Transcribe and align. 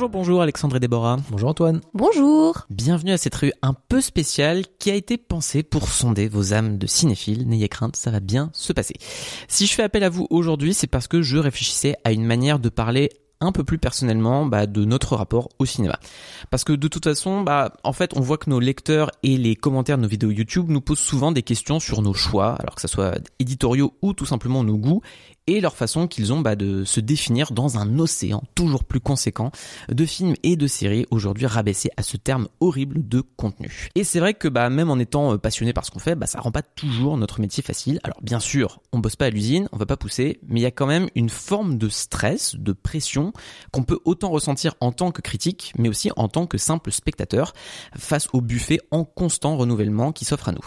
Bonjour, 0.00 0.08
bonjour 0.08 0.40
Alexandre 0.40 0.76
et 0.76 0.80
Déborah. 0.80 1.18
Bonjour 1.30 1.50
Antoine. 1.50 1.82
Bonjour 1.92 2.66
Bienvenue 2.70 3.12
à 3.12 3.18
cette 3.18 3.34
rue 3.34 3.52
un 3.60 3.74
peu 3.74 4.00
spéciale 4.00 4.64
qui 4.78 4.90
a 4.90 4.94
été 4.94 5.18
pensée 5.18 5.62
pour 5.62 5.88
sonder 5.88 6.26
vos 6.26 6.54
âmes 6.54 6.78
de 6.78 6.86
cinéphiles. 6.86 7.46
N'ayez 7.46 7.68
crainte, 7.68 7.96
ça 7.96 8.10
va 8.10 8.20
bien 8.20 8.48
se 8.54 8.72
passer. 8.72 8.94
Si 9.46 9.66
je 9.66 9.74
fais 9.74 9.82
appel 9.82 10.02
à 10.02 10.08
vous 10.08 10.26
aujourd'hui, 10.30 10.72
c'est 10.72 10.86
parce 10.86 11.06
que 11.06 11.20
je 11.20 11.36
réfléchissais 11.36 11.96
à 12.04 12.12
une 12.12 12.24
manière 12.24 12.58
de 12.58 12.70
parler 12.70 13.10
un 13.42 13.52
peu 13.52 13.64
plus 13.64 13.78
personnellement 13.78 14.46
bah, 14.46 14.66
de 14.66 14.84
notre 14.86 15.16
rapport 15.16 15.50
au 15.58 15.66
cinéma. 15.66 15.98
Parce 16.50 16.64
que 16.64 16.72
de 16.72 16.88
toute 16.88 17.04
façon, 17.04 17.42
bah, 17.42 17.74
en 17.84 17.92
fait, 17.92 18.16
on 18.16 18.20
voit 18.20 18.38
que 18.38 18.48
nos 18.48 18.60
lecteurs 18.60 19.10
et 19.22 19.36
les 19.36 19.56
commentaires 19.56 19.96
de 19.96 20.02
nos 20.02 20.08
vidéos 20.08 20.30
YouTube 20.30 20.66
nous 20.68 20.80
posent 20.80 20.98
souvent 20.98 21.32
des 21.32 21.42
questions 21.42 21.80
sur 21.80 22.00
nos 22.00 22.14
choix, 22.14 22.54
alors 22.54 22.74
que 22.74 22.82
ce 22.82 22.88
soit 22.88 23.18
éditoriaux 23.38 23.94
ou 24.02 24.12
tout 24.12 24.26
simplement 24.26 24.62
nos 24.62 24.76
goûts, 24.76 25.02
et 25.46 25.60
leur 25.60 25.76
façon 25.76 26.06
qu'ils 26.06 26.32
ont 26.32 26.40
bah, 26.40 26.56
de 26.56 26.84
se 26.84 27.00
définir 27.00 27.52
dans 27.52 27.78
un 27.78 27.98
océan 27.98 28.42
toujours 28.54 28.84
plus 28.84 29.00
conséquent 29.00 29.50
de 29.88 30.04
films 30.04 30.34
et 30.42 30.56
de 30.56 30.66
séries 30.66 31.06
aujourd'hui 31.10 31.46
rabaissés 31.46 31.90
à 31.96 32.02
ce 32.02 32.16
terme 32.16 32.48
horrible 32.60 33.08
de 33.08 33.20
contenu. 33.20 33.88
Et 33.94 34.04
c'est 34.04 34.20
vrai 34.20 34.34
que 34.34 34.48
bah, 34.48 34.70
même 34.70 34.90
en 34.90 34.98
étant 34.98 35.34
euh, 35.34 35.38
passionné 35.38 35.72
par 35.72 35.84
ce 35.84 35.90
qu'on 35.90 35.98
fait, 35.98 36.14
bah, 36.14 36.26
ça 36.26 36.40
rend 36.40 36.52
pas 36.52 36.62
toujours 36.62 37.16
notre 37.16 37.40
métier 37.40 37.62
facile. 37.62 38.00
Alors 38.02 38.20
bien 38.22 38.40
sûr, 38.40 38.80
on 38.92 38.98
bosse 38.98 39.16
pas 39.16 39.26
à 39.26 39.30
l'usine, 39.30 39.68
on 39.72 39.76
va 39.76 39.86
pas 39.86 39.96
pousser, 39.96 40.40
mais 40.46 40.60
il 40.60 40.62
y 40.62 40.66
a 40.66 40.70
quand 40.70 40.86
même 40.86 41.08
une 41.14 41.30
forme 41.30 41.78
de 41.78 41.88
stress, 41.88 42.54
de 42.56 42.72
pression 42.72 43.32
qu'on 43.72 43.82
peut 43.82 43.98
autant 44.04 44.30
ressentir 44.30 44.74
en 44.80 44.92
tant 44.92 45.10
que 45.10 45.22
critique, 45.22 45.72
mais 45.78 45.88
aussi 45.88 46.10
en 46.16 46.28
tant 46.28 46.46
que 46.46 46.58
simple 46.58 46.92
spectateur 46.92 47.54
face 47.96 48.28
au 48.32 48.40
buffet 48.40 48.78
en 48.90 49.04
constant 49.04 49.56
renouvellement 49.56 50.12
qui 50.12 50.24
s'offre 50.24 50.48
à 50.48 50.52
nous. 50.52 50.64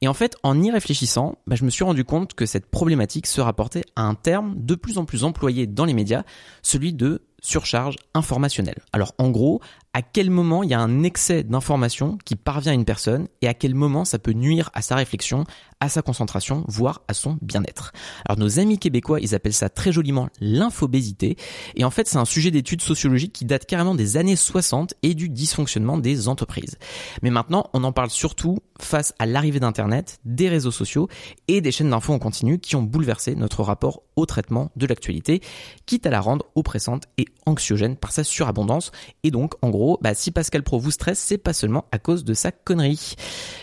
Et 0.00 0.08
en 0.08 0.14
fait, 0.14 0.36
en 0.42 0.60
y 0.62 0.70
réfléchissant, 0.70 1.38
bah, 1.46 1.56
je 1.56 1.64
me 1.64 1.70
suis 1.70 1.84
rendu 1.84 2.04
compte 2.04 2.34
que 2.34 2.46
cette 2.46 2.66
problématique 2.66 3.26
se 3.26 3.40
rapportait 3.40 3.84
à 3.94 4.02
un 4.02 4.14
terme 4.16 4.54
de 4.56 4.74
plus 4.74 4.98
en 4.98 5.04
plus 5.04 5.24
employé 5.24 5.66
dans 5.66 5.84
les 5.84 5.94
médias, 5.94 6.24
celui 6.62 6.92
de 6.92 7.22
surcharge 7.42 7.96
informationnelle. 8.14 8.82
Alors 8.92 9.14
en 9.18 9.30
gros, 9.30 9.60
à 9.92 10.02
quel 10.02 10.30
moment 10.30 10.62
il 10.62 10.70
y 10.70 10.74
a 10.74 10.80
un 10.80 11.02
excès 11.04 11.44
d'information 11.44 12.18
qui 12.24 12.34
parvient 12.34 12.72
à 12.72 12.74
une 12.74 12.84
personne 12.84 13.28
et 13.40 13.48
à 13.48 13.54
quel 13.54 13.74
moment 13.74 14.04
ça 14.04 14.18
peut 14.18 14.32
nuire 14.32 14.70
à 14.74 14.82
sa 14.82 14.96
réflexion, 14.96 15.44
à 15.80 15.88
sa 15.88 16.02
concentration, 16.02 16.64
voire 16.68 17.02
à 17.08 17.14
son 17.14 17.38
bien-être. 17.42 17.92
Alors 18.26 18.38
nos 18.38 18.58
amis 18.58 18.78
québécois, 18.78 19.20
ils 19.20 19.34
appellent 19.34 19.52
ça 19.52 19.68
très 19.68 19.92
joliment 19.92 20.28
l'infobésité 20.40 21.36
et 21.74 21.84
en 21.84 21.90
fait 21.90 22.08
c'est 22.08 22.18
un 22.18 22.24
sujet 22.24 22.50
d'étude 22.50 22.82
sociologique 22.82 23.32
qui 23.32 23.44
date 23.44 23.66
carrément 23.66 23.94
des 23.94 24.16
années 24.16 24.36
60 24.36 24.94
et 25.02 25.14
du 25.14 25.28
dysfonctionnement 25.28 25.98
des 25.98 26.28
entreprises. 26.28 26.78
Mais 27.22 27.30
maintenant, 27.30 27.68
on 27.72 27.84
en 27.84 27.92
parle 27.92 28.10
surtout 28.10 28.58
face 28.80 29.14
à 29.18 29.26
l'arrivée 29.26 29.60
d'internet, 29.60 30.18
des 30.24 30.48
réseaux 30.48 30.70
sociaux 30.70 31.08
et 31.48 31.60
des 31.60 31.72
chaînes 31.72 31.90
d'infos 31.90 32.12
en 32.12 32.18
continu 32.18 32.58
qui 32.58 32.76
ont 32.76 32.82
bouleversé 32.82 33.34
notre 33.34 33.62
rapport 33.62 34.02
au 34.16 34.26
traitement 34.26 34.70
de 34.76 34.86
l'actualité, 34.86 35.40
quitte 35.84 36.06
à 36.06 36.10
la 36.10 36.20
rendre 36.20 36.46
oppressante 36.54 37.04
et 37.18 37.26
anxiogène 37.44 37.96
par 37.96 38.12
sa 38.12 38.24
surabondance 38.24 38.92
et 39.22 39.30
donc 39.30 39.54
en 39.62 39.70
gros 39.70 39.98
bah, 40.00 40.14
si 40.14 40.30
Pascal 40.30 40.62
Pro 40.62 40.78
vous 40.78 40.90
stresse, 40.90 41.18
c'est 41.18 41.38
pas 41.38 41.52
seulement 41.52 41.84
à 41.92 41.98
cause 41.98 42.24
de 42.24 42.34
sa 42.34 42.50
connerie. 42.52 43.14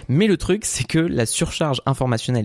Mais 0.08 0.28
le 0.28 0.38
truc, 0.38 0.66
c'est 0.66 0.84
que 0.84 1.00
la 1.00 1.26
surcharge 1.26 1.82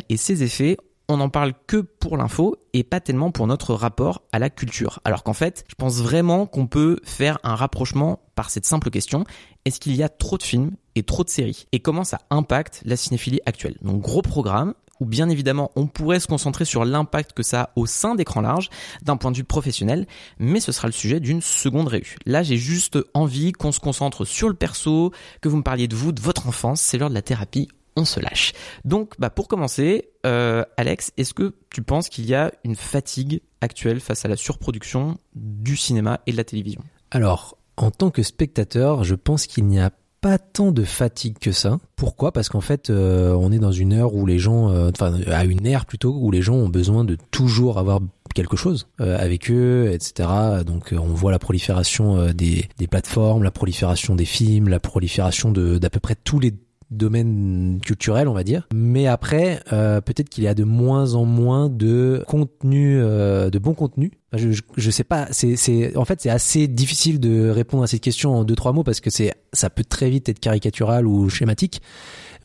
et 0.08 0.16
ses 0.16 0.42
effets, 0.42 0.76
on 1.08 1.16
n'en 1.16 1.30
parle 1.30 1.54
que 1.66 1.78
pour 1.78 2.18
l'info 2.18 2.56
et 2.74 2.84
pas 2.84 3.00
tellement 3.00 3.30
pour 3.30 3.46
notre 3.46 3.72
rapport 3.74 4.22
à 4.32 4.38
la 4.38 4.50
culture. 4.50 5.00
Alors 5.04 5.24
qu'en 5.24 5.32
fait, 5.32 5.64
je 5.68 5.74
pense 5.74 5.96
vraiment 5.96 6.46
qu'on 6.46 6.66
peut 6.66 6.98
faire 7.02 7.38
un 7.42 7.54
rapprochement 7.54 8.20
par 8.34 8.50
cette 8.50 8.66
simple 8.66 8.90
question. 8.90 9.24
Est-ce 9.64 9.80
qu'il 9.80 9.96
y 9.96 10.02
a 10.02 10.10
trop 10.10 10.36
de 10.36 10.42
films 10.42 10.72
et 10.94 11.02
trop 11.02 11.24
de 11.24 11.30
séries? 11.30 11.66
Et 11.72 11.80
comment 11.80 12.04
ça 12.04 12.20
impacte 12.30 12.82
la 12.84 12.96
cinéphilie 12.96 13.40
actuelle? 13.46 13.76
Donc 13.80 14.02
gros 14.02 14.20
programme, 14.20 14.74
où 15.00 15.06
bien 15.06 15.30
évidemment 15.30 15.70
on 15.76 15.86
pourrait 15.86 16.20
se 16.20 16.26
concentrer 16.26 16.64
sur 16.64 16.84
l'impact 16.84 17.32
que 17.32 17.42
ça 17.42 17.62
a 17.62 17.70
au 17.76 17.86
sein 17.86 18.14
d'écran 18.14 18.40
large 18.40 18.68
d'un 19.02 19.16
point 19.16 19.30
de 19.30 19.36
vue 19.36 19.44
professionnel, 19.44 20.06
mais 20.38 20.60
ce 20.60 20.72
sera 20.72 20.88
le 20.88 20.92
sujet 20.92 21.20
d'une 21.20 21.40
seconde 21.40 21.88
réu. 21.88 22.16
Là 22.26 22.42
j'ai 22.42 22.56
juste 22.56 22.98
envie 23.14 23.52
qu'on 23.52 23.72
se 23.72 23.80
concentre 23.80 24.24
sur 24.24 24.48
le 24.48 24.54
perso, 24.54 25.12
que 25.40 25.48
vous 25.48 25.56
me 25.56 25.62
parliez 25.62 25.88
de 25.88 25.96
vous, 25.96 26.12
de 26.12 26.20
votre 26.20 26.48
enfance, 26.48 26.80
c'est 26.80 26.98
l'heure 26.98 27.10
de 27.10 27.14
la 27.14 27.22
thérapie, 27.22 27.68
on 27.98 28.04
se 28.04 28.20
lâche. 28.20 28.52
Donc 28.84 29.14
bah, 29.18 29.30
pour 29.30 29.48
commencer, 29.48 30.10
euh, 30.24 30.64
Alex, 30.76 31.12
est-ce 31.16 31.34
que 31.34 31.54
tu 31.70 31.82
penses 31.82 32.08
qu'il 32.08 32.26
y 32.26 32.34
a 32.34 32.52
une 32.64 32.76
fatigue 32.76 33.40
actuelle 33.60 34.00
face 34.00 34.24
à 34.24 34.28
la 34.28 34.36
surproduction 34.36 35.18
du 35.34 35.76
cinéma 35.76 36.20
et 36.26 36.32
de 36.32 36.36
la 36.36 36.44
télévision? 36.44 36.82
Alors, 37.10 37.56
en 37.76 37.90
tant 37.90 38.10
que 38.10 38.22
spectateur, 38.22 39.04
je 39.04 39.14
pense 39.14 39.46
qu'il 39.46 39.66
n'y 39.66 39.80
a 39.80 39.90
pas 40.20 40.38
tant 40.38 40.72
de 40.72 40.82
fatigue 40.82 41.38
que 41.38 41.52
ça. 41.52 41.78
Pourquoi? 41.94 42.32
Parce 42.32 42.48
qu'en 42.48 42.60
fait, 42.60 42.90
euh, 42.90 43.32
on 43.34 43.52
est 43.52 43.60
dans 43.60 43.70
une 43.70 43.92
heure 43.92 44.14
où 44.14 44.26
les 44.26 44.38
gens, 44.38 44.70
euh, 44.70 44.90
enfin, 44.90 45.14
à 45.28 45.44
une 45.44 45.64
ère 45.64 45.86
plutôt 45.86 46.12
où 46.12 46.32
les 46.32 46.42
gens 46.42 46.54
ont 46.54 46.68
besoin 46.68 47.04
de 47.04 47.16
toujours 47.30 47.78
avoir 47.78 48.00
quelque 48.34 48.56
chose 48.56 48.88
avec 48.98 49.50
eux, 49.50 49.90
etc. 49.92 50.28
Donc, 50.64 50.92
on 50.92 51.06
voit 51.06 51.32
la 51.32 51.38
prolifération 51.38 52.32
des, 52.32 52.68
des 52.78 52.86
plateformes, 52.86 53.42
la 53.42 53.50
prolifération 53.50 54.14
des 54.14 54.26
films, 54.26 54.68
la 54.68 54.78
prolifération 54.78 55.50
d'à 55.50 55.90
peu 55.90 55.98
près 55.98 56.14
tous 56.14 56.38
les 56.38 56.52
domaines 56.90 57.80
culturels, 57.84 58.28
on 58.28 58.32
va 58.32 58.44
dire. 58.44 58.66
Mais 58.74 59.06
après, 59.06 59.60
euh, 59.72 60.00
peut-être 60.00 60.28
qu'il 60.28 60.44
y 60.44 60.48
a 60.48 60.54
de 60.54 60.64
moins 60.64 61.14
en 61.14 61.24
moins 61.24 61.68
de 61.68 62.24
contenu, 62.26 62.98
euh, 63.00 63.50
de 63.50 63.58
bon 63.58 63.74
contenu. 63.74 64.12
Je, 64.32 64.52
je, 64.52 64.62
je 64.76 64.90
sais 64.90 65.04
pas. 65.04 65.28
C'est, 65.30 65.96
en 65.96 66.04
fait, 66.04 66.20
c'est 66.20 66.30
assez 66.30 66.68
difficile 66.68 67.20
de 67.20 67.48
répondre 67.50 67.82
à 67.82 67.86
cette 67.86 68.00
question 68.00 68.34
en 68.34 68.44
deux 68.44 68.54
trois 68.56 68.72
mots 68.72 68.84
parce 68.84 69.00
que 69.00 69.10
c'est, 69.10 69.34
ça 69.52 69.70
peut 69.70 69.84
très 69.84 70.10
vite 70.10 70.28
être 70.28 70.40
caricatural 70.40 71.06
ou 71.06 71.28
schématique. 71.28 71.82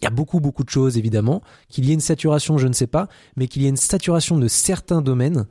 Il 0.01 0.05
y 0.05 0.07
a 0.07 0.11
beaucoup 0.11 0.41
beaucoup 0.41 0.63
de 0.65 0.69
choses 0.69 0.97
évidemment. 0.97 1.41
Qu'il 1.69 1.85
y 1.85 1.91
ait 1.91 1.93
une 1.93 2.01
saturation, 2.01 2.57
je 2.57 2.67
ne 2.67 2.73
sais 2.73 2.87
pas, 2.87 3.07
mais 3.37 3.47
qu'il 3.47 3.61
y 3.61 3.65
ait 3.65 3.69
une 3.69 3.77
saturation 3.77 4.37
de 4.37 4.49
certains 4.49 5.01
domaines, 5.01 5.45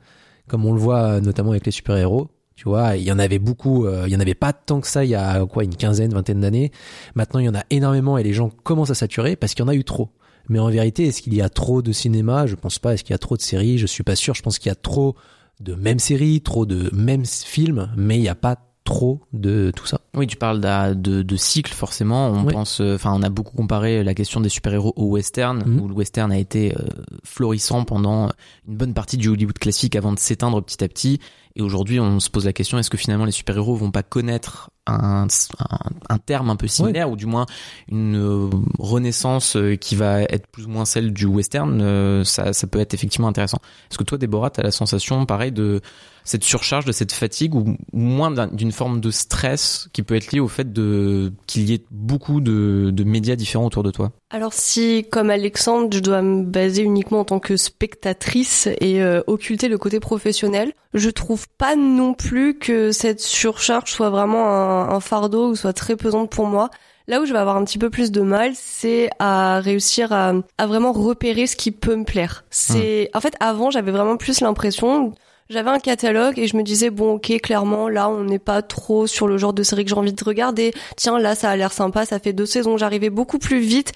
comme 0.47 0.65
on 0.65 0.73
le 0.73 0.79
voit 0.79 1.21
notamment 1.21 1.51
avec 1.51 1.65
les 1.65 1.71
super 1.71 1.97
héros. 1.97 2.29
Tu 2.63 2.69
vois, 2.69 2.95
il 2.95 3.03
y 3.03 3.11
en 3.11 3.19
avait 3.19 3.39
beaucoup, 3.39 3.85
euh, 3.85 4.03
il 4.07 4.13
y 4.13 4.15
en 4.15 4.21
avait 4.21 4.35
pas 4.35 4.53
tant 4.53 4.79
que 4.79 4.87
ça 4.87 5.03
il 5.03 5.09
y 5.09 5.15
a 5.15 5.45
quoi 5.45 5.65
une 5.65 5.75
quinzaine, 5.75 6.13
vingtaine 6.13 6.39
d'années. 6.39 6.71
Maintenant, 7.13 7.41
il 7.41 7.45
y 7.45 7.49
en 7.49 7.55
a 7.55 7.63
énormément 7.71 8.17
et 8.17 8.23
les 8.23 8.31
gens 8.31 8.49
commencent 8.63 8.89
à 8.89 8.95
saturer 8.95 9.35
parce 9.35 9.53
qu'il 9.53 9.65
y 9.65 9.67
en 9.67 9.71
a 9.71 9.75
eu 9.75 9.83
trop. 9.83 10.11
Mais 10.47 10.59
en 10.59 10.69
vérité, 10.69 11.07
est-ce 11.07 11.21
qu'il 11.21 11.33
y 11.33 11.41
a 11.41 11.49
trop 11.49 11.81
de 11.81 11.91
cinéma? 11.91 12.45
Je 12.47 12.55
pense 12.55 12.79
pas. 12.79 12.93
Est-ce 12.93 13.03
qu'il 13.03 13.11
y 13.11 13.15
a 13.15 13.17
trop 13.19 13.35
de 13.35 13.41
séries? 13.41 13.77
Je 13.79 13.85
suis 13.85 14.03
pas 14.03 14.15
sûr. 14.15 14.33
Je 14.33 14.41
pense 14.43 14.59
qu'il 14.59 14.69
y 14.69 14.71
a 14.71 14.75
trop 14.75 15.17
de 15.59 15.75
mêmes 15.75 15.99
séries, 15.99 16.39
trop 16.39 16.65
de 16.65 16.89
mêmes 16.93 17.25
films, 17.25 17.89
mais 17.97 18.17
il 18.17 18.21
n'y 18.21 18.29
a 18.29 18.35
pas 18.35 18.55
trop 18.85 19.21
de 19.31 19.71
tout 19.73 19.85
ça. 19.85 20.01
Oui, 20.13 20.27
tu 20.27 20.35
parles 20.35 20.59
de, 20.59 20.93
de, 20.93 21.21
de 21.21 21.35
cycle 21.37 21.73
forcément. 21.73 22.27
On 22.31 22.43
Oui. 22.45 22.51
pense, 22.53 22.81
euh, 22.81 22.95
enfin, 22.95 23.13
on 23.15 23.23
a 23.23 23.29
beaucoup 23.29 23.55
comparé 23.55 24.03
la 24.03 24.13
question 24.13 24.41
des 24.41 24.49
super-héros 24.49 24.91
au 24.97 25.05
western, 25.05 25.63
Mhm. 25.65 25.79
où 25.81 25.87
le 25.87 25.93
western 25.93 26.31
a 26.33 26.37
été 26.37 26.73
euh, 26.75 26.79
florissant 27.23 27.85
pendant 27.85 28.29
une 28.67 28.75
bonne 28.75 28.93
partie 28.93 29.15
du 29.17 29.29
Hollywood 29.29 29.57
classique 29.57 29.95
avant 29.95 30.11
de 30.11 30.19
s'éteindre 30.19 30.61
petit 30.61 30.83
à 30.83 30.87
petit. 30.89 31.19
Et 31.55 31.61
aujourd'hui, 31.61 31.99
on 31.99 32.19
se 32.19 32.29
pose 32.31 32.45
la 32.45 32.53
question 32.53 32.79
est-ce 32.79 32.89
que 32.89 32.97
finalement 32.97 33.25
les 33.25 33.31
super-héros 33.31 33.75
vont 33.75 33.91
pas 33.91 34.01
connaître 34.01 34.71
un, 34.87 35.27
un, 35.59 35.77
un 36.09 36.17
terme 36.17 36.49
un 36.49 36.55
peu 36.55 36.67
similaire, 36.67 37.09
ou 37.11 37.15
du 37.15 37.25
moins 37.27 37.45
une 37.89 38.17
euh, 38.17 38.49
renaissance 38.79 39.55
euh, 39.55 39.75
qui 39.75 39.95
va 39.95 40.23
être 40.23 40.47
plus 40.47 40.65
ou 40.65 40.69
moins 40.69 40.85
celle 40.85 41.13
du 41.13 41.25
western 41.25 41.79
euh, 41.81 42.23
Ça, 42.23 42.53
ça 42.53 42.67
peut 42.67 42.79
être 42.79 42.93
effectivement 42.93 43.27
intéressant. 43.27 43.59
Est-ce 43.89 43.97
que 43.97 44.03
toi, 44.03 44.17
Déborah, 44.17 44.49
t'as 44.49 44.63
la 44.63 44.71
sensation, 44.71 45.25
pareil, 45.25 45.51
de 45.51 45.81
cette 46.25 46.43
surcharge, 46.43 46.85
de 46.85 46.91
cette 46.91 47.11
fatigue, 47.11 47.53
ou, 47.53 47.77
ou 47.93 47.99
moins 47.99 48.31
d'un- 48.31 48.47
d'une 48.47 48.71
forme 48.71 48.99
de 48.99 49.11
stress 49.11 49.89
qui 49.93 50.03
peut 50.03 50.15
être 50.15 50.31
liée 50.31 50.39
au 50.39 50.47
fait 50.47 50.73
de 50.73 51.33
qu'il 51.47 51.69
y 51.69 51.73
ait 51.73 51.85
beaucoup 51.91 52.41
de, 52.41 52.91
de 52.93 53.03
médias 53.03 53.35
différents 53.35 53.65
autour 53.65 53.83
de 53.83 53.91
toi? 53.91 54.11
Alors 54.35 54.53
si, 54.53 55.05
comme 55.11 55.29
Alexandre, 55.29 55.89
je 55.93 55.99
dois 55.99 56.23
me 56.23 56.41
baser 56.43 56.81
uniquement 56.81 57.19
en 57.19 57.23
tant 57.23 57.39
que 57.39 57.55
spectatrice 57.55 58.67
et 58.81 58.99
euh, 59.03 59.21
occulter 59.27 59.67
le 59.67 59.77
côté 59.77 59.99
professionnel, 59.99 60.73
je 60.95 61.11
trouve 61.11 61.47
pas 61.59 61.75
non 61.75 62.15
plus 62.15 62.57
que 62.57 62.91
cette 62.91 63.21
surcharge 63.21 63.91
soit 63.91 64.09
vraiment 64.09 64.47
un, 64.49 64.89
un 64.89 64.99
fardeau 64.99 65.49
ou 65.49 65.55
soit 65.55 65.73
très 65.73 65.95
pesante 65.95 66.31
pour 66.31 66.47
moi. 66.47 66.71
Là 67.07 67.21
où 67.21 67.25
je 67.25 67.31
vais 67.31 67.37
avoir 67.37 67.57
un 67.57 67.63
petit 67.63 67.77
peu 67.77 67.91
plus 67.91 68.11
de 68.11 68.21
mal, 68.21 68.53
c'est 68.55 69.11
à 69.19 69.59
réussir 69.59 70.11
à, 70.11 70.33
à 70.57 70.65
vraiment 70.65 70.93
repérer 70.93 71.45
ce 71.45 71.55
qui 71.55 71.69
peut 71.69 71.95
me 71.95 72.03
plaire. 72.03 72.43
C'est, 72.49 73.11
en 73.13 73.21
fait, 73.21 73.35
avant, 73.39 73.69
j'avais 73.69 73.91
vraiment 73.91 74.17
plus 74.17 74.41
l'impression, 74.41 75.13
j'avais 75.51 75.69
un 75.69 75.79
catalogue 75.79 76.39
et 76.39 76.47
je 76.47 76.57
me 76.57 76.63
disais 76.63 76.89
bon, 76.89 77.17
ok, 77.17 77.39
clairement, 77.43 77.87
là, 77.87 78.09
on 78.09 78.23
n'est 78.23 78.39
pas 78.39 78.63
trop 78.63 79.05
sur 79.05 79.27
le 79.27 79.37
genre 79.37 79.53
de 79.53 79.61
série 79.61 79.83
que 79.83 79.91
j'ai 79.91 79.95
envie 79.95 80.13
de 80.13 80.23
regarder. 80.23 80.73
Tiens, 80.95 81.19
là, 81.19 81.35
ça 81.35 81.51
a 81.51 81.55
l'air 81.55 81.71
sympa, 81.71 82.07
ça 82.07 82.17
fait 82.17 82.33
deux 82.33 82.47
saisons. 82.47 82.77
J'arrivais 82.77 83.11
beaucoup 83.11 83.37
plus 83.37 83.59
vite 83.59 83.91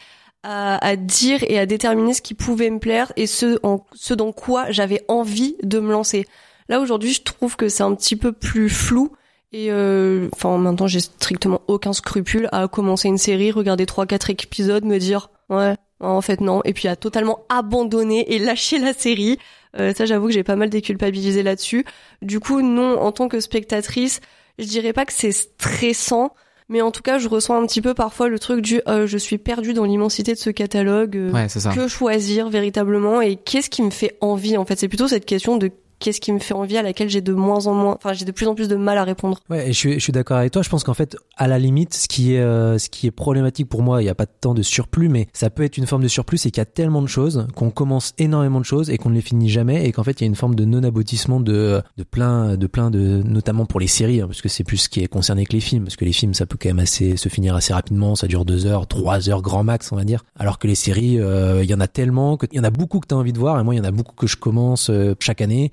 à, 0.49 0.77
à 0.85 0.95
dire 0.95 1.43
et 1.43 1.59
à 1.59 1.65
déterminer 1.65 2.13
ce 2.13 2.21
qui 2.21 2.33
pouvait 2.33 2.69
me 2.69 2.79
plaire 2.79 3.11
et 3.17 3.27
ce, 3.27 3.59
en, 3.63 3.85
ce 3.93 4.13
dans 4.13 4.31
quoi 4.31 4.71
j'avais 4.71 5.03
envie 5.09 5.57
de 5.61 5.79
me 5.79 5.91
lancer. 5.91 6.25
Là 6.69 6.79
aujourd'hui, 6.79 7.11
je 7.11 7.21
trouve 7.21 7.57
que 7.57 7.67
c'est 7.67 7.83
un 7.83 7.93
petit 7.93 8.15
peu 8.15 8.31
plus 8.31 8.69
flou 8.69 9.11
et 9.51 9.71
euh, 9.71 10.29
enfin 10.33 10.57
maintenant 10.57 10.87
j'ai 10.87 11.01
strictement 11.01 11.61
aucun 11.67 11.91
scrupule 11.91 12.47
à 12.53 12.69
commencer 12.69 13.09
une 13.09 13.17
série, 13.17 13.51
regarder 13.51 13.85
trois 13.85 14.05
quatre 14.05 14.29
épisodes, 14.29 14.85
me 14.85 14.99
dire 14.99 15.29
ouais 15.49 15.75
en 15.99 16.21
fait 16.21 16.39
non 16.39 16.61
et 16.63 16.73
puis 16.73 16.87
à 16.87 16.95
totalement 16.95 17.39
abandonner 17.49 18.33
et 18.33 18.39
lâcher 18.39 18.79
la 18.79 18.93
série. 18.93 19.37
Euh, 19.77 19.93
ça 19.93 20.05
j'avoue 20.05 20.27
que 20.27 20.33
j'ai 20.33 20.43
pas 20.43 20.55
mal 20.55 20.69
déculpabilisé 20.69 21.43
là-dessus. 21.43 21.85
Du 22.21 22.39
coup 22.39 22.61
non 22.61 22.97
en 23.01 23.11
tant 23.11 23.27
que 23.27 23.41
spectatrice, 23.41 24.21
je 24.59 24.65
dirais 24.65 24.93
pas 24.93 25.05
que 25.05 25.13
c'est 25.13 25.33
stressant. 25.33 26.33
Mais 26.69 26.81
en 26.81 26.91
tout 26.91 27.01
cas, 27.01 27.17
je 27.17 27.29
ressens 27.29 27.55
un 27.61 27.65
petit 27.65 27.81
peu 27.81 27.93
parfois 27.93 28.27
le 28.27 28.39
truc 28.39 28.61
du 28.61 28.81
euh, 28.87 29.07
je 29.07 29.17
suis 29.17 29.37
perdu 29.37 29.73
dans 29.73 29.85
l'immensité 29.85 30.33
de 30.33 30.37
ce 30.39 30.49
catalogue. 30.49 31.15
euh, 31.15 31.31
Ouais, 31.31 31.47
c'est 31.47 31.59
ça. 31.61 31.73
que 31.73 31.87
choisir 31.87 32.49
véritablement 32.49 33.21
et 33.21 33.37
qu'est-ce 33.37 33.69
qui 33.69 33.81
me 33.81 33.89
fait 33.89 34.17
envie 34.21 34.57
en 34.57 34.65
fait 34.65 34.77
c'est 34.77 34.87
plutôt 34.89 35.07
cette 35.07 35.25
question 35.25 35.55
de 35.57 35.71
qu'est-ce 35.99 36.21
qui 36.21 36.31
me 36.31 36.39
fait 36.39 36.53
envie 36.53 36.77
à 36.77 36.81
laquelle 36.83 37.09
j'ai 37.09 37.21
de 37.21 37.33
moins 37.33 37.67
en 37.67 37.73
moins 37.73 37.93
enfin 37.95 38.13
j'ai 38.13 38.25
de 38.25 38.31
plus 38.31 38.47
en 38.47 38.55
plus 38.55 38.67
de 38.67 38.75
mal 38.75 38.97
à 38.97 39.03
répondre 39.03 39.39
Ouais, 39.49 39.69
et 39.69 39.73
je 39.73 39.77
suis, 39.77 39.99
suis 40.01 40.11
d'accord 40.11 40.37
avec 40.37 40.51
toi. 40.51 40.61
Je 40.61 40.69
pense 40.69 40.83
qu'en 40.83 40.93
fait, 40.93 41.15
à 41.37 41.47
la 41.47 41.57
limite, 41.59 41.93
ce 41.93 42.07
qui 42.07 42.33
est, 42.35 42.39
euh, 42.39 42.77
ce 42.77 42.89
qui 42.89 43.07
est 43.07 43.11
problématique 43.11 43.67
pour 43.69 43.81
moi, 43.83 44.01
il 44.01 44.05
n'y 44.05 44.09
a 44.09 44.15
pas 44.15 44.25
tant 44.25 44.53
de 44.53 44.61
surplus, 44.61 45.09
mais 45.09 45.27
ça 45.33 45.49
peut 45.49 45.63
être 45.63 45.77
une 45.77 45.85
forme 45.87 46.03
de 46.03 46.07
surplus, 46.07 46.37
c'est 46.37 46.51
qu'il 46.51 46.61
y 46.61 46.61
a 46.61 46.65
tellement 46.65 47.01
de 47.01 47.07
choses 47.07 47.47
qu'on 47.55 47.69
commence 47.71 48.13
énormément 48.17 48.59
de 48.59 48.65
choses 48.65 48.89
et 48.89 48.97
qu'on 48.97 49.09
ne 49.09 49.15
les 49.15 49.21
finit 49.21 49.49
jamais, 49.49 49.85
et 49.85 49.91
qu'en 49.91 50.03
fait, 50.03 50.19
il 50.19 50.23
y 50.23 50.25
a 50.25 50.27
une 50.27 50.35
forme 50.35 50.55
de 50.55 50.65
non-aboutissement 50.65 51.39
de, 51.39 51.81
de 51.97 52.03
plein, 52.03 52.55
de 52.57 52.67
plein 52.67 52.89
de, 52.91 53.21
notamment 53.23 53.65
pour 53.65 53.79
les 53.79 53.87
séries, 53.87 54.21
hein, 54.21 54.27
parce 54.27 54.41
que 54.41 54.49
c'est 54.49 54.63
plus 54.63 54.77
ce 54.77 54.89
qui 54.89 55.01
est 55.01 55.07
concerné 55.07 55.45
que 55.45 55.53
les 55.53 55.59
films, 55.61 55.83
parce 55.85 55.95
que 55.95 56.05
les 56.05 56.13
films, 56.13 56.33
ça 56.33 56.45
peut 56.45 56.57
quand 56.61 56.69
même 56.69 56.79
assez 56.79 57.17
se 57.17 57.29
finir 57.29 57.55
assez 57.55 57.73
rapidement, 57.73 58.15
ça 58.15 58.27
dure 58.27 58.45
deux 58.45 58.65
heures, 58.65 58.87
trois 58.87 59.29
heures 59.29 59.41
grand 59.41 59.63
max, 59.63 59.91
on 59.91 59.95
va 59.95 60.03
dire. 60.03 60.23
Alors 60.37 60.59
que 60.59 60.67
les 60.67 60.75
séries, 60.75 61.19
euh, 61.19 61.63
il 61.63 61.69
y 61.69 61.73
en 61.73 61.79
a 61.79 61.87
tellement, 61.87 62.37
que- 62.37 62.45
il 62.51 62.57
y 62.57 62.59
en 62.59 62.63
a 62.63 62.69
beaucoup 62.69 62.99
que 62.99 63.07
tu 63.07 63.15
as 63.15 63.17
envie 63.17 63.33
de 63.33 63.39
voir, 63.39 63.59
et 63.59 63.63
moi, 63.63 63.73
il 63.73 63.77
y 63.77 63.81
en 63.81 63.83
a 63.85 63.91
beaucoup 63.91 64.15
que 64.15 64.27
je 64.27 64.37
commence 64.37 64.89
euh, 64.89 65.15
chaque 65.19 65.41
année 65.41 65.71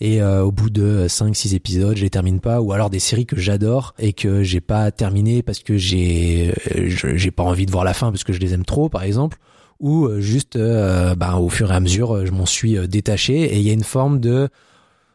et 0.00 0.20
euh, 0.22 0.42
au 0.42 0.52
bout 0.52 0.70
de 0.70 1.06
5 1.08 1.34
6 1.34 1.54
épisodes, 1.54 1.96
je 1.96 2.02
les 2.02 2.10
termine 2.10 2.40
pas 2.40 2.60
ou 2.60 2.72
alors 2.72 2.90
des 2.90 2.98
séries 2.98 3.26
que 3.26 3.36
j'adore 3.36 3.94
et 3.98 4.12
que 4.12 4.42
j'ai 4.42 4.60
pas 4.60 4.90
terminé 4.90 5.42
parce 5.42 5.60
que 5.60 5.76
j'ai 5.76 6.52
euh, 6.76 6.88
j'ai 6.88 7.30
pas 7.30 7.42
envie 7.42 7.66
de 7.66 7.70
voir 7.70 7.84
la 7.84 7.94
fin 7.94 8.10
parce 8.10 8.24
que 8.24 8.32
je 8.32 8.40
les 8.40 8.54
aime 8.54 8.64
trop 8.64 8.88
par 8.88 9.02
exemple 9.02 9.38
ou 9.80 10.06
euh, 10.06 10.20
juste 10.20 10.56
euh, 10.56 11.14
bah, 11.14 11.36
au 11.36 11.48
fur 11.48 11.70
et 11.72 11.74
à 11.74 11.80
mesure 11.80 12.14
euh, 12.16 12.26
je 12.26 12.32
m'en 12.32 12.46
suis 12.46 12.76
euh, 12.76 12.86
détaché 12.86 13.42
et 13.42 13.56
il 13.58 13.62
y 13.62 13.70
a 13.70 13.72
une 13.72 13.84
forme 13.84 14.20
de 14.20 14.48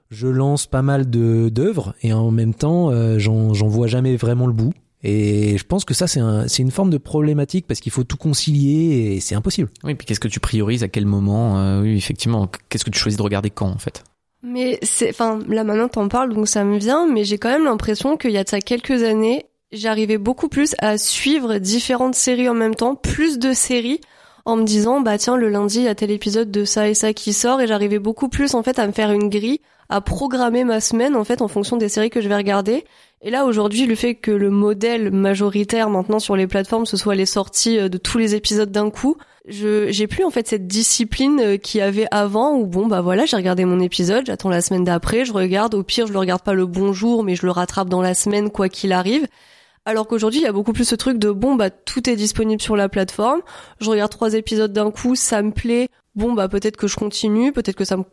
je 0.09 0.27
lance 0.27 0.65
pas 0.65 0.81
mal 0.81 1.09
de 1.09 1.49
d'œuvres 1.49 1.93
et 2.01 2.13
en 2.13 2.31
même 2.31 2.53
temps 2.53 2.89
euh, 2.91 3.19
j'en 3.19 3.51
vois 3.51 3.87
jamais 3.87 4.15
vraiment 4.15 4.47
le 4.47 4.53
bout 4.53 4.73
et 5.03 5.57
je 5.57 5.63
pense 5.63 5.85
que 5.85 5.93
ça 5.93 6.07
c'est 6.07 6.19
un, 6.19 6.47
c'est 6.47 6.61
une 6.61 6.71
forme 6.71 6.89
de 6.89 6.97
problématique 6.97 7.65
parce 7.67 7.79
qu'il 7.79 7.91
faut 7.91 8.03
tout 8.03 8.17
concilier 8.17 9.13
et 9.13 9.19
c'est 9.21 9.35
impossible. 9.35 9.69
Oui, 9.83 9.95
puis 9.95 10.05
qu'est-ce 10.05 10.19
que 10.19 10.27
tu 10.27 10.41
priorises 10.41 10.83
à 10.83 10.89
quel 10.89 11.05
moment 11.05 11.57
euh, 11.57 11.81
Oui, 11.81 11.95
effectivement. 11.95 12.49
Qu'est-ce 12.67 12.83
que 12.83 12.89
tu 12.89 12.99
choisis 12.99 13.17
de 13.17 13.23
regarder 13.23 13.49
quand 13.49 13.69
en 13.69 13.77
fait? 13.77 14.03
Mais 14.41 14.80
c'est 14.81 15.09
enfin 15.09 15.39
là 15.47 15.63
maintenant 15.63 15.89
t'en 15.89 16.07
parles 16.07 16.33
donc 16.33 16.47
ça 16.47 16.63
me 16.63 16.77
vient 16.77 17.07
mais 17.07 17.24
j'ai 17.24 17.38
quand 17.38 17.50
même 17.50 17.65
l'impression 17.65 18.18
qu'il 18.18 18.31
y 18.31 18.38
a 18.38 18.44
de 18.44 18.50
ça 18.50 18.62
quelques 18.62 19.03
années 19.03 19.45
j'arrivais 19.71 20.18
beaucoup 20.18 20.50
plus 20.50 20.75
à 20.80 20.97
suivre 20.97 21.57
différentes 21.57 22.15
séries 22.15 22.50
en 22.50 22.53
même 22.53 22.75
temps 22.75 22.95
plus 22.95 23.39
de 23.39 23.53
séries 23.53 24.01
en 24.50 24.57
me 24.57 24.63
disant 24.63 25.01
bah 25.01 25.18
tiens 25.18 25.38
le 25.38 25.50
lundi 25.50 25.78
il 25.78 25.84
y 25.84 25.88
a 25.88 25.96
tel 25.96 26.12
épisode 26.12 26.51
de 26.51 26.66
ça 26.66 26.90
et 26.90 26.94
ça 26.94 27.13
qui 27.13 27.34
sort 27.34 27.62
et 27.62 27.68
j'arrivais 27.68 28.00
beaucoup 28.00 28.30
plus 28.30 28.56
en 28.56 28.63
fait 28.63 28.80
à 28.80 28.88
me 28.88 28.92
faire 28.92 29.12
une 29.12 29.30
grille 29.30 29.62
à 29.90 30.01
programmer 30.01 30.63
ma 30.63 30.81
semaine 30.81 31.16
en 31.16 31.24
fait 31.24 31.42
en 31.42 31.48
fonction 31.48 31.78
des 31.78 31.90
séries 31.90 32.10
que 32.12 32.22
je 32.22 32.30
vais 32.30 32.36
regarder. 32.36 32.86
Et 33.22 33.31
là 33.31 33.46
aujourd'hui 33.46 33.86
le 33.86 33.96
fait 33.96 34.16
que 34.16 34.31
le 34.31 34.50
modèle 34.50 35.12
majoritaire 35.12 35.90
maintenant 35.90 36.19
sur 36.19 36.36
les 36.36 36.48
plateformes 36.48 36.86
ce 36.86 36.98
soit 36.98 37.16
les 37.16 37.25
sorties 37.25 37.78
euh, 37.78 37.90
de 37.90 37.98
tous 37.98 38.18
les 38.18 38.36
épisodes 38.36 38.72
d'un 38.72 38.90
coup 38.90 39.18
je 39.48 39.92
j'ai 39.92 40.07
plus 40.07 40.24
en 40.24 40.30
fait 40.30 40.48
cette 40.48 40.68
discipline 40.68 41.40
euh, 41.42 41.57
qu'il 41.57 41.80
y 41.80 41.81
avait 41.81 42.07
avant 42.12 42.56
où 42.56 42.66
bon 42.66 42.88
bah 42.88 43.01
voilà 43.01 43.25
j'ai 43.25 43.36
regardé 43.36 43.66
mon 43.66 43.80
épisode 43.80 44.25
j'attends 44.25 44.50
la 44.50 44.62
semaine 44.62 44.86
d'après 44.86 45.25
je 45.25 45.34
regarde 45.34 45.74
au 45.74 45.84
pire 45.84 46.07
je 46.07 46.13
le 46.13 46.19
regarde 46.19 46.44
pas 46.44 46.54
le 46.54 46.66
bon 46.66 46.94
jour 46.94 47.24
mais 47.24 47.36
je 47.36 47.46
le 47.46 47.51
rattrape 47.51 47.90
dans 47.90 48.01
la 48.01 48.13
semaine 48.13 48.51
quoi 48.51 48.69
qu'il 48.69 48.94
arrive 48.94 49.28
alors 49.85 50.07
qu'aujourd'hui 50.07 50.39
il 50.39 50.43
y 50.43 50.47
a 50.47 50.51
beaucoup 50.51 50.73
plus 50.73 50.85
ce 50.85 50.95
truc 50.95 51.17
de 51.17 51.31
bon 51.31 51.55
bah 51.55 51.69
tout 51.69 52.09
est 52.09 52.15
disponible 52.15 52.61
sur 52.61 52.75
la 52.75 52.89
plateforme. 52.89 53.41
Je 53.79 53.89
regarde 53.89 54.11
trois 54.11 54.33
épisodes 54.33 54.73
d'un 54.73 54.91
coup 54.91 55.15
ça 55.15 55.41
me 55.41 55.51
plaît. 55.51 55.87
Bon 56.15 56.33
bah 56.33 56.47
peut-être 56.47 56.77
que 56.77 56.87
je 56.87 56.95
continue 56.95 57.51
peut-être 57.51 57.75
que 57.75 57.85
ça 57.85 57.97
me 57.97 58.03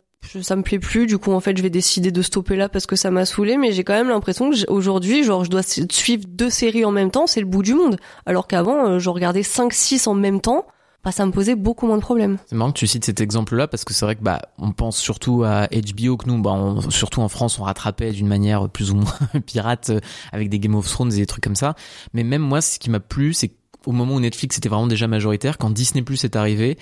ça 0.41 0.55
me 0.55 0.63
plaît 0.63 0.79
plus. 0.79 1.05
Du 1.05 1.17
coup 1.17 1.31
en 1.31 1.39
fait 1.39 1.55
je 1.55 1.61
vais 1.61 1.69
décider 1.69 2.11
de 2.11 2.21
stopper 2.21 2.55
là 2.55 2.69
parce 2.69 2.85
que 2.85 2.95
ça 2.95 3.11
m'a 3.11 3.25
saoulé. 3.25 3.57
Mais 3.57 3.71
j'ai 3.71 3.83
quand 3.83 3.93
même 3.93 4.09
l'impression 4.09 4.49
que 4.49 4.69
aujourd'hui 4.71 5.23
genre 5.23 5.45
je 5.45 5.49
dois 5.49 5.63
suivre 5.63 6.25
deux 6.27 6.49
séries 6.49 6.85
en 6.85 6.91
même 6.91 7.11
temps 7.11 7.27
c'est 7.27 7.41
le 7.41 7.45
bout 7.47 7.63
du 7.63 7.73
monde. 7.73 7.97
Alors 8.25 8.47
qu'avant 8.47 8.87
euh, 8.87 8.99
je 8.99 9.09
regardais 9.09 9.43
5 9.43 9.73
6 9.73 10.07
en 10.07 10.13
même 10.13 10.41
temps 10.41 10.65
ça 11.11 11.25
me 11.25 11.31
posait 11.31 11.55
beaucoup 11.55 11.87
moins 11.87 11.97
de 11.97 12.01
problèmes 12.01 12.37
C'est 12.47 12.55
marrant 12.55 12.71
que 12.71 12.77
tu 12.77 12.87
cites 12.87 13.05
cet 13.05 13.21
exemple-là 13.21 13.67
parce 13.67 13.83
que 13.83 13.93
c'est 13.93 14.05
vrai 14.05 14.15
que 14.15 14.23
bah 14.23 14.41
on 14.57 14.71
pense 14.71 14.97
surtout 14.97 15.43
à 15.43 15.67
HBO 15.67 16.17
que 16.17 16.27
nous, 16.27 16.41
bah 16.41 16.75
surtout 16.89 17.21
en 17.21 17.29
France, 17.29 17.59
on 17.59 17.63
rattrapait 17.63 18.11
d'une 18.11 18.27
manière 18.27 18.69
plus 18.69 18.91
ou 18.91 18.95
moins 18.95 19.17
pirate 19.45 19.89
euh, 19.89 19.99
avec 20.31 20.49
des 20.49 20.59
Game 20.59 20.75
of 20.75 20.87
Thrones 20.87 21.13
et 21.13 21.17
des 21.17 21.25
trucs 21.25 21.43
comme 21.43 21.55
ça. 21.55 21.75
Mais 22.13 22.23
même 22.23 22.41
moi, 22.41 22.61
ce 22.61 22.79
qui 22.79 22.89
m'a 22.89 22.99
plu, 22.99 23.33
c'est 23.33 23.49
qu'au 23.49 23.91
moment 23.91 24.15
où 24.15 24.19
Netflix 24.19 24.57
était 24.57 24.69
vraiment 24.69 24.87
déjà 24.87 25.07
majoritaire, 25.07 25.57
quand 25.57 25.69
Disney 25.69 26.03
Plus 26.03 26.23
est 26.23 26.35
arrivé, 26.35 26.77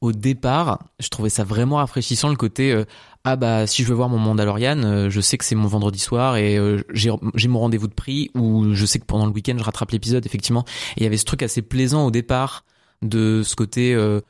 au 0.00 0.12
départ, 0.12 0.84
je 0.98 1.08
trouvais 1.08 1.28
ça 1.28 1.44
vraiment 1.44 1.76
rafraîchissant 1.76 2.30
le 2.30 2.36
côté 2.36 2.72
euh, 2.72 2.84
ah 3.24 3.36
bah 3.36 3.66
si 3.66 3.82
je 3.82 3.88
veux 3.88 3.94
voir 3.94 4.08
mon 4.08 4.18
Mandalorian, 4.18 4.82
euh, 4.82 5.10
je 5.10 5.20
sais 5.20 5.36
que 5.36 5.44
c'est 5.44 5.54
mon 5.54 5.68
vendredi 5.68 5.98
soir 5.98 6.36
et 6.36 6.56
euh, 6.56 6.82
j'ai 6.94 7.48
mon 7.48 7.58
rendez-vous 7.58 7.86
de 7.86 7.92
prix 7.92 8.30
ou 8.34 8.72
je 8.72 8.86
sais 8.86 8.98
que 8.98 9.04
pendant 9.04 9.26
le 9.26 9.32
week-end 9.32 9.56
je 9.58 9.62
rattrape 9.62 9.90
l'épisode 9.90 10.24
effectivement. 10.24 10.64
Et 10.96 11.00
il 11.00 11.02
y 11.02 11.06
avait 11.06 11.18
ce 11.18 11.26
truc 11.26 11.42
assez 11.42 11.60
plaisant 11.60 12.06
au 12.06 12.10
départ 12.10 12.64
de 13.02 13.42
ce 13.42 13.56
côté 13.56 13.94
euh, 13.94 14.20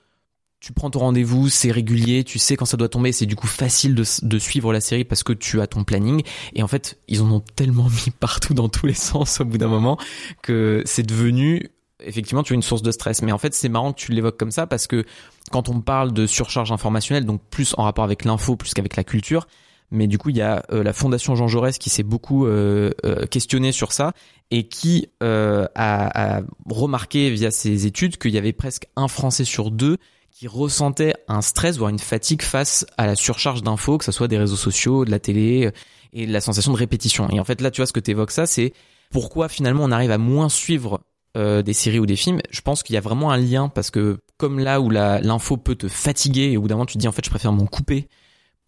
tu 0.61 0.75
prends 0.75 0.91
ton 0.91 1.01
rendez-vous, 1.01 1.49
c'est 1.49 1.71
régulier, 1.71 2.23
tu 2.23 2.39
sais 2.39 2.55
quand 2.55 2.67
ça 2.67 2.77
doit 2.77 2.91
tomber, 2.91 3.13
c'est 3.13 3.27
du 3.27 3.35
coup 3.35 3.47
facile 3.47 3.95
de, 3.95 4.39
suivre 4.39 4.73
la 4.73 4.81
série 4.81 5.05
parce 5.05 5.23
que 5.23 5.33
tu 5.33 5.61
as 5.61 5.67
ton 5.67 5.85
planning. 5.85 6.23
Et 6.55 6.63
en 6.63 6.69
fait, 6.69 6.99
ils 7.09 7.23
en 7.23 7.31
ont 7.31 7.41
tellement 7.41 7.89
mis 7.89 8.11
partout 8.21 8.53
dans 8.53 8.69
tous 8.69 8.87
les 8.87 8.95
sens 9.09 9.41
au 9.41 9.47
bout 9.47 9.59
d'un 9.59 9.69
moment 9.69 9.99
que 10.43 10.83
c'est 10.85 11.03
devenu 11.03 11.71
effectivement 12.03 12.43
tu 12.43 12.53
as 12.53 12.57
une 12.57 12.63
source 12.63 12.83
de 12.83 12.91
stress. 12.93 13.23
Mais 13.23 13.33
en 13.33 13.39
fait, 13.39 13.55
c'est 13.55 13.69
marrant 13.69 13.93
que 13.93 13.99
tu 13.99 14.13
l'évoques 14.13 14.37
comme 14.37 14.51
ça 14.51 14.67
parce 14.67 14.87
que 14.87 15.05
quand 15.51 15.69
on 15.69 15.81
parle 15.81 16.13
de 16.13 16.27
surcharge 16.27 16.73
informationnelle, 16.73 17.25
donc 17.25 17.41
plus 17.51 17.75
en 17.79 17.85
rapport 17.85 18.05
avec 18.05 18.25
l'info 18.25 18.57
plus 18.57 18.75
qu'avec 18.75 18.97
la 18.97 19.05
culture, 19.05 19.47
mais 19.91 20.07
du 20.07 20.19
coup 20.19 20.31
il 20.31 20.37
y 20.37 20.43
a 20.43 20.65
euh, 20.73 20.83
la 20.83 20.93
fondation 20.93 21.35
Jean 21.35 21.49
Jaurès 21.49 21.79
qui 21.79 21.91
s'est 21.91 22.03
beaucoup 22.03 22.47
euh, 22.47 22.91
euh, 23.05 23.27
questionné 23.27 23.73
sur 23.73 23.93
ça 23.93 24.13
et 24.51 24.69
qui 24.69 25.09
euh, 25.23 25.67
a, 25.75 26.41
remarqué 26.69 27.31
via 27.31 27.51
ses 27.51 27.87
études 27.87 28.17
qu'il 28.17 28.33
y 28.33 28.39
avait 28.39 28.53
presque 28.53 28.87
un 28.97 29.09
Français 29.09 29.45
sur 29.45 29.71
deux 29.71 29.97
qui 30.31 30.49
ressentait 30.49 31.15
un 31.29 31.43
stress 31.43 31.79
voire 31.79 31.91
une 31.91 31.99
fatigue 31.99 32.43
face 32.43 32.87
à 32.97 33.07
la 33.07 33.17
surcharge 33.17 33.63
d'infos, 33.63 33.99
que 33.99 34.05
ce 34.05 34.13
soit 34.13 34.29
des 34.29 34.39
réseaux 34.39 34.57
sociaux, 34.57 35.05
de 35.05 35.11
la 35.11 35.19
télé 35.19 35.71
et 36.13 36.27
la 36.27 36.41
sensation 36.41 36.73
de 36.73 36.79
répétition. 36.79 37.29
Et 37.31 37.39
en 37.39 37.45
fait 37.45 37.61
là 37.61 37.71
tu 37.71 37.81
vois 37.81 37.87
ce 37.87 37.93
que 37.93 38.01
tu 38.01 38.13
évoques 38.13 38.31
ça, 38.31 38.47
c'est 38.47 38.73
pourquoi 39.11 39.49
finalement 39.49 39.85
on 39.85 39.91
arrive 39.91 40.11
à 40.11 40.19
moins 40.19 40.49
suivre 40.49 41.01
euh, 41.37 41.63
des 41.63 41.75
séries 41.75 42.01
ou 42.01 42.07
des 42.07 42.17
films, 42.17 42.41
je 42.51 42.61
pense 42.61 42.83
qu'il 42.83 42.95
y 42.95 42.97
a 42.97 43.01
vraiment 43.01 43.31
un 43.31 43.37
lien 43.37 43.69
parce 43.69 43.93
que 43.93 44.19
comme 44.37 44.59
là 44.59 44.81
où 44.81 44.91
l'info 44.91 45.57
peut 45.57 45.77
te 45.77 45.87
fatiguer 45.87 46.51
et 46.51 46.57
au 46.57 46.63
bout 46.63 46.87
tu 46.87 46.95
te 46.95 46.99
dis 46.99 47.07
en 47.07 47.13
fait 47.13 47.25
je 47.25 47.31
préfère 47.31 47.53
m'en 47.53 47.67
couper 47.67 48.09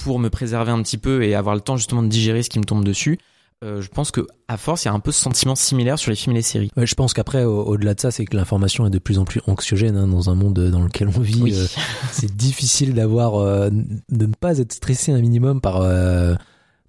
pour 0.04 0.18
me 0.18 0.28
préserver 0.30 0.71
un 0.73 0.82
petit 0.82 0.99
peu 0.99 1.23
et 1.25 1.35
avoir 1.35 1.54
le 1.54 1.61
temps 1.61 1.76
justement 1.76 2.02
de 2.02 2.09
digérer 2.09 2.42
ce 2.42 2.50
qui 2.50 2.59
me 2.59 2.64
tombe 2.64 2.85
dessus. 2.85 3.18
euh, 3.64 3.80
je 3.80 3.88
pense 3.88 4.11
que 4.11 4.26
à 4.49 4.56
force, 4.56 4.85
il 4.85 4.88
y 4.88 4.90
a 4.90 4.92
un 4.94 4.99
peu 5.00 5.12
ce 5.12 5.21
sentiment 5.21 5.54
similaire 5.54 5.99
sur 5.99 6.11
les 6.11 6.16
films 6.16 6.35
et 6.35 6.38
les 6.40 6.42
séries. 6.42 6.71
Ouais, 6.76 6.87
je 6.87 6.94
pense 6.97 7.14
qu'après, 7.14 7.44
au- 7.44 7.62
au-delà 7.62 7.94
de 7.94 8.00
ça, 8.00 8.11
c'est 8.11 8.25
que 8.25 8.37
l'information 8.37 8.85
est 8.87 8.90
de 8.90 8.99
plus 8.99 9.18
en 9.18 9.25
plus 9.25 9.40
anxiogène 9.47 9.97
hein, 9.97 10.09
dans 10.09 10.30
un 10.30 10.35
monde 10.35 10.59
dans 10.71 10.80
lequel 10.82 11.09
on 11.09 11.21
vit. 11.21 11.40
Oui. 11.42 11.54
euh, 11.54 11.66
c'est 12.11 12.35
difficile 12.35 12.92
d'avoir, 12.94 13.37
euh, 13.37 13.71
de 13.71 14.26
ne 14.26 14.32
pas 14.35 14.59
être 14.59 14.73
stressé 14.73 15.12
un 15.12 15.21
minimum 15.21 15.61
par 15.61 15.80
euh, 15.82 16.35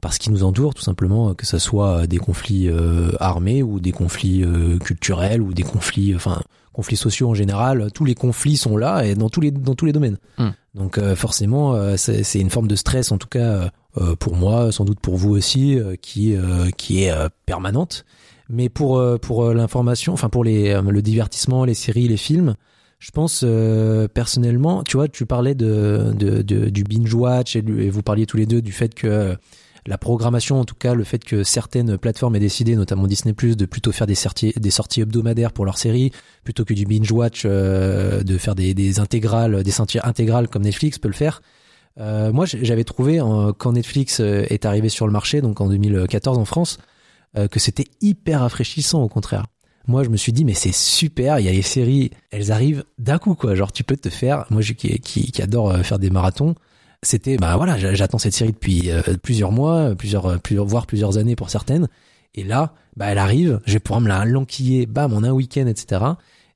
par 0.02 0.14
ce 0.14 0.20
qui 0.20 0.32
nous 0.32 0.44
entoure, 0.44 0.74
tout 0.74 0.82
simplement, 0.82 1.34
que 1.34 1.46
ce 1.46 1.60
soit 1.60 2.08
des 2.08 2.18
conflits 2.18 2.68
euh, 2.70 3.12
armés 3.22 3.64
ou 3.64 3.80
des 3.80 3.92
conflits 3.94 4.44
euh, 4.44 4.78
culturels 4.80 5.42
ou 5.42 5.54
des 5.54 5.64
conflits, 5.64 6.14
enfin, 6.14 6.42
conflits 6.74 6.98
sociaux 6.98 7.30
en 7.30 7.34
général. 7.34 7.88
Tous 7.94 8.04
les 8.04 8.14
conflits 8.16 8.58
sont 8.58 8.76
là 8.76 9.06
et 9.06 9.16
dans 9.16 9.30
tous 9.30 9.40
les 9.40 9.52
dans 9.52 9.76
tous 9.76 9.86
les 9.86 9.94
domaines. 9.94 10.18
Hmm. 10.38 10.50
Donc 10.76 10.98
euh, 10.98 11.16
forcément, 11.16 11.76
euh, 11.76 11.96
c'est 11.98 12.40
une 12.40 12.50
forme 12.50 12.68
de 12.68 12.76
stress, 12.76 13.12
en 13.12 13.18
tout 13.18 13.28
cas 13.28 13.70
euh, 14.00 14.16
pour 14.16 14.36
moi, 14.36 14.72
sans 14.72 14.86
doute 14.86 15.00
pour 15.00 15.18
vous 15.18 15.32
aussi, 15.32 15.78
qui 16.02 16.36
qui 16.78 17.04
est 17.04 17.14
permanente. 17.46 18.06
Mais 18.50 18.70
pour 18.70 19.02
pour 19.22 19.54
l'information, 19.54 20.14
enfin 20.14 20.30
pour 20.30 20.44
les 20.44 20.80
le 20.82 21.02
divertissement, 21.02 21.64
les 21.66 21.74
séries, 21.76 22.08
les 22.08 22.18
films, 22.18 22.56
je 23.00 23.12
pense 23.12 23.42
euh, 23.46 24.08
personnellement, 24.08 24.82
tu 24.84 24.98
vois, 24.98 25.08
tu 25.10 25.26
parlais 25.26 25.56
de, 25.56 26.14
de, 26.18 26.42
de- 26.42 26.70
du 26.70 26.84
binge 26.84 27.14
watch 27.14 27.56
et, 27.56 27.60
et 27.60 27.90
vous 27.90 28.02
parliez 28.02 28.26
tous 28.26 28.38
les 28.38 28.46
deux 28.46 28.62
du 28.62 28.72
fait 28.72 28.96
que 28.96 29.36
la 29.86 29.98
programmation, 29.98 30.60
en 30.60 30.66
tout 30.66 30.76
cas, 30.76 30.94
le 30.94 31.04
fait 31.04 31.24
que 31.24 31.44
certaines 31.44 31.98
plateformes 31.98 32.36
aient 32.36 32.40
décidé, 32.40 32.76
notamment 32.76 33.08
Disney+, 33.08 33.34
de 33.34 33.66
plutôt 33.66 33.92
faire 33.92 34.08
des 34.08 34.16
sorties, 34.16 34.54
des 34.56 34.72
sorties 34.72 35.02
hebdomadaires 35.02 35.52
pour 35.52 35.66
leurs 35.66 35.78
séries, 35.78 36.12
plutôt 36.44 36.66
que 36.66 36.74
du 36.74 36.86
binge 36.86 37.12
watch, 37.12 37.44
euh, 37.46 38.24
de 38.24 38.38
faire 38.38 38.56
des, 38.56 38.74
des 38.74 39.00
intégrales, 39.00 39.64
des 39.64 39.72
sorties 39.72 40.00
intégrales 40.02 40.48
comme 40.48 40.64
Netflix 40.64 41.00
peut 41.00 41.10
le 41.10 41.14
faire. 41.14 41.42
Euh, 42.00 42.32
moi, 42.32 42.46
j'avais 42.46 42.84
trouvé 42.84 43.20
quand 43.58 43.74
Netflix 43.74 44.20
euh, 44.20 44.46
est 44.50 44.66
arrivé 44.66 44.90
sur 44.90 45.06
le 45.06 45.14
marché, 45.14 45.42
donc 45.42 45.62
en 45.62 45.70
2014 45.70 46.38
en 46.38 46.46
France, 46.46 46.80
euh, 47.36 47.48
que 47.48 47.60
c'était 47.60 47.86
hyper 48.02 48.42
rafraîchissant 48.42 49.02
au 49.02 49.08
contraire. 49.08 49.48
Moi, 49.88 50.04
je 50.04 50.10
me 50.10 50.18
suis 50.18 50.32
dit, 50.32 50.46
mais 50.46 50.54
c'est 50.54 50.74
super, 50.74 51.40
il 51.40 51.46
y 51.46 51.50
a 51.50 51.52
les 51.52 51.64
séries, 51.64 52.12
elles 52.32 52.52
arrivent 52.52 52.84
d'un 53.00 53.18
coup, 53.18 53.34
quoi. 53.34 53.56
Genre, 53.56 53.72
tu 53.72 53.84
peux 53.84 53.98
te 53.98 54.10
faire, 54.10 54.46
moi 54.50 54.62
qui, 54.62 54.76
qui, 55.00 55.32
qui 55.32 55.42
adore 55.42 55.72
euh, 55.72 55.84
faire 55.84 55.98
des 55.98 56.10
marathons, 56.10 56.54
c'était, 57.04 57.38
bah 57.38 57.56
voilà, 57.58 57.78
j'a- 57.78 57.94
j'attends 57.94 58.18
cette 58.18 58.34
série 58.34 58.52
depuis 58.52 58.90
euh, 58.90 59.02
plusieurs 59.22 59.52
mois, 59.52 59.94
plusieurs, 59.96 60.26
euh, 60.26 60.38
plusieurs, 60.38 60.66
voire 60.66 60.88
plusieurs 60.88 61.18
années 61.18 61.36
pour 61.36 61.50
certaines. 61.50 61.88
Et 62.36 62.44
là, 62.44 62.74
bah 62.98 63.08
elle 63.08 63.18
arrive, 63.20 63.60
je 63.66 63.74
vais 63.74 63.80
pouvoir 63.80 64.02
me 64.02 64.08
la 64.08 64.26
lanquiller, 64.26 64.86
bam, 64.86 65.14
en 65.14 65.24
un 65.24 65.32
week-end, 65.32 65.68
etc. 65.68 66.04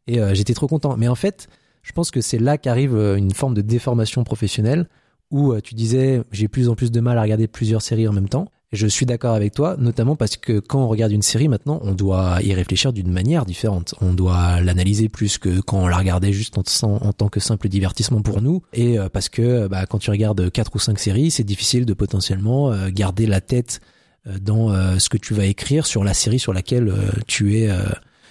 Et 0.08 0.20
euh, 0.20 0.34
j'étais 0.34 0.54
trop 0.54 0.68
content. 0.68 0.98
Mais 0.98 1.08
en 1.08 1.16
fait, 1.16 1.48
je 1.84 1.92
pense 1.92 2.12
que 2.12 2.22
c'est 2.22 2.39
là 2.39 2.58
qu'arrive 2.58 2.96
une 2.96 3.32
forme 3.34 3.54
de 3.54 3.62
déformation 3.62 4.24
professionnelle 4.24 4.88
où 5.30 5.60
tu 5.62 5.75
disais, 5.75 6.22
j'ai 6.32 6.48
plus 6.48 6.70
en 6.70 6.75
plus 6.75 6.92
de 6.92 7.00
mal 7.01 7.18
à 7.18 7.22
regarder 7.22 7.48
plusieurs 7.48 7.82
séries 7.82 8.08
en 8.08 8.13
même 8.13 8.30
temps. 8.30 8.48
Je 8.74 8.86
suis 8.86 9.06
d'accord 9.06 9.34
avec 9.34 9.54
toi, 9.54 9.76
notamment 9.80 10.18
parce 10.18 10.36
que 10.36 10.60
quand 10.60 10.84
on 10.84 10.88
regarde 10.90 11.14
une 11.14 11.22
série 11.22 11.48
maintenant, 11.48 11.80
on 11.84 11.94
doit 11.94 12.40
y 12.44 12.54
réfléchir 12.54 12.92
d'une 12.92 13.10
manière 13.10 13.46
différente. 13.46 13.96
On 14.02 14.14
doit 14.14 14.60
l'analyser 14.60 15.08
plus 15.08 15.38
que 15.38 15.62
quand 15.62 15.80
on 15.80 15.88
la 15.88 15.98
regardait 15.98 16.34
juste 16.34 16.58
en, 16.58 17.14
tant 17.14 17.30
que 17.30 17.40
simple 17.40 17.70
divertissement 17.70 18.22
pour 18.22 18.42
nous. 18.42 18.62
Et 18.74 19.00
euh, 19.00 19.08
parce 19.08 19.30
que 19.30 19.68
bah, 19.68 19.86
quand 19.86 20.00
tu 20.00 20.10
regardes 20.10 20.52
quatre 20.52 20.76
ou 20.76 20.80
cinq 20.80 21.00
séries, 21.00 21.32
c'est 21.32 21.46
difficile 21.46 21.86
de 21.86 21.94
potentiellement 21.94 22.72
euh, 22.72 22.90
garder 22.92 23.26
la 23.26 23.40
tête 23.40 23.80
euh, 24.28 24.38
dans 24.40 24.72
euh, 24.72 25.00
ce 25.00 25.10
que 25.10 25.18
tu 25.18 25.34
vas 25.34 25.46
écrire 25.46 25.86
sur 25.86 26.04
la 26.04 26.14
série 26.14 26.40
sur 26.40 26.54
laquelle 26.54 26.90
euh, 26.90 27.12
tu 27.28 27.58
es 27.58 27.70
euh, 27.70 27.84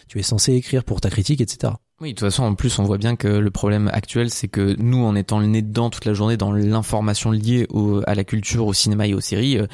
tu 0.09 0.19
es 0.19 0.23
censé 0.23 0.53
écrire 0.55 0.85
pour 0.85 1.01
ta 1.01 1.11
critique, 1.11 1.41
etc. 1.41 1.73
Oui, 2.01 2.11
de 2.11 2.19
toute 2.19 2.29
façon, 2.29 2.45
en 2.45 2.55
plus, 2.55 2.79
on 2.79 2.85
voit 2.85 2.99
bien 2.99 3.17
que 3.17 3.27
le 3.27 3.51
problème 3.51 3.89
actuel, 3.93 4.31
c'est 4.31 4.49
que 4.49 4.77
nous, 4.79 5.03
en 5.03 5.17
étant 5.17 5.41
le 5.41 5.47
nez 5.47 5.63
dedans 5.63 5.91
toute 5.91 6.05
la 6.05 6.13
journée 6.13 6.37
dans 6.37 6.53
l'information 6.53 7.31
liée 7.31 7.67
au, 7.71 8.03
à 8.07 8.15
la 8.15 8.23
culture, 8.23 8.67
au 8.67 8.75
cinéma 8.75 9.07
et 9.07 9.15
aux 9.15 9.21
séries, 9.21 9.59
euh, 9.59 9.67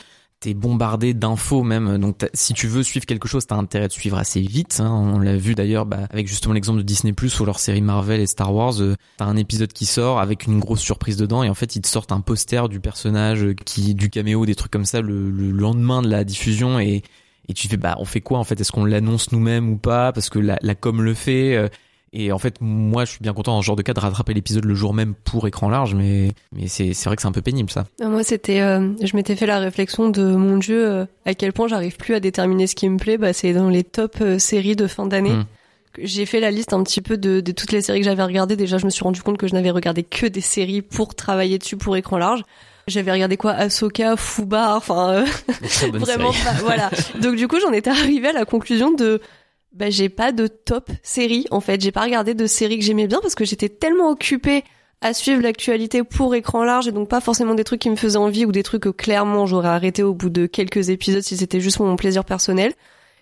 t'es 0.42 0.54
bombardé 0.54 1.14
d'infos 1.14 1.62
même. 1.62 1.98
Donc, 1.98 2.16
si 2.34 2.52
tu 2.52 2.66
veux 2.66 2.82
suivre 2.82 3.06
quelque 3.06 3.28
chose, 3.28 3.46
t'as 3.46 3.54
intérêt 3.56 3.86
de 3.88 3.92
suivre 3.92 4.18
assez 4.18 4.40
vite. 4.40 4.80
hein. 4.80 4.90
On 4.90 5.18
l'a 5.20 5.36
vu 5.36 5.54
d'ailleurs 5.54 5.86
bah, 5.86 6.00
avec 6.10 6.26
justement 6.26 6.52
l'exemple 6.52 6.78
de 6.78 6.82
Disney 6.82 7.12
Plus 7.12 7.38
ou 7.40 7.44
leur 7.44 7.58
série 7.60 7.80
Marvel 7.80 8.20
et 8.20 8.26
Star 8.26 8.52
Wars. 8.54 8.80
euh, 8.80 8.96
t'as 9.16 9.24
un 9.24 9.36
épisode 9.36 9.72
qui 9.72 9.86
sort 9.86 10.18
avec 10.20 10.46
une 10.46 10.58
grosse 10.58 10.80
surprise 10.80 11.16
dedans 11.16 11.42
et 11.42 11.48
en 11.48 11.54
fait, 11.54 11.76
ils 11.76 11.80
te 11.80 11.88
sortent 11.88 12.12
un 12.12 12.20
poster 12.20 12.68
du 12.68 12.80
personnage 12.80 13.46
qui, 13.64 13.94
du 13.94 14.10
caméo, 14.10 14.44
des 14.44 14.54
trucs 14.56 14.72
comme 14.72 14.84
ça 14.84 15.00
le, 15.00 15.30
le 15.30 15.50
lendemain 15.52 16.02
de 16.02 16.08
la 16.08 16.24
diffusion 16.24 16.78
et 16.80 17.02
et 17.48 17.54
tu 17.54 17.66
fais 17.68 17.76
bah 17.76 17.96
on 17.98 18.04
fait 18.04 18.20
quoi 18.20 18.38
en 18.38 18.44
fait? 18.44 18.60
Est-ce 18.60 18.70
qu'on 18.70 18.84
l'annonce 18.84 19.32
nous-mêmes 19.32 19.68
ou 19.70 19.76
pas? 19.76 20.12
Parce 20.12 20.30
que 20.30 20.38
la, 20.38 20.58
la 20.62 20.74
com 20.74 21.02
le 21.02 21.14
fait. 21.14 21.56
euh, 21.56 21.68
et 22.14 22.30
en 22.30 22.38
fait, 22.38 22.56
moi, 22.60 23.06
je 23.06 23.12
suis 23.12 23.20
bien 23.22 23.32
content 23.32 23.52
dans 23.52 23.62
ce 23.62 23.66
genre 23.66 23.76
de 23.76 23.82
cas 23.82 23.94
de 23.94 24.00
rattraper 24.00 24.34
l'épisode 24.34 24.66
le 24.66 24.74
jour 24.74 24.92
même 24.92 25.14
pour 25.14 25.46
écran 25.46 25.70
large, 25.70 25.94
mais 25.94 26.32
mais 26.52 26.68
c'est 26.68 26.92
c'est 26.92 27.08
vrai 27.08 27.16
que 27.16 27.22
c'est 27.22 27.28
un 27.28 27.32
peu 27.32 27.40
pénible 27.40 27.70
ça. 27.70 27.86
Moi, 28.02 28.22
c'était, 28.22 28.60
euh, 28.60 28.90
je 29.02 29.16
m'étais 29.16 29.34
fait 29.34 29.46
la 29.46 29.58
réflexion 29.58 30.10
de 30.10 30.22
mon 30.22 30.58
dieu, 30.58 30.86
euh, 30.86 31.06
à 31.24 31.32
quel 31.32 31.54
point 31.54 31.68
j'arrive 31.68 31.96
plus 31.96 32.14
à 32.14 32.20
déterminer 32.20 32.66
ce 32.66 32.74
qui 32.74 32.86
me 32.88 32.98
plaît. 32.98 33.16
Bah, 33.16 33.32
c'est 33.32 33.54
dans 33.54 33.70
les 33.70 33.82
top 33.82 34.16
euh, 34.20 34.38
séries 34.38 34.76
de 34.76 34.86
fin 34.86 35.06
d'année. 35.06 35.32
Mm. 35.32 35.44
que 35.94 36.02
J'ai 36.04 36.26
fait 36.26 36.40
la 36.40 36.50
liste 36.50 36.74
un 36.74 36.82
petit 36.82 37.00
peu 37.00 37.16
de, 37.16 37.40
de 37.40 37.52
toutes 37.52 37.72
les 37.72 37.80
séries 37.80 38.00
que 38.00 38.04
j'avais 38.04 38.24
regardées. 38.24 38.56
Déjà, 38.56 38.76
je 38.76 38.84
me 38.84 38.90
suis 38.90 39.04
rendu 39.04 39.22
compte 39.22 39.38
que 39.38 39.46
je 39.46 39.54
n'avais 39.54 39.70
regardé 39.70 40.02
que 40.02 40.26
des 40.26 40.42
séries 40.42 40.82
pour 40.82 41.14
travailler 41.14 41.56
dessus 41.56 41.78
pour 41.78 41.96
écran 41.96 42.18
large. 42.18 42.42
J'avais 42.88 43.12
regardé 43.12 43.36
quoi, 43.36 43.52
Ahsoka, 43.52 44.16
Fubar, 44.16 44.76
enfin 44.76 45.10
euh, 45.10 45.24
vraiment 45.92 46.32
pas. 46.32 46.52
Voilà. 46.62 46.90
Donc 47.22 47.36
du 47.36 47.46
coup, 47.46 47.60
j'en 47.60 47.72
étais 47.72 47.90
arrivée 47.90 48.28
à 48.28 48.32
la 48.32 48.44
conclusion 48.44 48.92
de 48.92 49.20
bah 49.74 49.90
j'ai 49.90 50.08
pas 50.08 50.32
de 50.32 50.46
top 50.46 50.90
série 51.02 51.46
en 51.50 51.60
fait, 51.60 51.80
j'ai 51.80 51.92
pas 51.92 52.02
regardé 52.02 52.34
de 52.34 52.46
séries 52.46 52.78
que 52.78 52.84
j'aimais 52.84 53.06
bien 53.06 53.20
parce 53.22 53.34
que 53.34 53.44
j'étais 53.44 53.68
tellement 53.68 54.10
occupée 54.10 54.64
à 55.00 55.14
suivre 55.14 55.42
l'actualité 55.42 56.04
pour 56.04 56.34
écran 56.34 56.62
large 56.62 56.88
et 56.88 56.92
donc 56.92 57.08
pas 57.08 57.20
forcément 57.20 57.54
des 57.54 57.64
trucs 57.64 57.80
qui 57.80 57.90
me 57.90 57.96
faisaient 57.96 58.18
envie 58.18 58.44
ou 58.44 58.52
des 58.52 58.62
trucs 58.62 58.82
que 58.82 58.88
clairement 58.88 59.46
j'aurais 59.46 59.68
arrêté 59.68 60.02
au 60.02 60.14
bout 60.14 60.30
de 60.30 60.46
quelques 60.46 60.90
épisodes 60.90 61.22
si 61.22 61.36
c'était 61.36 61.60
juste 61.60 61.78
pour 61.78 61.86
mon 61.86 61.96
plaisir 61.96 62.24
personnel 62.24 62.72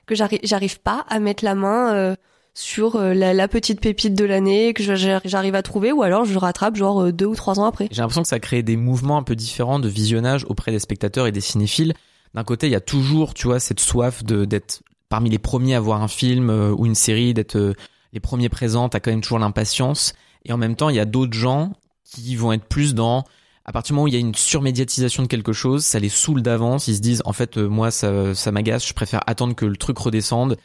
que 0.06 0.14
j'arrive 0.14 0.80
pas 0.80 1.06
à 1.08 1.20
mettre 1.20 1.44
la 1.44 1.54
main 1.54 1.94
euh, 1.94 2.16
sur 2.54 2.96
euh, 2.96 3.14
la, 3.14 3.48
petite 3.48 3.80
pépite 3.80 4.14
de 4.14 4.24
l'année 4.24 4.74
que 4.74 4.82
j'arrive 4.82 5.54
à 5.54 5.62
trouver 5.62 5.92
ou 5.92 6.02
alors 6.02 6.24
je 6.24 6.38
rattrape 6.38 6.76
genre 6.76 7.02
euh, 7.02 7.12
deux 7.12 7.26
ou 7.26 7.34
trois 7.34 7.60
ans 7.60 7.64
après. 7.64 7.88
J'ai 7.90 8.02
l'impression 8.02 8.22
que 8.22 8.28
ça 8.28 8.40
crée 8.40 8.62
des 8.62 8.76
mouvements 8.76 9.16
un 9.16 9.22
peu 9.22 9.36
différents 9.36 9.78
de 9.78 9.88
visionnage 9.88 10.44
auprès 10.48 10.72
des 10.72 10.80
spectateurs 10.80 11.26
et 11.26 11.32
des 11.32 11.40
cinéphiles. 11.40 11.94
D'un 12.34 12.44
côté, 12.44 12.66
il 12.66 12.72
y 12.72 12.76
a 12.76 12.80
toujours, 12.80 13.34
tu 13.34 13.48
vois, 13.48 13.58
cette 13.58 13.80
soif 13.80 14.22
de 14.24 14.44
d'être 14.44 14.82
parmi 15.10 15.28
les 15.28 15.38
premiers 15.38 15.74
à 15.74 15.80
voir 15.80 16.02
un 16.02 16.08
film 16.08 16.48
euh, 16.48 16.72
ou 16.72 16.86
une 16.86 16.94
série, 16.94 17.34
d'être 17.34 17.56
euh, 17.56 17.74
les 18.14 18.20
premiers 18.20 18.48
présents. 18.48 18.88
T'as 18.88 19.00
quand 19.00 19.10
même 19.10 19.20
toujours 19.20 19.38
l'impatience. 19.38 20.14
Et 20.46 20.54
en 20.54 20.56
même 20.56 20.76
temps, 20.76 20.88
il 20.88 20.96
y 20.96 21.00
a 21.00 21.04
d'autres 21.04 21.34
gens 21.34 21.72
qui 22.04 22.34
vont 22.36 22.52
être 22.52 22.64
plus 22.64 22.94
dans 22.94 23.24
à 23.66 23.72
partir 23.72 23.92
du 23.92 23.96
moment 23.96 24.04
où 24.04 24.08
il 24.08 24.14
y 24.14 24.16
a 24.16 24.20
une 24.20 24.34
surmédiatisation 24.34 25.22
de 25.22 25.28
quelque 25.28 25.52
chose, 25.52 25.84
ça 25.84 25.98
les 25.98 26.08
saoule 26.08 26.42
d'avance. 26.42 26.88
Ils 26.88 26.96
se 26.96 27.00
disent, 27.00 27.22
en 27.26 27.32
fait, 27.32 27.58
euh, 27.58 27.68
moi, 27.68 27.90
ça, 27.90 28.34
ça 28.34 28.50
m'agace. 28.50 28.86
Je 28.86 28.94
préfère 28.94 29.20
attendre 29.26 29.54
que 29.54 29.66
le 29.66 29.76
truc 29.76 29.98
redescende. 29.98 30.56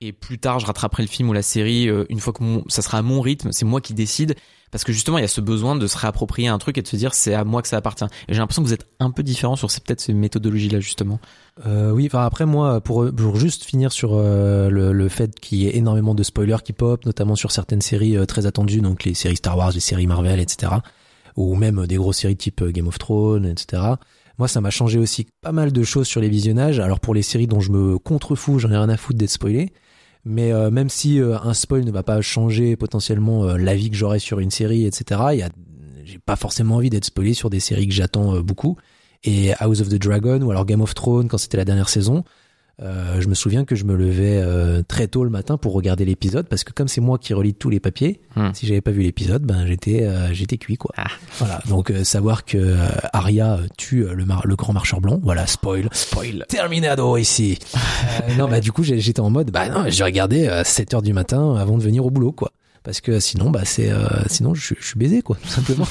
Et 0.00 0.12
plus 0.12 0.38
tard, 0.38 0.58
je 0.60 0.66
rattraperai 0.66 1.02
le 1.02 1.08
film 1.08 1.30
ou 1.30 1.32
la 1.32 1.42
série 1.42 1.88
euh, 1.88 2.04
une 2.10 2.20
fois 2.20 2.32
que 2.32 2.42
mon- 2.42 2.64
ça 2.68 2.82
sera 2.82 2.98
à 2.98 3.02
mon 3.02 3.20
rythme. 3.20 3.52
C'est 3.52 3.64
moi 3.64 3.80
qui 3.80 3.94
décide. 3.94 4.34
Parce 4.70 4.82
que 4.82 4.92
justement, 4.92 5.18
il 5.18 5.20
y 5.20 5.24
a 5.24 5.28
ce 5.28 5.40
besoin 5.40 5.76
de 5.76 5.86
se 5.86 5.96
réapproprier 5.96 6.48
un 6.48 6.58
truc 6.58 6.76
et 6.78 6.82
de 6.82 6.88
se 6.88 6.96
dire, 6.96 7.14
c'est 7.14 7.32
à 7.32 7.44
moi 7.44 7.62
que 7.62 7.68
ça 7.68 7.76
appartient. 7.76 8.04
Et 8.26 8.34
j'ai 8.34 8.38
l'impression 8.40 8.60
que 8.60 8.66
vous 8.66 8.74
êtes 8.74 8.88
un 8.98 9.12
peu 9.12 9.22
différent 9.22 9.54
sur 9.54 9.70
ces- 9.70 9.80
peut-être 9.80 10.00
ces 10.00 10.12
méthodologies-là, 10.12 10.80
justement. 10.80 11.20
Euh, 11.64 11.92
oui, 11.92 12.06
enfin 12.06 12.24
après 12.26 12.44
moi, 12.44 12.80
pour, 12.80 13.08
pour 13.14 13.36
juste 13.36 13.62
finir 13.64 13.92
sur 13.92 14.14
euh, 14.14 14.68
le, 14.70 14.92
le 14.92 15.08
fait 15.08 15.38
qu'il 15.38 15.58
y 15.58 15.68
ait 15.68 15.76
énormément 15.76 16.14
de 16.16 16.24
spoilers 16.24 16.56
qui 16.64 16.72
pop, 16.72 17.06
notamment 17.06 17.36
sur 17.36 17.52
certaines 17.52 17.82
séries 17.82 18.16
euh, 18.16 18.26
très 18.26 18.46
attendues, 18.46 18.80
donc 18.80 19.04
les 19.04 19.14
séries 19.14 19.36
Star 19.36 19.56
Wars, 19.56 19.70
les 19.70 19.78
séries 19.80 20.08
Marvel, 20.08 20.40
etc., 20.40 20.72
ou 21.36 21.54
même 21.54 21.86
des 21.86 21.96
grosses 21.96 22.18
séries 22.18 22.36
type 22.36 22.60
euh, 22.62 22.72
Game 22.72 22.88
of 22.88 22.98
Thrones, 22.98 23.46
etc. 23.46 23.80
Moi, 24.38 24.48
ça 24.48 24.60
m'a 24.60 24.70
changé 24.70 24.98
aussi 24.98 25.28
pas 25.40 25.52
mal 25.52 25.72
de 25.72 25.82
choses 25.84 26.08
sur 26.08 26.20
les 26.20 26.28
visionnages. 26.28 26.80
Alors 26.80 26.98
pour 26.98 27.14
les 27.14 27.22
séries 27.22 27.46
dont 27.46 27.60
je 27.60 27.70
me 27.70 27.98
contrefous, 27.98 28.58
j'en 28.58 28.70
ai 28.72 28.76
rien 28.76 28.88
à 28.88 28.96
foutre 28.96 29.18
d'être 29.20 29.30
spoilé. 29.30 29.72
Mais 30.24 30.52
euh, 30.52 30.70
même 30.70 30.88
si 30.88 31.20
euh, 31.20 31.38
un 31.38 31.52
spoil 31.52 31.84
ne 31.84 31.90
va 31.90 32.02
pas 32.02 32.20
changer 32.22 32.76
potentiellement 32.76 33.44
euh, 33.44 33.56
l'avis 33.56 33.90
que 33.90 33.96
j'aurai 33.96 34.18
sur 34.18 34.40
une 34.40 34.50
série, 34.50 34.86
etc., 34.86 35.20
y 35.32 35.42
a, 35.42 35.50
j'ai 36.04 36.18
pas 36.18 36.36
forcément 36.36 36.76
envie 36.76 36.90
d'être 36.90 37.04
spoilé 37.04 37.34
sur 37.34 37.50
des 37.50 37.60
séries 37.60 37.88
que 37.88 37.94
j'attends 37.94 38.36
euh, 38.36 38.42
beaucoup. 38.42 38.76
Et 39.22 39.52
House 39.58 39.80
of 39.80 39.88
the 39.88 39.94
Dragon 39.94 40.40
ou 40.42 40.50
alors 40.50 40.66
Game 40.66 40.82
of 40.82 40.94
Thrones 40.94 41.28
quand 41.28 41.38
c'était 41.38 41.56
la 41.56 41.64
dernière 41.64 41.88
saison, 41.88 42.24
euh, 42.82 43.20
je 43.20 43.28
me 43.28 43.34
souviens 43.34 43.64
que 43.64 43.76
je 43.76 43.84
me 43.84 43.94
levais 43.94 44.40
euh, 44.42 44.82
très 44.86 45.06
tôt 45.06 45.22
le 45.24 45.30
matin 45.30 45.56
pour 45.56 45.72
regarder 45.72 46.04
l'épisode 46.04 46.46
parce 46.48 46.64
que 46.64 46.72
comme 46.72 46.88
c'est 46.88 47.00
moi 47.00 47.18
qui 47.18 47.32
relis 47.34 47.54
tous 47.54 47.70
les 47.70 47.80
papiers, 47.80 48.20
Hmm. 48.36 48.50
si 48.52 48.66
j'avais 48.66 48.80
pas 48.80 48.90
vu 48.90 49.02
l'épisode, 49.02 49.42
ben 49.44 49.64
j'étais 49.66 50.02
euh, 50.02 50.32
j'étais 50.32 50.56
cuit 50.58 50.76
quoi. 50.76 50.90
Ah. 50.96 51.06
Voilà, 51.38 51.60
donc 51.68 51.90
euh, 51.90 52.02
savoir 52.02 52.44
que 52.44 52.58
euh, 52.58 52.86
Arya 53.12 53.60
tue 53.78 54.04
le, 54.12 54.24
mar- 54.24 54.44
le 54.44 54.56
grand 54.56 54.72
marcheur 54.72 55.00
blanc, 55.00 55.20
voilà, 55.22 55.46
spoil. 55.46 55.88
Spoil. 55.92 56.44
Terminado 56.48 57.16
ici. 57.16 57.58
Euh, 58.28 58.34
non, 58.36 58.48
bah 58.48 58.60
du 58.60 58.70
coup 58.72 58.82
j'ai- 58.82 59.00
j'étais 59.00 59.20
en 59.20 59.30
mode, 59.30 59.50
bah 59.50 59.68
non, 59.68 59.84
j'ai 59.88 60.04
regardé 60.04 60.46
à 60.46 60.62
7 60.64 60.94
heures 60.94 61.02
du 61.02 61.12
matin 61.12 61.56
avant 61.56 61.78
de 61.78 61.82
venir 61.82 62.04
au 62.04 62.10
boulot 62.10 62.32
quoi. 62.32 62.52
Parce 62.84 63.00
que 63.00 63.18
sinon, 63.18 63.50
bah 63.50 63.62
c'est, 63.64 63.90
euh, 63.90 64.06
sinon 64.28 64.54
je, 64.54 64.64
suis- 64.66 64.76
je 64.78 64.86
suis 64.86 64.98
baisé 64.98 65.22
quoi, 65.22 65.36
tout 65.42 65.48
simplement. 65.48 65.86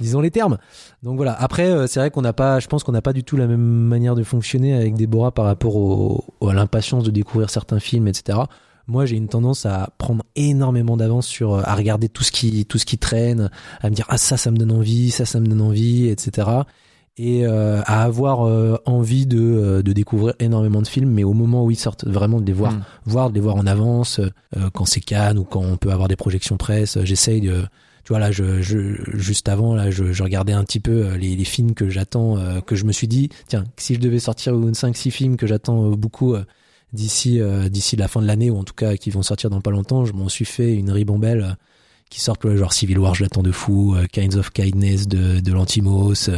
Disons 0.00 0.20
les 0.20 0.30
termes. 0.30 0.56
Donc 1.02 1.16
voilà. 1.16 1.32
Après, 1.34 1.66
euh, 1.70 1.86
c'est 1.86 2.00
vrai 2.00 2.10
qu'on 2.10 2.22
n'a 2.22 2.32
pas, 2.32 2.58
je 2.58 2.66
pense 2.68 2.82
qu'on 2.84 2.92
n'a 2.92 3.02
pas 3.02 3.12
du 3.12 3.22
tout 3.22 3.36
la 3.36 3.46
même 3.46 3.60
manière 3.60 4.14
de 4.14 4.22
fonctionner 4.24 4.74
avec 4.74 4.94
Déborah 4.94 5.30
par 5.32 5.44
rapport 5.44 5.76
au- 5.76 6.24
à 6.48 6.54
l'impatience 6.54 7.04
de 7.04 7.10
découvrir 7.10 7.50
certains 7.50 7.80
films, 7.80 8.08
etc. 8.08 8.38
Moi, 8.88 9.04
j'ai 9.06 9.16
une 9.16 9.28
tendance 9.28 9.64
à 9.66 9.90
prendre 9.98 10.24
énormément 10.34 10.96
d'avance 10.96 11.26
sur, 11.26 11.54
euh, 11.54 11.62
à 11.64 11.74
regarder 11.74 12.08
tout 12.08 12.24
ce 12.24 12.32
qui, 12.32 12.64
tout 12.66 12.78
ce 12.78 12.86
qui 12.86 12.98
traîne, 12.98 13.48
à 13.80 13.90
me 13.90 13.94
dire 13.94 14.06
ah 14.08 14.18
ça, 14.18 14.36
ça 14.36 14.50
me 14.50 14.56
donne 14.56 14.72
envie, 14.72 15.10
ça, 15.10 15.24
ça 15.26 15.38
me 15.38 15.46
donne 15.46 15.60
envie, 15.60 16.08
etc. 16.08 16.48
et 17.18 17.46
euh, 17.46 17.82
à 17.84 18.02
avoir 18.04 18.46
euh, 18.46 18.76
envie 18.86 19.26
de, 19.26 19.38
euh, 19.38 19.82
de 19.82 19.92
découvrir 19.92 20.34
énormément 20.40 20.80
de 20.80 20.86
films, 20.88 21.10
mais 21.10 21.24
au 21.24 21.34
moment 21.34 21.64
où 21.64 21.70
ils 21.70 21.76
sortent, 21.76 22.06
vraiment 22.06 22.40
de 22.40 22.46
les 22.46 22.52
voir, 22.54 22.72
Mm. 22.72 22.84
voir 23.04 23.28
de 23.30 23.34
les 23.34 23.40
voir 23.40 23.56
en 23.56 23.66
avance, 23.66 24.18
euh, 24.18 24.70
quand 24.72 24.86
c'est 24.86 25.00
Cannes 25.00 25.38
ou 25.38 25.44
quand 25.44 25.60
on 25.60 25.76
peut 25.76 25.90
avoir 25.92 26.08
des 26.08 26.16
projections 26.16 26.56
presse, 26.56 26.96
euh, 26.96 27.04
j'essaye 27.04 27.42
de, 27.42 27.62
tu 28.04 28.08
vois 28.08 28.18
là, 28.18 28.32
je, 28.32 28.62
je, 28.62 28.96
juste 29.16 29.48
avant 29.50 29.74
là, 29.74 29.90
je, 29.90 30.12
je 30.12 30.22
regardais 30.22 30.54
un 30.54 30.64
petit 30.64 30.80
peu 30.80 31.06
euh, 31.06 31.16
les, 31.18 31.36
les 31.36 31.44
films 31.44 31.74
que 31.74 31.90
j'attends, 31.90 32.38
euh, 32.38 32.60
que 32.60 32.76
je 32.76 32.84
me 32.86 32.92
suis 32.92 33.08
dit, 33.08 33.28
tiens, 33.46 33.64
si 33.76 33.94
je 33.94 34.00
devais 34.00 34.18
sortir 34.18 34.54
une 34.54 34.72
5-6 34.72 35.10
films 35.10 35.36
que 35.36 35.46
j'attends 35.46 35.90
beaucoup 35.90 36.34
euh, 36.34 36.44
d'ici 36.94 37.40
euh, 37.40 37.68
d'ici 37.68 37.96
la 37.96 38.08
fin 38.08 38.20
de 38.22 38.26
l'année 38.26 38.50
ou 38.50 38.56
en 38.56 38.64
tout 38.64 38.74
cas 38.74 38.96
qui 38.96 39.10
vont 39.10 39.22
sortir 39.22 39.50
dans 39.50 39.60
pas 39.60 39.70
longtemps, 39.70 40.04
je 40.06 40.14
m'en 40.14 40.28
suis 40.30 40.44
fait 40.46 40.74
une 40.74 40.90
ribambelle 40.90 41.56
qui 42.10 42.20
sortent 42.20 42.54
genre 42.56 42.72
Civil 42.72 42.98
War, 42.98 43.14
je 43.14 43.22
l'attends 43.22 43.42
de 43.42 43.52
fou, 43.52 43.94
euh, 43.94 44.06
Kinds 44.06 44.36
of 44.36 44.50
Kindness 44.50 45.08
de, 45.08 45.40
de 45.40 45.52
Lantimos, 45.52 46.28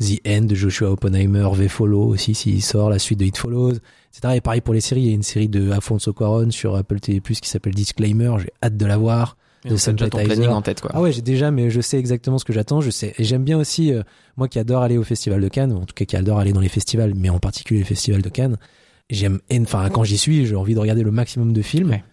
The 0.00 0.20
End 0.26 0.42
de 0.42 0.54
Joshua 0.54 0.90
Oppenheimer, 0.90 1.48
V 1.54 1.68
Follow 1.68 2.04
aussi 2.04 2.34
s'il 2.34 2.62
sort, 2.62 2.90
la 2.90 2.98
suite 2.98 3.18
de 3.18 3.24
It 3.24 3.36
Follows, 3.36 3.72
etc. 4.12 4.34
Et 4.36 4.40
pareil 4.40 4.60
pour 4.60 4.74
les 4.74 4.80
séries, 4.80 5.02
il 5.02 5.08
y 5.08 5.10
a 5.10 5.14
une 5.14 5.22
série 5.22 5.48
de 5.48 5.70
Alfonso 5.70 6.12
Cuarón 6.12 6.50
sur 6.50 6.76
Apple 6.76 7.00
TV+, 7.00 7.20
qui 7.20 7.48
s'appelle 7.48 7.74
Disclaimer, 7.74 8.36
j'ai 8.38 8.50
hâte 8.62 8.76
de 8.76 8.86
la 8.86 8.96
voir. 8.96 9.36
De 9.64 9.70
déjà 9.70 9.92
ton 10.08 10.18
planning 10.22 10.48
en 10.50 10.62
tête, 10.62 10.80
quoi. 10.80 10.92
Ah 10.94 11.00
ouais, 11.00 11.10
j'ai 11.10 11.20
déjà, 11.20 11.50
mais 11.50 11.68
je 11.68 11.80
sais 11.80 11.98
exactement 11.98 12.38
ce 12.38 12.44
que 12.44 12.52
j'attends. 12.52 12.80
Je 12.80 12.90
sais, 12.90 13.12
et 13.18 13.24
j'aime 13.24 13.42
bien 13.42 13.58
aussi, 13.58 13.92
euh, 13.92 14.02
moi 14.36 14.46
qui 14.46 14.60
adore 14.60 14.82
aller 14.82 14.96
au 14.96 15.02
festival 15.02 15.40
de 15.40 15.48
Cannes, 15.48 15.72
ou 15.72 15.78
en 15.78 15.84
tout 15.84 15.94
cas 15.94 16.04
qui 16.04 16.16
adore 16.16 16.38
aller 16.38 16.52
dans 16.52 16.60
les 16.60 16.68
festivals, 16.68 17.14
mais 17.16 17.28
en 17.28 17.40
particulier 17.40 17.80
les 17.80 17.84
festivals 17.86 18.22
de 18.22 18.28
Cannes. 18.28 18.56
J'aime, 19.10 19.40
enfin 19.62 19.88
quand 19.90 20.04
j'y 20.04 20.16
suis, 20.16 20.46
j'ai 20.46 20.54
envie 20.54 20.74
de 20.74 20.78
regarder 20.78 21.02
le 21.02 21.10
maximum 21.10 21.52
de 21.52 21.60
films 21.62 21.90
Ouais. 21.90 22.04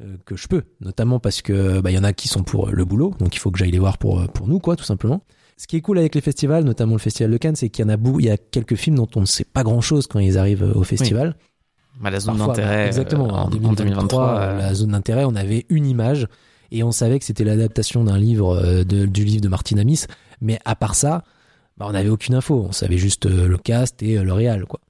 euh, 0.00 0.16
que 0.24 0.36
je 0.36 0.48
peux, 0.48 0.62
notamment 0.80 1.18
parce 1.20 1.42
que 1.42 1.80
bah 1.80 1.90
il 1.90 1.94
y 1.94 1.98
en 1.98 2.04
a 2.04 2.12
qui 2.14 2.28
sont 2.28 2.42
pour 2.44 2.68
le 2.70 2.84
boulot, 2.86 3.14
donc 3.18 3.34
il 3.36 3.40
faut 3.40 3.50
que 3.50 3.58
j'aille 3.58 3.72
les 3.72 3.78
voir 3.78 3.98
pour 3.98 4.20
euh, 4.20 4.26
pour 4.26 4.48
nous 4.48 4.58
quoi, 4.58 4.74
tout 4.76 4.84
simplement. 4.84 5.22
Ce 5.56 5.66
qui 5.66 5.76
est 5.76 5.80
cool 5.80 5.98
avec 5.98 6.14
les 6.14 6.20
festivals, 6.20 6.64
notamment 6.64 6.92
le 6.92 6.98
festival 6.98 7.30
de 7.30 7.36
Cannes, 7.38 7.56
c'est 7.56 7.68
qu'il 7.70 7.84
y 7.84 7.86
en 7.86 7.90
a 7.90 7.96
beaucoup, 7.96 8.20
il 8.20 8.26
y 8.26 8.30
a 8.30 8.36
quelques 8.36 8.74
films 8.74 8.96
dont 8.96 9.08
on 9.16 9.20
ne 9.20 9.26
sait 9.26 9.44
pas 9.44 9.62
grand 9.62 9.80
chose 9.80 10.06
quand 10.06 10.18
ils 10.18 10.36
arrivent 10.36 10.70
au 10.74 10.82
festival. 10.84 11.34
Bah, 12.00 12.10
la 12.10 12.20
zone 12.20 12.36
d'intérêt. 12.36 12.76
bah, 12.82 12.86
exactement. 12.86 13.28
euh, 13.28 13.30
en, 13.30 13.44
en, 13.46 13.48
2023, 13.48 13.84
2023. 13.84 14.24
euh, 14.40 14.58
la 14.58 14.74
zone 14.74 14.90
d'intérêt, 14.90 15.24
on 15.24 15.34
avait 15.34 15.64
une 15.70 15.86
image 15.86 16.26
et 16.70 16.82
on 16.82 16.92
savait 16.92 17.18
que 17.18 17.24
c'était 17.24 17.44
l'adaptation 17.44 18.04
d'un 18.04 18.18
livre 18.18 18.54
euh, 18.56 18.84
de- 18.84 19.06
du 19.06 19.24
livre 19.24 19.40
de 19.40 19.48
Martin 19.48 19.78
Amis. 19.78 20.02
Mais 20.42 20.58
à 20.66 20.74
part 20.76 20.94
ça, 20.94 21.24
bah, 21.78 21.86
on 21.88 21.92
n'avait 21.92 22.10
aucune 22.10 22.34
info. 22.34 22.66
On 22.68 22.72
savait 22.72 22.98
juste 22.98 23.24
euh, 23.24 23.48
le 23.48 23.56
cast 23.56 24.02
et 24.02 24.18
le 24.18 24.32
réal, 24.34 24.66
quoi. 24.66 24.80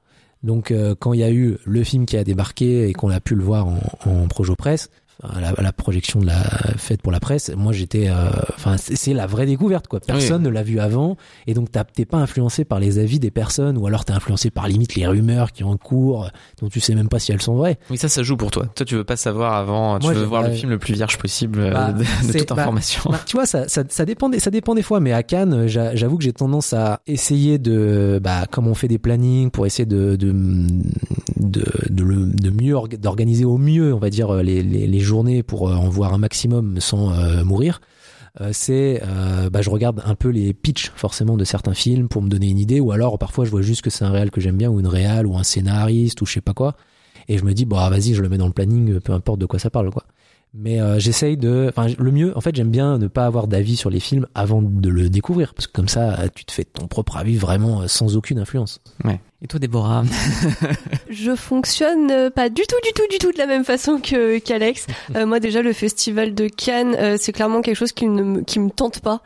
Donc 0.43 0.73
quand 1.01 1.13
il 1.13 1.21
y 1.21 1.25
a 1.25 1.31
eu 1.31 1.57
le 1.65 1.83
film 1.83 2.07
qui 2.07 2.17
a 2.17 2.23
débarqué 2.23 2.89
et 2.89 2.93
qu'on 2.93 3.09
a 3.11 3.19
pu 3.21 3.35
le 3.35 3.43
voir 3.43 3.67
en, 3.67 3.81
en 4.05 4.29
projo 4.29 4.55
presse, 4.55 4.91
enfin, 5.23 5.41
la, 5.41 5.53
la 5.61 5.73
projection 5.73 6.21
de 6.21 6.27
la 6.27 6.43
faite 6.77 7.03
pour 7.03 7.13
la 7.13 7.21
presse, 7.21 7.51
moi 7.57 7.73
j'étais, 7.73 8.09
euh, 8.09 8.29
enfin 8.57 8.77
c'est 8.77 8.97
c'est 8.97 9.15
la 9.15 9.27
vraie 9.27 9.47
découverte 9.47 9.87
quoi. 9.89 10.01
Personne 10.01 10.43
ne 10.43 10.49
l'a 10.49 10.63
vu 10.63 10.79
avant 10.81 11.17
et 11.47 11.55
donc 11.55 11.69
t'es 11.95 12.05
pas 12.05 12.19
influencé 12.19 12.65
par 12.65 12.81
les 12.81 12.99
avis 12.99 13.19
des 13.19 13.31
personnes 13.31 13.77
ou 13.79 13.87
alors 13.87 14.05
t'es 14.05 14.13
influencé 14.13 14.51
par 14.51 14.69
limite 14.69 14.95
les 14.95 15.07
rumeurs 15.07 15.53
qui 15.53 15.65
en 15.65 15.77
cours 15.77 16.31
dont 16.61 16.69
tu 16.69 16.81
sais 16.81 16.95
même 16.95 17.09
pas 17.09 17.19
si 17.19 17.33
elles 17.33 17.43
sont 17.43 17.55
vraies. 17.55 17.79
Oui, 17.91 17.97
ça, 17.99 18.09
ça 18.09 18.23
joue 18.23 18.37
pour 18.37 18.51
toi. 18.51 18.67
Toi, 18.75 18.87
tu 18.87 18.95
veux 18.97 19.05
pas 19.05 19.17
savoir 19.17 19.55
avant, 19.55 19.99
tu 19.99 20.07
Moi, 20.07 20.15
veux 20.15 20.25
voir 20.25 20.43
le 20.43 20.49
ouais. 20.49 20.55
film 20.55 20.71
le 20.71 20.79
plus 20.79 20.95
vierge 20.95 21.19
possible 21.19 21.61
euh, 21.61 21.71
Bah, 21.73 21.93
de, 21.93 21.99
de 22.33 22.39
toute 22.39 22.49
bah, 22.49 22.63
information. 22.63 23.03
Bah, 23.11 23.21
tu 23.27 23.37
vois, 23.37 23.47
ça, 23.47 23.69
ça, 23.69 23.83
ça 23.89 24.05
dépend 24.05 24.29
des, 24.29 24.41
ça 24.41 24.51
dépend 24.51 24.75
des 24.75 24.83
fois, 24.83 25.01
mais 25.01 25.13
à 25.13 25.23
Cannes, 25.23 25.67
j'a- 25.67 25.95
j'avoue 25.95 26.19
que 26.19 26.25
j'ai 26.25 26.33
tendance 26.33 26.73
à 26.73 27.01
essayer 27.07 27.59
de, 27.59 28.21
bah, 28.23 28.45
comme 28.51 28.67
on 28.67 28.75
fait 28.75 28.89
des 28.89 28.99
plannings 28.99 29.51
pour 29.51 29.67
essayer 29.67 29.87
de, 29.87 30.17
de, 30.17 30.33
de, 31.37 31.65
de, 31.91 32.03
le- 32.05 32.27
de 32.27 32.51
mieux, 32.51 32.75
orga- 32.75 32.97
d'organiser 32.99 33.45
au 33.45 33.59
mieux, 33.59 33.93
on 33.95 33.99
va 33.99 34.11
dire, 34.11 34.33
les, 34.43 34.63
les, 34.63 34.87
les 34.87 35.01
journées 35.07 35.43
pour 35.43 35.69
euh, 35.69 35.75
en 35.75 35.89
voir 35.89 36.13
un 36.13 36.19
maximum 36.19 36.81
sans 36.81 37.13
euh, 37.13 37.45
mourir. 37.45 37.81
euh, 38.41 38.51
c'est, 38.53 39.01
bah, 39.51 39.63
je 39.63 39.71
regarde 39.71 40.03
un 40.05 40.15
peu 40.15 40.29
les 40.29 40.53
pitchs 40.53 40.93
forcément 40.95 41.37
de 41.39 41.45
certains 41.45 41.73
films 41.73 42.09
pour 42.09 42.21
me 42.21 42.29
donner 42.29 42.49
une 42.51 42.59
idée, 42.59 42.81
ou 42.81 42.93
alors 42.93 43.19
parfois 43.19 43.47
je 43.47 43.51
vois 43.51 43.63
juste 43.63 43.83
que 43.83 43.91
c'est 43.91 44.05
un 44.05 44.11
réal 44.11 44.31
que 44.31 44.41
j'aime 44.41 44.57
bien, 44.57 44.69
ou 44.69 44.79
une 44.81 44.87
réal, 44.87 45.27
ou 45.27 45.37
un 45.39 45.43
scénariste, 45.43 46.21
ou 46.21 46.27
je 46.27 46.35
sais 46.35 46.41
pas 46.43 46.53
quoi, 46.53 46.77
et 47.29 47.39
je 47.39 47.45
me 47.45 47.55
dis, 47.55 47.65
bon, 47.65 47.77
ah, 47.79 47.89
vas-y, 47.89 48.13
je 48.15 48.21
le 48.21 48.29
mets 48.29 48.39
dans 48.39 48.47
le 48.47 48.53
planning, 48.53 49.01
peu 49.01 49.13
importe 49.13 49.41
de 49.41 49.47
quoi 49.47 49.59
ça 49.59 49.71
parle, 49.71 49.91
quoi. 49.91 50.05
Mais 50.55 50.79
j'essaye 50.99 51.37
de, 51.37 51.67
enfin 51.69 51.87
le 51.99 52.11
mieux, 52.13 52.37
en 52.37 52.41
fait 52.41 52.55
j'aime 52.55 52.71
bien 52.71 52.99
ne 52.99 53.09
pas 53.09 53.27
avoir 53.27 53.47
d'avis 53.47 53.77
sur 53.77 53.91
les 53.91 54.01
films 54.01 54.27
avant 54.35 54.63
de 54.63 54.89
le 54.89 55.11
découvrir, 55.11 55.53
parce 55.55 55.67
que 55.67 55.73
comme 55.73 55.89
ça 55.89 56.29
tu 56.35 56.45
te 56.45 56.53
fais 56.53 56.65
ton 56.65 56.87
propre 56.87 57.17
avis 57.17 57.37
vraiment 57.37 57.87
sans 57.89 58.17
aucune 58.17 58.39
influence. 58.39 58.81
Ouais. 59.05 59.21
Et 59.43 59.49
toi, 59.49 59.61
Déborah 59.61 60.03
Je 61.11 61.35
fonctionne 61.37 62.11
euh, 62.11 62.31
pas 62.31 62.49
du 62.49 62.63
tout, 62.63 62.77
du 62.83 62.93
tout, 62.95 63.03
du 63.11 63.19
tout 63.19 63.33
de 63.33 63.39
la 63.39 63.45
même 63.47 63.65
façon 63.67 64.01
que 64.01 64.39
qu'Alex. 64.39 64.87
Euh, 65.15 65.27
moi 65.27 65.41
déjà 65.41 65.61
le 65.61 65.75
festival 65.75 66.35
de 66.35 66.49
Cannes, 66.49 66.97
euh, 66.99 67.17
c'est 67.21 67.33
clairement 67.33 67.61
quelque 67.61 67.77
chose 67.77 67.93
qui 67.93 68.07
ne 68.07 68.23
me, 68.23 68.41
qui 68.43 68.59
me 68.61 68.71
tente 68.71 69.01
pas, 69.01 69.21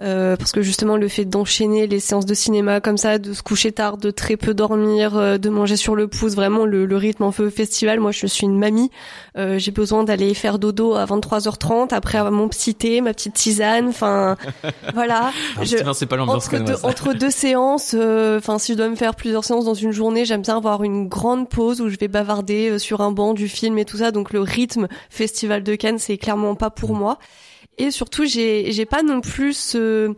Euh, 0.00 0.36
parce 0.36 0.52
que 0.52 0.62
justement 0.62 0.96
le 0.96 1.08
fait 1.08 1.24
d'enchaîner 1.24 1.88
les 1.88 1.98
séances 1.98 2.24
de 2.24 2.34
cinéma 2.34 2.80
comme 2.80 2.96
ça, 2.96 3.18
de 3.18 3.32
se 3.32 3.42
coucher 3.42 3.72
tard, 3.72 3.96
de 3.98 4.12
très 4.12 4.36
peu 4.36 4.54
dormir, 4.54 5.16
euh, 5.16 5.38
de 5.38 5.48
manger 5.48 5.74
sur 5.76 5.96
le 5.96 6.06
pouce, 6.06 6.34
vraiment 6.36 6.64
le, 6.64 6.86
le 6.86 6.96
rythme 6.96 7.24
en 7.24 7.32
feu 7.32 7.50
festival. 7.50 7.98
Moi 7.98 8.12
je 8.12 8.26
suis 8.28 8.44
une 8.46 8.58
mamie, 8.58 8.90
Euh, 9.36 9.58
j'ai 9.58 9.70
besoin 9.72 10.02
d'aller 10.04 10.34
faire 10.34 10.58
dodo 10.58 10.94
à 10.94 11.04
23h30 11.04 11.92
après 11.94 12.18
avoir 12.18 12.32
mon 12.32 12.48
petit 12.48 12.74
thé, 12.76 13.00
ma 13.00 13.12
petite 13.12 13.34
tisane, 13.34 13.88
enfin 13.88 14.36
voilà. 14.94 15.32
Je- 15.62 15.82
Non, 15.84 15.92
c'est 15.94 16.06
pas 16.06 16.16
l'ambiance 16.16 16.46
entre 16.46 16.58
deux, 16.58 16.74
entre 16.84 17.12
deux 17.12 17.30
séances, 17.30 17.94
euh, 17.98 18.38
enfin 18.38 18.58
si 18.60 18.72
je 18.72 18.78
dois 18.78 18.88
me 18.88 18.96
faire 18.96 19.14
plusieurs 19.16 19.44
séances 19.48 19.64
dans 19.64 19.74
une 19.74 19.90
journée, 19.92 20.24
j'aime 20.24 20.42
bien 20.42 20.56
avoir 20.56 20.82
une 20.84 21.08
grande 21.08 21.48
pause 21.48 21.80
où 21.80 21.88
je 21.88 21.96
vais 21.96 22.08
bavarder 22.08 22.70
euh, 22.70 22.78
sur 22.78 23.00
un 23.00 23.10
banc 23.12 23.34
du 23.34 23.48
film 23.48 23.76
et 23.78 23.84
tout 23.84 23.98
ça. 23.98 24.10
Donc 24.12 24.32
le 24.32 24.40
rythme 24.40 24.88
festival 25.10 25.62
de 25.62 25.74
Cannes, 25.74 25.98
c'est 25.98 26.16
clairement 26.18 26.54
pas 26.54 26.70
pour 26.70 26.94
moi. 26.94 27.18
Et 27.78 27.90
surtout, 27.90 28.24
j'ai 28.24 28.70
j'ai 28.72 28.86
pas 28.86 29.02
non 29.02 29.20
plus 29.20 29.54
ce- 29.56 30.14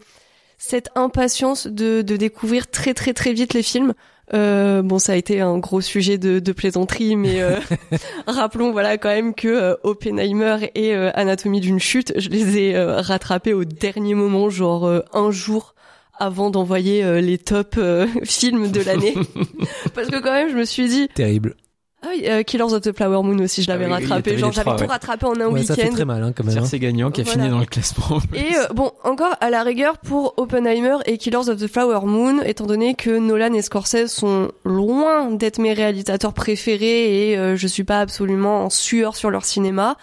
cette 0.58 0.90
impatience 0.94 1.66
de, 1.66 2.02
de 2.02 2.16
découvrir 2.16 2.70
très 2.70 2.92
très 2.94 3.12
très 3.14 3.32
vite 3.32 3.54
les 3.54 3.62
films. 3.62 3.94
Euh, 4.32 4.80
bon, 4.82 4.98
ça 5.00 5.12
a 5.12 5.16
été 5.16 5.40
un 5.40 5.58
gros 5.58 5.80
sujet 5.80 6.16
de, 6.16 6.38
de 6.38 6.52
plaisanterie, 6.52 7.16
mais 7.16 7.40
euh, 7.42 7.56
rappelons 8.28 8.70
voilà 8.70 8.96
quand 8.96 9.08
même 9.08 9.34
que 9.34 9.48
euh, 9.48 9.74
Oppenheimer 9.82 10.70
et 10.74 10.94
euh, 10.94 11.10
Anatomie 11.14 11.60
d'une 11.60 11.80
chute, 11.80 12.12
je 12.16 12.28
les 12.28 12.58
ai 12.58 12.76
euh, 12.76 13.00
rattrapés 13.00 13.54
au 13.54 13.64
dernier 13.64 14.14
moment, 14.14 14.48
genre 14.50 14.88
un 15.12 15.30
jour 15.30 15.74
avant 16.20 16.50
d'envoyer 16.50 17.02
euh, 17.02 17.20
les 17.20 17.38
top 17.38 17.74
euh, 17.78 18.06
films 18.24 18.70
de 18.70 18.80
l'année, 18.82 19.14
parce 19.94 20.08
que 20.08 20.20
quand 20.20 20.32
même 20.32 20.50
je 20.50 20.56
me 20.56 20.64
suis 20.64 20.86
dit 20.88 21.08
Terrible. 21.14 21.56
ah 22.02 22.08
oui, 22.14 22.24
euh, 22.28 22.42
Killers 22.42 22.72
of 22.72 22.80
the 22.82 22.94
Flower 22.96 23.22
Moon 23.22 23.38
aussi, 23.42 23.62
je 23.62 23.68
l'avais 23.68 23.86
Ah 23.86 23.88
oui, 23.98 24.04
rattrapé, 24.06 24.38
genre 24.38 24.52
j'avais 24.52 24.70
tout 24.76 24.82
ouais. 24.82 24.86
rattrapé 24.86 25.26
en 25.26 25.40
un 25.40 25.46
Ouais, 25.48 25.62
ça 25.64 25.74
fait 25.74 25.82
week-end. 25.82 25.94
très 25.94 26.04
mal 26.04 26.22
hein, 26.22 26.32
quand 26.36 26.44
même. 26.44 26.52
hein. 26.56 26.60
Tiercé 26.60 26.78
gagnant 26.78 27.10
qui 27.10 27.22
a 27.22 27.24
Voilà. 27.24 27.38
fini 27.40 27.50
dans 27.50 27.58
le 27.60 27.66
classement. 27.66 28.18
Et 28.34 28.54
euh, 28.56 28.66
bon, 28.74 28.92
encore 29.04 29.34
à 29.40 29.50
la 29.50 29.62
rigueur 29.62 29.98
pour 29.98 30.34
Oppenheimer 30.36 30.96
et 31.06 31.18
Killers 31.18 31.48
of 31.48 31.56
the 31.58 31.66
Flower 31.66 32.00
Moon, 32.04 32.40
étant 32.42 32.66
donné 32.66 32.94
que 32.94 33.10
Nolan 33.18 33.52
et 33.54 33.62
Scorsese 33.62 34.06
sont 34.06 34.50
loin 34.64 35.30
d'être 35.30 35.58
mes 35.58 35.72
réalisateurs 35.72 36.32
préférés 36.34 37.30
et 37.30 37.38
euh, 37.38 37.56
je 37.56 37.66
suis 37.66 37.84
pas 37.84 38.00
absolument 38.00 38.64
en 38.64 38.70
sueur 38.70 39.16
sur 39.16 39.30
leur 39.30 39.44
cinéma. 39.44 39.96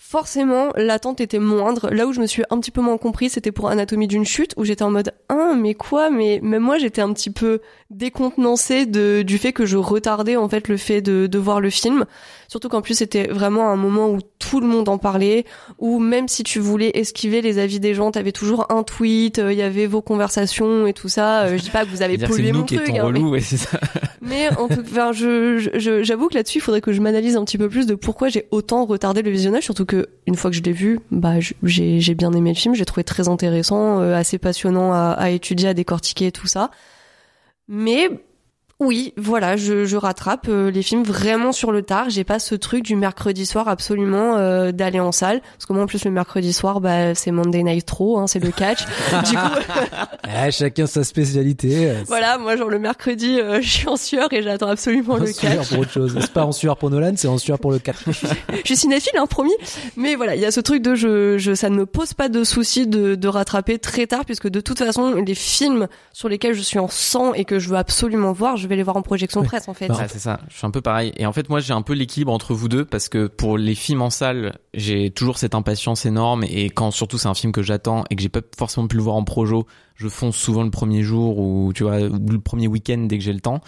Forcément, 0.00 0.68
l'attente 0.76 1.20
était 1.20 1.40
moindre. 1.40 1.90
Là 1.90 2.06
où 2.06 2.12
je 2.12 2.20
me 2.20 2.26
suis 2.26 2.44
un 2.50 2.60
petit 2.60 2.70
peu 2.70 2.80
moins 2.80 2.98
compris, 2.98 3.28
c'était 3.28 3.50
pour 3.50 3.68
Anatomie 3.68 4.06
d'une 4.06 4.24
chute, 4.24 4.54
où 4.56 4.64
j'étais 4.64 4.84
en 4.84 4.92
mode 4.92 5.12
ah 5.28 5.54
mais 5.56 5.74
quoi? 5.74 6.08
Mais 6.08 6.38
même 6.40 6.62
moi, 6.62 6.78
j'étais 6.78 7.02
un 7.02 7.12
petit 7.12 7.30
peu 7.30 7.60
décontenancée 7.90 8.84
de 8.86 9.22
du 9.22 9.38
fait 9.38 9.52
que 9.52 9.64
je 9.66 9.76
retardais 9.78 10.36
en 10.36 10.48
fait 10.48 10.68
le 10.68 10.76
fait 10.76 11.00
de, 11.00 11.26
de 11.26 11.38
voir 11.38 11.60
le 11.60 11.70
film. 11.70 12.04
Surtout 12.48 12.68
qu'en 12.68 12.80
plus, 12.82 12.94
c'était 12.94 13.26
vraiment 13.28 13.70
un 13.70 13.76
moment 13.76 14.08
où 14.10 14.18
tout 14.38 14.60
le 14.60 14.66
monde 14.66 14.88
en 14.88 14.96
parlait, 14.98 15.44
où 15.78 15.98
même 15.98 16.28
si 16.28 16.42
tu 16.42 16.58
voulais 16.60 16.90
esquiver 16.94 17.42
les 17.42 17.58
avis 17.58 17.80
des 17.80 17.92
gens, 17.94 18.10
t'avais 18.10 18.32
toujours 18.32 18.66
un 18.70 18.82
tweet, 18.82 19.38
euh, 19.38 19.52
il 19.52 19.58
y 19.58 19.62
avait 19.62 19.86
vos 19.86 20.00
conversations 20.02 20.86
et 20.86 20.92
tout 20.94 21.08
ça. 21.10 21.42
Euh, 21.42 21.56
je 21.58 21.62
dis 21.62 21.70
pas 21.70 21.84
que 21.84 21.90
vous 21.90 22.00
avez 22.02 22.16
pollué 22.36 22.52
mon 22.52 22.64
truc, 22.64 22.80
hein, 22.88 22.92
mais- 22.94 23.00
relous, 23.00 23.30
ouais, 23.30 23.40
c'est 23.40 23.56
ça. 23.58 23.78
mais 24.22 24.48
en 24.56 24.68
tout 24.68 24.80
enfin, 24.80 25.12
je, 25.12 25.58
je- 25.58 25.78
je- 25.78 26.02
j'avoue 26.02 26.28
que 26.28 26.34
là-dessus, 26.34 26.58
il 26.58 26.60
faudrait 26.62 26.80
que 26.80 26.92
je 26.92 27.00
m'analyse 27.02 27.36
un 27.36 27.44
petit 27.44 27.58
peu 27.58 27.68
plus 27.68 27.86
de 27.86 27.94
pourquoi 27.94 28.28
j'ai 28.28 28.46
autant 28.50 28.84
retardé 28.86 29.20
le 29.22 29.30
visionnage, 29.30 29.64
surtout 29.64 29.84
que 29.86 30.08
une 30.26 30.34
fois 30.36 30.50
que 30.50 30.56
je 30.56 30.62
l'ai 30.62 30.72
vu, 30.72 31.00
bah, 31.10 31.34
j'ai, 31.62 32.00
j'ai 32.00 32.14
bien 32.14 32.32
aimé 32.32 32.50
le 32.50 32.56
film, 32.56 32.74
j'ai 32.74 32.84
trouvé 32.86 33.04
très 33.04 33.28
intéressant, 33.28 34.00
euh, 34.00 34.14
assez 34.14 34.38
passionnant 34.38 34.92
à, 34.92 35.14
à 35.18 35.30
étudier, 35.30 35.68
à 35.68 35.74
décortiquer 35.74 36.26
et 36.28 36.32
tout 36.32 36.46
ça. 36.46 36.70
Mais 37.68 38.08
oui, 38.80 39.12
voilà, 39.16 39.56
je, 39.56 39.86
je 39.86 39.96
rattrape 39.96 40.46
euh, 40.48 40.70
les 40.70 40.82
films 40.82 41.02
vraiment 41.02 41.50
sur 41.50 41.72
le 41.72 41.82
tard. 41.82 42.10
J'ai 42.10 42.22
pas 42.22 42.38
ce 42.38 42.54
truc 42.54 42.84
du 42.84 42.94
mercredi 42.94 43.44
soir 43.44 43.66
absolument 43.66 44.36
euh, 44.36 44.70
d'aller 44.70 45.00
en 45.00 45.10
salle, 45.10 45.40
parce 45.40 45.66
que 45.66 45.72
moi 45.72 45.82
en 45.82 45.86
plus 45.86 46.04
le 46.04 46.12
mercredi 46.12 46.52
soir, 46.52 46.80
bah, 46.80 47.12
c'est 47.16 47.32
Monday 47.32 47.64
Night 47.64 47.90
Raw, 47.90 48.18
hein, 48.20 48.28
c'est 48.28 48.38
le 48.38 48.52
catch. 48.52 48.84
du 49.28 49.36
coup, 49.36 49.42
Ah, 50.22 50.50
chacun 50.52 50.86
sa 50.86 51.02
spécialité. 51.02 51.90
euh, 51.90 51.94
voilà, 52.06 52.38
moi 52.38 52.54
genre 52.56 52.68
le 52.68 52.78
mercredi, 52.78 53.40
euh, 53.40 53.60
je 53.60 53.68
suis 53.68 53.88
en 53.88 53.96
sueur 53.96 54.32
et 54.32 54.42
j'attends 54.44 54.68
absolument 54.68 55.16
c'est 55.18 55.24
le 55.24 55.30
en 55.30 55.32
sueur 55.32 55.52
catch. 55.58 55.68
pour 55.70 55.78
autre 55.80 55.90
chose. 55.90 56.16
C'est 56.20 56.32
pas 56.32 56.44
en 56.44 56.52
sueur 56.52 56.76
pour 56.76 56.90
Nolan, 56.90 57.14
c'est 57.16 57.26
en 57.26 57.38
sueur 57.38 57.58
pour 57.58 57.72
le 57.72 57.80
4. 57.80 58.04
je 58.06 58.60
suis 58.64 58.76
cinéphile, 58.76 59.18
hein, 59.18 59.26
promis. 59.26 59.54
Mais 59.96 60.14
voilà, 60.14 60.36
il 60.36 60.40
y 60.40 60.44
a 60.44 60.52
ce 60.52 60.60
truc 60.60 60.82
de 60.82 60.94
je, 60.94 61.36
je, 61.38 61.54
ça 61.54 61.68
ne 61.68 61.74
me 61.76 61.86
pose 61.86 62.14
pas 62.14 62.28
de 62.28 62.44
souci 62.44 62.86
de, 62.86 63.16
de 63.16 63.28
rattraper 63.28 63.80
très 63.80 64.06
tard, 64.06 64.24
puisque 64.24 64.48
de 64.48 64.60
toute 64.60 64.78
façon, 64.78 65.14
les 65.16 65.34
films 65.34 65.88
sur 66.12 66.28
lesquels 66.28 66.54
je 66.54 66.62
suis 66.62 66.78
en 66.78 66.88
sang 66.88 67.34
et 67.34 67.44
que 67.44 67.58
je 67.58 67.70
veux 67.70 67.76
absolument 67.76 68.30
voir, 68.32 68.56
je 68.56 68.67
je 68.68 68.70
vais 68.70 68.76
les 68.76 68.82
voir 68.82 68.98
en 68.98 69.02
projection 69.02 69.42
presse 69.42 69.66
en 69.66 69.72
fait. 69.72 69.90
Ouais, 69.90 70.08
c'est 70.08 70.18
ça. 70.18 70.40
Je 70.50 70.58
suis 70.58 70.66
un 70.66 70.70
peu 70.70 70.82
pareil. 70.82 71.12
Et 71.16 71.24
en 71.24 71.32
fait, 71.32 71.48
moi, 71.48 71.60
j'ai 71.60 71.72
un 71.72 71.80
peu 71.80 71.94
l'équilibre 71.94 72.30
entre 72.30 72.52
vous 72.52 72.68
deux 72.68 72.84
parce 72.84 73.08
que 73.08 73.26
pour 73.26 73.56
les 73.56 73.74
films 73.74 74.02
en 74.02 74.10
salle, 74.10 74.58
j'ai 74.74 75.10
toujours 75.10 75.38
cette 75.38 75.54
impatience 75.54 76.04
énorme 76.04 76.44
et 76.44 76.68
quand 76.68 76.90
surtout 76.90 77.16
c'est 77.16 77.28
un 77.28 77.34
film 77.34 77.50
que 77.50 77.62
j'attends 77.62 78.04
et 78.10 78.16
que 78.16 78.20
j'ai 78.20 78.28
pas 78.28 78.42
forcément 78.58 78.86
pu 78.86 78.96
le 78.96 79.02
voir 79.02 79.16
en 79.16 79.24
projo, 79.24 79.66
je 79.94 80.06
fonce 80.08 80.36
souvent 80.36 80.62
le 80.64 80.70
premier 80.70 81.02
jour 81.02 81.38
ou 81.38 81.72
tu 81.74 81.84
vois 81.84 81.98
le 82.00 82.38
premier 82.38 82.68
week-end 82.68 83.06
dès 83.08 83.16
que 83.16 83.24
j'ai 83.24 83.32
le 83.32 83.40
temps. 83.40 83.62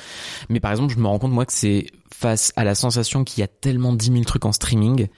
Mais 0.50 0.60
par 0.60 0.70
exemple, 0.70 0.92
je 0.92 0.98
me 0.98 1.06
rends 1.06 1.18
compte 1.18 1.32
moi 1.32 1.46
que 1.46 1.52
c'est 1.54 1.86
face 2.12 2.52
à 2.56 2.64
la 2.64 2.74
sensation 2.74 3.24
qu'il 3.24 3.40
y 3.40 3.42
a 3.42 3.48
tellement 3.48 3.94
dix 3.94 4.10
mille 4.10 4.26
trucs 4.26 4.44
en 4.44 4.52
streaming. 4.52 5.08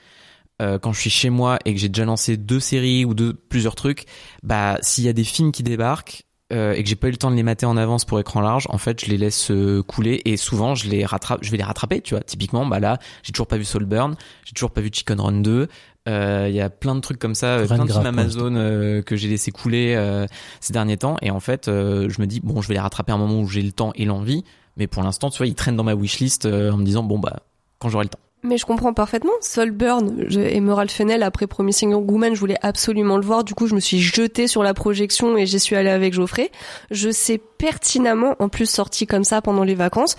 euh, 0.61 0.79
quand 0.79 0.93
je 0.93 1.01
suis 1.01 1.11
chez 1.11 1.31
moi 1.31 1.59
et 1.65 1.75
que 1.75 1.81
j'ai 1.81 1.89
déjà 1.89 2.05
lancé 2.05 2.37
deux 2.37 2.61
séries 2.61 3.05
ou 3.05 3.15
deux 3.15 3.33
plusieurs 3.35 3.75
trucs, 3.75 4.05
bah 4.43 4.79
s'il 4.81 5.03
y 5.05 5.09
a 5.09 5.13
des 5.13 5.25
films 5.25 5.51
qui 5.51 5.63
débarquent 5.65 6.23
euh, 6.53 6.75
et 6.75 6.83
que 6.83 6.89
j'ai 6.89 6.97
pas 6.97 7.09
eu 7.09 7.13
le 7.13 7.17
temps 7.17 7.31
de 7.31 7.37
les 7.37 7.43
mater 7.43 7.67
en 7.67 7.77
avance 7.77 8.05
pour 8.05 8.21
écran 8.21 8.41
large, 8.41 8.67
en 8.69 8.79
fait, 8.79 9.05
je 9.05 9.11
les 9.11 9.17
laisse 9.17 9.51
euh, 9.51 9.83
couler 9.83 10.21
et 10.25 10.37
souvent 10.37 10.75
je 10.75 10.89
les 10.89 11.05
rattrape, 11.05 11.41
je 11.43 11.51
vais 11.51 11.57
les 11.57 11.63
rattraper, 11.65 12.01
tu 12.01 12.15
vois. 12.15 12.23
Typiquement, 12.23 12.67
bah 12.67 12.81
là, 12.81 12.99
j'ai 13.23 13.33
toujours 13.33 13.47
pas 13.47 13.57
vu 13.57 13.65
Soulburn, 13.65 14.17
j'ai 14.45 14.53
toujours 14.53 14.71
pas 14.71 14.81
vu 14.81 14.91
Chicken 14.93 15.21
Run 15.21 15.41
2. 15.41 15.69
Euh, 16.09 16.47
Il 16.49 16.55
y 16.55 16.61
a 16.61 16.69
plein 16.69 16.95
de 16.97 17.01
trucs 17.01 17.19
comme 17.19 17.35
ça, 17.35 17.47
euh, 17.59 17.67
Rien 17.67 17.77
plein 17.77 17.85
de 17.85 17.93
films 17.93 18.07
Amazon 18.07 18.55
euh, 18.57 19.03
que 19.03 19.15
j'ai 19.17 19.29
laissé 19.29 19.53
couler 19.53 19.95
euh, 19.97 20.27
ces 20.61 20.73
derniers 20.73 20.97
temps 20.97 21.17
et 21.23 21.31
en 21.31 21.41
fait, 21.41 21.69
euh, 21.69 22.09
je 22.09 22.21
me 22.21 22.27
dis 22.27 22.41
bon, 22.41 22.61
je 22.61 22.69
vais 22.69 22.75
les 22.75 22.81
rattraper 22.81 23.13
à 23.13 23.15
un 23.15 23.19
moment 23.19 23.41
où 23.41 23.49
j'ai 23.49 23.63
le 23.63 23.73
temps 23.73 23.93
et 23.95 24.05
l'envie, 24.05 24.43
mais 24.77 24.87
pour 24.89 25.03
l'instant, 25.03 25.31
tu 25.31 25.39
vois, 25.39 25.47
ils 25.47 25.55
traînent 25.55 25.77
dans 25.77 25.85
ma 25.85 25.95
wishlist 25.95 26.45
euh, 26.47 26.73
en 26.73 26.77
me 26.77 26.85
disant 26.85 27.03
bon 27.05 27.19
bah 27.19 27.41
quand 27.79 27.89
j'aurai 27.89 28.05
le 28.05 28.11
temps. 28.11 28.19
Mais 28.45 28.59
je 28.59 28.67
comprends 28.67 28.93
parfaitement. 28.93 29.33
Soulburn 29.41 30.25
je- 30.29 30.41
Emerald 30.41 30.91
Fennel 30.91 31.23
après 31.23 31.47
Promising 31.47 31.93
Young 31.93 32.11
Woman, 32.11 32.35
je 32.35 32.41
voulais 32.41 32.59
absolument 32.63 33.17
le 33.17 33.23
voir. 33.25 33.45
Du 33.45 33.55
coup, 33.55 33.69
je 33.69 33.75
me 33.77 33.81
suis 33.81 34.01
jetée 34.01 34.49
sur 34.49 34.63
la 34.65 34.75
projection 34.75 35.37
et 35.37 35.47
j'y 35.47 35.61
suis 35.61 35.77
allée 35.77 35.91
avec 35.91 36.13
Geoffrey. 36.13 36.51
Je 36.91 37.11
sais 37.11 37.39
pertinemment, 37.39 38.35
en 38.41 38.49
plus 38.49 38.69
sorti 38.69 39.07
comme 39.07 39.23
ça 39.25 39.43
pendant 39.43 39.63
les 39.63 39.77
vacances, 39.77 40.17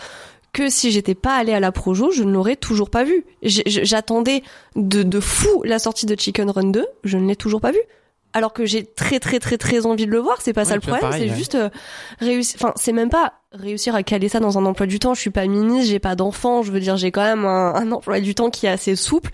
que 0.53 0.69
si 0.69 0.91
j'étais 0.91 1.15
pas 1.15 1.35
allée 1.35 1.53
à 1.53 1.59
la 1.59 1.71
projo, 1.73 2.11
je 2.11 2.23
ne 2.23 2.31
l'aurais 2.31 2.55
toujours 2.55 2.89
pas 2.89 3.03
vu. 3.03 3.25
J'attendais 3.41 4.43
de, 4.77 5.03
de 5.03 5.19
fou 5.19 5.61
la 5.65 5.79
sortie 5.79 6.05
de 6.05 6.15
Chicken 6.17 6.49
Run 6.49 6.69
2, 6.71 6.85
je 7.03 7.17
ne 7.17 7.27
l'ai 7.27 7.35
toujours 7.35 7.59
pas 7.59 7.71
vu. 7.71 7.79
Alors 8.33 8.51
que 8.53 8.65
j'ai 8.65 8.83
très 8.83 9.19
très 9.19 9.39
très 9.39 9.57
très 9.57 9.85
envie 9.85 10.05
de 10.07 10.11
le 10.11 10.17
voir, 10.19 10.37
c'est 10.41 10.53
pas 10.53 10.61
Ouais, 10.61 10.67
ça 10.69 10.75
le 10.75 10.81
problème, 10.81 11.11
c'est 11.11 11.29
ouais. 11.29 11.35
juste 11.35 11.55
euh, 11.55 11.69
réussir. 12.19 12.59
Enfin, 12.61 12.73
c'est 12.75 12.91
même 12.91 13.09
pas 13.09 13.33
réussir 13.51 13.93
à 13.93 14.01
caler 14.03 14.27
ça 14.29 14.39
dans 14.39 14.57
un 14.57 14.65
emploi 14.65 14.87
du 14.87 14.97
temps. 14.99 15.13
Je 15.13 15.21
suis 15.21 15.29
pas 15.29 15.45
ministre, 15.45 15.89
j'ai 15.91 15.99
pas 15.99 16.15
d'enfant. 16.15 16.63
Je 16.63 16.71
veux 16.71 16.79
dire, 16.79 16.97
j'ai 16.97 17.11
quand 17.11 17.23
même 17.23 17.45
un, 17.45 17.75
un 17.75 17.91
emploi 17.91 18.19
du 18.19 18.33
temps 18.33 18.49
qui 18.49 18.65
est 18.65 18.69
assez 18.69 18.95
souple. 18.95 19.29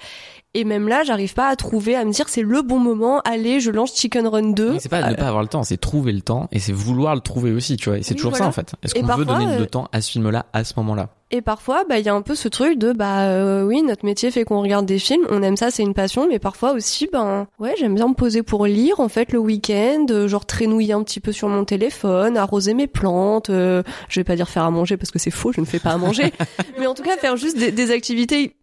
Et 0.56 0.64
même 0.64 0.88
là, 0.88 1.04
j'arrive 1.04 1.36
pas 1.36 1.48
à 1.48 1.56
trouver, 1.56 1.96
à 1.96 2.04
me 2.06 2.12
dire 2.12 2.28
c'est 2.28 2.42
le 2.42 2.64
bon 2.64 2.80
moment. 2.80 3.22
Allez, 3.24 3.60
je 3.60 3.70
lance 3.70 3.96
Chicken 3.96 4.26
Run 4.28 4.50
2. 4.54 4.72
Mais 4.74 4.80
c'est 4.80 4.90
pas 4.90 5.02
ne 5.08 5.14
Euh, 5.14 5.16
pas 5.16 5.28
avoir 5.28 5.44
le 5.44 5.48
temps, 5.48 5.62
c'est 5.62 5.78
trouver 5.78 6.12
le 6.12 6.22
temps 6.22 6.48
et 6.52 6.58
c'est 6.60 6.72
vouloir 6.72 7.14
le 7.14 7.22
trouver 7.22 7.52
aussi, 7.52 7.78
tu 7.78 7.90
vois. 7.90 8.00
Et 8.00 8.04
c'est 8.04 8.12
Oui, 8.12 8.18
toujours 8.18 8.32
voilà. 8.32 8.46
ça 8.46 8.50
en 8.50 8.52
fait. 8.52 8.74
Est-ce 8.82 8.96
qu'on 8.96 9.06
veut 9.16 9.26
donner 9.26 9.46
euh, 9.46 9.60
le 9.60 9.68
temps 9.68 9.88
à 9.92 10.02
ce 10.02 10.10
film-là 10.12 10.48
à 10.54 10.64
ce 10.64 10.74
moment-là? 10.78 11.10
Et 11.32 11.42
parfois, 11.42 11.84
bah, 11.88 12.00
il 12.00 12.06
y 12.08 12.10
a 12.10 12.16
un 12.16 12.24
peu 12.24 12.34
ce 12.34 12.48
truc 12.48 12.80
de, 12.80 12.92
bah, 12.92 13.26
euh, 13.28 13.62
oui, 13.64 13.84
notre 13.84 14.04
métier 14.04 14.32
fait 14.32 14.44
qu'on 14.46 14.62
regarde 14.64 14.88
des 14.88 14.98
films, 14.98 15.28
on 15.30 15.44
aime 15.44 15.58
ça, 15.58 15.70
c'est 15.70 15.84
une 15.84 15.94
passion, 15.94 16.28
mais 16.28 16.40
parfois 16.40 16.72
aussi, 16.72 17.08
ben, 17.14 17.46
ouais, 17.60 17.76
j'aime 17.78 17.94
bien 17.94 18.08
me 18.08 18.16
poser 18.16 18.42
pour 18.42 18.66
lire, 18.66 19.00
en 19.00 19.10
fait, 19.10 19.32
le 19.32 19.38
week-end, 19.38 20.08
euh, 20.10 20.28
genre 20.28 20.48
traînouiller 20.48 20.94
un 20.94 21.04
petit 21.04 21.20
peu 21.20 21.32
sur 21.32 21.48
mon 21.48 21.66
téléphone, 21.66 22.36
arroser 22.36 22.74
mes 22.74 22.88
plantes, 22.88 23.52
euh, 23.52 23.84
je 24.08 24.20
vais 24.20 24.24
pas 24.24 24.36
dire 24.36 24.50
faire 24.50 24.64
à 24.64 24.72
manger 24.72 24.98
parce 24.98 25.12
que 25.12 25.20
c'est 25.20 25.30
faux, 25.30 25.52
je 25.54 25.62
ne 25.62 25.68
fais 25.68 25.78
pas 25.78 25.92
à 25.92 25.98
manger, 25.98 26.34
mais 26.80 26.88
en 26.88 26.96
tout 26.96 27.04
cas, 27.04 27.16
faire 27.18 27.38
juste 27.38 27.60
des, 27.60 27.72
des 27.72 27.92
activités 27.92 28.56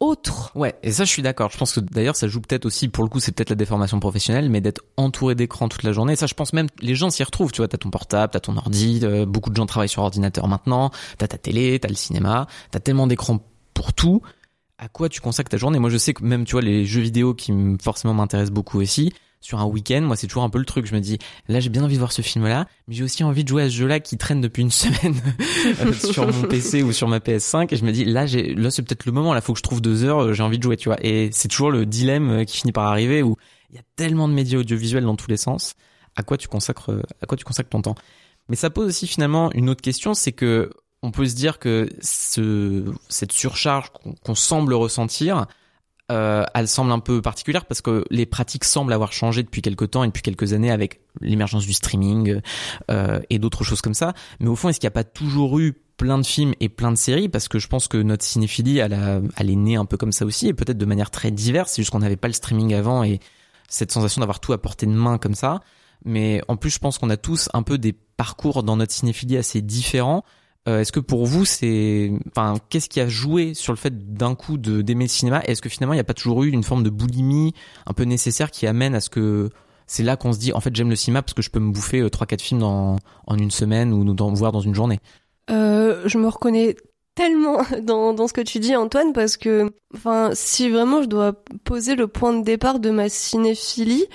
autres. 0.00 0.52
Ouais, 0.54 0.74
et 0.82 0.92
ça 0.92 1.04
je 1.04 1.10
suis 1.10 1.22
d'accord. 1.22 1.50
Je 1.50 1.58
pense 1.58 1.72
que 1.72 1.80
d'ailleurs 1.80 2.16
ça 2.16 2.28
joue 2.28 2.40
peut-être 2.40 2.66
aussi 2.66 2.88
pour 2.88 3.04
le 3.04 3.10
coup, 3.10 3.20
c'est 3.20 3.32
peut-être 3.32 3.50
la 3.50 3.56
déformation 3.56 4.00
professionnelle, 4.00 4.50
mais 4.50 4.60
d'être 4.60 4.82
entouré 4.96 5.34
d'écran 5.34 5.68
toute 5.68 5.82
la 5.82 5.92
journée. 5.92 6.16
Ça 6.16 6.26
je 6.26 6.34
pense 6.34 6.52
même 6.52 6.66
les 6.80 6.94
gens 6.94 7.10
s'y 7.10 7.22
retrouvent, 7.22 7.52
tu 7.52 7.60
vois, 7.60 7.68
t'as 7.68 7.78
ton 7.78 7.90
portable, 7.90 8.32
t'as 8.32 8.40
ton 8.40 8.56
ordi, 8.56 9.00
euh, 9.02 9.26
beaucoup 9.26 9.50
de 9.50 9.56
gens 9.56 9.66
travaillent 9.66 9.88
sur 9.88 10.02
ordinateur 10.02 10.48
maintenant, 10.48 10.90
t'as 11.18 11.28
ta 11.28 11.38
télé, 11.38 11.78
t'as 11.78 11.88
le 11.88 11.94
cinéma, 11.94 12.46
t'as 12.70 12.80
tellement 12.80 13.06
d'écrans 13.06 13.40
pour 13.72 13.92
tout. 13.92 14.22
À 14.78 14.88
quoi 14.88 15.08
tu 15.08 15.20
consacres 15.20 15.50
ta 15.50 15.56
journée? 15.56 15.78
Moi 15.78 15.90
je 15.90 15.98
sais 15.98 16.14
que 16.14 16.24
même 16.24 16.44
tu 16.44 16.52
vois 16.52 16.62
les 16.62 16.84
jeux 16.84 17.00
vidéo 17.00 17.34
qui 17.34 17.52
forcément 17.82 18.14
m'intéressent 18.14 18.52
beaucoup 18.52 18.80
aussi. 18.80 19.12
Sur 19.44 19.58
un 19.58 19.66
week-end, 19.66 20.00
moi 20.00 20.16
c'est 20.16 20.26
toujours 20.26 20.44
un 20.44 20.48
peu 20.48 20.58
le 20.58 20.64
truc. 20.64 20.86
Je 20.86 20.94
me 20.94 21.00
dis, 21.00 21.18
là 21.48 21.60
j'ai 21.60 21.68
bien 21.68 21.84
envie 21.84 21.96
de 21.96 21.98
voir 21.98 22.12
ce 22.12 22.22
film-là, 22.22 22.66
mais 22.88 22.94
j'ai 22.94 23.04
aussi 23.04 23.22
envie 23.24 23.44
de 23.44 23.48
jouer 23.50 23.64
à 23.64 23.66
ce 23.66 23.74
jeu-là 23.74 24.00
qui 24.00 24.16
traîne 24.16 24.40
depuis 24.40 24.62
une 24.62 24.70
semaine 24.70 25.20
sur 25.92 26.26
mon 26.26 26.44
PC 26.44 26.82
ou 26.82 26.92
sur 26.92 27.08
ma 27.08 27.18
PS5 27.18 27.66
et 27.70 27.76
je 27.76 27.84
me 27.84 27.92
dis 27.92 28.06
là 28.06 28.24
j'ai 28.24 28.54
là 28.54 28.70
c'est 28.70 28.80
peut-être 28.80 29.04
le 29.04 29.12
moment. 29.12 29.34
Là 29.34 29.42
faut 29.42 29.52
que 29.52 29.58
je 29.58 29.62
trouve 29.62 29.82
deux 29.82 30.02
heures 30.02 30.22
euh, 30.22 30.32
j'ai 30.32 30.42
envie 30.42 30.56
de 30.56 30.62
jouer 30.62 30.78
tu 30.78 30.88
vois. 30.88 30.96
Et 31.04 31.28
c'est 31.30 31.48
toujours 31.48 31.70
le 31.70 31.84
dilemme 31.84 32.30
euh, 32.30 32.44
qui 32.44 32.56
finit 32.56 32.72
par 32.72 32.86
arriver 32.86 33.22
où 33.22 33.36
il 33.68 33.76
y 33.76 33.78
a 33.78 33.82
tellement 33.96 34.28
de 34.28 34.32
médias 34.32 34.58
audiovisuels 34.58 35.04
dans 35.04 35.14
tous 35.14 35.28
les 35.28 35.36
sens. 35.36 35.74
À 36.16 36.22
quoi 36.22 36.38
tu 36.38 36.48
consacres 36.48 36.92
euh, 36.92 37.02
à 37.20 37.26
quoi 37.26 37.36
tu 37.36 37.44
consacres 37.44 37.68
ton 37.68 37.82
temps? 37.82 37.96
Mais 38.48 38.56
ça 38.56 38.70
pose 38.70 38.86
aussi 38.88 39.06
finalement 39.06 39.52
une 39.52 39.68
autre 39.68 39.82
question 39.82 40.14
c'est 40.14 40.32
que 40.32 40.70
on 41.02 41.10
peut 41.10 41.26
se 41.26 41.34
dire 41.34 41.58
que 41.58 41.90
ce 42.00 42.82
cette 43.10 43.32
surcharge 43.32 43.92
qu'on 44.24 44.34
semble 44.34 44.72
ressentir 44.72 45.44
euh, 46.12 46.44
elle 46.54 46.68
semble 46.68 46.92
un 46.92 46.98
peu 46.98 47.22
particulière 47.22 47.64
parce 47.64 47.80
que 47.80 48.04
les 48.10 48.26
pratiques 48.26 48.64
semblent 48.64 48.92
avoir 48.92 49.12
changé 49.12 49.42
depuis 49.42 49.62
quelques 49.62 49.90
temps 49.90 50.04
et 50.04 50.08
depuis 50.08 50.22
quelques 50.22 50.52
années 50.52 50.70
avec 50.70 51.00
l'émergence 51.20 51.64
du 51.64 51.72
streaming 51.72 52.40
euh, 52.90 53.20
et 53.30 53.38
d'autres 53.38 53.64
choses 53.64 53.80
comme 53.80 53.94
ça. 53.94 54.12
Mais 54.40 54.48
au 54.48 54.56
fond, 54.56 54.68
est-ce 54.68 54.80
qu'il 54.80 54.86
n'y 54.86 54.92
a 54.92 54.98
pas 55.02 55.04
toujours 55.04 55.58
eu 55.58 55.72
plein 55.96 56.18
de 56.18 56.26
films 56.26 56.52
et 56.60 56.68
plein 56.68 56.90
de 56.90 56.96
séries? 56.96 57.30
Parce 57.30 57.48
que 57.48 57.58
je 57.58 57.68
pense 57.68 57.88
que 57.88 57.96
notre 57.96 58.24
cinéphilie, 58.24 58.78
elle, 58.78 58.92
a, 58.92 59.20
elle 59.38 59.50
est 59.50 59.56
née 59.56 59.76
un 59.76 59.86
peu 59.86 59.96
comme 59.96 60.12
ça 60.12 60.26
aussi 60.26 60.48
et 60.48 60.52
peut-être 60.52 60.78
de 60.78 60.86
manière 60.86 61.10
très 61.10 61.30
diverse. 61.30 61.72
C'est 61.72 61.82
juste 61.82 61.90
qu'on 61.90 62.00
n'avait 62.00 62.16
pas 62.16 62.28
le 62.28 62.34
streaming 62.34 62.74
avant 62.74 63.02
et 63.02 63.20
cette 63.68 63.90
sensation 63.90 64.20
d'avoir 64.20 64.40
tout 64.40 64.52
à 64.52 64.58
portée 64.58 64.86
de 64.86 64.92
main 64.92 65.16
comme 65.16 65.34
ça. 65.34 65.60
Mais 66.04 66.42
en 66.48 66.56
plus, 66.56 66.70
je 66.70 66.78
pense 66.78 66.98
qu'on 66.98 67.08
a 67.08 67.16
tous 67.16 67.48
un 67.54 67.62
peu 67.62 67.78
des 67.78 67.94
parcours 67.94 68.62
dans 68.62 68.76
notre 68.76 68.92
cinéphilie 68.92 69.38
assez 69.38 69.62
différents. 69.62 70.22
Euh, 70.66 70.80
Est-ce 70.80 70.92
que 70.92 71.00
pour 71.00 71.26
vous, 71.26 71.44
c'est, 71.44 72.10
enfin, 72.30 72.54
qu'est-ce 72.70 72.88
qui 72.88 73.00
a 73.00 73.08
joué 73.08 73.52
sur 73.54 73.72
le 73.72 73.76
fait 73.76 74.14
d'un 74.14 74.34
coup 74.34 74.56
de 74.56 74.80
d'aimer 74.80 75.04
le 75.04 75.10
cinéma? 75.10 75.42
Est-ce 75.44 75.60
que 75.60 75.68
finalement, 75.68 75.92
il 75.92 75.96
n'y 75.96 76.00
a 76.00 76.04
pas 76.04 76.14
toujours 76.14 76.42
eu 76.44 76.50
une 76.50 76.62
forme 76.62 76.82
de 76.82 76.90
boulimie 76.90 77.52
un 77.86 77.92
peu 77.92 78.04
nécessaire 78.04 78.50
qui 78.50 78.66
amène 78.66 78.94
à 78.94 79.00
ce 79.00 79.10
que 79.10 79.50
c'est 79.86 80.02
là 80.02 80.16
qu'on 80.16 80.32
se 80.32 80.38
dit, 80.38 80.52
en 80.54 80.60
fait, 80.60 80.74
j'aime 80.74 80.88
le 80.88 80.96
cinéma 80.96 81.20
parce 81.20 81.34
que 81.34 81.42
je 81.42 81.50
peux 81.50 81.60
me 81.60 81.70
bouffer 81.70 82.00
euh, 82.00 82.08
trois, 82.08 82.26
quatre 82.26 82.40
films 82.40 82.60
dans, 82.60 82.96
en 83.26 83.36
une 83.36 83.50
semaine 83.50 83.92
ou 83.92 84.14
dans, 84.14 84.32
voire 84.32 84.52
dans 84.52 84.60
une 84.60 84.74
journée? 84.74 85.00
Euh, 85.50 86.02
je 86.06 86.16
me 86.16 86.28
reconnais 86.28 86.76
tellement 87.14 87.58
dans, 87.82 88.14
dans 88.14 88.26
ce 88.26 88.32
que 88.32 88.40
tu 88.40 88.58
dis 88.58 88.74
Antoine 88.74 89.12
parce 89.12 89.36
que 89.36 89.70
enfin 89.94 90.30
si 90.32 90.68
vraiment 90.68 91.02
je 91.02 91.08
dois 91.08 91.34
poser 91.64 91.94
le 91.94 92.08
point 92.08 92.32
de 92.32 92.42
départ 92.42 92.80
de 92.80 92.90
ma 92.90 93.08
cinéphilie 93.08 94.06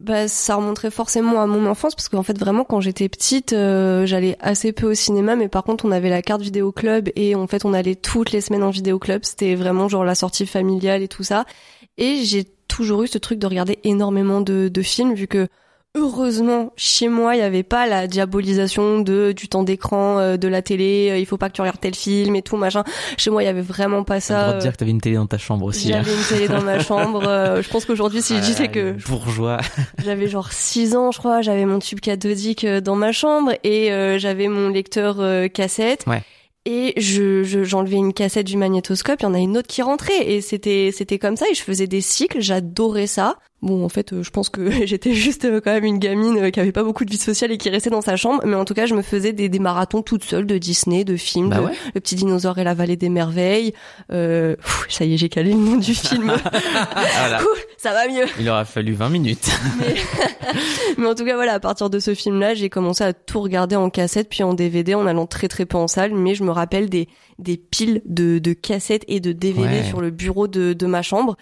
bah 0.00 0.26
ça 0.26 0.56
remonterait 0.56 0.90
forcément 0.90 1.40
à 1.40 1.46
mon 1.46 1.66
enfance 1.66 1.94
parce 1.94 2.08
qu'en 2.08 2.24
fait 2.24 2.36
vraiment 2.36 2.64
quand 2.64 2.80
j'étais 2.80 3.08
petite 3.08 3.52
euh, 3.52 4.06
j'allais 4.06 4.36
assez 4.40 4.72
peu 4.72 4.90
au 4.90 4.94
cinéma 4.94 5.36
mais 5.36 5.48
par 5.48 5.62
contre 5.62 5.84
on 5.84 5.92
avait 5.92 6.10
la 6.10 6.20
carte 6.20 6.42
vidéo 6.42 6.72
club 6.72 7.10
et 7.14 7.36
en 7.36 7.46
fait 7.46 7.64
on 7.64 7.72
allait 7.72 7.94
toutes 7.94 8.32
les 8.32 8.40
semaines 8.40 8.64
en 8.64 8.70
vidéo 8.70 8.98
club. 8.98 9.20
C'était 9.24 9.54
vraiment 9.54 9.88
genre 9.88 10.04
la 10.04 10.14
sortie 10.14 10.46
familiale 10.46 11.02
et 11.02 11.08
tout 11.08 11.22
ça. 11.22 11.44
Et 11.96 12.24
j'ai 12.24 12.44
toujours 12.66 13.04
eu 13.04 13.08
ce 13.08 13.18
truc 13.18 13.38
de 13.38 13.46
regarder 13.46 13.78
énormément 13.84 14.40
de, 14.40 14.68
de 14.68 14.82
films 14.82 15.14
vu 15.14 15.28
que 15.28 15.48
heureusement 15.96 16.72
chez 16.76 17.08
moi 17.08 17.36
il 17.36 17.38
y 17.38 17.42
avait 17.42 17.62
pas 17.62 17.86
la 17.86 18.06
diabolisation 18.06 18.98
de 19.00 19.32
du 19.32 19.48
temps 19.48 19.62
d'écran 19.62 20.18
euh, 20.18 20.36
de 20.36 20.48
la 20.48 20.60
télé 20.60 21.08
euh, 21.12 21.18
il 21.18 21.26
faut 21.26 21.36
pas 21.36 21.48
que 21.48 21.54
tu 21.54 21.60
regardes 21.60 21.78
tel 21.80 21.94
film 21.94 22.34
et 22.36 22.42
tout 22.42 22.56
machin 22.56 22.82
chez 23.16 23.30
moi 23.30 23.42
il 23.42 23.46
y 23.46 23.48
avait 23.48 23.60
vraiment 23.62 24.02
pas 24.02 24.18
ça 24.20 24.52
de 24.52 24.56
euh, 24.56 24.58
dire 24.58 24.72
que 24.72 24.76
t'avais 24.78 24.90
une 24.90 25.00
télé 25.00 25.16
dans 25.16 25.26
ta 25.26 25.38
chambre 25.38 25.64
aussi. 25.66 25.92
hein. 25.92 26.02
j'avais 26.04 26.16
une 26.16 26.24
télé 26.24 26.48
dans 26.48 26.62
ma 26.62 26.78
chambre 26.80 27.22
euh, 27.26 27.62
je 27.62 27.68
pense 27.68 27.84
qu'aujourd'hui 27.84 28.22
si 28.22 28.36
je 28.36 28.40
disais 28.42 28.68
que 28.68 28.92
bourgeois. 29.08 29.58
j'avais 30.04 30.26
genre 30.28 30.52
6 30.52 30.96
ans 30.96 31.12
je 31.12 31.18
crois 31.18 31.42
j'avais 31.42 31.64
mon 31.64 31.78
tube 31.78 32.00
cathodique 32.00 32.64
euh, 32.64 32.80
dans 32.80 32.96
ma 32.96 33.12
chambre 33.12 33.52
et 33.62 33.92
euh, 33.92 34.18
j'avais 34.18 34.48
mon 34.48 34.68
lecteur 34.70 35.16
euh, 35.20 35.46
cassette 35.48 36.04
Ouais. 36.08 36.22
et 36.66 36.92
je 37.00 37.44
je- 37.44 37.62
j'enlevais 37.62 37.96
une 37.96 38.12
cassette 38.12 38.46
du 38.46 38.56
magnétoscope 38.56 39.20
il 39.20 39.24
y 39.24 39.26
en 39.26 39.34
a 39.34 39.38
une 39.38 39.56
autre 39.56 39.68
qui 39.68 39.80
rentrait 39.82 40.28
et 40.32 40.40
c'était 40.40 40.90
c'était 40.92 41.18
comme 41.20 41.36
ça 41.36 41.46
et 41.50 41.54
je 41.54 41.62
faisais 41.62 41.86
des 41.86 42.00
cycles 42.00 42.40
j'adorais 42.40 43.06
ça 43.06 43.36
bon 43.64 43.84
en 43.84 43.88
fait 43.88 44.12
euh, 44.12 44.22
je 44.22 44.30
pense 44.30 44.48
que 44.50 44.70
j'étais 44.86 45.14
juste 45.14 45.44
euh, 45.44 45.60
quand 45.60 45.72
même 45.72 45.84
une 45.84 45.98
gamine 45.98 46.38
euh, 46.38 46.50
qui 46.50 46.60
avait 46.60 46.70
pas 46.72 46.84
beaucoup 46.84 47.04
de 47.04 47.10
vie 47.10 47.16
sociale 47.18 47.50
et 47.50 47.58
qui 47.58 47.70
restait 47.70 47.90
dans 47.90 48.00
sa 48.02 48.16
chambre 48.16 48.40
mais 48.44 48.54
en 48.56 48.64
tout 48.64 48.74
cas 48.74 48.86
je 48.86 48.94
me 48.94 49.02
faisais 49.02 49.32
des, 49.32 49.48
des 49.48 49.58
marathons 49.58 50.02
toute 50.02 50.22
seule 50.24 50.46
de 50.46 50.58
Disney 50.58 51.04
de 51.04 51.16
films 51.16 51.48
Bah 51.48 51.56
de 51.58 51.62
ouais. 51.64 51.72
le 51.94 52.00
petit 52.00 52.14
dinosaure 52.14 52.58
et 52.58 52.64
la 52.64 52.74
vallée 52.74 52.96
des 52.96 53.08
merveilles 53.08 53.72
euh, 54.12 54.54
pff, 54.56 54.86
ça 54.88 55.04
y 55.04 55.14
est 55.14 55.16
j'ai 55.16 55.28
calé 55.28 55.50
le 55.52 55.58
nom 55.58 55.76
du 55.76 55.94
film 55.94 56.32
Voilà. 56.94 57.42
Ouh, 57.42 57.46
ça 57.78 57.92
va 57.92 58.06
mieux 58.08 58.24
Il 58.38 58.48
aura 58.48 58.64
fallu 58.64 58.92
20 58.92 59.08
minutes. 59.08 59.50
mais, 59.78 59.94
mais 60.98 61.06
en 61.06 61.14
tout 61.14 61.24
cas, 61.24 61.34
voilà, 61.34 61.54
à 61.54 61.60
partir 61.60 61.90
de 61.90 61.98
ce 61.98 62.14
film-là, 62.14 62.54
j'ai 62.54 62.68
commencé 62.70 63.04
à 63.04 63.12
tout 63.12 63.40
regarder 63.40 63.76
en 63.76 63.90
cassette 63.90 64.28
puis 64.28 64.42
en 64.42 64.54
DVD 64.54 64.94
en 64.94 65.06
allant 65.06 65.26
très 65.26 65.48
très 65.48 65.66
peu 65.66 65.76
en 65.76 65.86
salle. 65.88 66.14
Mais 66.14 66.34
je 66.34 66.44
me 66.44 66.50
rappelle 66.50 66.88
des, 66.88 67.08
des 67.38 67.56
piles 67.56 68.00
de, 68.06 68.38
de 68.38 68.52
cassettes 68.52 69.04
et 69.08 69.20
de 69.20 69.32
DVD 69.32 69.64
Ouais. 69.64 69.84
sur 69.84 70.00
le 70.00 70.10
bureau 70.10 70.46
de, 70.48 70.72
de 70.72 70.86
ma 70.86 71.02
chambre. 71.02 71.36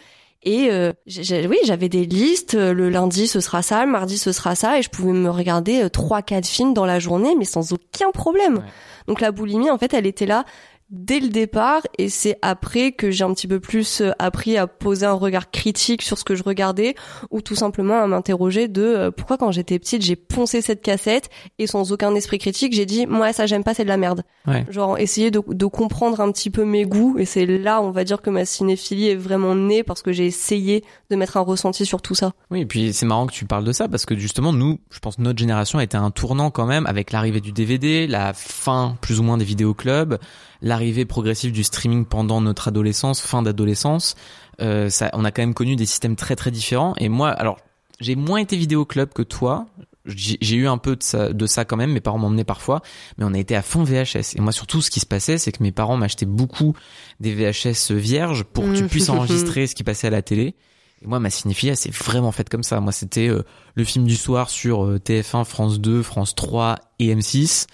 Et 0.45 0.71
euh, 0.71 0.93
oui, 1.07 1.57
j'avais 1.65 1.89
des 1.89 2.05
listes. 2.05 2.55
euh, 2.55 2.73
Le 2.73 2.91
lundi, 2.91 3.29
ce 3.29 3.41
sera 3.41 3.63
ça. 3.63 3.85
Le 3.85 3.91
mardi, 3.91 4.19
ce 4.19 4.33
sera 4.33 4.55
ça. 4.55 4.79
Et 4.79 4.83
je 4.83 4.91
pouvais 4.91 5.13
me 5.13 5.31
regarder 5.31 5.85
euh, 5.85 5.89
trois, 5.89 6.23
quatre 6.23 6.47
films 6.47 6.75
dans 6.75 6.85
la 6.87 6.99
journée, 6.99 7.35
mais 7.39 7.45
sans 7.45 7.73
aucun 7.73 8.11
problème. 8.11 8.57
Ouais. 8.57 8.65
Donc 9.07 9.21
la 9.21 9.31
boulimie, 9.33 9.71
en 9.71 9.79
fait, 9.79 9.95
elle 9.95 10.07
était 10.07 10.27
là 10.27 10.45
dès 10.93 11.19
le 11.21 11.29
départ 11.29 11.81
et 11.99 12.09
c'est 12.11 12.37
après 12.43 12.93
que 12.93 13.11
j'ai 13.11 13.25
un 13.25 13.33
petit 13.33 13.49
peu 13.49 13.59
plus 13.61 14.03
euh, 14.03 14.11
appris 14.19 14.57
à 14.59 14.67
poser 14.67 15.07
un 15.07 15.15
regard 15.15 15.51
critique 15.51 16.03
sur 16.03 16.19
ce 16.19 16.25
que 16.25 16.35
je 16.35 16.43
regardais 16.43 16.95
ou 17.31 17.41
tout 17.41 17.55
simplement 17.57 18.03
à 18.03 18.07
m'interroger 18.07 18.69
de 18.69 18.83
euh, 18.83 19.11
pourquoi 19.11 19.39
quand 19.39 19.51
j'étais 19.51 19.79
petite 19.79 20.03
j'ai 20.03 20.17
poncé 20.17 20.61
cette 20.61 20.83
cassette 20.83 21.31
et 21.59 21.67
sans 21.67 21.93
aucun 21.93 22.15
esprit 22.15 22.39
critique 22.39 22.75
j'ai 22.75 22.85
dit 22.87 23.07
moi 23.07 23.33
ça 23.33 23.47
j'aime 23.47 23.65
pas 23.65 23.73
c'est 23.75 23.85
de 23.85 23.89
la 23.89 23.97
merde 23.97 24.23
Ouais. 24.47 24.67
genre 24.71 24.99
essayer 24.99 25.31
de, 25.31 25.41
de 25.47 25.67
comprendre 25.67 26.21
un 26.21 26.31
petit 26.33 26.51
peu 26.51 26.65
mes 26.65 26.85
goûts 26.85 27.17
et 27.19 27.25
c'est 27.25 27.47
là 27.47 27.81
on 27.81 27.93
va 27.93 28.03
dire 28.05 28.21
que 28.21 28.29
ma 28.29 28.45
cinéphilie 28.45 29.09
est 29.09 29.15
vraiment 29.17 29.55
née 29.55 29.85
parce 29.85 30.03
que 30.03 30.13
j'ai 30.13 30.27
essayé 30.27 30.85
de 31.11 31.17
mettre 31.17 31.37
un 31.37 31.43
ressenti 31.43 31.87
sur 31.87 32.03
tout 32.03 32.17
ça 32.17 32.33
Oui, 32.51 32.63
et 32.63 32.67
puis 32.67 32.93
c'est 32.93 33.07
marrant 33.07 33.27
que 33.29 33.33
tu 33.33 33.45
parles 33.47 33.65
de 33.65 33.71
ça 33.73 33.87
parce 33.89 34.05
que 34.05 34.17
justement, 34.17 34.53
nous, 34.53 34.79
je 34.91 34.99
pense 34.99 35.19
notre 35.21 35.39
génération 35.39 35.79
a 35.79 35.85
été 35.85 35.97
un 35.97 36.11
tournant 36.11 36.51
quand 36.51 36.67
même 36.67 36.87
avec 36.87 37.13
l'arrivée 37.13 37.41
du 37.41 37.53
DVD, 37.53 38.07
la 38.09 38.33
fin 38.35 38.97
plus 39.01 39.21
ou 39.21 39.23
moins 39.23 39.37
des 39.39 39.45
vidéoclubs, 39.45 40.19
l'arrivée 40.63 41.05
progressive 41.05 41.53
du 41.53 41.65
streaming 41.65 42.07
pendant 42.07 42.41
notre 42.41 42.69
adolescence, 42.69 43.21
fin 43.21 43.43
d'adolescence. 43.43 44.15
Euh, 44.61 44.89
ça, 44.89 45.11
on 45.13 45.25
a 45.25 45.31
quand 45.31 45.43
même 45.43 45.55
connu 45.55 45.77
des 45.77 45.87
systèmes 45.87 46.17
très 46.17 46.37
très 46.37 46.51
différents. 46.51 46.95
Et 46.99 47.09
moi, 47.09 47.31
alors, 47.31 47.59
j'ai 48.01 48.15
moins 48.17 48.39
été 48.39 48.57
vidéoclub 48.57 49.13
que 49.13 49.23
toi. 49.23 49.67
J'ai 50.05 50.57
eu 50.57 50.67
un 50.67 50.79
peu 50.79 50.97
de 50.97 51.03
ça, 51.03 51.33
de 51.33 51.47
ça 51.47 51.65
quand 51.65 51.77
même. 51.77 51.93
Mes 51.93 52.01
parents 52.01 52.19
m'emmenaient 52.19 52.43
parfois, 52.43 52.83
mais 53.19 53.25
on 53.25 53.35
a 53.35 53.39
été 53.39 53.55
à 53.55 53.63
fond 53.63 53.85
VHS. 53.85 54.35
Et 54.35 54.41
moi, 54.41 54.51
surtout, 54.51 54.83
ce 54.83 54.91
qui 54.91 54.99
se 54.99 55.07
passait, 55.07 55.39
c'est 55.39 55.53
que 55.53 55.63
mes 55.63 55.71
parents 55.71 55.97
m'achetaient 55.97 56.27
beaucoup 56.27 56.75
des 57.21 57.33
VHS 57.35 57.93
vierges 57.93 58.43
pour 58.43 58.65
que 58.65 58.75
tu 58.77 58.83
Mmh. 58.85 58.89
puisses 58.89 59.09
enregistrer 59.11 59.69
ce 59.69 59.77
qui 59.77 59.85
passait 59.85 60.09
à 60.09 60.11
la 60.11 60.23
télé. 60.23 60.57
Et 61.03 61.07
moi, 61.07 61.21
ma 61.21 61.31
cinéphilie, 61.31 61.71
elle 61.71 61.77
s'est 61.77 61.91
vraiment 61.91 62.33
faite 62.33 62.49
comme 62.49 62.63
ça. 62.63 62.81
Moi, 62.81 62.93
c'était 62.93 63.29
euh, 63.29 63.43
le 63.75 63.85
film 63.85 64.05
du 64.05 64.17
soir 64.17 64.51
sur 64.51 64.85
euh, 64.85 64.99
TF1, 64.99 65.45
France 65.45 65.81
2, 65.81 66.03
France 66.03 66.35
3 66.35 66.77
et 66.99 67.15
M6. 67.15 67.67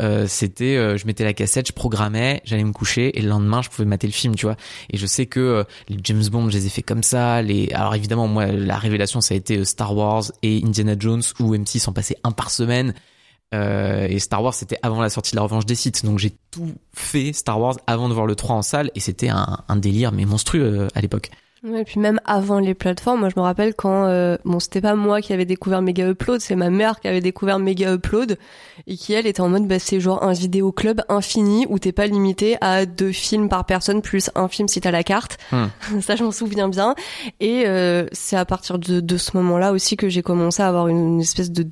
Euh, 0.00 0.26
c'était, 0.28 0.76
euh, 0.76 0.96
je 0.96 1.06
mettais 1.06 1.24
la 1.24 1.32
cassette, 1.32 1.68
je 1.68 1.72
programmais, 1.72 2.42
j'allais 2.44 2.64
me 2.64 2.72
coucher 2.72 3.18
et 3.18 3.22
le 3.22 3.28
lendemain, 3.28 3.62
je 3.62 3.70
pouvais 3.70 3.86
mater 3.86 4.06
le 4.06 4.12
film, 4.12 4.34
tu 4.34 4.46
vois. 4.46 4.56
Et 4.90 4.98
je 4.98 5.06
sais 5.06 5.26
que 5.26 5.40
euh, 5.40 5.64
les 5.88 5.98
James 6.04 6.24
Bond, 6.30 6.50
je 6.50 6.56
les 6.56 6.66
ai 6.66 6.68
fait 6.68 6.82
comme 6.82 7.02
ça. 7.02 7.42
Les, 7.42 7.70
alors 7.72 7.94
évidemment, 7.94 8.28
moi, 8.28 8.46
la 8.46 8.76
révélation, 8.76 9.20
ça 9.20 9.34
a 9.34 9.36
été 9.36 9.58
euh, 9.58 9.64
Star 9.64 9.96
Wars 9.96 10.24
et 10.42 10.62
Indiana 10.64 10.94
Jones 10.98 11.22
où 11.40 11.54
M6 11.54 11.88
en 11.88 11.92
passait 11.92 12.16
un 12.24 12.32
par 12.32 12.50
semaine. 12.50 12.94
Euh, 13.54 14.06
et 14.08 14.18
Star 14.18 14.42
Wars, 14.42 14.54
c'était 14.54 14.78
avant 14.82 15.00
la 15.00 15.08
sortie 15.08 15.30
de 15.30 15.36
la 15.36 15.42
Revanche 15.42 15.66
des 15.66 15.76
Sith. 15.76 16.04
Donc 16.04 16.18
j'ai 16.18 16.32
tout 16.50 16.74
fait 16.92 17.32
Star 17.32 17.60
Wars 17.60 17.76
avant 17.86 18.08
de 18.08 18.14
voir 18.14 18.26
le 18.26 18.34
3 18.34 18.56
en 18.56 18.62
salle 18.62 18.90
et 18.94 19.00
c'était 19.00 19.28
un, 19.28 19.58
un 19.68 19.76
délire 19.76 20.12
mais 20.12 20.24
monstrueux 20.24 20.88
à 20.94 21.00
l'époque. 21.00 21.30
Ouais, 21.68 21.80
et 21.80 21.84
puis 21.84 21.98
même 21.98 22.20
avant 22.24 22.60
les 22.60 22.74
plateformes, 22.74 23.20
moi 23.20 23.28
je 23.28 23.40
me 23.40 23.42
rappelle 23.42 23.74
quand 23.74 24.04
euh, 24.06 24.36
bon 24.44 24.60
c'était 24.60 24.80
pas 24.80 24.94
moi 24.94 25.20
qui 25.20 25.32
avait 25.32 25.44
découvert 25.46 25.82
Mega 25.82 26.08
Upload, 26.08 26.40
c'est 26.40 26.54
ma 26.54 26.70
mère 26.70 27.00
qui 27.00 27.08
avait 27.08 27.20
découvert 27.20 27.58
Mega 27.58 27.92
Upload 27.94 28.38
et 28.86 28.96
qui 28.96 29.14
elle 29.14 29.26
était 29.26 29.40
en 29.40 29.48
mode 29.48 29.66
bah 29.66 29.78
c'est 29.80 29.98
genre 29.98 30.22
un 30.22 30.32
vidéo 30.32 30.70
club 30.70 31.02
infini 31.08 31.66
où 31.68 31.78
t'es 31.80 31.90
pas 31.92 32.06
limité 32.06 32.56
à 32.60 32.86
deux 32.86 33.10
films 33.10 33.48
par 33.48 33.64
personne 33.64 34.00
plus 34.00 34.30
un 34.36 34.46
film 34.48 34.68
si 34.68 34.80
t'as 34.80 34.92
la 34.92 35.02
carte. 35.02 35.38
Hmm. 35.50 35.66
Ça 36.02 36.14
je 36.14 36.22
m'en 36.22 36.30
souviens 36.30 36.68
bien 36.68 36.94
et 37.40 37.64
euh, 37.66 38.06
c'est 38.12 38.36
à 38.36 38.44
partir 38.44 38.78
de, 38.78 39.00
de 39.00 39.16
ce 39.16 39.36
moment-là 39.36 39.72
aussi 39.72 39.96
que 39.96 40.08
j'ai 40.08 40.22
commencé 40.22 40.62
à 40.62 40.68
avoir 40.68 40.86
une, 40.88 41.14
une 41.14 41.20
espèce 41.20 41.50
de, 41.50 41.64
de- 41.64 41.70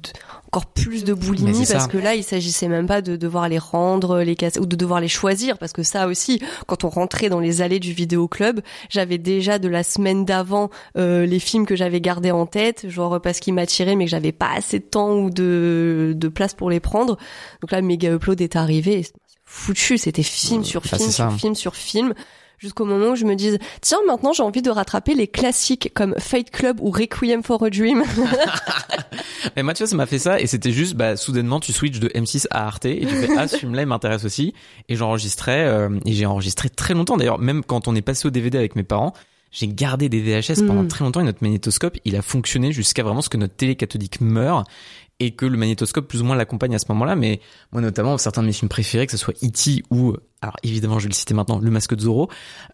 encore 0.55 0.67
plus 0.67 1.03
de 1.03 1.15
boulimie 1.15 1.67
parce 1.67 1.89
que 1.89 1.99
là 1.99 2.15
il 2.15 2.23
s'agissait 2.23 2.69
même 2.69 2.87
pas 2.87 3.03
de 3.03 3.17
devoir 3.17 3.49
les 3.49 3.59
rendre 3.59 4.21
les 4.21 4.37
cassettes 4.37 4.63
ou 4.63 4.67
de 4.67 4.77
devoir 4.77 5.01
les 5.01 5.09
choisir. 5.09 5.59
Parce 5.59 5.73
que 5.73 5.83
ça 5.83 6.07
aussi 6.07 6.41
quand 6.69 6.85
on 6.85 6.89
rentrait 6.89 7.29
dans 7.29 7.41
les 7.41 7.61
allées 7.61 7.81
du 7.81 7.93
vidéo 7.93 8.29
club 8.29 8.61
j'avais 8.89 9.19
déjà 9.19 9.59
de 9.59 9.69
la 9.69 9.83
semaine 9.83 10.25
d'avant 10.25 10.71
euh, 10.97 11.27
les 11.27 11.41
films 11.41 11.67
que 11.67 11.75
j'avais 11.75 12.01
gardés 12.01 12.31
en 12.31 12.47
tête 12.47 12.89
genre 12.89 13.21
parce 13.21 13.41
qu'ils 13.41 13.55
m'attiraient 13.55 13.97
mais 13.97 14.05
que 14.05 14.11
j'avais 14.11 14.31
pas 14.31 14.51
assez 14.57 14.79
de 14.79 14.85
temps 14.85 15.17
ou 15.17 15.31
de 15.31 16.15
de 16.17 16.29
place 16.29 16.55
pour 16.55 16.71
les 16.71 16.81
prendre. 16.81 17.17
Donc 17.61 17.73
là 17.73 17.83
Mega 17.83 18.13
Upload 18.13 18.41
est 18.41 18.55
arrivé. 18.55 19.05
Foutu 19.45 19.99
c'était 19.99 20.23
film 20.23 20.63
sur 20.63 20.83
bah, 20.83 20.99
film 20.99 21.11
sur 21.11 21.33
film 21.33 21.55
sur 21.57 21.75
film 21.75 22.15
jusqu'au 22.59 22.85
moment 22.85 23.13
où 23.13 23.17
je 23.17 23.25
me 23.25 23.35
dise 23.35 23.59
tiens 23.81 23.99
maintenant 24.07 24.33
j'ai 24.33 24.43
envie 24.43 24.63
de 24.63 24.71
rattraper 24.71 25.15
les 25.15 25.29
classiques 25.29 25.91
comme 25.95 26.15
Fight 26.19 26.51
Club 26.51 26.81
ou 26.81 26.91
Requiem 26.91 27.43
for 27.43 27.63
a 27.65 27.71
Dream 27.71 28.03
Mais 29.57 29.63
moi, 29.63 29.75
tu 29.75 29.83
vois, 29.83 29.89
ça 29.89 29.97
m'a 29.97 30.07
fait 30.07 30.19
ça 30.19 30.41
et 30.41 30.47
c'était 30.47 30.73
juste, 30.73 30.95
bah, 30.95 31.17
soudainement, 31.17 31.61
tu 31.61 31.73
switches 31.73 32.01
de 32.01 32.09
M6 32.09 32.47
à 32.51 32.67
Arte 32.67 32.87
et 32.87 33.01
tu 33.01 33.15
fais, 33.15 33.29
ah, 33.37 33.49
ce 33.49 33.57
il 33.65 33.87
m'intéresse 33.87 34.25
aussi. 34.25 34.55
Et 34.89 34.97
j'enregistrais, 34.97 35.67
euh, 35.67 35.91
et 36.07 36.13
j'ai 36.13 36.27
enregistré 36.27 36.69
très 36.69 36.95
longtemps. 36.95 37.17
D'ailleurs, 37.17 37.39
même 37.39 37.63
quand 37.65 37.89
on 37.89 37.95
est 37.95 38.03
passé 38.03 38.27
au 38.27 38.31
DVD 38.31 38.59
avec 38.59 38.77
mes 38.77 38.83
parents, 38.83 39.13
j'ai 39.51 39.69
gardé 39.69 40.09
des 40.09 40.21
VHS 40.21 40.67
pendant 40.67 40.83
Mm. 40.83 40.89
très 40.89 41.05
longtemps 41.05 41.21
et 41.21 41.25
notre 41.25 41.39
magnétoscope, 41.43 41.97
il 42.05 42.17
a 42.17 42.23
fonctionné 42.23 42.73
jusqu'à 42.73 43.05
vraiment 43.05 43.23
ce 43.23 43.29
que 43.29 43.37
notre 43.37 43.55
télé 43.55 43.77
cathodique 43.77 44.21
meure 44.21 44.65
et 45.21 45.31
que 45.33 45.47
le 45.47 45.57
magnétoscope 45.57 46.09
plus 46.09 46.23
ou 46.23 46.25
moins 46.25 46.37
l'accompagne 46.37 46.75
à 46.75 46.79
ce 46.79 46.87
moment-là. 46.89 47.15
Mais 47.17 47.41
moi, 47.73 47.81
notamment, 47.81 48.19
certains 48.19 48.43
de 48.43 48.49
mes 48.49 48.53
films 48.53 48.69
préférés, 48.69 49.07
que 49.07 49.13
ce 49.13 49.19
soit 49.19 49.35
E.T. 49.45 49.83
ou, 49.91 50.15
alors 50.41 50.57
évidemment, 50.63 50.99
je 50.99 51.05
vais 51.05 51.11
le 51.11 51.15
citer 51.15 51.35
maintenant, 51.35 51.59
Le 51.59 51.71
Masque 51.71 51.95
de 51.95 52.01
Zorro, 52.01 52.29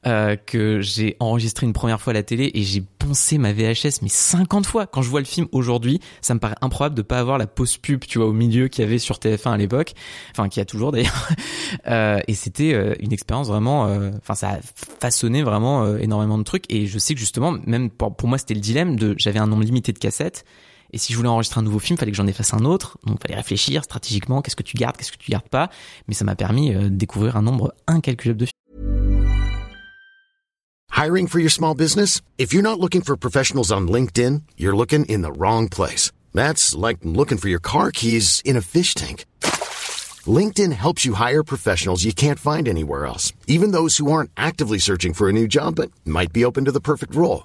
euh, 0.06 0.36
que 0.36 0.80
j'ai 0.80 1.16
enregistré 1.20 1.66
une 1.66 1.72
première 1.72 2.00
fois 2.00 2.12
à 2.12 2.14
la 2.14 2.22
télé 2.22 2.50
et 2.54 2.62
j'ai 2.62 2.82
poncé 2.98 3.38
ma 3.38 3.52
VHS 3.52 4.00
mais 4.02 4.08
50 4.08 4.66
fois. 4.66 4.86
Quand 4.86 5.02
je 5.02 5.10
vois 5.10 5.20
le 5.20 5.26
film 5.26 5.48
aujourd'hui, 5.52 6.00
ça 6.22 6.34
me 6.34 6.40
paraît 6.40 6.56
improbable 6.62 6.94
de 6.94 7.02
pas 7.02 7.18
avoir 7.18 7.38
la 7.38 7.46
pause 7.46 7.76
pub, 7.76 8.04
tu 8.04 8.18
vois, 8.18 8.26
au 8.26 8.32
milieu 8.32 8.68
qu'il 8.68 8.84
y 8.84 8.86
avait 8.86 8.98
sur 8.98 9.16
TF1 9.16 9.52
à 9.52 9.56
l'époque, 9.56 9.92
enfin 10.32 10.48
qui 10.48 10.60
a 10.60 10.64
toujours 10.64 10.92
d'ailleurs. 10.92 11.28
Euh, 11.86 12.18
et 12.26 12.34
c'était 12.34 12.74
euh, 12.74 12.94
une 12.98 13.12
expérience 13.12 13.46
vraiment, 13.46 13.86
euh, 13.86 14.10
enfin 14.18 14.34
ça 14.34 14.50
a 14.50 14.58
façonné 15.00 15.42
vraiment 15.42 15.84
euh, 15.84 15.98
énormément 15.98 16.36
de 16.36 16.42
trucs. 16.42 16.64
Et 16.68 16.86
je 16.86 16.98
sais 16.98 17.14
que 17.14 17.20
justement, 17.20 17.56
même 17.64 17.90
pour, 17.90 18.14
pour 18.14 18.28
moi, 18.28 18.38
c'était 18.38 18.54
le 18.54 18.60
dilemme 18.60 18.96
de, 18.96 19.14
j'avais 19.16 19.38
un 19.38 19.46
nombre 19.46 19.62
limité 19.62 19.92
de 19.92 19.98
cassettes. 19.98 20.44
Et 20.92 20.98
si 20.98 21.12
je 21.12 21.16
voulais 21.16 21.28
enregistrer 21.28 21.60
un 21.60 21.62
nouveau 21.62 21.78
film, 21.78 21.98
fallait 21.98 22.10
que 22.10 22.16
j'en 22.16 22.26
efface 22.26 22.54
un 22.54 22.64
autre. 22.64 22.98
Donc, 23.06 23.20
fallait 23.22 23.36
réfléchir 23.36 23.84
stratégiquement, 23.84 24.42
qu'est-ce 24.42 24.56
que 24.56 24.62
tu 24.62 24.76
gardes, 24.76 24.96
qu'est-ce 24.96 25.12
que 25.12 25.18
tu 25.18 25.30
gardes 25.30 25.48
pas? 25.48 25.70
Mais 26.08 26.14
ça 26.14 26.24
m'a 26.24 26.36
permis 26.36 26.74
euh, 26.74 26.84
de 26.84 26.88
découvrir 26.88 27.36
un 27.36 27.42
nombre 27.42 27.74
incalculable 27.86 28.40
de 28.40 28.46
films. 28.46 28.54
Hiring 30.92 31.28
for 31.28 31.40
your 31.40 31.50
small 31.50 31.74
business? 31.74 32.20
If 32.36 32.52
you're 32.52 32.62
not 32.62 32.78
looking 32.78 33.00
for 33.00 33.16
professionals 33.16 33.72
on 33.72 33.88
LinkedIn, 33.88 34.42
you're 34.58 34.76
looking 34.76 35.06
in 35.06 35.22
the 35.22 35.32
wrong 35.32 35.68
place. 35.68 36.12
That's 36.34 36.74
like 36.74 36.98
looking 37.02 37.38
for 37.38 37.48
your 37.48 37.60
car 37.60 37.90
keys 37.90 38.42
in 38.44 38.56
a 38.56 38.60
fish 38.60 38.94
tank. 38.94 39.24
LinkedIn 40.26 40.72
helps 40.72 41.06
you 41.06 41.14
hire 41.14 41.42
professionals 41.42 42.04
you 42.04 42.12
can't 42.12 42.38
find 42.38 42.68
anywhere 42.68 43.06
else, 43.06 43.32
even 43.46 43.70
those 43.70 43.96
who 43.96 44.12
aren't 44.12 44.30
actively 44.36 44.78
searching 44.78 45.14
for 45.14 45.30
a 45.30 45.32
new 45.32 45.48
job 45.48 45.76
but 45.76 45.90
might 46.04 46.34
be 46.34 46.44
open 46.44 46.66
to 46.66 46.72
the 46.72 46.80
perfect 46.82 47.14
role. 47.14 47.44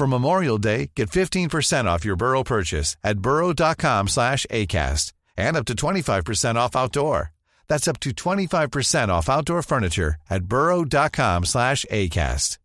For 0.00 0.06
Memorial 0.06 0.56
Day, 0.56 0.92
get 0.96 1.10
15% 1.10 1.84
off 1.84 2.06
your 2.06 2.16
Burrow 2.16 2.42
purchase 2.42 2.96
at 3.04 3.18
burrow.com 3.18 4.08
slash 4.08 4.46
ACAST 4.50 5.12
and 5.36 5.58
up 5.58 5.66
to 5.66 5.74
25% 5.74 6.54
off 6.54 6.74
outdoor. 6.74 7.32
That's 7.68 7.86
up 7.86 8.00
to 8.00 8.08
25% 8.10 9.10
off 9.10 9.28
outdoor 9.28 9.60
furniture 9.62 10.14
at 10.30 10.44
burrow.com 10.44 11.44
slash 11.44 11.84
ACAST. 11.90 12.56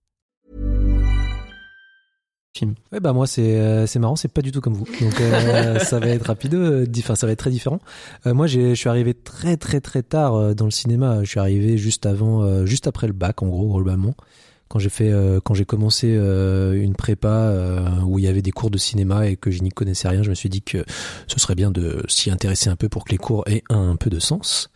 Ouais 2.94 3.02
bah 3.02 3.12
moi 3.12 3.28
c'est 3.28 3.60
euh, 3.60 3.86
c'est 3.86 4.00
marrant 4.00 4.16
c'est 4.16 4.30
pas 4.30 4.42
du 4.42 4.54
tout 4.54 4.62
comme 4.62 4.76
vous. 4.76 4.86
Donc 4.86 5.20
euh, 5.20 5.78
ça 5.84 6.00
va 6.00 6.08
être 6.08 6.28
rapide 6.28 6.54
euh, 6.54 6.86
enfin 7.00 7.16
ça 7.16 7.28
va 7.28 7.34
être 7.34 7.40
très 7.40 7.50
différent. 7.50 7.82
Euh, 8.26 8.34
moi 8.34 8.48
j'ai 8.48 8.70
je 8.70 8.80
suis 8.80 8.88
arrivé 8.88 9.14
très 9.14 9.58
très 9.58 9.82
très 9.82 10.04
tard 10.04 10.36
euh, 10.36 10.54
dans 10.54 10.64
le 10.64 10.72
cinéma. 10.72 11.22
Je 11.26 11.32
suis 11.32 11.40
arrivé 11.42 11.78
juste 11.78 12.06
avant 12.06 12.44
euh, 12.44 12.66
juste 12.66 12.88
après 12.88 13.08
le 13.08 13.14
bac 13.14 13.44
en 13.44 13.48
gros 13.48 13.74
globalement 13.74 14.16
quand 14.68 14.80
j'ai 14.80 14.90
fait 14.90 15.12
euh, 15.12 15.40
quand 15.44 15.54
j'ai 15.54 15.66
commencé 15.66 16.16
euh, 16.16 16.74
une 16.74 16.96
prépa 16.96 17.28
euh, 17.28 18.02
où 18.06 18.20
il 18.20 18.26
y 18.26 18.28
avait 18.28 18.42
des 18.42 18.52
cours 18.52 18.72
de 18.72 18.78
cinéma 18.78 19.28
et 19.28 19.38
que 19.38 19.52
je 19.52 19.62
n'y 19.62 19.70
connaissais 19.70 20.08
rien 20.08 20.24
je 20.24 20.30
me 20.30 20.36
suis 20.36 20.50
dit 20.50 20.62
que 20.62 20.84
ce 21.28 21.40
serait 21.40 21.56
bien 21.56 21.72
de 21.72 22.04
s'y 22.08 22.32
intéresser 22.32 22.70
un 22.70 22.76
peu 22.76 22.90
pour 22.90 23.06
que 23.06 23.12
les 23.12 23.18
cours 23.18 23.44
aient 23.48 23.64
un, 23.70 23.96
peu 23.96 24.10
de 24.10 24.20
sens 24.20 24.70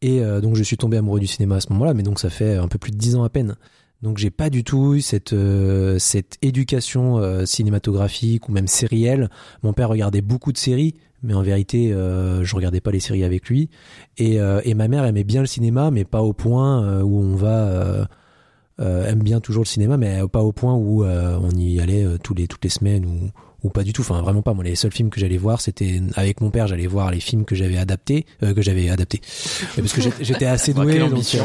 et 0.00 0.20
euh, 0.20 0.40
donc 0.40 0.56
je 0.56 0.62
suis 0.62 0.76
tombé 0.76 0.96
amoureux 0.96 1.20
du 1.20 1.26
cinéma 1.26 1.56
à 1.56 1.60
ce 1.60 1.72
moment-là 1.72 1.94
mais 1.94 2.02
donc 2.02 2.20
ça 2.20 2.30
fait 2.30 2.56
un 2.56 2.68
peu 2.68 2.78
plus 2.78 2.92
de 2.92 2.96
dix 2.96 3.16
ans 3.16 3.24
à 3.24 3.28
peine 3.28 3.56
donc 4.02 4.18
j'ai 4.18 4.30
pas 4.30 4.48
du 4.48 4.62
tout 4.62 4.94
eu 4.94 5.00
cette 5.00 5.32
euh, 5.32 5.98
cette 5.98 6.38
éducation 6.40 7.18
euh, 7.18 7.44
cinématographique 7.46 8.48
ou 8.48 8.52
même 8.52 8.68
sérielle. 8.68 9.28
Mon 9.62 9.72
père 9.72 9.88
regardait 9.88 10.20
beaucoup 10.20 10.52
de 10.52 10.58
séries, 10.58 10.94
mais 11.24 11.34
en 11.34 11.42
vérité 11.42 11.92
euh, 11.92 12.44
je 12.44 12.54
regardais 12.54 12.80
pas 12.80 12.92
les 12.92 13.00
séries 13.00 13.24
avec 13.24 13.48
lui. 13.48 13.70
Et, 14.16 14.40
euh, 14.40 14.60
et 14.64 14.74
ma 14.74 14.86
mère 14.86 15.04
aimait 15.04 15.24
bien 15.24 15.40
le 15.40 15.48
cinéma, 15.48 15.90
mais 15.90 16.04
pas 16.04 16.22
au 16.22 16.32
point 16.32 17.02
où 17.02 17.18
on 17.18 17.34
va 17.34 18.08
aime 18.78 19.22
bien 19.22 19.40
toujours 19.40 19.62
le 19.62 19.68
cinéma, 19.68 19.96
mais 19.96 20.20
pas 20.30 20.42
au 20.42 20.52
point 20.52 20.74
où 20.74 21.04
on 21.04 21.50
y 21.50 21.80
allait 21.80 22.06
tous 22.22 22.34
les 22.34 22.46
toutes 22.46 22.64
les 22.64 22.70
semaines 22.70 23.06
ou 23.06 23.30
ou 23.64 23.70
pas 23.70 23.82
du 23.82 23.92
tout. 23.92 24.02
Enfin, 24.02 24.20
vraiment 24.22 24.42
pas. 24.42 24.54
Moi, 24.54 24.64
les 24.64 24.76
seuls 24.76 24.92
films 24.92 25.10
que 25.10 25.20
j'allais 25.20 25.36
voir, 25.36 25.60
c'était 25.60 26.00
avec 26.14 26.40
mon 26.40 26.50
père. 26.50 26.66
J'allais 26.66 26.86
voir 26.86 27.10
les 27.10 27.20
films 27.20 27.44
que 27.44 27.54
j'avais 27.54 27.76
adaptés, 27.76 28.26
euh, 28.42 28.54
que 28.54 28.62
j'avais 28.62 28.88
adaptés, 28.88 29.20
parce 29.76 29.92
que 29.92 30.00
j'étais 30.20 30.46
assez 30.46 30.72
doué. 30.74 30.98
donc, 30.98 31.24
euh, 31.34 31.38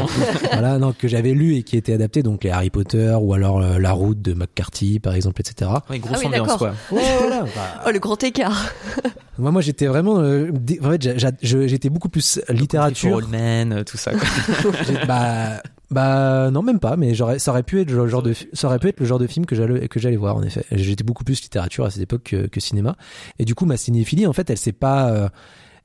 voilà, 0.51 0.77
non, 0.77 0.93
que 0.93 1.07
j'avais 1.07 1.31
lu 1.31 1.55
et 1.55 1.63
qui 1.63 1.77
étaient 1.77 1.93
adaptés. 1.93 2.23
Donc 2.23 2.43
les 2.43 2.51
Harry 2.51 2.69
Potter 2.69 3.15
ou 3.19 3.33
alors 3.33 3.61
euh, 3.61 3.79
La 3.79 3.91
Route 3.91 4.21
de 4.21 4.33
McCarthy, 4.33 4.99
par 4.99 5.15
exemple, 5.15 5.41
etc. 5.41 5.71
Ouais, 5.89 5.99
grosse 5.99 6.19
ah 6.23 6.27
ambiance, 6.27 6.57
quoi. 6.57 6.73
Voilà. 6.89 7.45
oh, 7.85 7.91
le 7.91 7.99
grand 7.99 8.21
écart. 8.23 8.71
moi, 9.37 9.51
moi, 9.51 9.61
j'étais 9.61 9.87
vraiment. 9.87 10.17
en 10.17 10.91
fait, 10.91 11.35
j'étais 11.41 11.89
beaucoup 11.89 12.09
plus 12.09 12.39
littérature. 12.49 13.27
Man, 13.27 13.83
tout 13.85 13.97
ça. 13.97 14.11
Quoi. 14.11 14.71
bah 15.07 15.61
bah 15.93 16.49
non 16.51 16.61
même 16.61 16.79
pas, 16.79 16.97
mais 16.97 17.13
ça 17.15 17.51
aurait 17.51 17.63
pu 17.63 17.79
être 17.81 17.91
le 17.91 18.07
genre 18.07 18.23
de 18.23 18.33
ça 18.53 18.67
aurait 18.67 18.79
pu 18.79 18.89
être 18.89 18.99
le 18.99 19.05
genre 19.05 19.19
de 19.19 19.27
film 19.27 19.45
que 19.45 19.55
j'allais 19.55 19.87
que 19.87 19.99
j'allais 19.99 20.17
voir 20.17 20.35
en 20.35 20.43
effet. 20.43 20.65
J'étais 20.71 21.03
beaucoup 21.03 21.23
plus 21.23 21.41
littérature 21.41 21.85
à 21.85 21.91
cette 21.91 22.01
époque 22.01 22.23
que, 22.23 22.47
que, 22.47 22.59
cinéma 22.59 22.95
et 23.39 23.45
du 23.45 23.55
coup 23.55 23.65
ma 23.65 23.77
cinéphilie 23.77 24.27
en 24.27 24.33
fait 24.33 24.49
elle 24.49 24.57
s'est 24.57 24.71
pas 24.73 25.09
euh, 25.11 25.29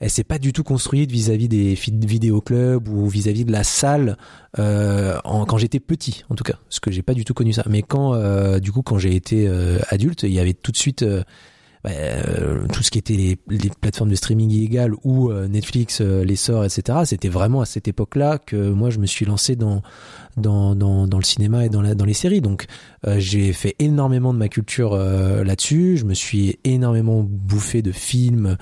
elle 0.00 0.10
s'est 0.10 0.24
pas 0.24 0.38
du 0.38 0.52
tout 0.52 0.62
construite 0.62 1.10
vis-à-vis 1.10 1.48
des 1.48 1.74
vidéoclubs 1.74 2.88
ou 2.88 3.08
vis-à-vis 3.08 3.44
de 3.44 3.52
la 3.52 3.64
salle 3.64 4.16
euh, 4.58 5.18
en, 5.24 5.44
quand 5.44 5.58
j'étais 5.58 5.80
petit 5.80 6.24
en 6.28 6.34
tout 6.34 6.44
cas 6.44 6.54
parce 6.68 6.80
que 6.80 6.90
j'ai 6.90 7.02
pas 7.02 7.14
du 7.14 7.24
tout 7.24 7.34
connu 7.34 7.52
ça. 7.52 7.64
Mais 7.68 7.82
quand 7.82 8.14
euh, 8.14 8.60
du 8.60 8.70
coup 8.70 8.82
quand 8.82 8.98
j'ai 8.98 9.14
été 9.14 9.48
euh, 9.48 9.78
adulte, 9.88 10.22
il 10.22 10.32
y 10.32 10.40
avait 10.40 10.54
tout 10.54 10.72
de 10.72 10.76
suite 10.76 11.04
bah, 11.84 11.90
euh, 11.92 12.66
tout 12.72 12.82
ce 12.82 12.90
qui 12.90 12.98
était 12.98 13.14
les, 13.14 13.38
les, 13.48 13.70
plateformes 13.80 14.10
de 14.10 14.16
streaming 14.16 14.50
illégales 14.50 14.92
ou 15.04 15.30
euh, 15.30 15.46
Netflix, 15.46 16.00
euh, 16.00 16.24
l'essor, 16.24 16.64
etc. 16.64 17.00
C'était 17.04 17.28
vraiment 17.28 17.60
à 17.60 17.66
cette 17.66 17.86
époque-là 17.86 18.38
que 18.38 18.70
moi 18.70 18.90
je 18.90 18.98
me 18.98 19.06
suis 19.06 19.24
lancé 19.24 19.54
dans 19.54 19.82
dans, 20.36 20.74
dans, 20.74 21.06
dans 21.06 21.18
le 21.18 21.24
cinéma 21.24 21.66
et 21.66 21.68
dans, 21.68 21.82
la, 21.82 21.94
dans 21.94 22.04
les 22.04 22.14
séries. 22.14 22.40
Donc 22.40 22.66
j'ai 23.16 23.52
fait 23.52 23.74
énormément 23.80 24.32
de 24.32 24.38
ma 24.38 24.48
culture 24.48 24.96
là-dessus. 24.96 25.96
Je 25.96 26.04
me 26.04 26.14
suis 26.14 26.60
énormément 26.62 27.24
bouffé 27.24 27.82
de 27.82 27.90
films. 27.90 28.56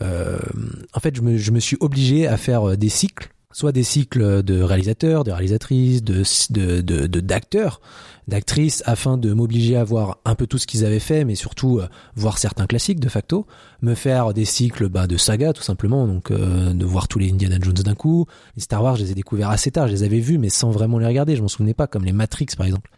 en 0.00 1.00
fait, 1.00 1.16
je 1.16 1.22
me, 1.22 1.36
je 1.36 1.50
me 1.50 1.58
suis 1.58 1.76
obligé 1.80 2.28
à 2.28 2.36
faire 2.36 2.76
des 2.76 2.88
cycles 2.88 3.30
soit 3.52 3.72
des 3.72 3.82
cycles 3.82 4.42
de 4.42 4.60
réalisateurs, 4.60 5.24
de 5.24 5.30
réalisatrices, 5.30 6.02
de 6.02 6.22
de 6.50 7.06
d'acteurs, 7.20 7.80
d'actrices, 8.28 8.82
afin 8.86 9.16
de 9.16 9.32
m'obliger 9.32 9.76
à 9.76 9.84
voir 9.84 10.18
un 10.24 10.34
peu 10.34 10.46
tout 10.46 10.58
ce 10.58 10.66
qu'ils 10.66 10.84
avaient 10.84 10.98
fait, 10.98 11.24
mais 11.24 11.34
surtout 11.34 11.78
euh, 11.78 11.88
voir 12.14 12.38
certains 12.38 12.66
classiques 12.66 13.00
de 13.00 13.08
facto, 13.08 13.46
me 13.80 13.94
faire 13.94 14.34
des 14.34 14.44
cycles 14.44 14.88
bah, 14.88 15.06
de 15.06 15.16
saga 15.16 15.52
tout 15.52 15.62
simplement, 15.62 16.06
donc 16.06 16.30
euh, 16.30 16.74
de 16.74 16.84
voir 16.84 17.08
tous 17.08 17.18
les 17.18 17.30
Indiana 17.30 17.56
Jones 17.60 17.74
d'un 17.74 17.94
coup, 17.94 18.26
les 18.56 18.62
Star 18.62 18.82
Wars, 18.82 18.96
je 18.96 19.04
les 19.04 19.12
ai 19.12 19.14
découverts 19.14 19.50
assez 19.50 19.70
tard, 19.70 19.88
je 19.88 19.92
les 19.92 20.02
avais 20.02 20.20
vus, 20.20 20.38
mais 20.38 20.50
sans 20.50 20.70
vraiment 20.70 20.98
les 20.98 21.06
regarder, 21.06 21.34
je 21.36 21.42
m'en 21.42 21.48
souvenais 21.48 21.74
pas, 21.74 21.86
comme 21.86 22.04
les 22.04 22.12
Matrix 22.12 22.48
par 22.56 22.66
exemple. 22.66 22.90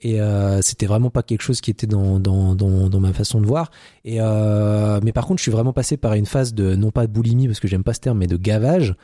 Et 0.00 0.20
euh, 0.20 0.62
c'était 0.62 0.86
vraiment 0.86 1.10
pas 1.10 1.24
quelque 1.24 1.42
chose 1.42 1.60
qui 1.60 1.72
était 1.72 1.88
dans, 1.88 2.20
dans, 2.20 2.54
dans, 2.54 2.88
dans 2.88 3.00
ma 3.00 3.12
façon 3.12 3.40
de 3.40 3.46
voir. 3.46 3.72
Et 4.04 4.18
euh, 4.20 5.00
mais 5.02 5.12
par 5.12 5.26
contre, 5.26 5.38
je 5.38 5.42
suis 5.42 5.50
vraiment 5.50 5.72
passé 5.72 5.96
par 5.96 6.14
une 6.14 6.26
phase 6.26 6.54
de 6.54 6.76
non 6.76 6.92
pas 6.92 7.08
de 7.08 7.12
boulimie 7.12 7.48
parce 7.48 7.58
que 7.58 7.66
j'aime 7.66 7.82
pas 7.82 7.94
ce 7.94 8.00
terme, 8.00 8.18
mais 8.18 8.28
de 8.28 8.36
gavage 8.36 8.94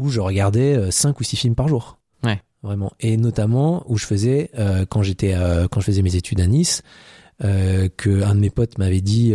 où 0.00 0.08
je 0.08 0.20
regardais 0.20 0.90
5 0.90 1.08
euh, 1.08 1.12
ou 1.20 1.22
6 1.22 1.36
films 1.36 1.54
par 1.54 1.68
jour. 1.68 1.98
Ouais. 2.24 2.40
Vraiment. 2.62 2.92
Et 3.00 3.16
notamment 3.16 3.84
où 3.88 3.96
je 3.96 4.06
faisais, 4.06 4.50
euh, 4.58 4.84
quand 4.88 5.02
j'étais, 5.02 5.34
euh, 5.34 5.66
quand 5.68 5.80
je 5.80 5.86
faisais 5.86 6.02
mes 6.02 6.16
études 6.16 6.40
à 6.40 6.46
Nice, 6.46 6.82
que 7.42 8.22
un 8.22 8.34
de 8.34 8.40
mes 8.40 8.50
potes 8.50 8.76
m'avait 8.76 9.00
dit 9.00 9.34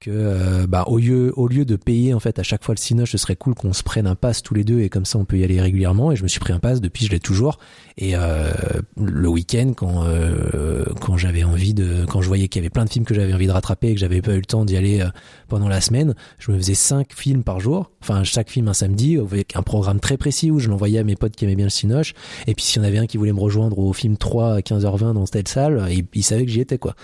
que 0.00 0.10
euh, 0.10 0.66
bah 0.66 0.84
au 0.86 0.96
lieu 0.96 1.30
au 1.36 1.46
lieu 1.46 1.66
de 1.66 1.76
payer 1.76 2.14
en 2.14 2.20
fait 2.20 2.38
à 2.38 2.42
chaque 2.42 2.64
fois 2.64 2.74
le 2.74 2.80
cinoche 2.80 3.12
ce 3.12 3.18
serait 3.18 3.36
cool 3.36 3.54
qu'on 3.54 3.74
se 3.74 3.82
prenne 3.82 4.06
un 4.06 4.14
pass 4.14 4.42
tous 4.42 4.54
les 4.54 4.64
deux 4.64 4.80
et 4.80 4.88
comme 4.88 5.04
ça 5.04 5.18
on 5.18 5.26
peut 5.26 5.36
y 5.36 5.44
aller 5.44 5.60
régulièrement. 5.60 6.10
Et 6.10 6.16
je 6.16 6.22
me 6.22 6.28
suis 6.28 6.40
pris 6.40 6.54
un 6.54 6.58
pass 6.58 6.80
depuis 6.80 7.04
je 7.04 7.10
l'ai 7.10 7.20
toujours. 7.20 7.58
Et 7.98 8.16
euh, 8.16 8.50
le 8.96 9.28
week-end 9.28 9.72
quand 9.76 10.04
euh, 10.04 10.86
quand 11.02 11.18
j'avais 11.18 11.44
envie 11.44 11.74
de 11.74 12.06
quand 12.06 12.22
je 12.22 12.28
voyais 12.28 12.48
qu'il 12.48 12.60
y 12.60 12.62
avait 12.62 12.70
plein 12.70 12.86
de 12.86 12.90
films 12.90 13.04
que 13.04 13.12
j'avais 13.12 13.34
envie 13.34 13.46
de 13.46 13.52
rattraper 13.52 13.88
et 13.88 13.94
que 13.94 14.00
j'avais 14.00 14.22
pas 14.22 14.32
eu 14.32 14.38
le 14.38 14.46
temps 14.46 14.64
d'y 14.64 14.78
aller 14.78 15.02
euh, 15.02 15.08
pendant 15.48 15.68
la 15.68 15.82
semaine 15.82 16.14
je 16.38 16.50
me 16.50 16.56
faisais 16.56 16.74
cinq 16.74 17.12
films 17.14 17.44
par 17.44 17.60
jour. 17.60 17.90
Enfin 18.00 18.24
chaque 18.24 18.48
film 18.48 18.68
un 18.68 18.72
samedi 18.72 19.18
avec 19.18 19.54
un 19.54 19.62
programme 19.62 20.00
très 20.00 20.16
précis 20.16 20.50
où 20.50 20.58
je 20.60 20.70
l'envoyais 20.70 20.98
à 20.98 21.04
mes 21.04 21.14
potes 21.14 21.36
qui 21.36 21.44
aimaient 21.44 21.56
bien 21.56 21.66
le 21.66 21.70
cinoche. 21.70 22.14
Et 22.46 22.54
puis 22.54 22.64
s'il 22.64 22.80
y 22.80 22.84
en 22.84 22.88
avait 22.88 22.98
un 22.98 23.06
qui 23.06 23.18
voulait 23.18 23.34
me 23.34 23.40
rejoindre 23.40 23.78
au 23.78 23.92
film 23.92 24.16
3 24.16 24.54
à 24.54 24.60
15h20 24.60 25.12
dans 25.12 25.26
cette 25.26 25.48
salle 25.48 25.86
il, 25.90 26.06
il 26.14 26.22
savait 26.22 26.46
que 26.46 26.50
j'y 26.50 26.60
étais 26.60 26.78
quoi. 26.78 26.94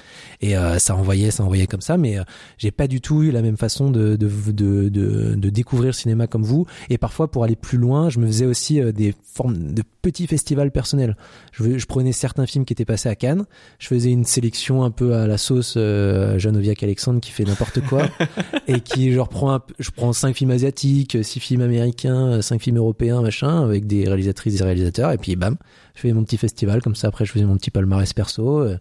Et 0.40 0.54
ça 0.78 0.96
envoyait 0.96 1.30
ça 1.30 1.44
envoyait 1.44 1.66
comme 1.66 1.82
ça. 1.82 1.98
Mais 1.98 2.16
j'ai 2.56 2.70
pas 2.70 2.85
du 2.86 3.00
tout 3.00 3.22
eu 3.22 3.30
la 3.30 3.42
même 3.42 3.56
façon 3.56 3.90
de, 3.90 4.16
de, 4.16 4.28
de, 4.52 4.88
de, 4.88 5.50
découvrir 5.50 5.88
le 5.88 5.92
cinéma 5.92 6.26
comme 6.26 6.42
vous. 6.42 6.66
Et 6.90 6.98
parfois, 6.98 7.30
pour 7.30 7.44
aller 7.44 7.56
plus 7.56 7.78
loin, 7.78 8.10
je 8.10 8.18
me 8.18 8.26
faisais 8.26 8.46
aussi 8.46 8.80
euh, 8.80 8.92
des 8.92 9.14
formes 9.24 9.72
de 9.72 9.82
petits 10.02 10.26
festivals 10.26 10.70
personnels. 10.70 11.16
Je, 11.52 11.78
je 11.78 11.86
prenais 11.86 12.12
certains 12.12 12.46
films 12.46 12.64
qui 12.64 12.72
étaient 12.72 12.84
passés 12.84 13.08
à 13.08 13.14
Cannes. 13.14 13.44
Je 13.78 13.88
faisais 13.88 14.10
une 14.10 14.24
sélection 14.24 14.84
un 14.84 14.90
peu 14.90 15.14
à 15.14 15.26
la 15.26 15.38
sauce 15.38 15.74
euh, 15.76 16.38
Alexandre 16.82 17.20
qui 17.20 17.30
fait 17.30 17.44
n'importe 17.44 17.80
quoi 17.80 18.08
et 18.68 18.80
qui 18.80 19.12
je 19.12 19.20
reprends 19.20 19.60
je 19.78 19.90
prends 19.90 20.12
cinq 20.12 20.36
films 20.36 20.50
asiatiques, 20.50 21.18
six 21.22 21.40
films 21.40 21.62
américains, 21.62 22.42
cinq 22.42 22.60
films 22.62 22.78
européens, 22.78 23.22
machin, 23.22 23.62
avec 23.62 23.86
des 23.86 24.06
réalisatrices 24.06 24.60
et 24.60 24.64
réalisateurs. 24.64 25.12
Et 25.12 25.18
puis 25.18 25.36
bam, 25.36 25.56
je 25.94 26.02
fais 26.02 26.12
mon 26.12 26.24
petit 26.24 26.36
festival 26.36 26.82
comme 26.82 26.94
ça. 26.94 27.08
Après, 27.08 27.24
je 27.24 27.32
faisais 27.32 27.44
mon 27.44 27.56
petit 27.56 27.70
palmarès 27.70 28.12
perso. 28.12 28.60
Euh, 28.60 28.78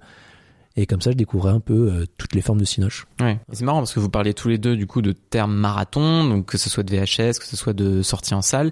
et 0.77 0.85
comme 0.85 1.01
ça, 1.01 1.11
je 1.11 1.15
découvrais 1.15 1.51
un 1.51 1.61
peu 1.61 1.89
euh, 1.89 2.05
toutes 2.17 2.35
les 2.35 2.41
formes 2.41 2.59
de 2.59 2.65
Cinoche. 2.65 3.07
Ouais. 3.21 3.39
C'est 3.53 3.63
marrant 3.63 3.79
parce 3.79 3.93
que 3.93 3.99
vous 3.99 4.09
parlez 4.09 4.33
tous 4.33 4.49
les 4.49 4.57
deux 4.57 4.75
du 4.75 4.87
coup 4.87 5.01
de 5.01 5.13
termes 5.13 5.55
marathon, 5.55 6.25
donc 6.25 6.45
que 6.45 6.57
ce 6.57 6.69
soit 6.69 6.83
de 6.83 6.93
VHS, 6.93 7.39
que 7.39 7.45
ce 7.45 7.55
soit 7.55 7.73
de 7.73 8.01
sortie 8.01 8.33
en 8.33 8.41
salle. 8.41 8.71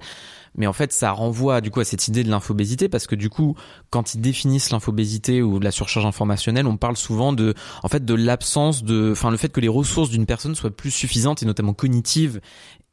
Mais 0.55 0.67
en 0.67 0.73
fait, 0.73 0.91
ça 0.91 1.11
renvoie 1.11 1.61
du 1.61 1.71
coup 1.71 1.79
à 1.79 1.85
cette 1.85 2.07
idée 2.07 2.23
de 2.23 2.29
l'infobésité 2.29 2.89
parce 2.89 3.07
que 3.07 3.15
du 3.15 3.29
coup, 3.29 3.55
quand 3.89 4.13
ils 4.13 4.21
définissent 4.21 4.69
l'infobésité 4.69 5.41
ou 5.41 5.59
la 5.59 5.71
surcharge 5.71 6.05
informationnelle, 6.05 6.67
on 6.67 6.77
parle 6.77 6.97
souvent 6.97 7.33
de, 7.33 7.55
en 7.81 7.87
fait, 7.87 8.05
de 8.05 8.13
l'absence 8.13 8.83
de, 8.83 9.11
enfin, 9.13 9.31
le 9.31 9.37
fait 9.37 9.49
que 9.49 9.61
les 9.61 9.67
ressources 9.67 10.09
d'une 10.09 10.25
personne 10.25 10.53
soient 10.55 10.75
plus 10.75 10.91
suffisantes 10.91 11.41
et 11.41 11.45
notamment 11.45 11.73
cognitives 11.73 12.39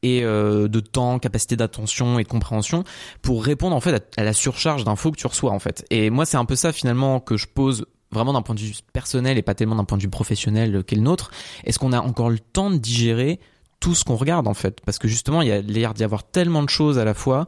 et 0.03 0.25
euh, 0.25 0.69
de 0.69 0.81
temps, 0.81 1.19
capacité 1.19 1.57
d'attention 1.57 2.19
et 2.19 2.23
de 2.23 2.29
compréhension 2.29 2.85
pour 3.21 3.45
répondre 3.45 3.77
en 3.77 3.81
fait 3.81 3.95
à, 4.17 4.21
à 4.23 4.25
la 4.25 4.33
surcharge 4.33 4.85
d'infos 4.85 5.11
que 5.11 5.19
tu 5.19 5.27
reçois 5.27 5.51
en 5.51 5.59
fait. 5.59 5.85
Et 5.91 6.09
moi, 6.09 6.25
c'est 6.25 6.39
un 6.39 6.47
peu 6.47 6.57
ça 6.57 6.73
finalement 6.73 7.21
que 7.21 7.37
je 7.37 7.47
pose 7.47 7.85
vraiment 8.13 8.33
d'un 8.33 8.43
point 8.43 8.55
de 8.55 8.61
vue 8.61 8.75
personnel 8.93 9.39
et 9.39 9.43
pas 9.43 9.55
tellement 9.55 9.77
d'un 9.77 9.85
point 9.85 9.99
de 9.99 10.03
vue 10.03 10.11
professionnel 10.11 10.83
qu'est 10.85 10.97
le 10.97 11.03
nôtre, 11.03 11.31
est-ce 11.65 11.79
qu'on 11.79 11.93
a 11.93 12.01
encore 12.01 12.31
le 12.31 12.39
temps 12.39 12.71
de 12.71 12.77
digérer 12.77 13.41
tout 13.79 13.95
ce 13.95 14.05
qu'on 14.05 14.17
regarde 14.17 14.49
en 14.49 14.55
fait? 14.55 14.81
Parce 14.85 14.99
que 14.99 15.09
justement, 15.09 15.43
il 15.43 15.49
y 15.49 15.53
a 15.53 15.61
l'air 15.61 15.95
d'y 15.95 16.05
avoir 16.05 16.25
tellement 16.25 16.63
de 16.63 16.69
choses 16.69 16.99
à 16.99 17.05
la 17.05 17.15
fois, 17.15 17.47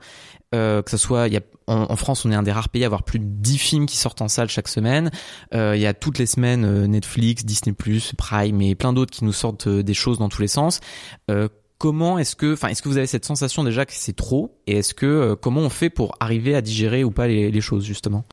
euh, 0.55 0.83
que 0.83 0.91
ce 0.91 0.97
soit, 0.97 1.29
il 1.29 1.35
y 1.35 1.37
a, 1.37 1.41
en, 1.67 1.97
France, 1.97 2.25
on 2.25 2.31
est 2.31 2.35
un 2.35 2.43
des 2.43 2.53
rares 2.53 2.69
pays 2.69 2.83
à 2.85 2.87
avoir 2.87 3.03
plus 3.05 3.19
de 3.19 3.25
10 3.25 3.59
films 3.59 3.87
qui 3.87 3.97
sortent 3.97 4.21
en 4.21 4.29
salle 4.29 4.49
chaque 4.49 4.69
semaine. 4.69 5.11
Euh, 5.55 5.75
il 5.77 5.81
y 5.83 5.87
a 5.87 5.95
toutes 5.95 6.19
les 6.19 6.27
semaines 6.27 6.65
euh, 6.65 6.87
Netflix, 6.87 7.45
Disney+, 7.45 7.75
Prime 8.17 8.61
et 8.61 8.75
plein 8.75 8.93
d'autres 8.93 9.11
qui 9.11 9.25
nous 9.25 9.33
sortent 9.33 9.67
euh, 9.67 9.83
des 9.83 9.95
choses 9.95 10.19
dans 10.19 10.29
tous 10.29 10.43
les 10.43 10.49
sens. 10.49 10.81
Euh, 11.31 11.49
comment 11.79 12.19
est-ce 12.19 12.37
que, 12.37 12.53
enfin, 12.53 12.69
est-ce 12.69 12.83
que 12.83 12.89
vous 12.89 12.99
avez 12.99 13.07
cette 13.07 13.25
sensation 13.25 13.65
déjà 13.65 13.87
que 13.87 13.93
c'est 13.95 14.15
trop? 14.15 14.59
Et 14.67 14.79
est-ce 14.79 14.95
que 14.95 15.35
comment 15.35 15.61
on 15.61 15.71
fait 15.71 15.91
pour 15.91 16.15
arriver 16.21 16.55
à 16.55 16.61
digérer 16.61 17.05
ou 17.05 17.11
pas 17.11 17.27
les, 17.27 17.51
les 17.51 17.61
choses 17.61 17.85
justement? 17.85 18.25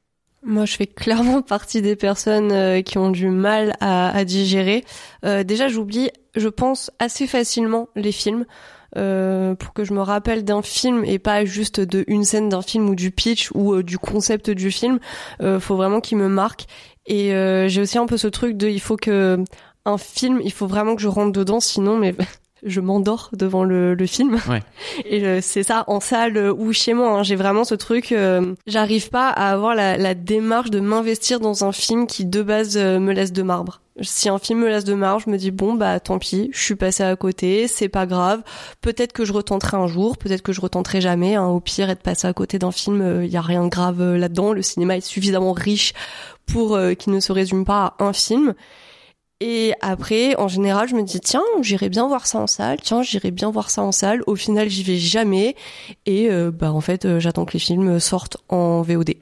Moi, 0.43 0.65
je 0.65 0.75
fais 0.75 0.87
clairement 0.87 1.41
partie 1.41 1.81
des 1.81 1.95
personnes 1.95 2.51
euh, 2.51 2.81
qui 2.81 2.97
ont 2.97 3.09
du 3.11 3.29
mal 3.29 3.73
à, 3.79 4.15
à 4.15 4.25
digérer. 4.25 4.85
Euh, 5.25 5.43
déjà, 5.43 5.67
j'oublie, 5.67 6.09
je 6.35 6.47
pense, 6.47 6.91
assez 6.99 7.27
facilement 7.27 7.89
les 7.95 8.11
films. 8.11 8.45
Euh, 8.97 9.53
pour 9.53 9.73
que 9.73 9.83
je 9.83 9.93
me 9.93 10.01
rappelle 10.01 10.43
d'un 10.43 10.63
film 10.63 11.05
et 11.05 11.19
pas 11.19 11.45
juste 11.45 11.79
de 11.79 12.03
une 12.07 12.23
scène 12.23 12.49
d'un 12.49 12.63
film 12.63 12.89
ou 12.89 12.95
du 12.95 13.11
pitch 13.11 13.51
ou 13.53 13.75
euh, 13.75 13.83
du 13.83 13.99
concept 13.99 14.49
du 14.49 14.71
film, 14.71 14.99
euh, 15.43 15.59
faut 15.59 15.75
vraiment 15.75 16.01
qu'il 16.01 16.17
me 16.17 16.27
marque. 16.27 16.65
Et 17.05 17.29
j'ai 17.67 17.81
aussi 17.81 17.97
un 17.97 18.05
peu 18.05 18.17
ce 18.17 18.27
truc 18.27 18.55
de, 18.55 18.67
il 18.67 18.79
faut 18.79 18.95
que 18.95 19.43
un 19.85 19.97
film, 19.97 20.41
il 20.43 20.51
faut 20.51 20.67
vraiment 20.67 20.95
que 20.95 21.01
je 21.01 21.07
rentre 21.07 21.31
dedans, 21.31 21.59
sinon, 21.59 21.97
mais 21.97 22.13
je 22.63 22.81
m'endors 22.81 23.29
devant 23.33 23.63
le, 23.63 23.93
le 23.93 24.05
film. 24.05 24.39
Ouais. 24.49 24.61
Et 25.05 25.25
euh, 25.25 25.39
c'est 25.41 25.63
ça 25.63 25.83
en 25.87 25.99
salle 25.99 26.51
ou 26.51 26.73
chez 26.73 26.93
moi. 26.93 27.19
Hein, 27.19 27.23
j'ai 27.23 27.35
vraiment 27.35 27.63
ce 27.63 27.75
truc. 27.75 28.11
Euh, 28.11 28.53
j'arrive 28.67 29.09
pas 29.09 29.29
à 29.29 29.51
avoir 29.51 29.75
la, 29.75 29.97
la 29.97 30.13
démarche 30.13 30.69
de 30.69 30.79
m'investir 30.79 31.39
dans 31.39 31.63
un 31.63 31.71
film 31.71 32.07
qui 32.07 32.25
de 32.25 32.41
base 32.41 32.77
euh, 32.77 32.99
me 32.99 33.13
laisse 33.13 33.33
de 33.33 33.43
marbre. 33.43 33.81
Si 34.01 34.29
un 34.29 34.39
film 34.39 34.59
me 34.59 34.69
laisse 34.69 34.85
de 34.85 34.93
marbre, 34.93 35.23
je 35.25 35.29
me 35.29 35.37
dis 35.37 35.51
bon 35.51 35.73
bah 35.73 35.99
tant 35.99 36.19
pis, 36.19 36.49
je 36.53 36.61
suis 36.61 36.75
passé 36.75 37.03
à 37.03 37.13
côté, 37.17 37.67
c'est 37.67 37.89
pas 37.89 38.05
grave. 38.05 38.43
Peut-être 38.79 39.11
que 39.11 39.25
je 39.25 39.33
retenterai 39.33 39.75
un 39.75 39.87
jour, 39.87 40.17
peut-être 40.17 40.41
que 40.41 40.53
je 40.53 40.61
retenterai 40.61 41.01
jamais. 41.01 41.35
Hein. 41.35 41.47
Au 41.47 41.59
pire, 41.59 41.89
être 41.89 42.01
passé 42.01 42.25
à 42.25 42.33
côté 42.33 42.59
d'un 42.59 42.71
film, 42.71 43.23
il 43.23 43.29
y 43.29 43.35
a 43.35 43.41
rien 43.41 43.65
de 43.65 43.69
grave 43.69 44.01
là-dedans. 44.15 44.53
Le 44.53 44.61
cinéma 44.61 44.95
est 44.95 45.01
suffisamment 45.01 45.51
riche 45.51 45.93
pour 46.45 46.79
qu'il 46.97 47.11
ne 47.13 47.19
se 47.19 47.33
résume 47.33 47.65
pas 47.65 47.95
à 47.99 48.05
un 48.05 48.13
film. 48.13 48.53
Et 49.41 49.73
après, 49.79 50.35
en 50.37 50.49
général, 50.49 50.89
je 50.89 50.95
me 50.95 51.03
dis 51.03 51.21
tiens, 51.21 51.43
j'irai 51.61 51.87
bien 51.87 52.07
voir 52.07 52.27
ça 52.27 52.39
en 52.39 52.47
salle. 52.47 52.79
Tiens, 52.81 53.03
j'irai 53.03 53.31
bien 53.31 53.49
voir 53.51 53.69
ça 53.69 53.81
en 53.81 53.93
salle. 53.93 54.21
Au 54.27 54.35
final, 54.35 54.69
j'y 54.69 54.83
vais 54.83 54.97
jamais. 54.97 55.55
Et 56.05 56.29
euh, 56.29 56.51
bah 56.51 56.73
en 56.73 56.81
fait, 56.81 57.05
euh, 57.05 57.19
j'attends 57.19 57.45
que 57.45 57.53
les 57.53 57.59
films 57.59 57.99
sortent 58.01 58.37
en 58.49 58.81
VOD. 58.81 59.15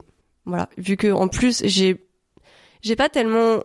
Voilà. 0.44 0.68
Vu 0.76 0.96
que 0.96 1.12
en 1.12 1.28
plus, 1.28 1.62
j'ai 1.64 2.04
j'ai 2.82 2.96
pas 2.96 3.08
tellement. 3.08 3.62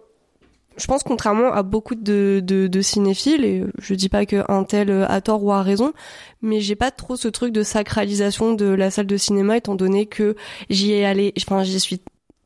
Je 0.76 0.88
pense 0.88 1.04
contrairement 1.04 1.54
à 1.54 1.62
beaucoup 1.62 1.94
de, 1.94 2.80
cinéphiles, 2.82 3.46
et 3.46 3.64
je 3.78 3.94
dis 3.94 4.10
pas 4.10 4.26
que 4.26 4.44
un 4.52 4.64
tel 4.64 5.06
a 5.08 5.22
tort 5.22 5.44
ou 5.44 5.52
a 5.52 5.62
raison, 5.62 5.94
mais 6.42 6.62
j'ai 6.62 6.76
pas 6.76 6.90
trop 6.90 7.16
ce 7.16 7.28
truc 7.28 7.54
de 7.54 7.62
sacralisation 7.62 8.54
de 8.54 8.66
la 8.66 8.90
salle 8.90 9.06
de 9.06 9.18
cinéma 9.18 9.58
étant 9.58 9.76
donné 9.76 10.08
que 10.08 10.36
j'y 10.72 10.94
ai 10.94 11.06
allé, 11.06 11.32
enfin 11.38 11.64
j'y 11.64 11.80
suis 11.80 12.02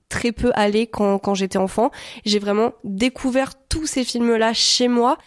très 0.09 0.31
peu 0.31 0.51
allée 0.55 0.87
quand, 0.87 1.19
quand 1.19 1.35
j'étais 1.35 1.57
enfant. 1.57 1.91
J'ai 2.25 2.39
vraiment 2.39 2.73
découvert 2.83 3.53
tous 3.69 3.85
ces 3.85 4.03
films-là 4.03 4.53
chez 4.53 4.87
moi. 4.87 5.17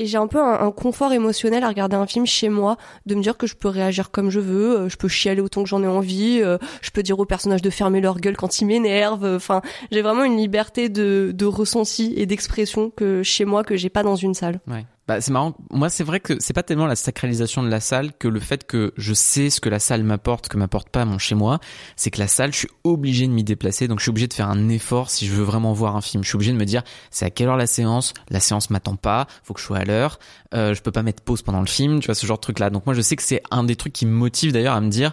Et 0.00 0.06
j'ai 0.06 0.18
un 0.18 0.26
peu 0.26 0.40
un, 0.40 0.60
un, 0.60 0.72
confort 0.72 1.12
émotionnel 1.12 1.62
à 1.62 1.68
regarder 1.68 1.94
un 1.94 2.06
film 2.08 2.26
chez 2.26 2.48
moi, 2.48 2.76
de 3.06 3.14
me 3.14 3.22
dire 3.22 3.36
que 3.36 3.46
je 3.46 3.54
peux 3.54 3.68
réagir 3.68 4.10
comme 4.10 4.28
je 4.28 4.40
veux, 4.40 4.76
euh, 4.76 4.88
je 4.88 4.96
peux 4.96 5.06
chialer 5.06 5.40
autant 5.40 5.62
que 5.62 5.68
j'en 5.68 5.84
ai 5.84 5.86
envie, 5.86 6.40
euh, 6.42 6.58
je 6.82 6.90
peux 6.90 7.04
dire 7.04 7.16
aux 7.20 7.24
personnages 7.24 7.62
de 7.62 7.70
fermer 7.70 8.00
leur 8.00 8.18
gueule 8.18 8.36
quand 8.36 8.60
ils 8.60 8.64
m'énervent. 8.64 9.36
Enfin, 9.36 9.62
j'ai 9.92 10.02
vraiment 10.02 10.24
une 10.24 10.36
liberté 10.36 10.88
de, 10.88 11.30
de 11.32 11.46
ressenti 11.46 12.12
et 12.16 12.26
d'expression 12.26 12.90
que 12.90 13.22
chez 13.22 13.44
moi 13.44 13.62
que 13.62 13.76
j'ai 13.76 13.88
pas 13.88 14.02
dans 14.02 14.16
une 14.16 14.34
salle. 14.34 14.58
Ouais. 14.66 14.84
Bah, 15.06 15.20
c'est 15.20 15.32
marrant. 15.32 15.54
Moi, 15.70 15.90
c'est 15.90 16.04
vrai 16.04 16.18
que 16.18 16.40
c'est 16.40 16.54
pas 16.54 16.62
tellement 16.62 16.86
la 16.86 16.96
sacralisation 16.96 17.62
de 17.62 17.68
la 17.68 17.80
salle 17.80 18.14
que 18.14 18.26
le 18.26 18.40
fait 18.40 18.66
que 18.66 18.94
je 18.96 19.12
sais 19.12 19.50
ce 19.50 19.60
que 19.60 19.68
la 19.68 19.78
salle 19.78 20.02
m'apporte, 20.02 20.48
que 20.48 20.56
m'apporte 20.56 20.88
pas 20.88 21.04
mon 21.04 21.18
chez 21.18 21.34
moi. 21.34 21.60
C'est 21.96 22.10
que 22.10 22.18
la 22.18 22.26
salle, 22.26 22.52
je 22.52 22.58
suis 22.58 22.70
obligé 22.84 23.26
de 23.26 23.32
m'y 23.32 23.44
déplacer, 23.44 23.86
donc 23.86 23.98
je 23.98 24.04
suis 24.04 24.10
obligé 24.10 24.28
de 24.28 24.32
faire 24.32 24.48
un 24.48 24.70
effort 24.70 25.10
si 25.10 25.26
je 25.26 25.34
veux 25.34 25.42
vraiment 25.42 25.74
voir 25.74 25.94
un 25.94 26.00
film. 26.00 26.22
Je 26.22 26.28
suis 26.28 26.36
obligé 26.36 26.52
de 26.52 26.56
me 26.56 26.64
dire, 26.64 26.82
c'est 27.10 27.26
à 27.26 27.30
quelle 27.30 27.48
heure 27.48 27.58
la 27.58 27.66
séance? 27.66 28.14
La 28.30 28.40
séance 28.40 28.70
m'attend 28.70 28.96
pas, 28.96 29.26
faut 29.42 29.52
que 29.52 29.60
je 29.60 29.66
sois 29.66 29.78
à 29.78 29.84
l'heure. 29.84 30.18
Euh, 30.54 30.72
je 30.72 30.80
peux 30.80 30.92
pas 30.92 31.02
mettre 31.02 31.22
pause 31.22 31.42
pendant 31.42 31.60
le 31.60 31.66
film, 31.66 32.00
tu 32.00 32.06
vois 32.06 32.14
ce 32.14 32.26
genre 32.26 32.38
de 32.38 32.42
truc 32.42 32.58
là. 32.58 32.70
Donc 32.70 32.86
moi, 32.86 32.94
je 32.94 33.02
sais 33.02 33.16
que 33.16 33.22
c'est 33.22 33.42
un 33.50 33.64
des 33.64 33.76
trucs 33.76 33.92
qui 33.92 34.06
me 34.06 34.12
motive 34.12 34.52
d'ailleurs 34.52 34.74
à 34.74 34.80
me 34.80 34.88
dire, 34.88 35.12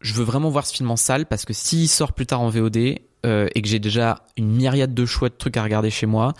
je 0.00 0.14
veux 0.14 0.24
vraiment 0.24 0.48
voir 0.48 0.64
ce 0.64 0.74
film 0.74 0.90
en 0.90 0.96
salle 0.96 1.26
parce 1.26 1.44
que 1.44 1.52
s'il 1.52 1.90
sort 1.90 2.14
plus 2.14 2.24
tard 2.24 2.40
en 2.40 2.48
VOD 2.48 3.00
euh, 3.26 3.48
et 3.54 3.60
que 3.60 3.68
j'ai 3.68 3.80
déjà 3.80 4.24
une 4.38 4.50
myriade 4.50 4.94
de 4.94 5.04
choix 5.04 5.28
de 5.28 5.34
trucs 5.34 5.58
à 5.58 5.62
regarder 5.62 5.90
chez 5.90 6.06
moi 6.06 6.32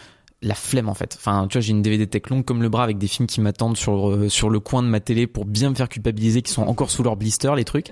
la 0.42 0.54
flemme 0.54 0.88
en 0.88 0.94
fait. 0.94 1.16
Enfin, 1.18 1.46
tu 1.48 1.58
vois, 1.58 1.60
j'ai 1.60 1.72
une 1.72 1.82
DVD 1.82 2.06
tech 2.06 2.22
longue 2.30 2.44
comme 2.44 2.62
le 2.62 2.70
bras 2.70 2.84
avec 2.84 2.96
des 2.96 3.08
films 3.08 3.26
qui 3.26 3.42
m'attendent 3.42 3.76
sur 3.76 4.08
euh, 4.08 4.28
sur 4.30 4.48
le 4.48 4.58
coin 4.58 4.82
de 4.82 4.88
ma 4.88 5.00
télé 5.00 5.26
pour 5.26 5.44
bien 5.44 5.68
me 5.68 5.74
faire 5.74 5.88
culpabiliser, 5.88 6.40
qui 6.40 6.52
sont 6.52 6.62
encore 6.62 6.90
sous 6.90 7.02
leur 7.02 7.16
blister 7.16 7.52
les 7.56 7.64
trucs, 7.64 7.88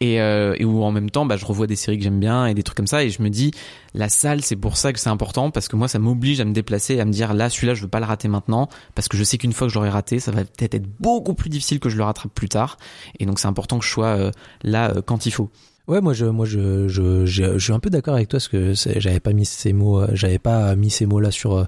et, 0.00 0.20
euh, 0.20 0.54
et 0.58 0.64
où 0.64 0.84
en 0.84 0.92
même 0.92 1.10
temps, 1.10 1.26
bah, 1.26 1.36
je 1.36 1.44
revois 1.44 1.66
des 1.66 1.74
séries 1.74 1.98
que 1.98 2.04
j'aime 2.04 2.20
bien 2.20 2.46
et 2.46 2.54
des 2.54 2.62
trucs 2.62 2.76
comme 2.76 2.86
ça, 2.86 3.02
et 3.02 3.10
je 3.10 3.20
me 3.20 3.30
dis 3.30 3.50
la 3.94 4.08
salle, 4.08 4.42
c'est 4.42 4.56
pour 4.56 4.76
ça 4.76 4.92
que 4.92 5.00
c'est 5.00 5.10
important 5.10 5.50
parce 5.50 5.66
que 5.66 5.74
moi, 5.74 5.88
ça 5.88 5.98
m'oblige 5.98 6.40
à 6.40 6.44
me 6.44 6.52
déplacer, 6.52 7.00
à 7.00 7.04
me 7.04 7.12
dire 7.12 7.34
là, 7.34 7.50
celui-là, 7.50 7.74
je 7.74 7.82
veux 7.82 7.88
pas 7.88 8.00
le 8.00 8.06
rater 8.06 8.28
maintenant 8.28 8.68
parce 8.94 9.08
que 9.08 9.16
je 9.16 9.24
sais 9.24 9.36
qu'une 9.38 9.52
fois 9.52 9.66
que 9.66 9.72
je 9.72 9.78
l'aurai 9.78 9.90
raté, 9.90 10.20
ça 10.20 10.30
va 10.30 10.44
peut-être 10.44 10.74
être 10.74 10.88
beaucoup 11.00 11.34
plus 11.34 11.50
difficile 11.50 11.80
que 11.80 11.88
je 11.88 11.96
le 11.96 12.04
rattrape 12.04 12.32
plus 12.32 12.48
tard, 12.48 12.76
et 13.18 13.26
donc 13.26 13.40
c'est 13.40 13.48
important 13.48 13.78
que 13.80 13.84
je 13.84 13.90
sois 13.90 14.06
euh, 14.06 14.30
là 14.62 14.94
quand 15.04 15.26
il 15.26 15.32
faut. 15.32 15.50
Ouais, 15.88 16.00
moi 16.00 16.12
je 16.12 16.26
moi 16.26 16.46
je 16.46 16.86
je 16.86 17.26
je, 17.26 17.58
je 17.58 17.58
suis 17.58 17.72
un 17.72 17.80
peu 17.80 17.90
d'accord 17.90 18.14
avec 18.14 18.28
toi 18.28 18.38
parce 18.38 18.46
que 18.48 18.72
j'avais 19.00 19.18
pas 19.18 19.32
mis 19.32 19.44
ces 19.44 19.72
mots 19.72 20.04
j'avais 20.14 20.38
pas 20.38 20.76
mis 20.76 20.90
ces 20.90 21.06
mots 21.06 21.18
là 21.18 21.32
sur 21.32 21.66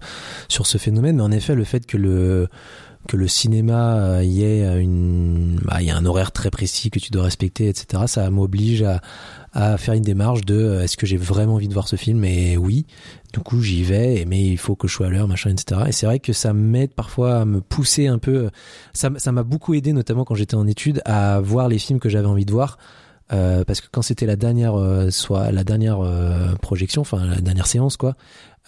sur 0.49 0.67
ce 0.67 0.79
phénomène 0.79 1.17
mais 1.17 1.23
en 1.23 1.33
effet 1.33 1.57
le 1.57 1.65
fait 1.65 1.85
que 1.85 1.97
le 1.97 2.47
que 3.09 3.17
le 3.17 3.27
cinéma 3.29 4.23
y 4.23 4.45
ait 4.45 4.81
une 4.81 5.59
bah, 5.65 5.83
y 5.83 5.91
a 5.91 5.97
un 5.97 6.07
horaire 6.07 6.31
très 6.31 6.51
précis 6.51 6.91
que 6.91 7.01
tu 7.01 7.11
dois 7.11 7.25
respecter 7.25 7.69
etc 7.69 8.05
ça 8.07 8.31
m'oblige 8.31 8.83
à 8.83 9.01
à 9.53 9.77
faire 9.79 9.95
une 9.95 10.03
démarche 10.03 10.43
de 10.45 10.79
est-ce 10.83 10.97
que 10.97 11.07
j'ai 11.07 11.17
vraiment 11.17 11.55
envie 11.55 11.69
de 11.69 11.75
voir 11.75 11.87
ce 11.87 11.95
film? 11.97 12.25
Et 12.25 12.57
oui. 12.57 12.87
Du 13.33 13.41
coup 13.41 13.61
j'y 13.63 13.83
vais 13.83 14.25
mais 14.29 14.45
il 14.47 14.59
faut 14.59 14.77
que 14.77 14.87
je 14.87 14.95
sois 14.95 15.07
à 15.09 15.11
l'heure 15.11 15.27
machin 15.27 15.51
etc 15.51 15.83
et 15.89 15.93
c'est 15.93 16.07
vrai 16.07 16.21
que 16.21 16.33
ça 16.33 16.53
m'aide 16.53 16.93
parfois 16.95 17.39
à 17.41 17.45
me 17.45 17.61
pousser 17.61 18.07
un 18.07 18.19
peu 18.19 18.51
ça 18.93 19.11
ça 19.17 19.33
m'a 19.33 19.43
beaucoup 19.43 19.75
aidé 19.75 19.93
notamment 19.93 20.25
quand 20.25 20.37
j'étais 20.37 20.55
en 20.55 20.69
études 20.69 21.03
à 21.05 21.41
voir 21.41 21.69
les 21.69 21.79
films 21.81 21.99
que 21.99 22.09
j'avais 22.09 22.29
envie 22.29 22.45
de 22.47 22.53
voir. 22.53 22.79
euh, 22.79 23.04
parce 23.29 23.81
que 23.81 23.87
quand 23.91 24.03
c'était 24.03 24.27
la 24.27 24.37
dernière 24.37 24.79
euh, 24.79 25.11
soit 25.11 25.51
la 25.51 25.65
dernière 25.65 26.01
euh, 26.01 26.55
projection 26.61 27.03
enfin 27.03 27.25
la 27.25 27.41
dernière 27.41 27.67
séance 27.67 27.97
quoi 27.97 28.17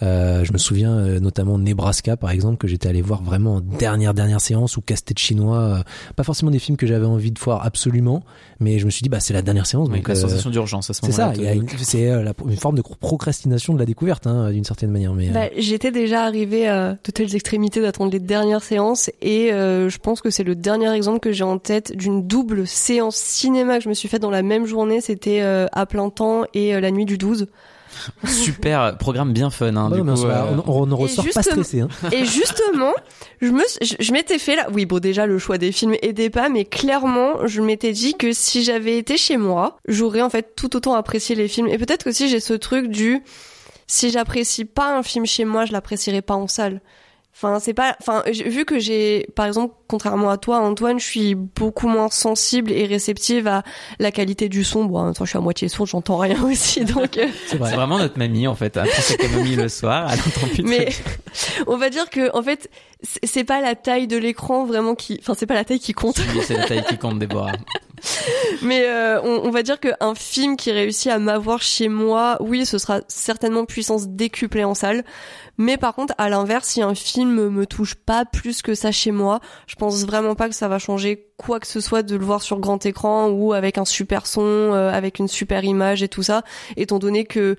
euh, 0.03 0.45
je 0.45 0.53
me 0.53 0.59
souviens 0.59 0.99
euh, 0.99 1.21
notamment 1.21 1.59
Nebraska 1.59 2.19
par 2.19 2.31
exemple 2.31 2.59
que 2.59 2.69
j'étais 2.69 2.87
allé 2.87 3.01
voir 3.01 3.23
vraiment 3.23 3.55
en 3.55 3.61
dernière 3.63 4.13
dernière 4.13 4.43
séance 4.43 4.77
ou 4.77 4.83
Casse-tête 4.83 5.19
chinois 5.19 5.59
euh, 5.59 5.83
pas 6.17 6.23
forcément 6.23 6.51
des 6.51 6.59
films 6.59 6.77
que 6.77 6.87
j'avais 6.87 7.07
envie 7.07 7.31
de 7.31 7.39
voir 7.39 7.65
absolument 7.65 8.23
mais 8.61 8.79
je 8.79 8.85
me 8.85 8.91
suis 8.91 9.03
dit 9.03 9.09
bah 9.09 9.21
c'est 9.21 9.33
la 9.33 9.41
dernière 9.41 9.65
séance 9.65 9.89
oui, 9.89 9.97
donc 9.97 10.09
la 10.09 10.15
sensation 10.15 10.51
d'urgence 10.51 10.91
à 10.91 10.93
ce 10.93 11.03
moment-là 11.03 11.33
c'est 11.35 11.43
ça 11.43 11.55
te... 11.55 11.83
c'est 11.83 12.09
une, 12.11 12.51
une, 12.51 12.57
forme 12.59 12.77
de 12.77 12.83
procrastination 12.83 13.73
de 13.73 13.79
la 13.79 13.87
découverte 13.87 14.27
hein, 14.27 14.51
d'une 14.51 14.65
certaine 14.65 14.91
manière 14.91 15.15
mais 15.15 15.31
bah, 15.31 15.49
j'étais 15.57 15.93
déjà 15.93 16.25
arrivé 16.25 16.69
à 16.69 16.99
de 17.03 17.11
telles 17.11 17.35
extrémités 17.35 17.81
d'attendre 17.81 18.13
les 18.13 18.21
dernières 18.21 18.63
séances 18.63 19.11
et 19.23 19.49
je 19.49 19.97
pense 19.97 20.21
que 20.21 20.29
c'est 20.29 20.45
le 20.45 20.55
dernier 20.55 20.93
exemple 20.93 21.21
que 21.21 21.33
j'ai 21.33 21.45
en 21.45 21.57
tête 21.57 21.97
d'une 21.97 22.27
double 22.27 22.67
séance 22.67 23.17
cinéma 23.17 23.79
que 23.79 23.85
je 23.85 23.89
me 23.89 23.95
suis 23.95 24.11
faite 24.11 24.21
dans 24.21 24.31
la 24.31 24.43
même 24.43 24.67
journée 24.67 25.01
c'était 25.01 25.41
à 25.41 25.87
plein 25.87 26.11
temps 26.11 26.45
et 26.53 26.79
la 26.79 26.91
nuit 26.91 27.07
du 27.07 27.17
12 27.17 27.47
Super 28.27 28.97
programme 28.99 29.33
bien 29.33 29.51
fun. 29.51 29.77
Hein, 29.77 29.91
bah, 29.91 29.97
du 29.97 30.03
coup, 30.03 30.25
euh... 30.25 30.57
on, 30.67 30.83
on, 30.83 30.87
ne 30.87 30.95
ressort 30.95 31.25
pas 31.33 31.43
stressé. 31.43 31.81
Hein. 31.81 31.89
Et 32.13 32.25
justement, 32.25 32.93
je 33.41 33.49
me, 33.49 33.63
je, 33.81 33.95
je 33.99 34.13
m'étais 34.13 34.39
fait 34.39 34.57
là. 34.57 34.69
Oui, 34.73 34.87
bon, 34.87 34.99
déjà 34.99 35.27
le 35.27 35.39
choix 35.39 35.59
des 35.59 35.73
films 35.73 35.95
aidait 36.03 36.31
pas, 36.31 36.49
mais 36.49 36.65
clairement, 36.65 37.47
je 37.47 37.61
m'étais 37.61 37.93
dit 37.93 38.15
que 38.15 38.33
si 38.33 38.63
j'avais 38.63 38.99
été 38.99 39.17
chez 39.17 39.37
moi, 39.37 39.79
j'aurais 39.89 40.23
en 40.23 40.31
fait 40.31 40.55
tout 40.57 40.77
autant 40.77 40.95
apprécié 40.95 41.35
les 41.35 41.49
films. 41.49 41.69
Et 41.69 41.79
peut-être 41.79 42.09
aussi 42.09 42.29
j'ai 42.29 42.41
ce 42.41 42.55
truc 42.55 42.89
du 42.89 43.23
si 43.87 44.11
j'apprécie 44.11 44.65
pas 44.65 44.97
un 44.97 45.03
film 45.03 45.27
chez 45.27 45.45
moi, 45.45 45.65
je 45.65 45.73
l'apprécierai 45.73 46.23
pas 46.23 46.35
en 46.35 46.49
salle. 46.49 46.81
Enfin, 47.39 47.61
c'est 47.61 47.75
pas. 47.75 47.95
Enfin, 48.01 48.23
vu 48.31 48.65
que 48.65 48.79
j'ai, 48.79 49.29
par 49.35 49.45
exemple, 49.45 49.75
contrairement 49.89 50.31
à 50.31 50.39
toi, 50.39 50.59
Antoine, 50.61 50.99
je 50.99 51.05
suis 51.05 51.35
beaucoup 51.35 51.87
moins 51.87 52.09
sensible 52.09 52.73
et 52.73 52.87
réceptive 52.87 53.47
à 53.47 53.63
la 53.99 54.11
qualité 54.11 54.49
du 54.49 54.65
son. 54.65 54.87
Bon, 54.87 55.01
en 55.01 55.05
même 55.05 55.15
temps, 55.15 55.27
je 55.27 55.31
suis 55.31 55.39
à 55.39 55.43
moitié 55.43 55.69
sourde, 55.69 55.91
j'entends 55.91 56.17
rien 56.17 56.43
aussi, 56.51 56.87
donc. 56.87 57.19
euh, 57.19 57.27
C'est 57.47 57.59
vraiment 57.59 57.99
notre 57.99 58.19
mamie 58.19 58.47
en 58.47 58.55
fait. 58.55 58.79
Après 58.79 59.03
sa 59.03 59.17
camomille 59.19 59.57
le 59.57 59.69
soir, 59.69 60.11
elle 60.11 60.19
entend 60.19 60.47
plus. 60.49 60.63
de 60.63 60.69
Mais 60.69 60.89
on 61.67 61.77
va 61.77 61.91
dire 61.91 62.09
que, 62.09 62.35
en 62.35 62.43
fait, 62.43 62.71
c'est 63.03 63.45
pas 63.45 63.61
la 63.61 63.75
taille 63.75 64.07
de 64.07 64.17
l'écran 64.17 64.65
vraiment 64.65 64.95
qui. 64.95 65.19
Enfin, 65.21 65.35
c'est 65.37 65.47
pas 65.47 65.55
la 65.55 65.65
taille 65.65 65.81
qui 65.81 65.93
compte. 65.93 66.19
C'est 66.43 66.57
la 66.57 66.65
taille 66.65 66.85
qui 66.85 66.97
compte, 66.97 67.19
Déborah. 67.19 67.53
Mais 68.63 68.85
euh, 68.87 69.21
on, 69.23 69.47
on 69.47 69.51
va 69.51 69.63
dire 69.63 69.79
qu'un 69.81 70.15
film 70.15 70.57
qui 70.57 70.71
réussit 70.73 71.11
à 71.11 71.19
m'avoir 71.19 71.63
chez 71.63 71.89
moi, 71.89 72.37
oui, 72.41 72.65
ce 72.67 72.79
sera 72.79 73.01
certainement 73.09 73.65
puissance 73.65 74.09
décuplée 74.09 74.65
en 74.65 74.75
salle. 74.75 75.05
Mais 75.59 75.77
par 75.77 75.95
contre, 75.95 76.15
à 76.19 76.29
l'inverse, 76.29 76.69
si 76.69 76.83
un 76.83 76.95
film 76.95 77.49
me 77.49 77.67
touche 77.67 77.95
pas 77.95 78.25
plus 78.25 78.63
que 78.63 78.75
ça 78.75 78.93
chez 78.93 79.11
moi, 79.11 79.41
je 79.67 79.75
pense 79.77 80.05
vraiment 80.05 80.35
pas 80.35 80.49
que 80.49 80.55
ça 80.55 80.69
va 80.69 80.79
changer 80.79 81.29
quoi 81.39 81.61
que 81.61 81.67
ce 81.67 81.81
soit 81.81 82.03
de 82.03 82.17
le 82.17 82.25
voir 82.25 82.43
sur 82.43 82.61
grand 82.61 82.85
écran 82.85 83.29
ou 83.29 83.53
avec 83.53 83.79
un 83.79 83.85
super 83.85 84.27
son, 84.27 84.43
euh, 84.43 84.91
avec 84.91 85.19
une 85.19 85.29
super 85.29 85.65
image 85.65 86.03
et 86.03 86.09
tout 86.09 86.23
ça, 86.23 86.43
étant 86.77 86.99
donné 86.99 87.25
que 87.25 87.57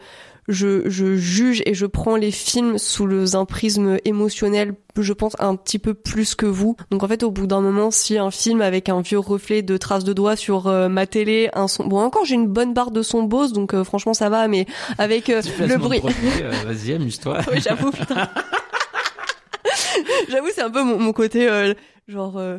je, 0.47 0.89
je 0.89 1.15
juge 1.15 1.61
et 1.65 1.73
je 1.73 1.85
prends 1.85 2.15
les 2.15 2.31
films 2.31 2.77
sous 2.77 3.05
le, 3.05 3.35
un 3.35 3.45
prisme 3.45 3.97
émotionnel, 4.05 4.73
je 4.97 5.13
pense 5.13 5.33
un 5.39 5.55
petit 5.55 5.77
peu 5.79 5.93
plus 5.93 6.35
que 6.35 6.45
vous. 6.45 6.75
Donc 6.89 7.03
en 7.03 7.07
fait, 7.07 7.23
au 7.23 7.31
bout 7.31 7.47
d'un 7.47 7.61
moment, 7.61 7.91
si 7.91 8.17
un 8.17 8.31
film 8.31 8.61
avec 8.61 8.89
un 8.89 9.01
vieux 9.01 9.19
reflet 9.19 9.61
de 9.61 9.77
traces 9.77 10.03
de 10.03 10.13
doigts 10.13 10.35
sur 10.35 10.67
euh, 10.67 10.87
ma 10.89 11.05
télé, 11.05 11.49
un 11.53 11.67
son, 11.67 11.85
bon 11.85 11.99
encore 11.99 12.25
j'ai 12.25 12.35
une 12.35 12.47
bonne 12.47 12.73
barre 12.73 12.91
de 12.91 13.01
son 13.01 13.23
Bose, 13.23 13.51
donc 13.53 13.73
euh, 13.73 13.83
franchement 13.83 14.13
ça 14.13 14.29
va, 14.29 14.47
mais 14.47 14.65
avec 14.97 15.29
euh, 15.29 15.41
le 15.59 15.77
bruit. 15.77 16.01
euh, 16.41 16.51
Vas-y, 16.65 16.93
amuse-toi. 16.93 17.39
oui, 17.51 17.59
j'avoue, 17.61 17.91
putain. 17.91 18.29
j'avoue, 20.29 20.47
c'est 20.53 20.61
un 20.61 20.69
peu 20.71 20.83
mon, 20.83 20.97
mon 20.99 21.13
côté 21.13 21.47
euh, 21.49 21.73
genre 22.07 22.37
euh, 22.37 22.57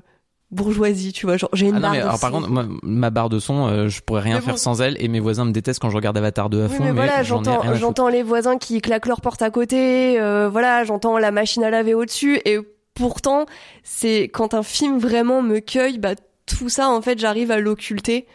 bourgeoisie, 0.50 1.12
tu 1.12 1.26
vois. 1.26 1.36
Genre 1.36 1.50
j'ai 1.52 1.66
une 1.66 1.74
Ah 1.76 1.78
non 1.78 1.82
barre 1.82 1.90
mais 1.92 1.98
de 1.98 2.02
alors 2.02 2.20
par 2.20 2.30
son. 2.30 2.36
contre 2.38 2.50
moi, 2.50 2.64
ma 2.82 3.10
barre 3.10 3.28
de 3.28 3.38
son 3.38 3.66
euh, 3.68 3.88
je 3.88 4.00
pourrais 4.00 4.22
rien 4.22 4.36
Mais 4.36 4.40
faire 4.40 4.54
bon. 4.54 4.58
sans 4.58 4.80
elle 4.80 4.96
et 5.02 5.08
mes 5.08 5.20
voisins 5.20 5.44
me 5.44 5.52
détestent 5.52 5.80
quand 5.80 5.90
je 5.90 5.96
regarde 5.96 6.16
Avatar 6.16 6.48
2 6.50 6.62
à 6.62 6.66
Oui, 6.66 6.76
fond 6.76 6.84
mais 6.84 6.92
voilà, 6.92 7.22
j'en 7.22 7.42
ai 7.42 7.44
j'entends, 7.44 7.74
j'entends 7.74 8.08
les 8.08 8.22
voisins 8.22 8.56
qui 8.58 8.80
claquent 8.80 9.06
leur 9.06 9.20
porte 9.20 9.42
à 9.42 9.50
côté, 9.50 10.18
euh, 10.20 10.48
voilà, 10.48 10.84
j'entends 10.84 11.18
la 11.18 11.30
machine 11.30 11.62
à 11.64 11.70
laver 11.70 11.94
au-dessus, 11.94 12.40
et 12.44 12.58
pourtant, 12.94 13.46
c'est 13.82 14.22
quand 14.24 14.54
un 14.54 14.62
film 14.62 14.98
vraiment 14.98 15.42
me 15.42 15.58
cueille, 15.60 15.98
bah 15.98 16.14
tout 16.46 16.68
ça, 16.68 16.88
en 16.88 17.02
fait, 17.02 17.18
j'arrive 17.18 17.50
à 17.50 17.58
l'occulter. 17.58 18.26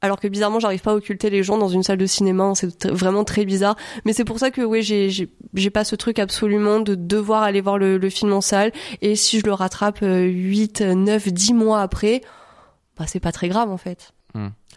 Alors 0.00 0.20
que 0.20 0.28
bizarrement, 0.28 0.60
j'arrive 0.60 0.80
pas 0.80 0.92
à 0.92 0.94
occulter 0.94 1.28
les 1.28 1.42
gens 1.42 1.58
dans 1.58 1.68
une 1.68 1.82
salle 1.82 1.98
de 1.98 2.06
cinéma, 2.06 2.44
hein, 2.44 2.54
c'est 2.54 2.86
vraiment 2.86 3.24
très 3.24 3.44
bizarre. 3.44 3.76
Mais 4.04 4.12
c'est 4.12 4.24
pour 4.24 4.38
ça 4.38 4.52
que 4.52 4.60
oui, 4.60 4.82
j'ai, 4.82 5.10
j'ai, 5.10 5.70
pas 5.70 5.82
ce 5.82 5.96
truc 5.96 6.20
absolument 6.20 6.78
de 6.78 6.94
devoir 6.94 7.42
aller 7.42 7.60
voir 7.60 7.78
le, 7.78 7.98
le 7.98 8.10
film 8.10 8.32
en 8.32 8.40
salle. 8.40 8.70
Et 9.02 9.16
si 9.16 9.40
je 9.40 9.44
le 9.44 9.52
rattrape 9.52 10.02
euh, 10.02 10.22
8, 10.22 10.82
9, 10.82 11.28
10 11.32 11.52
mois 11.54 11.80
après, 11.80 12.22
bah 12.96 13.06
c'est 13.08 13.20
pas 13.20 13.32
très 13.32 13.48
grave 13.48 13.70
en 13.70 13.76
fait. 13.76 14.12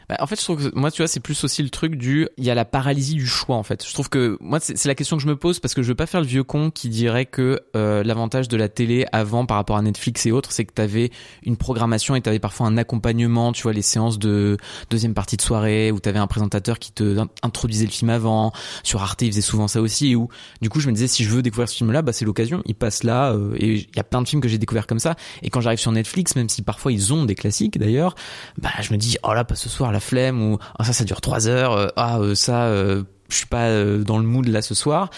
Bah, 0.10 0.18
en 0.20 0.28
fait, 0.28 0.38
je 0.39 0.43
trouve 0.43 0.70
que 0.70 0.76
moi, 0.78 0.91
tu 0.91 1.02
vois, 1.02 1.08
c'est 1.08 1.20
plus 1.20 1.43
aussi 1.43 1.64
le 1.64 1.70
truc 1.70 1.95
du, 1.95 2.28
il 2.38 2.43
y 2.43 2.49
a 2.49 2.56
la 2.56 2.66
paralysie 2.66 3.16
du 3.16 3.28
choix, 3.28 3.56
en 3.56 3.64
fait. 3.64 3.86
Je 3.88 3.93
trouve 3.93 4.10
que 4.10 4.38
moi, 4.41 4.60
c'est 4.60 4.86
la 4.86 4.95
question 4.95 5.18
que 5.18 5.24
je 5.24 5.28
me 5.28 5.36
pose 5.36 5.60
parce 5.60 5.74
que 5.74 5.82
je 5.82 5.88
veux 5.88 5.95
pas 5.95 6.06
faire 6.06 6.22
le 6.22 6.28
vieux 6.28 6.43
con 6.43 6.72
qui 6.72 6.89
dirait 6.89 7.26
que 7.26 7.62
euh, 7.76 8.04
l'avantage 8.04 8.47
de 8.47 8.58
la 8.58 8.70
télé 8.70 9.06
avant 9.12 9.45
par 9.45 9.58
rapport 9.58 9.78
à 9.78 9.82
Netflix 9.82 10.26
et 10.26 10.32
autres, 10.32 10.52
c'est 10.52 10.66
que 10.66 10.74
t'avais 10.74 11.12
une 11.43 11.58
programmation 11.58 12.16
et 12.16 12.22
t'avais 12.22 12.39
parfois 12.39 12.68
un 12.68 12.78
accompagnement, 12.78 13.52
tu 13.54 13.64
vois, 13.64 13.74
les 13.74 13.82
séances 13.82 14.20
de 14.20 14.58
deuxième 14.89 15.14
partie 15.14 15.38
de 15.38 15.41
soirée 15.41 15.91
où 15.91 15.99
t'avais 15.99 16.20
un 16.20 16.28
présentateur 16.28 16.80
qui 16.80 16.91
te 16.91 17.20
in- 17.20 17.30
introduisait 17.43 17.86
le 17.86 17.91
film 17.91 18.10
avant. 18.10 18.52
Sur 18.84 19.02
Arte, 19.02 19.22
ils 19.22 19.32
faisaient 19.32 19.41
souvent 19.41 19.68
ça 19.68 19.82
aussi. 19.82 20.12
Et 20.14 20.18
du 20.62 20.70
coup, 20.70 20.80
je 20.80 20.88
me 20.88 20.93
disais, 20.93 21.08
si 21.08 21.24
je 21.24 21.30
veux 21.30 21.41
découvrir 21.41 21.70
ce 21.70 21.76
film-là, 21.76 22.02
bah 22.02 22.14
c'est 22.14 22.26
l'occasion. 22.26 22.62
Il 22.66 22.76
passe 22.76 23.04
là 23.04 23.32
euh, 23.34 23.54
et 23.58 23.74
il 23.76 23.95
y 23.95 23.99
a 23.99 24.04
plein 24.04 24.22
de 24.22 24.28
films 24.28 24.41
que 24.41 24.47
j'ai 24.49 24.58
découvert 24.58 24.88
comme 24.88 24.99
ça. 24.99 25.16
Et 25.41 25.49
quand 25.49 25.62
j'arrive 25.62 25.80
sur 25.80 25.91
Netflix, 25.91 26.36
même 26.36 26.49
si 26.49 26.62
parfois 26.62 26.91
ils 26.91 27.14
ont 27.14 27.26
des 27.26 27.36
classiques 27.36 27.78
d'ailleurs, 27.78 28.16
bah 28.58 28.70
je 28.82 28.91
me 28.91 28.97
dis 28.97 29.18
oh 29.24 29.34
là 29.34 29.43
pas 29.43 29.56
ce 29.56 29.70
soir 29.70 29.91
la 29.92 30.00
flemme 30.00 30.42
ou 30.42 30.58
ah 30.78 30.84
ça 30.84 30.94
ça 30.94 31.04
dure 31.04 31.22
trois 31.22 31.48
heures 31.48 31.74
euh, 31.74 31.88
ah 31.96 32.20
euh, 32.20 32.36
ça 32.36 32.66
euh, 32.66 33.04
je 33.30 33.36
suis 33.36 33.46
pas 33.46 33.70
dans 33.98 34.18
le 34.18 34.26
mood 34.26 34.48
là 34.48 34.62
ce 34.62 34.76
soir 34.76 35.10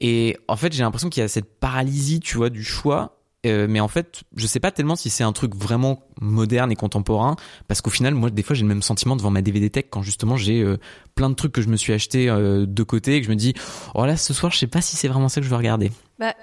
et 0.00 0.36
en 0.48 0.56
fait 0.56 0.72
j'ai 0.72 0.82
l'impression 0.82 1.10
qu'il 1.10 1.20
y 1.20 1.24
a 1.24 1.28
cette 1.28 1.58
paralysie 1.58 2.20
tu 2.20 2.36
vois 2.36 2.50
du 2.50 2.64
choix 2.64 3.16
mais 3.42 3.80
en 3.80 3.88
fait, 3.88 4.20
je 4.36 4.46
sais 4.46 4.60
pas 4.60 4.70
tellement 4.70 4.96
si 4.96 5.08
c'est 5.08 5.24
un 5.24 5.32
truc 5.32 5.54
vraiment 5.54 6.02
moderne 6.20 6.70
et 6.70 6.76
contemporain, 6.76 7.36
parce 7.68 7.80
qu'au 7.80 7.88
final, 7.88 8.14
moi, 8.14 8.28
des 8.28 8.42
fois, 8.42 8.54
j'ai 8.54 8.60
le 8.60 8.68
même 8.68 8.82
sentiment 8.82 9.16
devant 9.16 9.30
ma 9.30 9.40
DVD 9.40 9.70
tech 9.70 9.86
quand 9.88 10.02
justement 10.02 10.36
j'ai 10.36 10.62
plein 11.14 11.30
de 11.30 11.34
trucs 11.34 11.52
que 11.52 11.62
je 11.62 11.68
me 11.68 11.78
suis 11.78 11.94
acheté 11.94 12.26
de 12.26 12.82
côté 12.82 13.16
et 13.16 13.20
que 13.22 13.24
je 13.24 13.30
me 13.30 13.36
dis, 13.36 13.54
oh 13.94 14.04
là, 14.04 14.18
ce 14.18 14.34
soir, 14.34 14.52
je 14.52 14.58
sais 14.58 14.66
pas 14.66 14.82
si 14.82 14.94
c'est 14.94 15.08
vraiment 15.08 15.30
ça 15.30 15.40
que 15.40 15.46
je 15.46 15.50
veux 15.50 15.56
regarder. 15.56 15.90
Bah, 16.18 16.34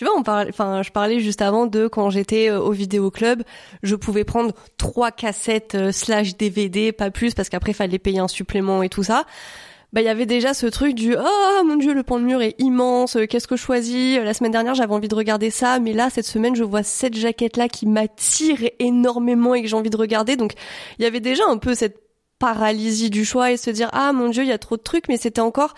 tu 0.00 0.06
vois, 0.06 0.16
on 0.16 0.22
parle, 0.22 0.48
enfin, 0.48 0.82
je 0.82 0.90
parlais 0.92 1.20
juste 1.20 1.42
avant 1.42 1.66
de 1.66 1.86
quand 1.86 2.08
j'étais 2.08 2.48
euh, 2.48 2.58
au 2.58 2.70
vidéo 2.70 3.10
club, 3.10 3.42
je 3.82 3.94
pouvais 3.94 4.24
prendre 4.24 4.54
trois 4.78 5.10
cassettes 5.10 5.74
euh, 5.74 5.92
slash 5.92 6.38
DVD, 6.38 6.90
pas 6.90 7.10
plus, 7.10 7.34
parce 7.34 7.50
qu'après, 7.50 7.74
fallait 7.74 7.98
payer 7.98 8.18
un 8.18 8.26
supplément 8.26 8.82
et 8.82 8.88
tout 8.88 9.02
ça. 9.02 9.26
Bah 9.92 10.00
il 10.00 10.04
y 10.04 10.08
avait 10.08 10.24
déjà 10.24 10.54
ce 10.54 10.64
truc 10.68 10.94
du 10.94 11.14
oh 11.14 11.64
mon 11.66 11.76
dieu 11.76 11.92
le 11.92 12.02
pan 12.02 12.18
de 12.18 12.24
mur 12.24 12.40
est 12.40 12.54
immense 12.58 13.16
euh, 13.16 13.26
qu'est-ce 13.26 13.46
que 13.46 13.56
je 13.56 13.62
choisis? 13.62 14.18
La 14.20 14.32
semaine 14.32 14.52
dernière 14.52 14.74
j'avais 14.76 14.94
envie 14.94 15.08
de 15.08 15.14
regarder 15.16 15.50
ça 15.50 15.80
mais 15.80 15.92
là 15.92 16.10
cette 16.10 16.26
semaine 16.26 16.54
je 16.54 16.62
vois 16.62 16.84
cette 16.84 17.16
jaquette 17.16 17.56
là 17.56 17.68
qui 17.68 17.86
m'attire 17.86 18.58
énormément 18.78 19.52
et 19.52 19.62
que 19.62 19.68
j'ai 19.68 19.74
envie 19.74 19.90
de 19.90 19.96
regarder. 19.96 20.36
Donc 20.36 20.52
il 20.98 21.02
y 21.02 21.06
avait 21.06 21.20
déjà 21.20 21.42
un 21.48 21.58
peu 21.58 21.74
cette 21.74 21.98
paralysie 22.38 23.10
du 23.10 23.24
choix 23.24 23.50
et 23.50 23.56
se 23.56 23.68
dire 23.68 23.90
ah 23.92 24.12
mon 24.12 24.28
dieu 24.28 24.44
il 24.44 24.48
y 24.48 24.52
a 24.52 24.58
trop 24.58 24.76
de 24.76 24.82
trucs 24.82 25.08
mais 25.08 25.16
c'était 25.16 25.40
encore 25.40 25.74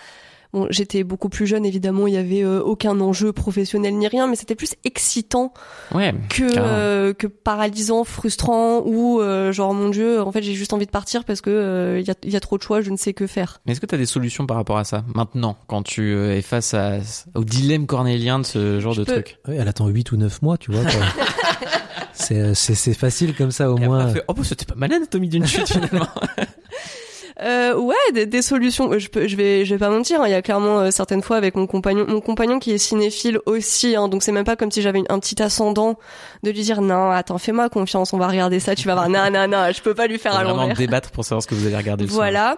Bon, 0.53 0.67
j'étais 0.69 1.03
beaucoup 1.03 1.31
plus 1.31 1.47
jeune, 1.47 1.65
évidemment, 1.65 2.07
il 2.07 2.13
y 2.13 2.19
avait 2.19 2.45
euh, 2.45 2.61
aucun 2.61 3.01
enjeu 3.01 3.33
professionnel 3.33 3.95
ni 3.97 4.07
rien, 4.07 4.27
mais 4.27 4.37
c'était 4.37 4.55
plus 4.55 4.75
excitant 4.85 5.55
Ouais. 5.95 6.15
que 6.29 6.43
euh, 6.59 7.15
que 7.15 7.27
paralysant, 7.27 8.05
frustrant 8.05 8.83
ou 8.85 9.21
euh, 9.23 9.51
genre 9.51 9.73
mon 9.73 9.89
dieu, 9.89 10.21
en 10.21 10.31
fait 10.31 10.43
j'ai 10.43 10.53
juste 10.53 10.75
envie 10.75 10.85
de 10.85 10.91
partir 10.91 11.25
parce 11.25 11.41
que 11.41 11.49
euh, 11.49 12.01
il 12.01 12.07
y, 12.07 12.11
a, 12.11 12.15
il 12.23 12.31
y 12.31 12.37
a 12.37 12.41
trop 12.41 12.59
de 12.59 12.63
choix, 12.63 12.83
je 12.83 12.91
ne 12.91 12.99
sais 12.99 13.15
que 13.15 13.27
faire. 13.27 13.63
Mais 13.65 13.73
est-ce 13.73 13.81
que 13.81 13.87
tu 13.87 13.95
as 13.95 13.99
des 13.99 14.05
solutions 14.05 14.47
par 14.47 14.59
rapport 14.59 14.77
à 14.77 14.85
ça 14.85 15.05
maintenant, 15.15 15.57
quand 15.69 15.83
tu 15.83 16.03
euh, 16.15 16.37
es 16.37 16.43
face 16.43 16.75
à, 16.75 16.99
au 17.35 17.45
dilemme 17.45 17.87
cornélien 17.87 18.39
de 18.39 18.45
ce 18.45 18.79
genre 18.79 18.93
Je 18.93 19.01
de 19.01 19.07
peux- 19.07 19.13
truc? 19.23 19.39
Ouais, 19.49 19.57
elle 19.57 19.69
attend 19.69 19.89
8 19.89 20.13
ou 20.13 20.19
9 20.19 20.43
mois, 20.43 20.59
tu 20.59 20.71
vois. 20.71 20.83
quoi. 20.83 20.93
c'est, 22.13 22.55
c'est, 22.55 22.75
c'est 22.75 22.95
facile 22.95 23.35
comme 23.35 23.51
ça 23.53 23.71
au 23.71 23.79
Et 23.79 23.85
après, 23.85 23.87
moins. 23.89 24.07
elle 24.09 24.13
fait, 24.15 24.25
oh 24.29 24.35
bah 24.35 24.43
c'était 24.45 24.67
pas 24.67 24.75
mal 24.75 24.91
l'anatomie 24.91 25.29
d'une 25.31 25.47
chute 25.47 25.69
finalement. 25.69 26.09
Euh, 27.41 27.75
ouais, 27.77 27.95
des, 28.13 28.27
des 28.27 28.43
solutions. 28.43 28.99
Je 28.99 29.09
peux, 29.09 29.27
je 29.27 29.37
vais, 29.37 29.65
je 29.65 29.75
vais 29.75 29.79
pas 29.79 29.89
mentir. 29.91 30.21
hein, 30.21 30.27
Il 30.27 30.31
y 30.33 30.35
a 30.35 30.43
clairement 30.43 30.81
euh, 30.81 30.91
certaines 30.91 31.23
fois 31.23 31.37
avec 31.37 31.55
mon 31.55 31.67
compagnon, 31.67 32.05
mon 32.07 32.21
compagnon 32.21 32.59
qui 32.59 32.73
est 32.73 32.79
cinéphile 32.79 33.39
aussi. 33.47 33.97
Hein, 33.97 34.09
donc 34.09 34.23
c'est 34.23 34.33
même 34.33 34.45
pas 34.45 34.57
comme 34.57 34.71
si 34.71 34.83
j'avais 34.83 35.03
un 35.09 35.19
petit 35.19 35.43
ascendant 35.43 35.99
de 36.43 36.51
lui 36.51 36.61
dire 36.63 36.83
non, 36.83 37.11
attends, 37.11 37.39
fais-moi 37.39 37.69
confiance, 37.69 38.13
on 38.13 38.19
va 38.19 38.29
regarder 38.29 38.61
ça. 38.61 38.75
Tu 38.75 38.87
vas 38.87 38.95
voir, 38.95 39.09
non, 39.09 39.31
non, 39.33 39.49
non, 39.49 39.73
je 39.75 39.81
peux 39.81 39.95
pas 39.95 40.07
lui 40.07 40.19
faire 40.19 40.35
à 40.37 40.45
vraiment 40.45 40.63
l'envers. 40.63 40.77
débattre 40.77 41.11
pour 41.11 41.25
savoir 41.25 41.43
ce 41.43 41.47
que 41.47 41.55
vous 41.55 41.67
allez 41.67 41.77
regarder 41.77 42.05
le 42.05 42.11
soir. 42.11 42.57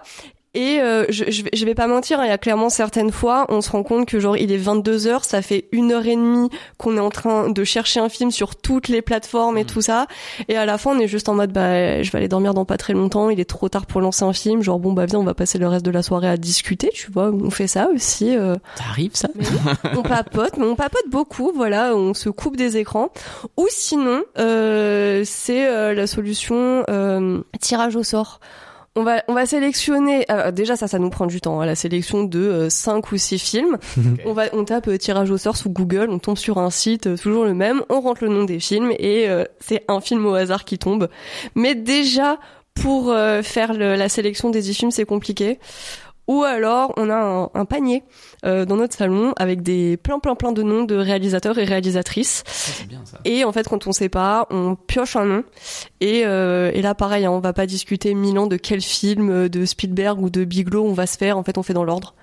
Et 0.55 0.79
euh, 0.79 1.05
je, 1.09 1.25
je, 1.29 1.43
vais- 1.43 1.49
je 1.53 1.65
vais 1.65 1.75
pas 1.75 1.85
mentir, 1.87 2.19
hein, 2.19 2.23
il 2.25 2.29
y 2.29 2.31
a 2.31 2.37
clairement 2.37 2.69
certaines 2.69 3.11
fois, 3.11 3.45
on 3.49 3.59
se 3.61 3.69
rend 3.69 3.83
compte 3.83 4.07
que 4.07 4.19
genre 4.19 4.37
il 4.37 4.51
est 4.51 4.57
22 4.57 5.05
heures, 5.07 5.25
ça 5.25 5.41
fait 5.41 5.67
une 5.73 5.91
heure 5.91 6.05
et 6.07 6.15
demie 6.15 6.49
qu'on 6.77 6.95
est 6.95 7.01
en 7.01 7.09
train 7.09 7.49
de 7.49 7.63
chercher 7.65 7.99
un 7.99 8.07
film 8.09 8.31
sur 8.31 8.55
toutes 8.55 8.87
les 8.87 9.01
plateformes 9.01 9.57
et 9.57 9.65
tout 9.65 9.81
ça, 9.81 10.07
et 10.47 10.55
à 10.55 10.65
la 10.65 10.77
fin 10.77 10.91
on 10.95 10.99
est 10.99 11.07
juste 11.09 11.27
en 11.29 11.35
mode 11.35 11.51
bah 11.51 12.01
je 12.01 12.09
vais 12.09 12.19
aller 12.19 12.27
dormir 12.29 12.53
dans 12.53 12.63
pas 12.65 12.77
très 12.77 12.93
longtemps, 12.93 13.29
il 13.29 13.39
est 13.39 13.45
trop 13.49 13.67
tard 13.69 13.85
pour 13.85 13.99
lancer 13.99 14.23
un 14.23 14.31
film, 14.33 14.63
genre 14.63 14.79
bon 14.79 14.93
bah 14.93 15.05
viens 15.05 15.19
on 15.19 15.23
va 15.25 15.33
passer 15.33 15.57
le 15.57 15.67
reste 15.67 15.85
de 15.85 15.91
la 15.91 16.01
soirée 16.01 16.29
à 16.29 16.37
discuter, 16.37 16.89
tu 16.93 17.11
vois, 17.11 17.31
on 17.31 17.49
fait 17.49 17.67
ça 17.67 17.89
aussi. 17.93 18.35
euh, 18.35 18.55
Ça 18.77 18.85
arrive 18.89 19.11
ça 19.13 19.27
mais 19.35 19.43
on 19.97 20.01
papote, 20.03 20.57
mais 20.57 20.65
on 20.65 20.75
papote 20.75 21.09
beaucoup, 21.09 21.51
voilà, 21.53 21.93
on 21.95 22.13
se 22.13 22.29
coupe 22.29 22.55
des 22.55 22.77
écrans. 22.77 23.09
Ou 23.57 23.67
sinon, 23.69 24.23
euh, 24.39 25.23
c'est 25.25 25.67
euh, 25.67 25.93
la 25.93 26.07
solution 26.07 26.83
euh, 26.89 27.41
tirage 27.59 27.95
au 27.97 28.03
sort. 28.03 28.39
On 28.97 29.03
va, 29.03 29.23
on 29.27 29.33
va 29.33 29.45
sélectionner. 29.45 30.25
euh, 30.31 30.51
déjà, 30.51 30.75
ça, 30.77 30.87
ça 30.87 30.99
nous 30.99 31.09
prend 31.09 31.25
du 31.25 31.41
temps. 31.41 31.59
hein, 31.59 31.65
la 31.65 31.75
sélection 31.75 32.23
de 32.23 32.39
euh, 32.39 32.69
cinq 32.69 33.11
ou 33.11 33.17
six 33.17 33.39
films. 33.39 33.77
On 34.25 34.31
va, 34.33 34.45
on 34.53 34.63
tape 34.63 34.87
euh, 34.87 34.97
tirage 34.97 35.29
au 35.31 35.37
sort 35.37 35.57
sous 35.57 35.69
Google. 35.69 36.07
On 36.09 36.19
tombe 36.19 36.37
sur 36.37 36.57
un 36.59 36.69
site 36.69 37.07
euh, 37.07 37.17
toujours 37.17 37.43
le 37.43 37.53
même. 37.53 37.81
On 37.89 37.99
rentre 37.99 38.23
le 38.23 38.29
nom 38.29 38.45
des 38.45 38.59
films 38.59 38.91
et 38.97 39.27
euh, 39.27 39.43
c'est 39.59 39.83
un 39.89 39.99
film 39.99 40.25
au 40.25 40.33
hasard 40.33 40.63
qui 40.63 40.77
tombe. 40.77 41.09
Mais 41.55 41.75
déjà, 41.75 42.39
pour 42.73 43.09
euh, 43.11 43.41
faire 43.41 43.73
le- 43.73 43.95
la 43.95 44.07
sélection 44.09 44.49
des 44.49 44.61
dix 44.61 44.73
films, 44.73 44.91
c'est 44.91 45.05
compliqué. 45.05 45.59
Ou 46.27 46.43
alors, 46.43 46.93
on 46.97 47.09
a 47.09 47.15
un, 47.15 47.49
un 47.53 47.65
panier 47.65 48.03
euh, 48.45 48.65
dans 48.65 48.77
notre 48.77 48.95
salon 48.95 49.33
avec 49.37 49.61
des 49.61 49.97
plein 49.97 50.19
plein 50.19 50.35
plein 50.35 50.51
de 50.51 50.63
noms 50.63 50.83
de 50.83 50.95
réalisateurs 50.95 51.57
et 51.59 51.63
réalisatrices. 51.63 52.43
Bien 52.87 53.01
ça. 53.05 53.19
Et 53.25 53.43
en 53.43 53.51
fait, 53.51 53.67
quand 53.67 53.85
on 53.85 53.91
sait 53.91 54.09
pas, 54.09 54.47
on 54.49 54.75
pioche 54.75 55.15
un 55.15 55.25
nom. 55.25 55.43
Et, 56.01 56.25
euh, 56.25 56.71
et 56.73 56.81
là, 56.81 56.95
pareil, 56.95 57.25
hein, 57.25 57.31
on 57.31 57.39
va 57.39 57.53
pas 57.53 57.67
discuter 57.67 58.13
mille 58.15 58.39
ans 58.39 58.47
de 58.47 58.57
quel 58.57 58.81
film 58.81 59.29
euh, 59.29 59.49
de 59.49 59.65
Spielberg 59.65 60.21
ou 60.21 60.29
de 60.29 60.45
Bigelow 60.45 60.83
on 60.85 60.93
va 60.93 61.05
se 61.05 61.17
faire. 61.17 61.37
En 61.37 61.43
fait, 61.43 61.57
on 61.57 61.63
fait 61.63 61.73
dans 61.73 61.83
l'ordre. 61.83 62.15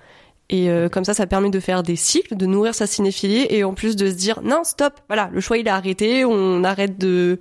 Et 0.53 0.69
euh, 0.69 0.87
comme 0.87 1.03
ça, 1.03 1.15
ça 1.15 1.25
permet 1.25 1.49
de 1.49 1.59
faire 1.59 1.81
des 1.81 1.95
cycles, 1.95 2.37
de 2.37 2.45
nourrir 2.45 2.75
sa 2.75 2.85
cinéphilie 2.85 3.47
et 3.49 3.63
en 3.63 3.73
plus 3.73 3.95
de 3.95 4.11
se 4.11 4.15
dire 4.15 4.41
non, 4.43 4.63
stop, 4.63 4.93
voilà, 5.07 5.29
le 5.33 5.41
choix 5.41 5.57
il 5.57 5.65
est 5.65 5.71
arrêté, 5.71 6.25
on 6.25 6.63
arrête 6.63 6.99
de 6.99 7.39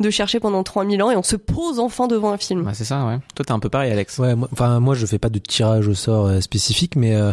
de 0.00 0.10
chercher 0.10 0.40
pendant 0.40 0.64
3000 0.64 1.00
ans 1.02 1.10
et 1.12 1.16
on 1.16 1.22
se 1.22 1.36
pose 1.36 1.78
enfin 1.78 2.08
devant 2.08 2.32
un 2.32 2.36
film. 2.36 2.64
Bah, 2.64 2.72
c'est 2.74 2.84
ça, 2.84 3.06
ouais. 3.06 3.18
Toi, 3.36 3.44
t'es 3.44 3.52
un 3.52 3.60
peu 3.60 3.68
pareil, 3.68 3.92
Alex. 3.92 4.18
Ouais, 4.18 4.34
moi, 4.34 4.48
enfin 4.52 4.80
moi 4.80 4.96
je 4.96 5.06
fais 5.06 5.20
pas 5.20 5.28
de 5.28 5.38
tirage 5.38 5.86
au 5.86 5.94
sort 5.94 6.26
euh, 6.26 6.40
spécifique, 6.40 6.96
mais 6.96 7.14
euh, 7.14 7.32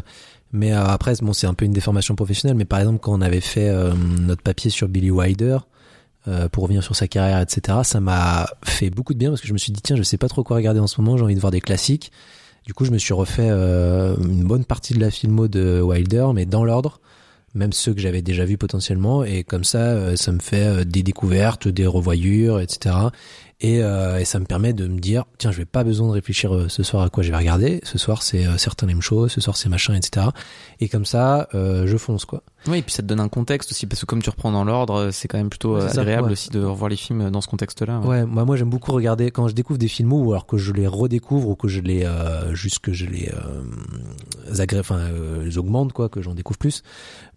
mais 0.55 0.73
euh, 0.73 0.85
après 0.85 1.13
bon 1.21 1.33
c'est 1.33 1.47
un 1.47 1.53
peu 1.53 1.65
une 1.65 1.73
déformation 1.73 2.15
professionnelle. 2.15 2.57
Mais 2.57 2.65
par 2.65 2.79
exemple 2.79 2.99
quand 2.99 3.13
on 3.13 3.21
avait 3.21 3.41
fait 3.41 3.69
euh, 3.69 3.93
notre 4.21 4.41
papier 4.41 4.69
sur 4.69 4.87
Billy 4.87 5.11
Wilder 5.11 5.57
euh, 6.27 6.49
pour 6.49 6.63
revenir 6.63 6.83
sur 6.83 6.95
sa 6.95 7.07
carrière, 7.07 7.41
etc. 7.41 7.79
Ça 7.83 7.99
m'a 7.99 8.47
fait 8.63 8.89
beaucoup 8.89 9.13
de 9.13 9.19
bien 9.19 9.29
parce 9.29 9.41
que 9.41 9.47
je 9.47 9.53
me 9.53 9.57
suis 9.57 9.71
dit 9.71 9.81
tiens 9.81 9.95
je 9.95 10.03
sais 10.03 10.17
pas 10.17 10.27
trop 10.27 10.43
quoi 10.43 10.55
regarder 10.55 10.79
en 10.79 10.87
ce 10.87 11.01
moment, 11.01 11.17
j'ai 11.17 11.23
envie 11.23 11.35
de 11.35 11.39
voir 11.39 11.51
des 11.51 11.61
classiques. 11.61 12.11
Du 12.65 12.73
coup 12.73 12.83
je 12.83 12.91
me 12.91 12.97
suis 12.97 13.13
refait 13.13 13.47
euh, 13.49 14.15
une 14.17 14.43
bonne 14.43 14.65
partie 14.65 14.95
de 14.95 14.99
la 14.99 15.11
filmo 15.11 15.47
de 15.47 15.81
Wilder, 15.81 16.27
mais 16.33 16.45
dans 16.45 16.65
l'ordre. 16.65 16.99
Même 17.53 17.71
ceux 17.71 17.93
que 17.93 18.01
j'avais 18.01 18.21
déjà 18.21 18.43
vus 18.43 18.57
potentiellement, 18.57 19.23
et 19.23 19.45
comme 19.45 19.63
ça, 19.63 19.77
euh, 19.77 20.15
ça 20.17 20.31
me 20.33 20.39
fait 20.39 20.65
euh, 20.65 20.83
des 20.83 21.03
découvertes, 21.03 21.69
des 21.69 21.85
revoyures, 21.85 22.59
etc. 22.59 22.95
Et, 23.61 23.81
euh, 23.81 24.19
et 24.19 24.25
ça 24.25 24.37
me 24.39 24.45
permet 24.45 24.73
de 24.73 24.85
me 24.85 24.99
dire, 24.99 25.23
tiens, 25.37 25.49
je 25.51 25.57
vais 25.57 25.65
pas 25.65 25.85
besoin 25.85 26.07
de 26.09 26.11
réfléchir 26.11 26.53
euh, 26.53 26.67
ce 26.67 26.83
soir 26.83 27.03
à 27.03 27.09
quoi 27.09 27.23
je 27.23 27.31
vais 27.31 27.37
regarder. 27.37 27.79
Ce 27.83 27.97
soir, 27.97 28.21
c'est 28.21 28.45
euh, 28.45 28.57
certains 28.57 28.87
aiment 28.89 29.01
chaud, 29.01 29.29
ce 29.29 29.39
soir, 29.39 29.55
c'est 29.55 29.69
machin, 29.69 29.93
etc. 29.95 30.27
Et 30.81 30.89
comme 30.89 31.05
ça, 31.05 31.47
euh, 31.55 31.87
je 31.87 31.95
fonce, 31.95 32.25
quoi. 32.25 32.43
Oui, 32.67 32.79
et 32.79 32.81
puis 32.81 32.91
ça 32.93 33.01
te 33.01 33.07
donne 33.07 33.21
un 33.21 33.29
contexte 33.29 33.71
aussi, 33.71 33.85
parce 33.85 34.01
que 34.01 34.05
comme 34.07 34.21
tu 34.21 34.29
reprends 34.29 34.51
dans 34.51 34.65
l'ordre, 34.65 35.09
c'est 35.11 35.29
quand 35.29 35.37
même 35.37 35.49
plutôt 35.49 35.77
euh, 35.77 35.87
ça, 35.87 36.01
agréable 36.01 36.25
ouais. 36.27 36.31
aussi 36.33 36.49
de 36.49 36.61
revoir 36.63 36.89
les 36.89 36.95
films 36.97 37.29
dans 37.29 37.39
ce 37.39 37.47
contexte-là. 37.47 37.99
ouais. 38.01 38.07
Ouais, 38.07 38.25
moi, 38.25 38.43
moi 38.43 38.57
j'aime 38.57 38.69
beaucoup 38.69 38.91
regarder 38.91 39.31
quand 39.31 39.47
je 39.47 39.53
découvre 39.53 39.79
des 39.79 39.87
films 39.87 40.11
ou 40.11 40.31
alors 40.31 40.47
que 40.47 40.57
je 40.57 40.73
les 40.73 40.87
redécouvre 40.87 41.47
ou 41.49 41.55
que 41.55 41.67
je 41.69 41.79
les 41.79 42.03
euh, 42.05 42.53
juste 42.55 42.79
que 42.79 42.91
je 42.91 43.05
les 43.05 43.29
euh, 43.33 44.53
agré- 44.53 44.79
enfin 44.79 44.97
euh, 44.97 45.45
les 45.45 45.57
augmente 45.57 45.93
quoi, 45.93 46.09
que 46.09 46.21
j'en 46.21 46.33
découvre 46.33 46.57
plus 46.57 46.81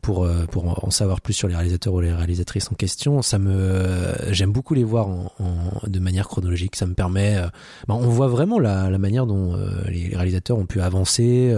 pour 0.01 0.24
euh, 0.24 0.44
pour 0.51 0.84
en 0.84 0.90
savoir 0.90 1.20
plus 1.20 1.32
sur 1.34 1.49
les 1.49 1.55
réalisateurs 1.55 1.92
ou 1.94 2.01
les 2.01 2.12
réalisatrices 2.12 2.70
en 2.72 2.74
question. 2.74 3.22
Ça 3.22 3.38
me 3.38 4.14
j'aime 4.30 4.53
beaucoup 4.53 4.74
les 4.74 4.84
voir 4.84 5.09
en, 5.09 5.32
en- 5.38 5.86
de 5.88 5.99
manière 5.99 6.28
chronologique. 6.28 6.76
Ça 6.76 6.86
me 6.86 6.94
permet, 6.94 7.36
euh, 7.36 7.46
ben, 7.88 7.94
on 7.94 8.09
voit 8.09 8.28
vraiment 8.28 8.59
la, 8.59 8.90
la 8.90 8.99
manière 8.99 9.26
dont 9.26 9.55
euh, 9.55 9.68
les 9.88 10.14
réalisateurs 10.14 10.59
ont 10.59 10.66
pu 10.66 10.80
avancer. 10.80 11.55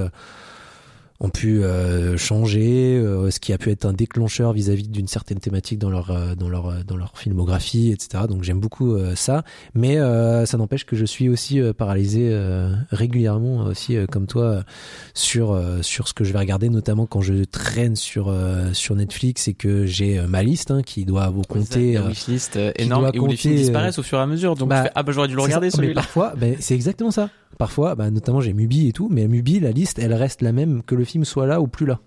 Ont 1.20 1.28
pu 1.28 1.62
euh, 1.62 2.16
changer, 2.16 2.96
euh, 2.96 3.30
ce 3.30 3.40
qui 3.40 3.52
a 3.52 3.58
pu 3.58 3.70
être 3.70 3.84
un 3.84 3.92
déclencheur 3.92 4.54
vis-à-vis 4.54 4.88
d'une 4.88 5.06
certaine 5.06 5.38
thématique 5.38 5.78
dans 5.78 5.90
leur 5.90 6.10
euh, 6.10 6.34
dans 6.34 6.48
leur 6.48 6.68
euh, 6.68 6.82
dans 6.86 6.96
leur 6.96 7.18
filmographie, 7.18 7.92
etc. 7.92 8.24
Donc 8.26 8.42
j'aime 8.42 8.58
beaucoup 8.58 8.94
euh, 8.94 9.14
ça, 9.14 9.44
mais 9.74 9.98
euh, 9.98 10.46
ça 10.46 10.56
n'empêche 10.56 10.86
que 10.86 10.96
je 10.96 11.04
suis 11.04 11.28
aussi 11.28 11.60
euh, 11.60 11.74
paralysé 11.74 12.30
euh, 12.30 12.74
régulièrement 12.90 13.66
aussi 13.66 13.96
euh, 13.96 14.06
comme 14.06 14.26
toi 14.26 14.64
sur 15.12 15.52
euh, 15.52 15.82
sur 15.82 16.08
ce 16.08 16.14
que 16.14 16.24
je 16.24 16.32
vais 16.32 16.38
regarder, 16.38 16.70
notamment 16.70 17.04
quand 17.04 17.20
je 17.20 17.44
traîne 17.44 17.96
sur 17.96 18.28
euh, 18.28 18.72
sur 18.72 18.96
Netflix 18.96 19.46
et 19.46 19.54
que 19.54 19.84
j'ai 19.84 20.22
ma 20.26 20.42
liste 20.42 20.70
hein, 20.70 20.82
qui 20.82 21.04
doit 21.04 21.28
vous 21.28 21.42
compter. 21.42 21.98
Euh, 21.98 22.08
wishlist 22.08 22.58
énorme 22.76 23.10
et 23.12 23.18
où 23.18 23.26
les 23.26 23.36
films 23.36 23.54
compter, 23.54 23.64
disparaissent 23.64 23.98
au 23.98 24.02
fur 24.02 24.18
et 24.18 24.22
à 24.22 24.26
mesure. 24.26 24.54
Donc 24.54 24.70
bah, 24.70 24.84
fais, 24.84 24.90
ah 24.94 25.02
bah 25.02 25.12
j'aurais 25.12 25.28
dû 25.28 25.34
le 25.34 25.42
regarder 25.42 25.70
celui-là. 25.70 25.94
parfois, 25.94 26.32
ben, 26.36 26.56
c'est 26.60 26.74
exactement 26.74 27.10
ça. 27.10 27.28
Parfois, 27.58 27.94
bah, 27.94 28.10
notamment 28.10 28.40
j'ai 28.40 28.52
Mubi 28.52 28.88
et 28.88 28.92
tout, 28.92 29.08
mais 29.10 29.28
Mubi, 29.28 29.60
la 29.60 29.72
liste, 29.72 29.98
elle 29.98 30.14
reste 30.14 30.42
la 30.42 30.52
même 30.52 30.82
que 30.82 30.94
le 30.94 31.04
film 31.04 31.24
soit 31.24 31.46
là 31.46 31.60
ou 31.60 31.66
plus 31.66 31.86
là. 31.86 32.00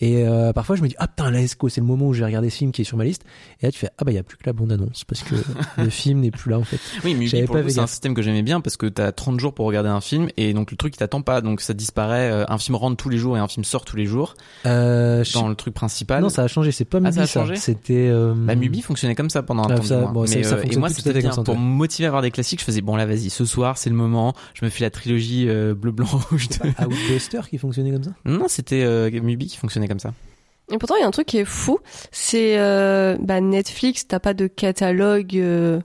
Et 0.00 0.26
euh, 0.26 0.52
parfois, 0.52 0.76
je 0.76 0.82
me 0.82 0.88
dis, 0.88 0.94
ah 0.98 1.06
putain, 1.08 1.30
là, 1.30 1.40
c'est 1.46 1.76
le 1.80 1.86
moment 1.86 2.06
où 2.08 2.12
j'ai 2.14 2.24
regardé 2.24 2.48
ce 2.50 2.56
film 2.56 2.72
qui 2.72 2.82
est 2.82 2.84
sur 2.84 2.96
ma 2.96 3.04
liste 3.04 3.22
Et 3.60 3.66
là, 3.66 3.72
tu 3.72 3.78
fais, 3.78 3.90
ah 3.98 4.04
bah, 4.04 4.12
il 4.12 4.14
y 4.14 4.18
a 4.18 4.22
plus 4.22 4.36
que 4.38 4.44
la 4.46 4.52
bande-annonce, 4.54 5.04
parce 5.04 5.22
que 5.22 5.34
le 5.76 5.90
film 5.90 6.20
n'est 6.20 6.30
plus 6.30 6.50
là, 6.50 6.58
en 6.58 6.64
fait. 6.64 6.78
Oui, 7.04 7.14
mais 7.14 7.26
c'est 7.28 7.78
un 7.80 7.86
système 7.86 8.14
que 8.14 8.22
j'aimais 8.22 8.42
bien 8.42 8.60
parce 8.60 8.76
que 8.76 8.86
t'as 8.86 9.12
30 9.12 9.38
jours 9.40 9.52
pour 9.54 9.66
regarder 9.66 9.88
un 9.90 10.00
film 10.00 10.28
et 10.36 10.52
donc 10.54 10.70
le 10.70 10.76
truc 10.76 10.94
il 10.94 10.98
t'attend 10.98 11.22
pas. 11.22 11.40
Donc 11.42 11.60
ça 11.60 11.74
disparaît, 11.74 12.30
euh, 12.30 12.44
un 12.48 12.58
film 12.58 12.76
rentre 12.76 12.96
tous 12.96 13.08
les 13.10 13.18
jours 13.18 13.36
et 13.36 13.40
un 13.40 13.48
film 13.48 13.64
sort 13.64 13.84
tous 13.84 13.96
les 13.96 14.06
jours 14.06 14.34
Euh, 14.66 15.24
dans 15.34 15.48
le 15.48 15.54
truc 15.54 15.74
principal. 15.74 16.22
Non, 16.22 16.28
ça 16.28 16.42
a 16.44 16.48
changé, 16.48 16.72
c'est 16.72 16.84
pas 16.84 16.98
Ah, 16.98 17.00
Mubi, 17.02 17.14
ça 17.14 17.22
a 17.22 17.26
ça. 17.26 17.40
changé 17.40 17.56
C'était... 17.56 18.08
Euh... 18.08 18.34
Bah, 18.34 18.54
Mubi 18.54 18.80
fonctionnait 18.82 19.14
comme 19.14 19.30
ça 19.30 19.42
pendant 19.42 19.64
un 19.64 19.70
Ah, 19.70 19.76
temps. 19.76 19.82
ça- 19.82 20.06
bon, 20.06 20.26
ça- 20.26 20.36
mais, 20.36 20.42
ça 20.44 20.54
euh, 20.54 20.58
et 20.58 20.60
fonctionne 20.62 20.80
moi, 20.80 20.88
c'était 20.88 21.12
bien. 21.20 21.32
ça, 21.32 21.42
Pour 21.42 21.58
me 21.58 21.62
motiver 21.64 22.06
à 22.06 22.10
voir 22.10 22.22
des 22.22 22.30
classiques, 22.30 22.60
je 22.60 22.64
faisais 22.64 22.80
bon 22.80 22.96
là, 22.96 23.04
vas-y, 23.06 23.28
ce 23.30 23.44
soir, 23.44 23.76
c'est 23.78 23.90
le 23.90 23.96
moment. 23.96 24.34
Je 24.54 24.64
me 24.64 24.70
fais 24.70 24.82
la 24.84 24.90
trilogie 24.90 25.46
euh, 25.48 25.74
bleu, 25.74 25.92
blanc, 25.92 26.06
rouge. 26.30 26.48
De... 26.48 26.84
Outbuster 26.86 27.40
qui 27.50 27.58
fonctionnait 27.58 27.92
comme 27.92 28.04
ça? 28.04 28.12
Non, 28.24 28.46
c'était 28.48 29.10
Mubi 29.20 29.46
qui 29.46 29.56
fonctionnait 29.58 29.88
ça. 29.98 30.12
Et 30.72 30.78
pourtant, 30.78 30.94
il 30.96 31.00
y 31.00 31.04
a 31.04 31.06
un 31.06 31.10
truc 31.10 31.26
qui 31.26 31.38
est 31.38 31.44
fou, 31.44 31.80
c'est 32.12 32.58
euh, 32.58 33.16
bah, 33.18 33.40
Netflix, 33.40 34.06
t'as 34.06 34.20
pas 34.20 34.34
de 34.34 34.46
catalogue. 34.46 35.36
euh, 35.36 35.80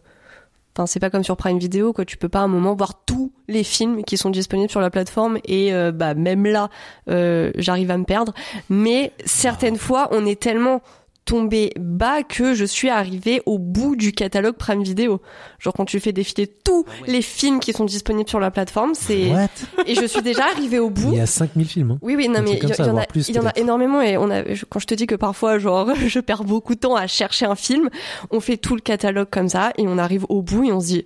Enfin, 0.77 0.85
c'est 0.87 0.99
pas 0.99 1.09
comme 1.09 1.23
sur 1.23 1.37
Prime 1.37 1.57
Video, 1.57 1.93
quoi. 1.93 2.03
Tu 2.03 2.17
peux 2.17 2.27
pas 2.27 2.39
à 2.39 2.43
un 2.43 2.49
moment 2.49 2.75
voir 2.75 3.05
tous 3.05 3.31
les 3.47 3.63
films 3.63 4.03
qui 4.03 4.17
sont 4.17 4.29
disponibles 4.29 4.69
sur 4.69 4.81
la 4.81 4.89
plateforme. 4.89 5.39
Et 5.45 5.73
euh, 5.73 5.93
bah 5.93 6.15
même 6.15 6.45
là, 6.45 6.69
j'arrive 7.07 7.91
à 7.91 7.97
me 7.97 8.03
perdre. 8.03 8.33
Mais 8.69 9.13
certaines 9.23 9.77
fois, 9.77 10.09
on 10.11 10.25
est 10.25 10.37
tellement 10.39 10.81
tombé 11.25 11.71
bas 11.79 12.21
que 12.23 12.53
je 12.53 12.63
suis 12.65 12.89
arrivée 12.89 13.41
au 13.47 13.57
bout 13.59 13.95
du 13.95 14.11
catalogue 14.11 14.55
Prime 14.55 14.83
Video. 14.83 15.19
Genre 15.59 15.73
quand 15.73 15.85
tu 15.85 15.99
fais 15.99 16.11
défiler 16.11 16.45
tous 16.47 16.85
les 17.07 17.21
films 17.23 17.59
qui 17.59 17.73
sont 17.73 17.85
disponibles 17.85 18.29
sur 18.29 18.39
la 18.39 18.51
plateforme, 18.51 18.93
c'est 18.93 19.31
What? 19.31 19.47
et 19.87 19.95
je 19.95 20.05
suis 20.05 20.21
déjà 20.21 20.45
arrivée 20.45 20.77
au 20.79 20.89
bout. 20.91 21.09
Il 21.13 21.17
y 21.17 21.21
a 21.21 21.25
5000 21.25 21.67
films. 21.67 21.91
hein. 21.91 21.97
Oui, 22.03 22.15
oui, 22.15 22.29
non, 22.29 22.39
Un 22.39 22.41
mais 22.43 22.51
il 22.61 22.69
y, 22.69 22.73
ça, 22.75 22.83
il 22.83 22.87
y 22.87 22.89
en 22.91 22.97
a, 22.97 23.05
plus, 23.07 23.27
il 23.27 23.35
y 23.35 23.39
en 23.39 23.41
a 23.41 23.51
peut-être. 23.51 23.57
énormément 23.63 24.01
et 24.01 24.17
on 24.17 24.29
a, 24.29 24.53
je- 24.53 24.65
quand 24.65 24.79
je 24.79 24.85
te 24.87 24.93
dis 24.93 25.07
que 25.07 25.15
parfois, 25.15 25.57
genre, 25.57 25.89
je 26.07 26.19
perds 26.19 26.43
beaucoup 26.43 26.75
de 26.75 26.79
temps 26.79 26.95
à 26.95 27.07
chercher 27.07 27.45
un 27.47 27.55
film, 27.55 27.89
on 28.29 28.39
fait 28.39 28.57
tout 28.57 28.75
le 28.75 28.81
catalogue 28.81 29.29
comme 29.31 29.49
ça 29.49 29.71
et 29.77 29.87
on 29.87 29.97
arrive 29.97 30.25
au 30.29 30.41
bout 30.43 30.63
et 30.65 30.71
on 30.71 30.79
se 30.79 30.85
dit, 30.87 31.05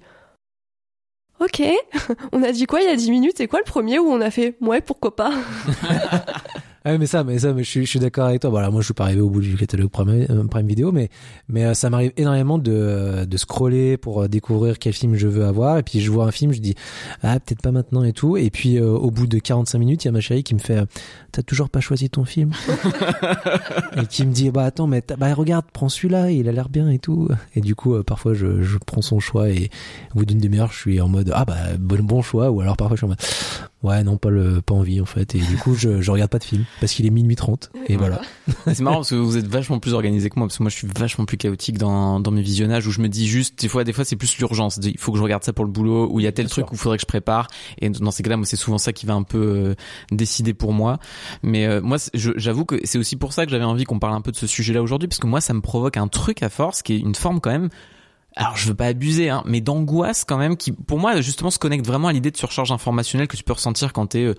ok, 1.39 1.61
on 2.33 2.43
a 2.43 2.51
dit 2.51 2.65
quoi 2.65 2.81
il 2.81 2.87
y 2.89 2.91
a 2.91 2.95
10 2.97 3.09
minutes, 3.11 3.35
c'est 3.37 3.47
quoi 3.47 3.59
le 3.59 3.65
premier 3.65 3.99
où 3.99 4.09
on 4.11 4.19
a 4.19 4.29
fait, 4.31 4.57
ouais, 4.59 4.81
pourquoi 4.81 5.15
pas? 5.15 5.31
Ah, 6.89 6.97
mais 6.97 7.05
ça, 7.05 7.23
mais 7.23 7.37
ça, 7.37 7.53
mais 7.53 7.63
je 7.63 7.69
suis, 7.69 7.85
je 7.85 7.89
suis 7.89 7.99
d'accord 7.99 8.25
avec 8.25 8.41
toi. 8.41 8.49
Voilà, 8.49 8.71
moi, 8.71 8.81
je 8.81 8.85
suis 8.85 8.95
pas 8.95 9.03
arrivé 9.03 9.21
au 9.21 9.29
bout 9.29 9.41
du 9.41 9.55
catalogue 9.55 9.91
Prime, 9.91 10.09
euh, 10.09 10.43
Prime 10.45 10.65
Video, 10.65 10.91
mais, 10.91 11.09
mais 11.47 11.63
euh, 11.63 11.75
ça 11.75 11.91
m'arrive 11.91 12.11
énormément 12.17 12.57
de, 12.57 12.71
euh, 12.73 13.25
de 13.27 13.37
scroller 13.37 13.95
pour 13.95 14.27
découvrir 14.27 14.79
quel 14.79 14.93
film 14.93 15.13
je 15.15 15.27
veux 15.27 15.45
avoir. 15.45 15.77
Et 15.77 15.83
puis, 15.83 15.99
je 15.99 16.09
vois 16.09 16.25
un 16.25 16.31
film, 16.31 16.51
je 16.51 16.59
dis, 16.59 16.73
ah, 17.21 17.39
peut-être 17.39 17.61
pas 17.61 17.71
maintenant 17.71 18.03
et 18.03 18.11
tout. 18.11 18.37
Et 18.37 18.49
puis, 18.49 18.77
euh, 18.77 18.89
au 18.89 19.11
bout 19.11 19.27
de 19.27 19.37
45 19.37 19.77
minutes, 19.77 20.03
il 20.03 20.07
y 20.07 20.09
a 20.09 20.11
ma 20.11 20.19
chérie 20.19 20.41
qui 20.41 20.55
me 20.55 20.59
fait, 20.59 20.83
t'as 21.31 21.43
toujours 21.43 21.69
pas 21.69 21.79
choisi 21.79 22.09
ton 22.09 22.25
film? 22.25 22.53
et 23.95 24.07
qui 24.07 24.25
me 24.25 24.33
dit, 24.33 24.49
bah, 24.49 24.63
attends, 24.63 24.87
mais, 24.87 25.03
bah, 25.15 25.31
regarde, 25.35 25.65
prends 25.71 25.89
celui-là, 25.89 26.31
il 26.31 26.49
a 26.49 26.51
l'air 26.51 26.69
bien 26.69 26.89
et 26.89 26.97
tout. 26.97 27.27
Et 27.53 27.61
du 27.61 27.75
coup, 27.75 27.93
euh, 27.93 28.01
parfois, 28.01 28.33
je, 28.33 28.63
je 28.63 28.79
prends 28.83 29.03
son 29.03 29.19
choix 29.19 29.49
et 29.51 29.69
au 30.15 30.19
bout 30.19 30.25
d'une 30.25 30.39
demi-heure, 30.39 30.71
je 30.71 30.79
suis 30.79 31.01
en 31.01 31.07
mode, 31.07 31.31
ah, 31.35 31.45
bah, 31.45 31.55
bon, 31.79 32.01
bon 32.01 32.23
choix. 32.23 32.49
Ou 32.49 32.61
alors, 32.61 32.77
parfois, 32.77 32.95
je 32.95 33.01
suis 33.01 33.05
en 33.05 33.09
mode, 33.09 33.21
ouais, 33.83 34.03
non, 34.03 34.17
pas 34.17 34.29
le, 34.29 34.61
pas 34.61 34.73
envie, 34.73 35.01
en 35.01 35.05
fait. 35.05 35.35
Et 35.35 35.39
du 35.39 35.57
coup, 35.57 35.75
je, 35.75 36.01
je 36.01 36.11
regarde 36.11 36.31
pas 36.31 36.39
de 36.39 36.43
film 36.43 36.65
parce 36.79 36.93
qu'il 36.93 37.05
est 37.05 37.11
minuit 37.11 37.35
30. 37.35 37.71
Et 37.87 37.95
voilà. 37.95 38.21
C'est 38.65 38.81
marrant 38.81 38.97
parce 38.97 39.09
que 39.09 39.15
vous 39.15 39.37
êtes 39.37 39.47
vachement 39.47 39.79
plus 39.79 39.93
organisé 39.93 40.29
que 40.29 40.37
moi 40.37 40.47
parce 40.47 40.57
que 40.57 40.63
moi 40.63 40.69
je 40.69 40.75
suis 40.75 40.87
vachement 40.87 41.25
plus 41.25 41.37
chaotique 41.37 41.77
dans, 41.77 42.19
dans 42.19 42.31
mes 42.31 42.41
visionnages 42.41 42.87
où 42.87 42.91
je 42.91 43.01
me 43.01 43.07
dis 43.07 43.27
juste 43.27 43.59
des 43.59 43.67
fois 43.67 43.83
des 43.83 43.93
fois 43.93 44.05
c'est 44.05 44.15
plus 44.15 44.37
l'urgence 44.37 44.79
il 44.81 44.97
faut 44.97 45.11
que 45.11 45.17
je 45.17 45.23
regarde 45.23 45.43
ça 45.43 45.53
pour 45.53 45.65
le 45.65 45.71
boulot 45.71 46.09
ou 46.11 46.19
il 46.19 46.23
y 46.23 46.27
a 46.27 46.31
tel 46.31 46.45
Bien 46.45 46.49
truc 46.49 46.71
où 46.71 46.75
il 46.75 46.77
faudrait 46.77 46.97
que 46.97 47.01
je 47.01 47.07
prépare 47.07 47.47
et 47.79 47.89
dans 47.89 48.11
ces 48.11 48.23
cas-là 48.23 48.37
moi 48.37 48.45
c'est 48.45 48.55
souvent 48.55 48.77
ça 48.77 48.93
qui 48.93 49.05
va 49.05 49.13
un 49.13 49.23
peu 49.23 49.37
euh, 49.37 49.75
décider 50.11 50.53
pour 50.53 50.73
moi 50.73 50.99
mais 51.43 51.65
euh, 51.65 51.81
moi 51.81 51.97
j'avoue 52.13 52.65
que 52.65 52.79
c'est 52.83 52.97
aussi 52.97 53.15
pour 53.15 53.33
ça 53.33 53.45
que 53.45 53.51
j'avais 53.51 53.63
envie 53.63 53.83
qu'on 53.83 53.99
parle 53.99 54.13
un 54.13 54.21
peu 54.21 54.31
de 54.31 54.37
ce 54.37 54.47
sujet-là 54.47 54.81
aujourd'hui 54.81 55.07
parce 55.07 55.19
que 55.19 55.27
moi 55.27 55.41
ça 55.41 55.53
me 55.53 55.61
provoque 55.61 55.97
un 55.97 56.07
truc 56.07 56.43
à 56.43 56.49
force 56.49 56.81
qui 56.81 56.93
est 56.93 56.99
une 56.99 57.15
forme 57.15 57.39
quand 57.39 57.51
même 57.51 57.69
alors 58.35 58.55
je 58.57 58.67
veux 58.67 58.75
pas 58.75 58.85
abuser 58.85 59.29
hein, 59.29 59.43
mais 59.45 59.61
d'angoisse 59.61 60.23
quand 60.23 60.37
même 60.37 60.55
qui 60.55 60.71
pour 60.71 60.99
moi 60.99 61.21
justement 61.21 61.49
se 61.49 61.59
connecte 61.59 61.85
vraiment 61.85 62.07
à 62.07 62.13
l'idée 62.13 62.31
de 62.31 62.37
surcharge 62.37 62.71
informationnelle 62.71 63.27
que 63.27 63.37
tu 63.37 63.43
peux 63.43 63.53
ressentir 63.53 63.91
quand 63.91 64.07
t'es 64.07 64.23
euh, 64.23 64.35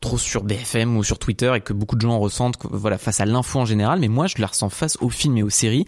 trop 0.00 0.18
sur 0.18 0.44
BFM 0.44 0.96
ou 0.96 1.04
sur 1.04 1.18
Twitter 1.18 1.52
et 1.54 1.60
que 1.60 1.72
beaucoup 1.72 1.96
de 1.96 2.00
gens 2.00 2.18
ressentent 2.18 2.58
voilà 2.70 2.98
face 2.98 3.20
à 3.20 3.26
l'info 3.26 3.60
en 3.60 3.66
général. 3.66 4.00
Mais 4.00 4.08
moi 4.08 4.26
je 4.26 4.36
la 4.38 4.46
ressens 4.46 4.70
face 4.70 4.96
aux 5.00 5.10
films 5.10 5.36
et 5.36 5.42
aux 5.42 5.50
séries 5.50 5.86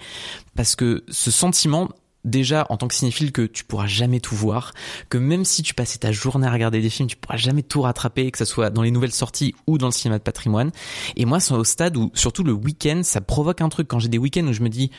parce 0.55 0.77
que 0.77 1.05
ce 1.09 1.31
sentiment 1.31 1.89
déjà 2.25 2.67
en 2.69 2.77
tant 2.77 2.87
que 2.87 2.95
cinéphile 2.95 3.33
que 3.33 3.43
tu 3.43 3.65
pourras 3.65 3.89
jamais 3.89 4.21
tout 4.21 4.37
voir 4.37 4.73
que 5.09 5.19
même 5.19 5.45
si 5.45 5.65
tu 5.65 5.75
passais 5.75 5.99
ta 5.99 6.13
journée 6.13 6.47
à 6.47 6.53
regarder 6.53 6.81
des 6.81 6.91
films 6.91 7.09
tu 7.09 7.17
pourras 7.17 7.37
jamais 7.37 7.65
tout 7.65 7.83
rattraper 7.83 8.31
que 8.31 8.39
ça 8.39 8.45
soit 8.45 8.71
dans 8.71 8.83
les 8.83 8.93
nouvelles 8.93 9.13
sorties 9.13 9.57
ou 9.67 9.77
dans 9.77 9.87
le 9.87 9.93
cinéma 9.93 10.19
de 10.19 10.23
patrimoine. 10.23 10.71
Et 11.17 11.25
moi 11.25 11.41
c'est 11.41 11.55
au 11.55 11.65
stade 11.65 11.97
où 11.97 12.11
surtout 12.15 12.45
le 12.45 12.53
week-end 12.53 13.01
ça 13.03 13.21
provoque 13.21 13.61
un 13.61 13.69
truc. 13.71 13.89
Quand 13.89 13.99
j'ai 13.99 14.09
des 14.09 14.19
week-ends 14.19 14.47
où 14.47 14.53
je 14.53 14.63
me 14.63 14.69
dis 14.69 14.91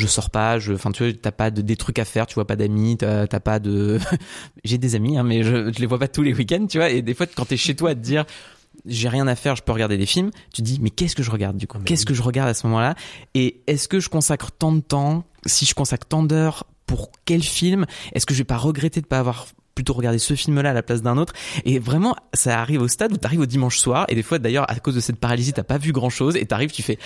je 0.00 0.06
sors 0.06 0.30
pas, 0.30 0.58
je, 0.58 0.72
enfin 0.72 0.90
tu 0.90 1.04
vois, 1.04 1.12
t'as 1.12 1.32
pas 1.32 1.50
de, 1.50 1.62
des 1.62 1.76
trucs 1.76 1.98
à 1.98 2.04
faire, 2.04 2.26
tu 2.26 2.34
vois 2.34 2.46
pas 2.46 2.56
d'amis, 2.56 2.96
t'as 2.96 3.26
t'as 3.26 3.40
pas 3.40 3.58
de, 3.58 3.98
j'ai 4.64 4.78
des 4.78 4.94
amis, 4.94 5.18
hein, 5.18 5.22
mais 5.22 5.42
je, 5.42 5.72
je 5.72 5.78
les 5.78 5.86
vois 5.86 5.98
pas 5.98 6.08
tous 6.08 6.22
les 6.22 6.34
week-ends, 6.34 6.66
tu 6.68 6.78
vois, 6.78 6.90
et 6.90 7.02
des 7.02 7.14
fois 7.14 7.26
quand 7.26 7.44
t'es 7.44 7.56
chez 7.56 7.76
toi 7.76 7.90
à 7.90 7.94
te 7.94 8.00
dire, 8.00 8.24
j'ai 8.86 9.08
rien 9.08 9.26
à 9.26 9.34
faire, 9.34 9.56
je 9.56 9.62
peux 9.62 9.72
regarder 9.72 9.98
des 9.98 10.06
films, 10.06 10.30
tu 10.52 10.62
te 10.62 10.66
dis, 10.66 10.78
mais 10.80 10.90
qu'est-ce 10.90 11.16
que 11.16 11.22
je 11.22 11.30
regarde 11.30 11.56
du 11.56 11.66
coup? 11.66 11.78
Qu'est-ce 11.84 12.06
que 12.06 12.14
je 12.14 12.22
regarde 12.22 12.48
à 12.48 12.54
ce 12.54 12.66
moment-là? 12.66 12.94
Et 13.34 13.60
est-ce 13.66 13.88
que 13.88 14.00
je 14.00 14.08
consacre 14.08 14.50
tant 14.52 14.72
de 14.72 14.80
temps 14.80 15.24
Si 15.46 15.66
je 15.66 15.74
consacre 15.74 16.06
tant 16.06 16.22
d'heures 16.22 16.64
pour 16.86 17.10
quel 17.24 17.42
film? 17.42 17.86
Est-ce 18.12 18.26
que 18.26 18.34
je 18.34 18.38
vais 18.38 18.44
pas 18.44 18.56
regretter 18.56 19.00
de 19.00 19.06
pas 19.06 19.18
avoir 19.18 19.46
plutôt 19.74 19.92
regardé 19.92 20.18
ce 20.18 20.34
film-là 20.34 20.70
à 20.70 20.72
la 20.72 20.82
place 20.82 21.02
d'un 21.02 21.18
autre? 21.18 21.32
Et 21.64 21.78
vraiment, 21.78 22.16
ça 22.34 22.60
arrive 22.60 22.82
au 22.82 22.88
stade 22.88 23.12
où 23.12 23.16
t'arrives 23.16 23.40
au 23.40 23.46
dimanche 23.46 23.78
soir, 23.78 24.06
et 24.08 24.14
des 24.14 24.22
fois 24.22 24.38
d'ailleurs, 24.38 24.70
à 24.70 24.74
cause 24.76 24.94
de 24.94 25.00
cette 25.00 25.18
paralysie, 25.18 25.52
t'as 25.52 25.62
pas 25.62 25.78
vu 25.78 25.92
grand-chose, 25.92 26.36
et 26.36 26.46
t'arrives, 26.46 26.72
tu 26.72 26.82
fais, 26.82 26.98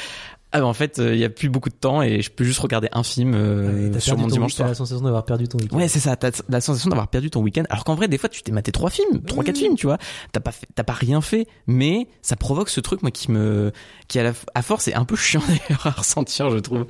ah 0.55 0.61
ben 0.61 0.66
en 0.66 0.72
fait, 0.72 0.98
il 0.98 1.16
y 1.16 1.24
a 1.24 1.28
plus 1.28 1.48
beaucoup 1.48 1.68
de 1.68 1.74
temps, 1.74 2.00
et 2.00 2.22
je 2.22 2.30
peux 2.30 2.44
juste 2.44 2.61
regarder 2.61 2.88
un 2.92 3.02
film 3.02 3.34
euh, 3.34 3.90
T'as 3.92 3.98
sur 3.98 4.16
mon 4.16 4.28
dimanche 4.28 4.52
t'as 4.52 4.59
soir. 4.59 4.68
la 4.68 4.74
sensation 4.76 5.02
d'avoir 5.02 5.24
perdu 5.24 5.48
ton 5.48 5.59
week-end. 5.59 5.76
Ouais, 5.76 5.88
c'est 5.88 5.98
ça. 5.98 6.14
T'as 6.14 6.30
la 6.48 6.61
sensation 6.61 6.90
d'avoir 6.90 7.09
perdu 7.09 7.28
ton 7.28 7.42
week-end. 7.42 7.64
Alors 7.70 7.82
qu'en 7.82 7.96
vrai, 7.96 8.07
des 8.07 8.18
fois, 8.18 8.28
tu 8.28 8.40
t'es 8.44 8.52
maté 8.52 8.70
trois 8.70 8.88
films, 8.88 9.20
trois, 9.26 9.42
quatre 9.42 9.59
films, 9.59 9.74
tu 9.74 9.86
vois. 9.86 9.98
T'as 10.30 10.38
pas 10.38 10.52
fait, 10.52 10.68
t'as 10.72 10.84
pas 10.84 10.92
rien 10.92 11.20
fait, 11.20 11.48
mais 11.66 12.07
ça 12.22 12.36
provoque 12.36 12.68
ce 12.68 12.78
truc, 12.78 13.02
moi, 13.02 13.11
qui 13.11 13.32
me, 13.32 13.72
qui 14.07 14.20
à 14.20 14.22
la, 14.22 14.32
à 14.55 14.62
force 14.62 14.86
est 14.86 14.94
un 14.94 15.05
peu 15.05 15.16
chiant 15.16 15.42
d'ailleurs 15.48 15.88
à 15.88 15.90
ressentir, 15.90 16.50
je 16.50 16.59
trouve. 16.59 16.86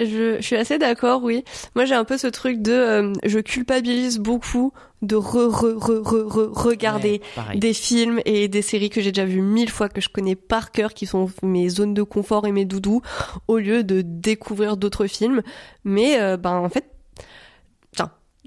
Je, 0.00 0.36
je 0.36 0.42
suis 0.42 0.56
assez 0.56 0.78
d'accord, 0.78 1.22
oui. 1.22 1.44
Moi, 1.76 1.84
j'ai 1.84 1.94
un 1.94 2.04
peu 2.04 2.16
ce 2.18 2.26
truc 2.26 2.62
de, 2.62 2.72
euh, 2.72 3.12
je 3.24 3.38
culpabilise 3.38 4.18
beaucoup 4.18 4.72
de 5.02 5.14
re, 5.16 5.48
re, 5.48 5.76
re, 5.76 6.02
re, 6.02 6.26
re- 6.26 6.48
regarder 6.62 7.20
Ouais, 7.36 7.56
des 7.58 7.72
films 7.72 8.20
et 8.24 8.48
des 8.48 8.62
séries 8.62 8.90
que 8.90 9.00
j'ai 9.00 9.12
déjà 9.12 9.24
vues 9.26 9.40
mille 9.42 9.70
fois, 9.70 9.88
que 9.88 10.00
je 10.00 10.08
connais 10.08 10.36
par 10.36 10.72
cœur, 10.72 10.92
qui 10.94 11.06
sont 11.06 11.30
mes 11.42 11.68
zones 11.68 11.94
de 11.94 12.02
confort 12.02 12.46
et 12.46 12.52
mes 12.52 12.64
doudous, 12.64 13.00
au 13.48 13.58
lieu 13.58 13.82
de 13.84 14.02
découvrir 14.02 14.76
d'autres 14.76 15.06
films. 15.06 15.42
Mais, 15.84 16.20
euh, 16.20 16.36
ben, 16.36 16.52
en 16.56 16.68
fait, 16.68 16.84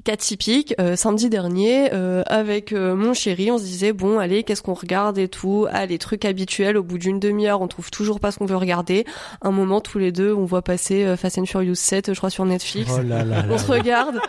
cas 0.03 0.17
typique, 0.17 0.75
euh, 0.79 0.95
samedi 0.95 1.29
dernier, 1.29 1.93
euh, 1.93 2.23
avec 2.27 2.73
euh, 2.73 2.95
mon 2.95 3.13
chéri, 3.13 3.51
on 3.51 3.57
se 3.57 3.63
disait, 3.63 3.93
bon, 3.93 4.19
allez, 4.19 4.43
qu'est-ce 4.43 4.61
qu'on 4.61 4.73
regarde 4.73 5.17
et 5.17 5.27
tout. 5.27 5.65
Ah, 5.71 5.85
les 5.85 5.97
trucs 5.97 6.25
habituels, 6.25 6.77
au 6.77 6.83
bout 6.83 6.97
d'une 6.97 7.19
demi-heure, 7.19 7.61
on 7.61 7.67
trouve 7.67 7.89
toujours 7.89 8.19
pas 8.19 8.31
ce 8.31 8.39
qu'on 8.39 8.45
veut 8.45 8.57
regarder. 8.57 9.05
Un 9.41 9.51
moment, 9.51 9.81
tous 9.81 9.99
les 9.99 10.11
deux, 10.11 10.33
on 10.33 10.45
voit 10.45 10.61
passer 10.61 11.05
euh, 11.05 11.15
Fast 11.15 11.37
and 11.37 11.45
Furious 11.45 11.75
7, 11.75 12.13
je 12.13 12.17
crois, 12.17 12.29
sur 12.29 12.45
Netflix. 12.45 12.91
Oh 12.93 13.01
là 13.01 13.23
là 13.23 13.41
là 13.41 13.45
on 13.49 13.57
se 13.57 13.71
regarde, 13.71 14.19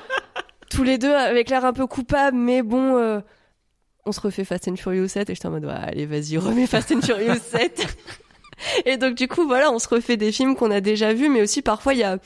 tous 0.71 0.85
les 0.85 0.99
deux 0.99 1.13
avec 1.13 1.51
l'air 1.51 1.65
un 1.65 1.73
peu 1.73 1.87
coupable, 1.87 2.37
mais 2.37 2.63
bon, 2.63 2.97
euh, 2.97 3.21
on 4.07 4.13
se 4.13 4.21
refait 4.21 4.45
Fast 4.45 4.69
and 4.69 4.77
Furious 4.77 5.09
7 5.09 5.31
et 5.31 5.35
j'étais 5.35 5.47
en 5.47 5.51
mode, 5.51 5.65
ouais, 5.65 5.73
allez, 5.73 6.07
vas-y, 6.07 6.39
remets 6.39 6.67
Fast 6.67 6.93
and 6.93 7.03
Furious 7.03 7.35
7. 7.51 7.97
et 8.87 8.97
donc, 8.97 9.15
du 9.15 9.29
coup, 9.29 9.47
voilà, 9.47 9.73
on 9.73 9.79
se 9.79 9.89
refait 9.89 10.17
des 10.17 10.31
films 10.31 10.55
qu'on 10.55 10.71
a 10.71 10.81
déjà 10.81 11.13
vus, 11.13 11.29
mais 11.29 11.43
aussi 11.43 11.63
parfois, 11.63 11.95
il 11.95 12.01
y 12.01 12.05
a, 12.05 12.19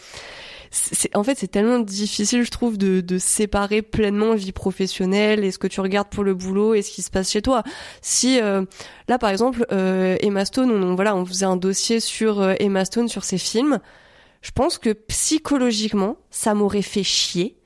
c'est, 0.71 1.15
en 1.17 1.25
fait, 1.25 1.39
c'est 1.39 1.49
tellement 1.49 1.79
difficile, 1.79 2.43
je 2.45 2.51
trouve, 2.51 2.79
de, 2.79 3.01
de 3.01 3.19
séparer 3.19 3.83
pleinement 3.83 4.35
vie 4.35 4.53
professionnelle 4.53 5.45
et 5.45 5.51
ce 5.51 5.59
que 5.59 5.67
tu 5.67 5.81
regardes 5.81 6.09
pour 6.09 6.25
le 6.25 6.35
boulot 6.35 6.75
et 6.75 6.83
ce 6.83 6.91
qui 6.91 7.03
se 7.03 7.11
passe 7.11 7.31
chez 7.31 7.43
toi. 7.43 7.63
Si, 8.03 8.41
euh, 8.41 8.65
là, 9.09 9.19
par 9.19 9.31
exemple, 9.31 9.67
euh, 9.73 10.17
Emma 10.21 10.45
Stone, 10.45 10.71
on, 10.71 10.95
voilà, 10.95 11.17
on 11.17 11.25
faisait 11.25 11.47
un 11.47 11.57
dossier 11.57 12.01
sur 12.01 12.41
euh, 12.41 12.55
Emma 12.59 12.85
Stone, 12.85 13.09
sur 13.09 13.25
ses 13.25 13.39
films. 13.39 13.79
Je 14.41 14.51
pense 14.53 14.79
que 14.79 14.91
psychologiquement, 14.91 16.17
ça 16.31 16.55
m'aurait 16.55 16.83
fait 16.83 17.03
chier 17.03 17.58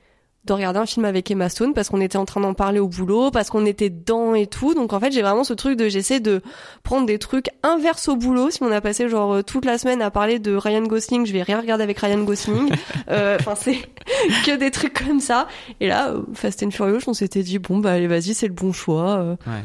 de 0.45 0.53
regarder 0.53 0.79
un 0.79 0.85
film 0.85 1.05
avec 1.05 1.31
Emma 1.31 1.47
Stone 1.47 1.73
parce 1.73 1.89
qu'on 1.89 2.01
était 2.01 2.17
en 2.17 2.25
train 2.25 2.41
d'en 2.41 2.53
parler 2.53 2.79
au 2.79 2.87
boulot, 2.87 3.31
parce 3.31 3.49
qu'on 3.49 3.65
était 3.65 3.89
dedans 3.89 4.35
et 4.35 4.47
tout. 4.47 4.73
Donc 4.73 4.91
en 4.91 4.99
fait, 4.99 5.11
j'ai 5.11 5.21
vraiment 5.21 5.43
ce 5.43 5.53
truc 5.53 5.77
de 5.77 5.87
j'essaie 5.87 6.19
de 6.19 6.41
prendre 6.83 7.05
des 7.05 7.17
trucs 7.17 7.49
inverses 7.63 8.09
au 8.09 8.15
boulot. 8.15 8.51
Si 8.51 8.61
on 8.61 8.71
a 8.71 8.81
passé 8.81 9.07
genre 9.07 9.33
euh, 9.33 9.41
toute 9.41 9.65
la 9.65 9.77
semaine 9.77 10.01
à 10.01 10.11
parler 10.11 10.39
de 10.39 10.55
Ryan 10.55 10.83
Gosling, 10.83 11.25
je 11.25 11.33
vais 11.33 11.43
rien 11.43 11.61
regarder 11.61 11.83
avec 11.83 11.99
Ryan 11.99 12.23
Gosling. 12.23 12.69
Euh, 13.09 13.37
Enfin, 13.39 13.55
c'est 13.55 13.77
que 14.45 14.55
des 14.55 14.71
trucs 14.71 14.93
comme 14.93 15.19
ça. 15.19 15.47
Et 15.79 15.87
là, 15.87 16.11
euh, 16.11 16.21
Fast 16.33 16.63
and 16.63 16.71
Furious, 16.71 17.01
on 17.07 17.13
s'était 17.13 17.43
dit 17.43 17.59
bon 17.59 17.79
bah 17.79 17.91
allez 17.91 18.07
vas-y, 18.07 18.33
c'est 18.33 18.47
le 18.47 18.53
bon 18.53 18.71
choix. 18.71 19.35
Ouais. 19.45 19.63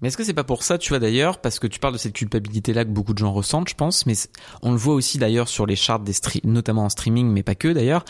Mais 0.00 0.08
est-ce 0.08 0.16
que 0.16 0.24
c'est 0.24 0.34
pas 0.34 0.44
pour 0.44 0.62
ça, 0.62 0.76
tu 0.76 0.90
vois 0.90 0.98
d'ailleurs, 0.98 1.40
parce 1.40 1.58
que 1.58 1.66
tu 1.66 1.78
parles 1.78 1.94
de 1.94 1.98
cette 1.98 2.12
culpabilité-là 2.12 2.84
que 2.84 2.90
beaucoup 2.90 3.14
de 3.14 3.18
gens 3.18 3.32
ressentent, 3.32 3.68
je 3.68 3.74
pense, 3.74 4.04
mais 4.04 4.14
on 4.62 4.72
le 4.72 4.76
voit 4.76 4.94
aussi 4.94 5.18
d'ailleurs 5.18 5.48
sur 5.48 5.66
les 5.66 5.76
charts 5.76 6.00
des 6.00 6.12
notamment 6.44 6.84
en 6.84 6.88
streaming, 6.88 7.28
mais 7.28 7.42
pas 7.42 7.54
que 7.54 7.68
d'ailleurs, 7.68 8.04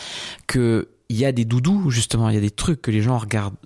que 0.47 0.89
il 1.09 1.17
y 1.17 1.25
a 1.25 1.33
des 1.33 1.45
doudous 1.45 1.91
justement, 1.91 2.29
il 2.29 2.35
y 2.35 2.39
a 2.39 2.41
des 2.41 2.51
trucs 2.51 2.83
que 2.83 2.91
les 2.91 3.03
gens 3.03 3.19
regardent 3.19 3.57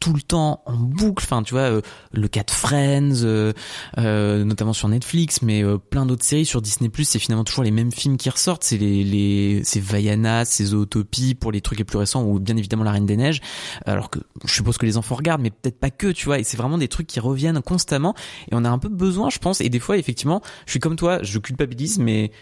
tout 0.00 0.14
le 0.14 0.22
temps 0.22 0.62
en 0.64 0.76
boucle. 0.76 1.22
Enfin, 1.24 1.42
tu 1.42 1.52
vois, 1.52 1.70
euh, 1.70 1.82
le 2.12 2.26
cas 2.26 2.42
de 2.42 2.50
Friends, 2.50 3.22
euh, 3.22 3.52
euh, 3.98 4.44
notamment 4.44 4.72
sur 4.72 4.88
Netflix, 4.88 5.42
mais 5.42 5.62
euh, 5.62 5.76
plein 5.76 6.06
d'autres 6.06 6.24
séries 6.24 6.46
sur 6.46 6.62
Disney+. 6.62 6.90
C'est 7.04 7.18
finalement 7.18 7.44
toujours 7.44 7.64
les 7.64 7.70
mêmes 7.70 7.92
films 7.92 8.16
qui 8.16 8.30
ressortent. 8.30 8.64
C'est 8.64 8.78
les, 8.78 9.04
les, 9.04 9.60
c'est 9.62 9.80
Vaiana, 9.80 10.46
c'est 10.46 10.64
Zootopie 10.64 11.34
pour 11.34 11.52
les 11.52 11.60
trucs 11.60 11.78
les 11.78 11.84
plus 11.84 11.98
récents, 11.98 12.24
ou 12.24 12.40
bien 12.40 12.56
évidemment 12.56 12.82
La 12.82 12.92
Reine 12.92 13.06
des 13.06 13.18
Neiges. 13.18 13.42
Alors 13.84 14.08
que 14.08 14.20
je 14.46 14.52
suppose 14.52 14.78
que 14.78 14.86
les 14.86 14.96
enfants 14.96 15.16
regardent, 15.16 15.42
mais 15.42 15.50
peut-être 15.50 15.78
pas 15.78 15.90
que, 15.90 16.08
tu 16.08 16.24
vois. 16.24 16.38
Et 16.38 16.44
c'est 16.44 16.56
vraiment 16.56 16.78
des 16.78 16.88
trucs 16.88 17.06
qui 17.06 17.20
reviennent 17.20 17.60
constamment. 17.60 18.14
Et 18.50 18.54
on 18.54 18.64
a 18.64 18.70
un 18.70 18.78
peu 18.78 18.88
besoin, 18.88 19.28
je 19.28 19.38
pense. 19.38 19.60
Et 19.60 19.68
des 19.68 19.80
fois, 19.80 19.98
effectivement, 19.98 20.40
je 20.64 20.70
suis 20.70 20.80
comme 20.80 20.96
toi, 20.96 21.22
je 21.22 21.38
culpabilise, 21.38 21.98
mais 21.98 22.32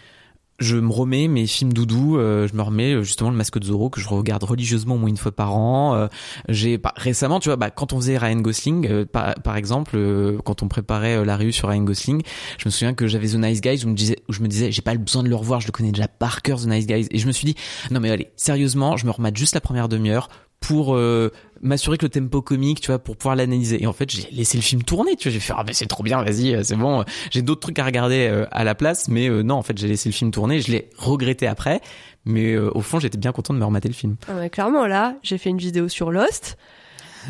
je 0.59 0.77
me 0.77 0.91
remets 0.91 1.27
mes 1.27 1.47
films 1.47 1.73
doudou, 1.73 2.17
euh, 2.17 2.47
je 2.47 2.55
me 2.55 2.61
remets 2.61 2.93
euh, 2.93 3.03
justement 3.03 3.29
le 3.29 3.35
masque 3.35 3.59
de 3.59 3.65
Zorro 3.65 3.89
que 3.89 4.01
je 4.01 4.07
regarde 4.07 4.43
religieusement 4.43 4.95
au 4.95 4.97
moins 4.97 5.09
une 5.09 5.17
fois 5.17 5.31
par 5.31 5.55
an. 5.55 5.95
Euh, 5.95 6.07
j'ai 6.47 6.79
récemment, 6.95 7.39
tu 7.39 7.49
vois, 7.49 7.55
bah, 7.55 7.69
quand 7.69 7.93
on 7.93 7.97
faisait 7.97 8.17
Ryan 8.17 8.41
Gosling, 8.41 8.87
euh, 8.89 9.05
par, 9.05 9.55
exemple, 9.55 9.97
quand 10.43 10.63
on 10.63 10.67
préparait 10.67 11.23
la 11.25 11.37
revue 11.37 11.53
sur 11.53 11.69
Ryan 11.69 11.83
Gosling, 11.83 12.21
je 12.57 12.65
me 12.65 12.71
souviens 12.71 12.93
que 12.93 13.07
j'avais 13.07 13.27
The 13.27 13.35
Nice 13.35 13.61
Guys 13.61 13.85
où, 13.85 13.89
me 13.89 13.95
disais, 13.95 14.17
je 14.29 14.41
me 14.41 14.47
disais, 14.47 14.71
j'ai 14.71 14.81
pas 14.81 14.95
besoin 14.95 15.23
de 15.23 15.29
le 15.29 15.35
revoir, 15.35 15.61
je 15.61 15.67
le 15.67 15.71
connais 15.71 15.91
déjà 15.91 16.07
par 16.07 16.41
cœur 16.41 16.59
The 16.59 16.67
Nice 16.67 16.87
Guys, 16.87 17.07
et 17.11 17.17
je 17.17 17.27
me 17.27 17.31
suis 17.31 17.45
dit, 17.45 17.55
non 17.91 17.99
mais 17.99 18.11
allez, 18.11 18.29
sérieusement, 18.35 18.97
je 18.97 19.05
me 19.05 19.11
remate 19.11 19.37
juste 19.37 19.55
la 19.55 19.61
première 19.61 19.89
demi-heure 19.89 20.29
pour 20.59 20.95
euh, 20.95 21.31
m'assurer 21.61 21.97
que 21.97 22.05
le 22.05 22.09
tempo 22.09 22.41
comique, 22.41 22.81
tu 22.81 22.87
vois, 22.87 22.99
pour 22.99 23.17
pouvoir 23.17 23.35
l'analyser. 23.35 23.81
Et 23.81 23.87
en 23.87 23.93
fait, 23.93 24.09
j'ai 24.09 24.27
laissé 24.31 24.57
le 24.57 24.63
film 24.63 24.83
tourner, 24.83 25.15
tu 25.15 25.29
vois. 25.29 25.33
J'ai 25.33 25.39
fait 25.39 25.53
ah 25.55 25.63
ben 25.63 25.73
c'est 25.73 25.87
trop 25.87 26.03
bien, 26.03 26.23
vas-y, 26.23 26.53
euh, 26.53 26.63
c'est 26.63 26.75
bon. 26.75 27.03
J'ai 27.31 27.41
d'autres 27.41 27.61
trucs 27.61 27.79
à 27.79 27.85
regarder 27.85 28.27
euh, 28.27 28.45
à 28.51 28.63
la 28.63 28.75
place, 28.75 29.07
mais 29.07 29.29
euh, 29.29 29.41
non, 29.41 29.55
en 29.55 29.63
fait, 29.63 29.77
j'ai 29.77 29.87
laissé 29.87 30.09
le 30.09 30.13
film 30.13 30.31
tourner. 30.31 30.61
Je 30.61 30.71
l'ai 30.71 30.89
regretté 30.97 31.47
après, 31.47 31.81
mais 32.25 32.53
euh, 32.53 32.69
au 32.73 32.81
fond, 32.81 32.99
j'étais 32.99 33.17
bien 33.17 33.31
content 33.31 33.53
de 33.53 33.59
me 33.59 33.65
remater 33.65 33.87
le 33.87 33.93
film. 33.93 34.15
Ah 34.27 34.35
ouais, 34.35 34.49
clairement, 34.49 34.85
là, 34.85 35.15
j'ai 35.23 35.37
fait 35.37 35.49
une 35.49 35.57
vidéo 35.57 35.87
sur 35.87 36.11
Lost. 36.11 36.57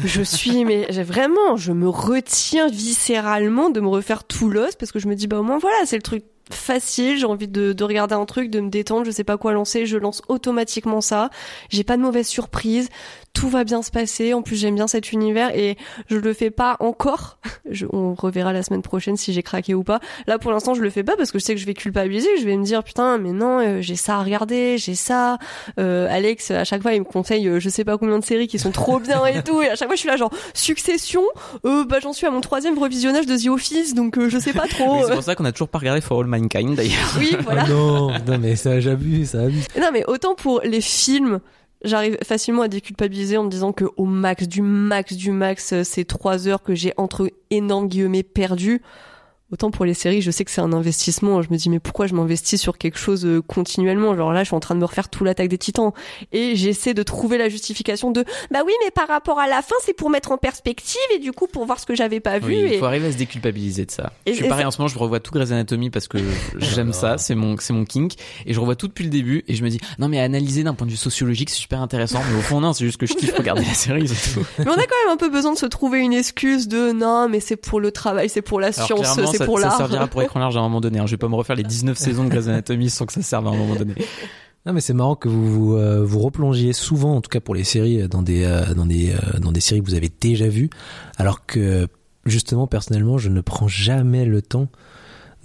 Je 0.03 0.21
suis, 0.21 0.65
mais 0.65 0.87
j'ai 0.89 1.03
vraiment, 1.03 1.57
je 1.57 1.71
me 1.71 1.87
retiens 1.87 2.69
viscéralement 2.69 3.69
de 3.69 3.79
me 3.79 3.87
refaire 3.87 4.23
tout 4.23 4.49
Lost 4.49 4.79
parce 4.79 4.91
que 4.91 4.99
je 4.99 5.07
me 5.07 5.15
dis, 5.15 5.27
bah 5.27 5.39
au 5.39 5.43
moins 5.43 5.59
voilà, 5.59 5.77
c'est 5.85 5.97
le 5.97 6.01
truc 6.01 6.23
facile, 6.49 7.17
j'ai 7.17 7.25
envie 7.25 7.47
de, 7.47 7.73
de 7.73 7.83
regarder 7.83 8.15
un 8.15 8.25
truc, 8.25 8.49
de 8.49 8.59
me 8.59 8.69
détendre, 8.69 9.05
je 9.05 9.11
sais 9.11 9.23
pas 9.23 9.37
quoi 9.37 9.53
lancer, 9.53 9.85
je 9.85 9.97
lance 9.97 10.21
automatiquement 10.27 11.01
ça. 11.01 11.29
J'ai 11.69 11.83
pas 11.83 11.97
de 11.97 12.01
mauvaise 12.01 12.27
surprise, 12.27 12.89
tout 13.33 13.49
va 13.49 13.63
bien 13.63 13.81
se 13.81 13.91
passer. 13.91 14.33
En 14.33 14.41
plus, 14.41 14.55
j'aime 14.55 14.75
bien 14.75 14.87
cet 14.87 15.11
univers 15.11 15.55
et 15.55 15.77
je 16.07 16.17
le 16.17 16.33
fais 16.33 16.51
pas 16.51 16.77
encore. 16.79 17.37
Je, 17.71 17.85
on 17.91 18.15
reverra 18.15 18.51
la 18.51 18.63
semaine 18.63 18.81
prochaine 18.81 19.15
si 19.15 19.31
j'ai 19.31 19.43
craqué 19.43 19.75
ou 19.75 19.83
pas. 19.83 19.99
Là, 20.25 20.39
pour 20.39 20.51
l'instant, 20.51 20.73
je 20.73 20.81
le 20.81 20.89
fais 20.89 21.03
pas 21.03 21.15
parce 21.15 21.31
que 21.31 21.37
je 21.37 21.43
sais 21.43 21.53
que 21.53 21.61
je 21.61 21.67
vais 21.67 21.75
culpabiliser. 21.75 22.27
Je 22.39 22.45
vais 22.45 22.57
me 22.57 22.63
dire 22.63 22.83
putain, 22.83 23.19
mais 23.19 23.31
non, 23.31 23.59
euh, 23.59 23.81
j'ai 23.81 23.95
ça 23.95 24.15
à 24.15 24.23
regarder, 24.23 24.79
j'ai 24.79 24.95
ça. 24.95 25.37
Euh, 25.79 26.07
Alex, 26.09 26.49
à 26.49 26.63
chaque 26.63 26.81
fois, 26.81 26.93
il 26.93 27.01
me 27.01 27.05
conseille, 27.05 27.47
euh, 27.47 27.59
je 27.59 27.69
sais 27.69 27.83
pas 27.83 27.99
combien 27.99 28.17
de 28.17 28.25
séries 28.25 28.47
qui 28.47 28.57
sont 28.57 28.71
trop 28.71 28.99
bien 28.99 29.23
et 29.27 29.43
tout. 29.43 29.61
Et 29.61 29.69
à 29.69 29.75
chaque 29.75 29.87
fois, 29.87 29.95
je 29.95 29.99
suis 29.99 30.09
là 30.09 30.15
genre 30.15 30.31
Succession. 30.55 31.23
Euh, 31.65 31.85
bah, 31.85 31.97
j'en 32.01 32.13
suis 32.13 32.25
à 32.25 32.31
mon 32.31 32.41
troisième 32.41 32.77
revisionnage 32.77 33.25
de 33.25 33.37
The 33.37 33.47
Office, 33.47 33.93
donc 33.93 34.17
euh, 34.17 34.29
je 34.29 34.39
sais 34.39 34.53
pas 34.53 34.67
trop. 34.67 34.95
Mais 34.97 35.03
c'est 35.03 35.13
pour 35.13 35.23
ça 35.23 35.35
qu'on 35.35 35.45
a 35.45 35.51
toujours 35.51 35.69
pas 35.69 35.79
regardé 35.79 36.01
For 36.01 36.19
All 36.19 36.27
Mankind 36.39 36.75
d'ailleurs. 36.75 37.15
Oui, 37.17 37.35
voilà. 37.43 37.65
Oh 37.69 37.71
non, 37.71 38.11
non, 38.27 38.37
mais 38.39 38.55
ça, 38.55 38.79
j'abuse, 38.79 39.31
ça 39.31 39.41
abuse. 39.41 39.65
Non, 39.79 39.89
mais 39.91 40.03
autant 40.07 40.35
pour 40.35 40.61
les 40.63 40.81
films, 40.81 41.39
j'arrive 41.83 42.17
facilement 42.23 42.63
à 42.63 42.67
déculpabiliser 42.67 43.37
en 43.37 43.43
me 43.43 43.49
disant 43.49 43.71
que 43.71 43.85
au 43.97 44.05
max 44.05 44.47
du 44.47 44.61
max 44.61 45.13
du 45.13 45.31
max, 45.31 45.73
euh, 45.73 45.83
c'est 45.83 46.05
trois 46.05 46.47
heures 46.47 46.63
que 46.63 46.75
j'ai 46.75 46.93
entre 46.97 47.31
énormes 47.49 47.87
guillemets 47.87 48.23
perdu. 48.23 48.81
Autant 49.51 49.71
pour 49.71 49.85
les 49.85 49.93
séries, 49.93 50.21
je 50.21 50.29
sais 50.29 50.45
que 50.45 50.51
c'est 50.51 50.61
un 50.61 50.73
investissement. 50.73 51.41
Je 51.41 51.49
me 51.49 51.57
dis 51.57 51.69
mais 51.69 51.79
pourquoi 51.79 52.05
je 52.05 52.13
m'investis 52.13 52.61
sur 52.61 52.77
quelque 52.77 52.99
chose 52.99 53.25
euh, 53.25 53.41
continuellement? 53.41 54.15
Genre 54.15 54.31
là, 54.31 54.43
je 54.43 54.47
suis 54.49 54.55
en 54.55 54.59
train 54.59 54.75
de 54.75 54.79
me 54.79 54.85
refaire 54.85 55.09
tout 55.09 55.23
l'attaque 55.23 55.47
des 55.47 55.57
Titans 55.57 55.91
et 56.31 56.55
j'essaie 56.55 56.93
de 56.93 57.01
trouver 57.01 57.37
la 57.37 57.49
justification 57.49 58.11
de 58.11 58.23
bah 58.51 58.59
oui, 58.65 58.73
mais 58.83 58.91
par 58.91 59.07
rapport 59.07 59.39
à 59.39 59.47
la 59.47 59.61
fin, 59.61 59.75
c'est 59.83 59.93
pour 59.93 60.09
mettre 60.09 60.31
en 60.31 60.37
perspective 60.37 60.99
et 61.15 61.19
du 61.19 61.31
coup 61.31 61.47
pour 61.47 61.65
voir 61.65 61.79
ce 61.79 61.85
que 61.85 61.95
j'avais 61.95 62.19
pas 62.19 62.37
vu. 62.39 62.53
Oui, 62.53 62.61
il 62.63 62.73
et... 62.73 62.77
faut 62.77 62.85
arriver 62.85 63.07
à 63.07 63.11
se 63.11 63.17
déculpabiliser 63.17 63.85
de 63.85 63.91
ça. 63.91 64.13
Et- 64.25 64.33
je 64.33 64.37
suis 64.37 64.47
pareil 64.47 64.65
en 64.65 64.71
ce 64.71 64.77
moment, 64.77 64.87
je 64.87 64.99
revois 64.99 65.19
tout 65.19 65.31
Grey's 65.31 65.51
Anatomy 65.51 65.89
parce 65.89 66.07
que 66.07 66.17
j'aime 66.57 66.93
ça, 66.93 67.17
c'est 67.17 67.35
mon 67.35 67.57
c'est 67.57 67.73
mon 67.73 67.85
kink 67.85 68.13
et 68.45 68.53
je 68.53 68.59
revois 68.59 68.75
tout 68.75 68.87
depuis 68.87 69.03
le 69.03 69.09
début 69.09 69.43
et 69.47 69.55
je 69.55 69.63
me 69.63 69.69
dis 69.69 69.79
non 69.97 70.07
mais 70.09 70.19
analyser 70.19 70.63
d'un 70.63 70.75
point 70.75 70.85
de 70.85 70.91
vue 70.91 70.97
sociologique, 70.97 71.49
c'est 71.49 71.59
super 71.59 71.81
intéressant 71.81 72.21
mais 72.29 72.37
au 72.37 72.41
fond 72.41 72.61
non, 72.61 72.73
c'est 72.73 72.85
juste 72.85 72.97
que 72.97 73.05
je 73.05 73.13
kiffe 73.13 73.35
regarder 73.35 73.65
la 73.65 73.73
série, 73.73 74.07
c'est 74.07 74.33
tout. 74.33 74.45
Mais 74.59 74.67
on 74.67 74.73
a 74.73 74.75
quand 74.75 75.05
même 75.05 75.13
un 75.13 75.17
peu 75.17 75.29
besoin 75.29 75.53
de 75.53 75.57
se 75.57 75.65
trouver 75.65 75.99
une 75.99 76.13
excuse 76.13 76.67
de 76.67 76.91
non, 76.91 77.29
mais 77.29 77.39
c'est 77.39 77.55
pour 77.55 77.79
le 77.79 77.91
travail, 77.91 78.29
c'est 78.29 78.41
pour 78.41 78.59
la 78.59 78.67
Alors, 78.67 78.85
science, 78.85 79.38
ça, 79.39 79.45
pour 79.45 79.59
ça 79.59 79.67
l'art. 79.67 79.77
servira 79.77 80.07
pour 80.07 80.21
écran 80.21 80.39
large 80.39 80.55
à 80.55 80.59
un 80.59 80.63
moment 80.63 80.81
donné. 80.81 80.99
hein. 80.99 81.05
Je 81.05 81.11
vais 81.11 81.17
pas 81.17 81.27
me 81.27 81.35
refaire 81.35 81.55
les 81.55 81.63
19 81.63 81.97
saisons 81.97 82.23
de 82.23 82.29
Grey's 82.29 82.47
Anatomy 82.47 82.89
sans 82.89 83.05
que 83.05 83.13
ça 83.13 83.21
serve 83.21 83.47
à 83.47 83.49
un 83.49 83.57
moment 83.57 83.75
donné. 83.75 83.93
Non 84.65 84.73
mais 84.73 84.81
c'est 84.81 84.93
marrant 84.93 85.15
que 85.15 85.29
vous 85.29 85.47
vous, 85.47 85.75
euh, 85.77 86.03
vous 86.03 86.19
replongiez 86.19 86.73
souvent, 86.73 87.15
en 87.15 87.21
tout 87.21 87.29
cas 87.29 87.39
pour 87.39 87.55
les 87.55 87.63
séries, 87.63 88.07
dans 88.09 88.21
des 88.21 88.43
euh, 88.43 88.73
dans 88.73 88.85
des 88.85 89.11
euh, 89.11 89.39
dans 89.39 89.51
des 89.51 89.61
séries 89.61 89.81
que 89.81 89.85
vous 89.85 89.95
avez 89.95 90.11
déjà 90.19 90.47
vues, 90.49 90.69
alors 91.17 91.45
que 91.45 91.87
justement 92.25 92.67
personnellement 92.67 93.17
je 93.17 93.29
ne 93.29 93.39
prends 93.41 93.67
jamais 93.69 94.25
le 94.25 94.41
temps 94.41 94.67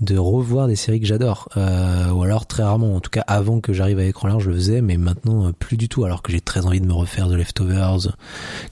de 0.00 0.18
revoir 0.18 0.66
des 0.66 0.76
séries 0.76 1.00
que 1.00 1.06
j'adore, 1.06 1.48
euh, 1.56 2.10
ou 2.10 2.22
alors 2.24 2.46
très 2.46 2.62
rarement. 2.62 2.94
En 2.96 3.00
tout 3.00 3.10
cas 3.10 3.22
avant 3.26 3.60
que 3.60 3.72
j'arrive 3.72 3.98
à 3.98 4.04
écran 4.04 4.28
large 4.28 4.44
je 4.44 4.50
le 4.50 4.56
faisais, 4.56 4.80
mais 4.80 4.96
maintenant 4.96 5.46
euh, 5.48 5.52
plus 5.52 5.76
du 5.76 5.88
tout. 5.88 6.04
Alors 6.04 6.20
que 6.22 6.32
j'ai 6.32 6.40
très 6.40 6.66
envie 6.66 6.80
de 6.80 6.86
me 6.86 6.92
refaire 6.92 7.28
The 7.28 7.32
Leftovers, 7.34 8.16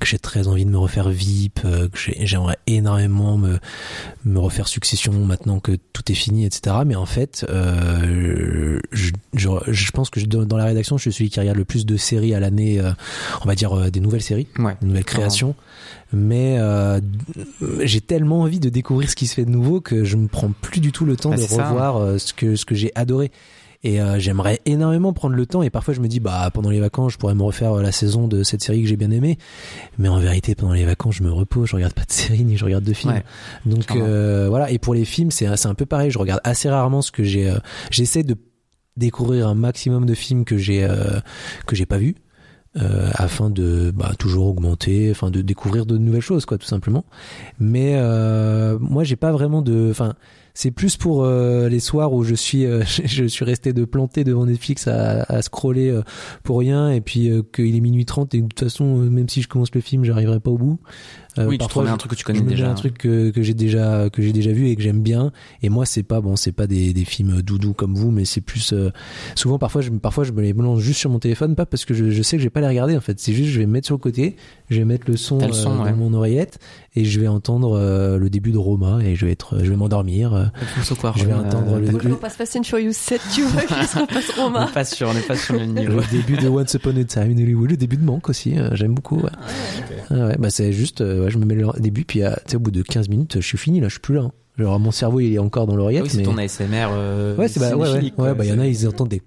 que 0.01 0.07
j'ai 0.07 0.19
très 0.19 0.49
envie 0.49 0.65
de 0.65 0.71
me 0.71 0.79
refaire 0.79 1.09
VIP, 1.11 1.61
euh, 1.65 1.89
que 1.89 1.99
j'ai- 1.99 2.27
j'aimerais 2.27 2.59
énormément 2.67 3.39
me 3.39 3.59
me 4.25 4.39
refaire 4.39 4.69
Succession 4.69 5.13
maintenant 5.13 5.61
que 5.61 5.73
tout 5.93 6.11
est 6.11 6.15
fini, 6.15 6.45
etc. 6.45 6.77
Mais 6.87 6.95
en 6.97 7.07
fait, 7.07 7.45
euh, 7.51 8.79
je, 8.93 9.13
je, 9.35 9.49
je 9.69 9.91
pense 9.91 10.11
que 10.11 10.21
je- 10.21 10.27
dans 10.27 10.57
la 10.57 10.65
rédaction, 10.65 10.97
je 10.97 11.03
suis 11.03 11.13
celui 11.13 11.31
qui 11.31 11.41
regarde 11.41 11.59
le 11.59 11.65
plus 11.65 11.87
de 11.87 11.97
séries 11.97 12.35
à 12.35 12.41
l'année, 12.41 12.81
euh, 12.81 12.93
on 13.43 13.47
va 13.47 13.55
dire 13.55 13.91
des 13.91 14.01
nouvelles 14.01 14.23
séries, 14.23 14.49
Ouais. 14.59 14.77
des 14.81 14.87
nouvelles 14.87 15.05
créations. 15.05 15.55
Mais 16.13 16.57
euh, 16.59 17.01
j'ai 17.83 18.01
tellement 18.01 18.41
envie 18.43 18.61
de 18.61 18.69
découvrir 18.69 19.09
ce 19.11 19.17
qui 19.17 19.27
se 19.27 19.35
fait 19.35 19.45
de 19.45 19.51
nouveau 19.51 19.81
que 19.81 20.05
je 20.05 20.17
me 20.17 20.29
prends 20.29 20.51
plus 20.61 20.81
du 20.81 20.93
tout 20.93 21.05
le 21.05 21.17
temps 21.17 21.31
Ah, 21.33 21.37
de 21.37 21.41
ça, 21.43 21.69
revoir 21.69 21.97
euh, 21.97 22.19
ce 22.19 22.33
que 22.35 22.55
ce 22.57 22.65
que 22.65 22.75
j'ai 22.75 22.93
adoré. 22.95 23.31
Et 23.85 24.01
euh, 24.01 24.21
j'aimerais 24.21 24.61
énormément 24.65 25.13
prendre 25.13 25.35
le 25.35 25.45
temps. 25.45 25.63
Et 25.63 25.71
parfois, 25.71 25.93
je 25.93 25.99
me 26.01 26.07
dis, 26.07 26.21
bah 26.21 26.49
pendant 26.55 26.71
les 26.71 26.79
vacances, 26.79 27.15
je 27.15 27.19
pourrais 27.19 27.35
me 27.35 27.43
refaire 27.43 27.73
euh, 27.79 27.83
la 27.83 27.91
saison 27.91 28.29
de 28.29 28.45
cette 28.45 28.63
série 28.63 28.81
que 28.83 28.89
j'ai 28.89 28.97
bien 28.97 29.11
aimée. 29.11 29.39
Mais 29.99 30.07
en 30.09 30.21
vérité, 30.21 30.55
pendant 30.55 30.75
les 30.75 30.85
vacances, 30.85 31.17
je 31.17 31.25
me 31.25 31.33
repose, 31.33 31.69
je 31.71 31.75
regarde 31.77 31.93
pas 31.93 32.05
de 32.05 32.13
série 32.13 32.45
ni 32.45 32.57
je 32.57 32.65
regarde 32.65 32.85
de 32.85 32.93
films. 32.93 33.15
Ouais. 33.15 33.25
Donc 33.67 33.91
euh, 33.97 34.47
voilà. 34.49 34.71
Et 34.71 34.79
pour 34.79 34.95
les 34.95 35.05
films, 35.05 35.31
c'est 35.33 35.57
c'est 35.57 35.67
un 35.69 35.75
peu 35.75 35.87
pareil. 35.87 36.11
Je 36.13 36.19
regarde 36.19 36.41
assez 36.45 36.69
rarement 36.69 37.03
ce 37.03 37.11
que 37.11 37.25
j'ai. 37.25 37.51
euh, 37.51 37.59
J'essaie 37.91 38.23
de 38.23 38.37
découvrir 38.97 39.49
un 39.49 39.55
maximum 39.55 40.07
de 40.07 40.15
films 40.15 40.45
que 40.45 40.59
j'ai 40.59 40.85
euh, 40.85 41.19
que 41.67 41.75
j'ai 41.75 41.87
pas 41.87 41.99
vus. 41.99 42.15
Euh, 42.77 43.11
afin 43.15 43.51
de 43.51 43.91
bah, 43.95 44.13
toujours 44.19 44.47
augmenter, 44.47 45.11
afin 45.11 45.31
de 45.31 45.43
découvrir 45.43 45.85
de 45.87 45.99
nouvelles 45.99 46.23
choses, 46.23 46.47
quoi, 46.47 46.59
tout 46.59 46.67
simplement. 46.67 47.05
Mais 47.59 47.95
euh, 47.97 48.79
moi, 48.81 49.05
j'ai 49.05 49.17
pas 49.17 49.33
vraiment 49.33 49.63
de, 49.63 49.89
enfin, 49.91 50.15
c'est 50.55 50.71
plus 50.71 50.97
pour 50.97 51.25
euh, 51.25 51.69
les 51.69 51.81
soirs 51.81 52.13
où 52.13 52.25
je 52.25 52.35
suis, 52.35 52.67
euh, 52.67 52.83
je 53.05 53.25
suis 53.25 53.45
resté 53.45 53.73
de 53.73 53.85
planter 53.85 54.25
devant 54.25 54.47
Netflix 54.47 54.87
à, 54.87 55.23
à 55.23 55.43
scroller 55.43 55.91
euh, 55.91 56.03
pour 56.43 56.59
rien, 56.59 56.91
et 56.91 57.01
puis 57.01 57.31
euh, 57.31 57.43
qu'il 57.43 57.75
est 57.75 57.81
minuit 57.81 58.05
30 58.05 58.35
et 58.35 58.43
de 58.43 58.49
toute 58.49 58.61
façon, 58.61 58.97
même 58.97 59.29
si 59.29 59.43
je 59.43 59.49
commence 59.49 59.75
le 59.75 59.81
film, 59.81 60.05
j'arriverai 60.05 60.41
pas 60.41 60.51
au 60.51 60.59
bout. 60.59 60.81
Euh, 61.39 61.47
oui, 61.47 61.55
tu 61.57 61.59
parfois, 61.61 61.87
je- 61.87 61.91
un 61.91 61.97
truc 61.97 62.11
que 62.11 62.17
tu 62.17 62.21
je 62.21 62.25
connais 62.27 62.41
me 62.41 62.45
mets 62.45 62.51
déjà. 62.51 62.71
un 62.71 62.75
truc 62.75 62.99
que, 62.99 63.31
que 63.31 63.43
j'ai 63.43 63.55
déjà 63.55 64.11
que 64.11 64.21
j'ai 64.21 64.33
déjà 64.33 64.53
vu 64.53 64.69
et 64.69 64.77
que 64.77 64.83
j'aime 64.83 65.01
bien 65.01 65.33
et 65.63 65.71
moi 65.71 65.87
c'est 65.87 66.03
pas 66.03 66.21
bon 66.21 66.37
c'est 66.37 66.53
pas 66.53 66.67
des, 66.67 66.93
des 66.93 67.05
films 67.07 67.41
doudou 67.41 67.73
comme 67.73 67.95
vous 67.95 68.11
mais 68.11 68.25
c'est 68.27 68.43
plus 68.43 68.75
euh, 68.75 68.91
souvent 69.35 69.59
parfois 69.59 69.81
je 69.81 69.89
parfois 69.91 70.25
je 70.25 70.33
me 70.33 70.43
les 70.43 70.53
lance 70.53 70.81
juste 70.81 71.01
sur 71.01 71.09
mon 71.09 71.19
téléphone 71.21 71.55
pas 71.55 71.65
parce 71.65 71.87
que 71.87 71.95
je, 71.95 72.11
je 72.11 72.23
sais 72.23 72.37
que 72.37 72.41
je 72.43 72.47
vais 72.47 72.51
pas 72.51 72.61
les 72.61 72.67
regarder 72.69 72.95
en 72.97 73.01
fait 73.01 73.19
c'est 73.19 73.33
juste 73.33 73.49
je 73.51 73.61
vais 73.61 73.67
me 73.67 73.73
mettre 73.73 73.87
sur 73.87 73.95
le 73.95 74.01
côté 74.01 74.37
je 74.71 74.77
vais 74.79 74.85
mettre 74.85 75.05
le 75.11 75.17
son, 75.17 75.39
le 75.39 75.53
son, 75.55 75.81
euh, 75.81 75.85
ouais. 75.85 75.91
dans 75.93 75.97
mon 75.97 76.13
oreillette 76.13 76.59
et 76.95 77.05
je 77.07 77.19
vais 77.19 77.29
entendre 77.29 77.79
euh, 77.79 78.19
le 78.19 78.29
début 78.29 78.53
de 78.53 78.59
Roma 78.59 78.99
et 79.03 79.17
je 79.17 79.25
vais 79.25 79.33
être 79.33 79.59
je 79.65 79.71
vais 79.71 79.77
m'endormir 79.77 80.35
euh, 80.35 80.45
je 81.17 81.25
vais 81.25 81.33
euh, 81.33 81.37
entendre 81.41 81.79
le, 81.79 81.89
On 81.95 82.09
le- 82.09 82.17
passe 82.17 82.37
Fast 82.37 82.57
and 82.57 82.63
Furious 82.65 82.93
7, 82.93 83.21
tu 83.35 83.43
vois, 83.43 83.63
qu'on 83.63 84.07
passe 84.07 84.33
On 84.39 84.45
Roma. 84.45 84.67
n'est 84.67 84.73
pas 84.73 84.85
sûr, 84.85 85.09
on 85.09 85.15
n'est 85.15 85.21
pas 85.21 85.37
sur 85.37 85.55
le 85.55 85.65
niveau. 85.65 86.01
le 86.01 86.11
début 86.11 86.37
de 86.37 86.49
Once 86.49 86.75
Upon 86.75 86.97
a 86.97 87.05
Time 87.05 87.33
in 87.37 87.43
Hollywood 87.43 87.71
le 87.71 87.77
début 87.79 87.97
de 87.97 88.05
Manque 88.05 88.29
aussi 88.29 88.59
euh, 88.59 88.69
j'aime 88.75 88.95
beaucoup 88.95 89.17
ouais. 89.17 89.31
Ah 90.11 90.27
ouais, 90.29 90.37
bah 90.39 90.51
c'est 90.51 90.73
juste 90.73 91.01
euh, 91.01 91.22
ouais, 91.25 91.31
je 91.31 91.39
me 91.39 91.45
mets 91.45 91.55
le 91.55 91.67
début 91.79 92.05
puis 92.05 92.23
euh, 92.23 92.31
tu 92.45 92.51
sais 92.53 92.57
au 92.57 92.61
bout 92.61 92.71
de 92.71 92.83
15 92.83 93.09
minutes 93.09 93.37
je 93.41 93.47
suis 93.47 93.59
fini 93.59 93.81
là 93.81 93.89
je 93.89 93.93
suis 93.95 94.01
plus 94.01 94.15
là 94.15 94.23
hein. 94.23 94.33
genre 94.59 94.79
mon 94.81 94.91
cerveau 94.91 95.21
il 95.21 95.33
est 95.35 95.39
encore 95.39 95.67
dans 95.67 95.75
Ah 95.75 95.77
l'oreillette 95.77 96.03
oui, 96.05 96.11
c'est 96.11 96.17
mais 96.19 96.23
ton 96.25 96.37
ASMR. 96.39 96.89
Euh, 96.93 97.37
Ouais, 97.37 97.49
c'est 97.49 97.61
bah, 97.61 97.71
ouais, 97.71 97.75
ouais, 97.77 97.87
cinéphilique, 97.87 98.19
ouais, 98.19 98.25
quoi. 98.27 98.35
bah, 98.35 98.45
il 98.45 98.51
y 98.51 98.53
en 98.53 98.59
a, 98.59 98.67
ils 98.67 98.87
entendent 98.89 99.09
des. 99.09 99.23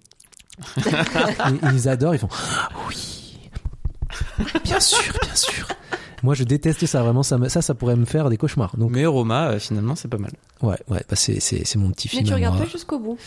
ils, 0.77 1.69
ils 1.73 1.89
adorent, 1.89 2.15
ils 2.15 2.19
font 2.19 2.29
oui. 2.87 3.49
Bien 4.63 4.79
sûr, 4.79 5.13
bien 5.21 5.35
sûr. 5.35 5.67
Moi, 6.23 6.33
je 6.33 6.43
déteste 6.43 6.85
ça, 6.85 7.03
vraiment, 7.03 7.23
ça, 7.23 7.37
ça, 7.49 7.61
ça 7.61 7.73
pourrait 7.75 7.95
me 7.95 8.05
faire 8.05 8.29
des 8.29 8.37
cauchemars. 8.37 8.75
Donc, 8.77 8.91
Mais 8.91 9.05
Roma, 9.05 9.49
euh, 9.49 9.59
finalement, 9.59 9.95
c'est 9.95 10.07
pas 10.07 10.17
mal. 10.17 10.31
ouais, 10.61 10.77
ouais, 10.89 11.03
bah, 11.09 11.15
c'est, 11.15 11.35
mon 11.75 11.91
petit 11.91 12.07
Mais 12.07 12.17
film. 12.17 12.23
tu 12.25 12.31
à 12.31 12.35
regardes 12.35 12.59
pas 12.59 12.65
jusqu'au 12.65 12.99
bout? 12.99 13.17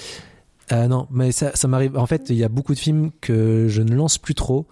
Euh, 0.72 0.86
non, 0.88 1.06
mais 1.10 1.32
ça, 1.32 1.52
ça 1.54 1.68
m'arrive. 1.68 1.96
En 1.96 2.06
fait, 2.06 2.26
il 2.30 2.36
y 2.36 2.44
a 2.44 2.48
beaucoup 2.48 2.74
de 2.74 2.78
films 2.78 3.10
que 3.20 3.66
je 3.68 3.82
ne 3.82 3.94
lance 3.94 4.18
plus 4.18 4.34
trop. 4.34 4.66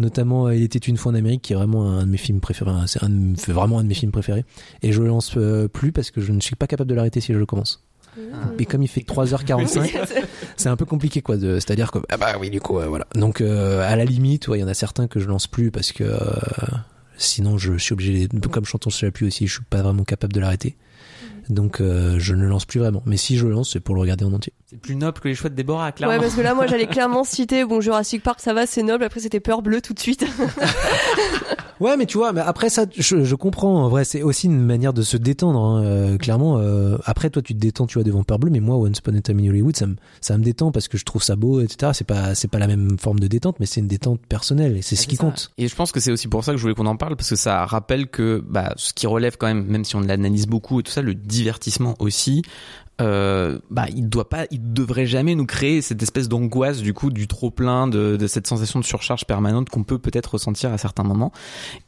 Notamment, 0.00 0.46
euh, 0.46 0.56
Il 0.56 0.62
était 0.62 0.78
une 0.78 0.96
fois 0.96 1.12
en 1.12 1.14
Amérique, 1.14 1.42
qui 1.42 1.52
est 1.52 1.56
vraiment 1.56 1.88
un 1.88 2.04
de 2.06 2.10
mes 2.10 2.16
films 2.16 2.40
préférés. 2.40 2.72
C'est 2.86 3.52
vraiment 3.52 3.78
un 3.78 3.84
de 3.84 3.88
mes 3.88 3.94
films 3.94 4.10
préférés. 4.10 4.44
Et 4.82 4.92
je 4.92 5.00
le 5.00 5.08
lance 5.08 5.34
euh, 5.36 5.68
plus 5.68 5.92
parce 5.92 6.10
que 6.10 6.20
je 6.20 6.32
ne 6.32 6.40
suis 6.40 6.56
pas 6.56 6.66
capable 6.66 6.90
de 6.90 6.94
l'arrêter 6.94 7.20
si 7.20 7.32
je 7.32 7.38
le 7.38 7.46
commence. 7.46 7.84
Et 8.58 8.66
comme 8.66 8.82
il 8.82 8.88
fait 8.88 9.02
que 9.02 9.12
3h45, 9.12 10.24
c'est 10.56 10.68
un 10.68 10.76
peu 10.76 10.84
compliqué 10.84 11.22
quoi 11.22 11.36
de 11.36 11.58
c'est 11.60 11.70
à 11.70 11.76
dire 11.76 11.90
que 11.92 11.98
ah 12.08 12.16
bah 12.16 12.34
oui 12.40 12.50
du 12.50 12.60
coup 12.60 12.78
euh, 12.78 12.86
voilà 12.86 13.06
donc 13.14 13.40
euh, 13.40 13.88
à 13.88 13.96
la 13.96 14.04
limite 14.04 14.48
ouais, 14.48 14.58
il 14.58 14.60
y 14.60 14.64
en 14.64 14.68
a 14.68 14.74
certains 14.74 15.06
que 15.06 15.20
je 15.20 15.28
lance 15.28 15.46
plus 15.46 15.70
parce 15.70 15.92
que 15.92 16.04
euh, 16.04 16.18
sinon 17.16 17.56
je 17.56 17.78
suis 17.78 17.92
obligé 17.92 18.28
comme 18.50 18.64
chanton 18.64 18.90
sur 18.90 19.06
la 19.06 19.12
pluie 19.12 19.28
aussi 19.28 19.46
je 19.46 19.54
suis 19.54 19.64
pas 19.64 19.82
vraiment 19.82 20.04
capable 20.04 20.32
de 20.32 20.40
l'arrêter 20.40 20.76
donc 21.50 21.80
euh, 21.80 22.16
je 22.18 22.34
ne 22.34 22.42
le 22.42 22.48
lance 22.48 22.64
plus 22.64 22.80
vraiment 22.80 23.02
mais 23.06 23.16
si 23.16 23.36
je 23.36 23.46
le 23.46 23.52
lance 23.52 23.72
c'est 23.72 23.80
pour 23.80 23.94
le 23.94 24.00
regarder 24.00 24.24
en 24.24 24.32
entier 24.32 24.52
C'est 24.66 24.80
plus 24.80 24.96
noble 24.96 25.20
que 25.20 25.28
les 25.28 25.34
choix 25.34 25.50
de 25.50 25.54
Déborah, 25.54 25.92
clairement. 25.92 26.14
Ouais, 26.14 26.20
parce 26.20 26.34
que 26.34 26.40
là, 26.40 26.54
moi, 26.54 26.66
j'allais 26.66 26.86
clairement 26.88 27.24
citer, 27.24 27.64
bon, 27.64 27.80
Jurassic 27.80 28.22
Park, 28.22 28.40
ça 28.40 28.54
va, 28.54 28.66
c'est 28.66 28.82
noble. 28.82 29.04
Après, 29.04 29.20
c'était 29.20 29.40
Peur 29.40 29.62
Bleue 29.62 29.80
tout 29.80 29.94
de 29.94 30.00
suite. 30.00 30.24
ouais 31.80 31.96
mais 31.96 32.04
tu 32.04 32.18
vois 32.18 32.34
mais 32.34 32.42
après 32.42 32.68
ça 32.68 32.84
je, 32.94 33.24
je 33.24 33.34
comprends 33.34 33.84
en 33.84 33.88
vrai 33.88 34.04
c'est 34.04 34.22
aussi 34.22 34.48
une 34.48 34.62
manière 34.62 34.92
de 34.92 35.00
se 35.00 35.16
détendre 35.16 35.58
hein, 35.58 35.82
euh, 35.82 36.18
clairement 36.18 36.58
euh, 36.58 36.98
après 37.06 37.30
toi 37.30 37.40
tu 37.40 37.54
te 37.54 37.58
détends 37.58 37.86
tu 37.86 37.94
vois 37.94 38.04
devant 38.04 38.22
Peur 38.22 38.38
Bleu 38.38 38.50
mais 38.50 38.60
moi 38.60 38.76
Once 38.76 38.98
Upon 38.98 39.14
a 39.14 39.22
Time 39.22 39.40
in 39.40 39.48
Hollywood 39.48 39.74
ça 39.74 39.86
me 39.86 39.96
ça 40.20 40.36
me 40.36 40.44
détend 40.44 40.72
parce 40.72 40.88
que 40.88 40.98
je 40.98 41.06
trouve 41.06 41.22
ça 41.22 41.36
beau 41.36 41.60
etc 41.62 41.92
c'est 41.94 42.06
pas 42.06 42.34
c'est 42.34 42.48
pas 42.48 42.58
la 42.58 42.66
même 42.66 42.98
forme 42.98 43.18
de 43.18 43.28
détente 43.28 43.56
mais 43.60 43.66
c'est 43.66 43.80
une 43.80 43.88
détente 43.88 44.20
personnelle 44.28 44.76
et 44.76 44.82
c'est 44.82 44.94
ce 44.94 45.06
qui 45.06 45.16
ça. 45.16 45.24
compte 45.24 45.52
Et 45.56 45.68
je 45.68 45.74
pense 45.74 45.90
que 45.90 46.00
c'est 46.00 46.12
aussi 46.12 46.28
pour 46.28 46.44
ça 46.44 46.52
que 46.52 46.58
je 46.58 46.62
voulais 46.62 46.74
qu'on 46.74 46.84
en 46.84 46.96
parle 46.96 47.16
parce 47.16 47.30
que 47.30 47.36
ça 47.36 47.64
rappelle 47.64 48.08
que 48.08 48.44
bah, 48.46 48.74
ce 48.76 48.92
qui 48.92 49.06
relève 49.06 49.36
quand 49.36 49.46
même, 49.46 49.64
même 49.64 49.84
si 49.84 49.96
on 49.96 50.00
l'analyse 50.00 50.46
beaucoup 50.46 50.80
et 50.80 50.82
tout 50.82 50.92
ça, 50.92 51.02
le 51.02 51.14
divertissement 51.40 51.94
aussi. 51.98 52.42
euh, 53.00 53.58
bah 53.70 53.86
il 53.96 54.10
doit 54.10 54.28
pas, 54.28 54.44
il 54.50 54.74
devrait 54.74 55.06
jamais 55.06 55.34
nous 55.34 55.46
créer 55.46 55.80
cette 55.80 56.02
espèce 56.02 56.28
d'angoisse 56.28 56.80
du 56.80 56.92
coup 56.92 57.10
du 57.10 57.26
trop 57.28 57.50
plein 57.50 57.88
de, 57.88 58.26
cette 58.26 58.46
sensation 58.46 58.78
de 58.78 58.84
surcharge 58.84 59.24
permanente 59.24 59.70
qu'on 59.70 59.84
peut 59.84 59.98
peut-être 59.98 60.34
ressentir 60.34 60.70
à 60.70 60.76
certains 60.78 61.04
moments. 61.04 61.32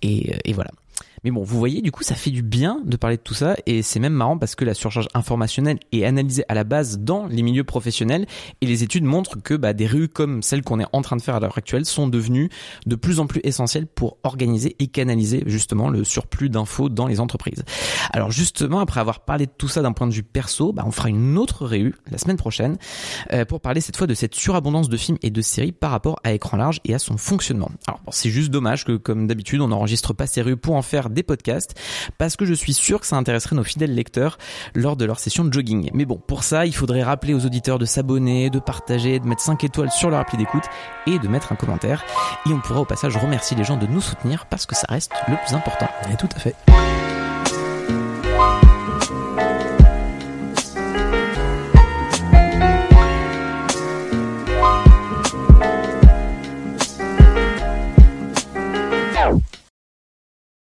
Et 0.01 0.53
voilà. 0.55 0.71
Mais 1.25 1.31
bon, 1.31 1.43
vous 1.43 1.59
voyez, 1.59 1.83
du 1.83 1.93
coup, 1.93 2.03
ça 2.03 2.17
fait 2.17 2.31
du 2.31 2.43
bien 2.43 2.81
de 2.85 2.97
parler 2.97 3.17
de 3.17 3.23
tout 3.23 3.35
ça, 3.35 3.55
et 3.67 3.83
c'est 3.83 4.01
même 4.01 4.13
marrant 4.13 4.39
parce 4.39 4.57
que 4.57 4.65
la 4.65 4.75
surcharge 4.75 5.09
informationnelle 5.15 5.79
est 5.93 6.05
analysée 6.05 6.45
à 6.49 6.55
la 6.55 6.65
base 6.65 6.99
dans 6.99 7.27
les 7.27 7.43
milieux 7.43 7.63
professionnels, 7.63 8.27
et 8.61 8.67
les 8.67 8.83
études 8.83 9.05
montrent 9.05 9.41
que 9.41 9.55
bah, 9.55 9.73
des 9.73 9.87
rues 9.87 10.09
comme 10.09 10.43
celles 10.43 10.63
qu'on 10.63 10.81
est 10.81 10.87
en 10.93 11.01
train 11.01 11.17
de 11.17 11.23
faire 11.23 11.37
à 11.37 11.41
l'heure 11.41 11.57
actuelle 11.57 11.85
sont 11.85 12.09
devenues 12.09 12.51
de 12.87 12.97
plus 12.97 13.21
en 13.21 13.27
plus 13.27 13.41
essentielles 13.45 13.87
pour 13.87 14.17
organiser 14.25 14.75
et 14.81 14.89
canaliser 14.89 15.45
justement 15.47 15.89
le 15.89 16.03
surplus 16.03 16.49
d'infos 16.49 16.89
dans 16.89 17.07
les 17.07 17.21
entreprises. 17.21 17.63
Alors 18.13 18.33
justement, 18.33 18.81
après 18.81 19.01
avoir 19.01 19.21
parlé 19.21 19.47
de 19.47 19.53
tout 19.57 19.69
ça 19.69 19.83
d'un 19.83 19.93
point 19.93 20.09
de 20.09 20.13
vue 20.13 20.25
perso, 20.25 20.73
bah, 20.73 20.83
on 20.87 20.91
fera 20.91 21.09
une 21.09 21.39
autre 21.39 21.67
réu 21.67 21.95
la 22.11 22.19
semaine 22.19 22.37
prochaine 22.37 22.79
euh, 23.33 23.45
pour 23.45 23.61
parler 23.61 23.81
cette 23.81 23.97
fois 23.97 24.09
de 24.09 24.15
cette 24.15 24.35
surabondance 24.35 24.89
de 24.89 24.97
films 24.97 25.19
et 25.23 25.31
de 25.31 25.41
séries 25.41 25.73
par 25.73 25.93
rapport 25.93 26.19
à 26.25 26.33
écran 26.33 26.57
large 26.57 26.81
et 26.85 26.95
à 26.95 26.99
son 26.99 27.17
fonctionnement. 27.17 27.71
Alors 27.87 28.01
bon, 28.05 28.11
c'est 28.11 28.31
juste 28.31 28.51
dommage 28.51 28.85
que 28.85 28.97
comme 28.97 29.29
d'habitude 29.29 29.61
on 29.61 29.69
n'enregistre 29.69 30.15
pas 30.15 30.27
ces 30.27 30.43
rues 30.43 30.57
pour 30.57 30.75
en 30.75 30.83
faire 30.83 31.11
des 31.13 31.23
podcasts 31.23 31.75
parce 32.19 32.37
que 32.37 32.45
je 32.45 32.55
suis 32.55 32.73
sûr 32.73 33.01
que 33.01 33.07
ça 33.07 33.17
intéresserait 33.17 33.57
nos 33.57 33.65
fidèles 33.65 33.95
lecteurs 33.95 34.39
lors 34.75 34.97
de 34.97 35.05
leur 35.05 35.19
session 35.19 35.45
de 35.45 35.53
jogging. 35.53 35.91
Mais 35.95 36.05
bon, 36.05 36.17
pour 36.17 36.45
ça, 36.45 36.67
il 36.67 36.75
faudrait 36.75 37.03
rappeler 37.03 37.35
aux 37.35 37.47
auditeurs 37.47 37.79
de 37.79 37.85
s'abonner, 37.85 38.51
de 38.51 38.59
partager, 38.59 39.21
de 39.21 39.27
mettre 39.27 39.43
5 39.43 39.65
étoiles 39.65 39.91
sur 39.91 40.11
leur 40.11 40.21
appli 40.21 40.39
d'écoute 40.39 40.65
et 41.07 41.19
de 41.19 41.29
mettre 41.29 41.53
un 41.53 41.57
commentaire. 41.57 42.05
Et 42.47 42.53
on 42.53 42.61
pourra 42.61 42.81
au 42.81 42.85
passage 42.85 43.17
remercier 43.17 43.57
les 43.57 43.65
gens 43.65 43.77
de 43.77 43.87
nous 43.87 44.01
soutenir 44.01 44.47
parce 44.47 44.67
que 44.67 44.75
ça 44.75 44.87
reste 44.89 45.13
le 45.29 45.37
plus 45.45 45.55
important. 45.55 45.89
Et 46.13 46.17
tout 46.17 46.29
à 46.35 46.39
fait. 46.39 46.55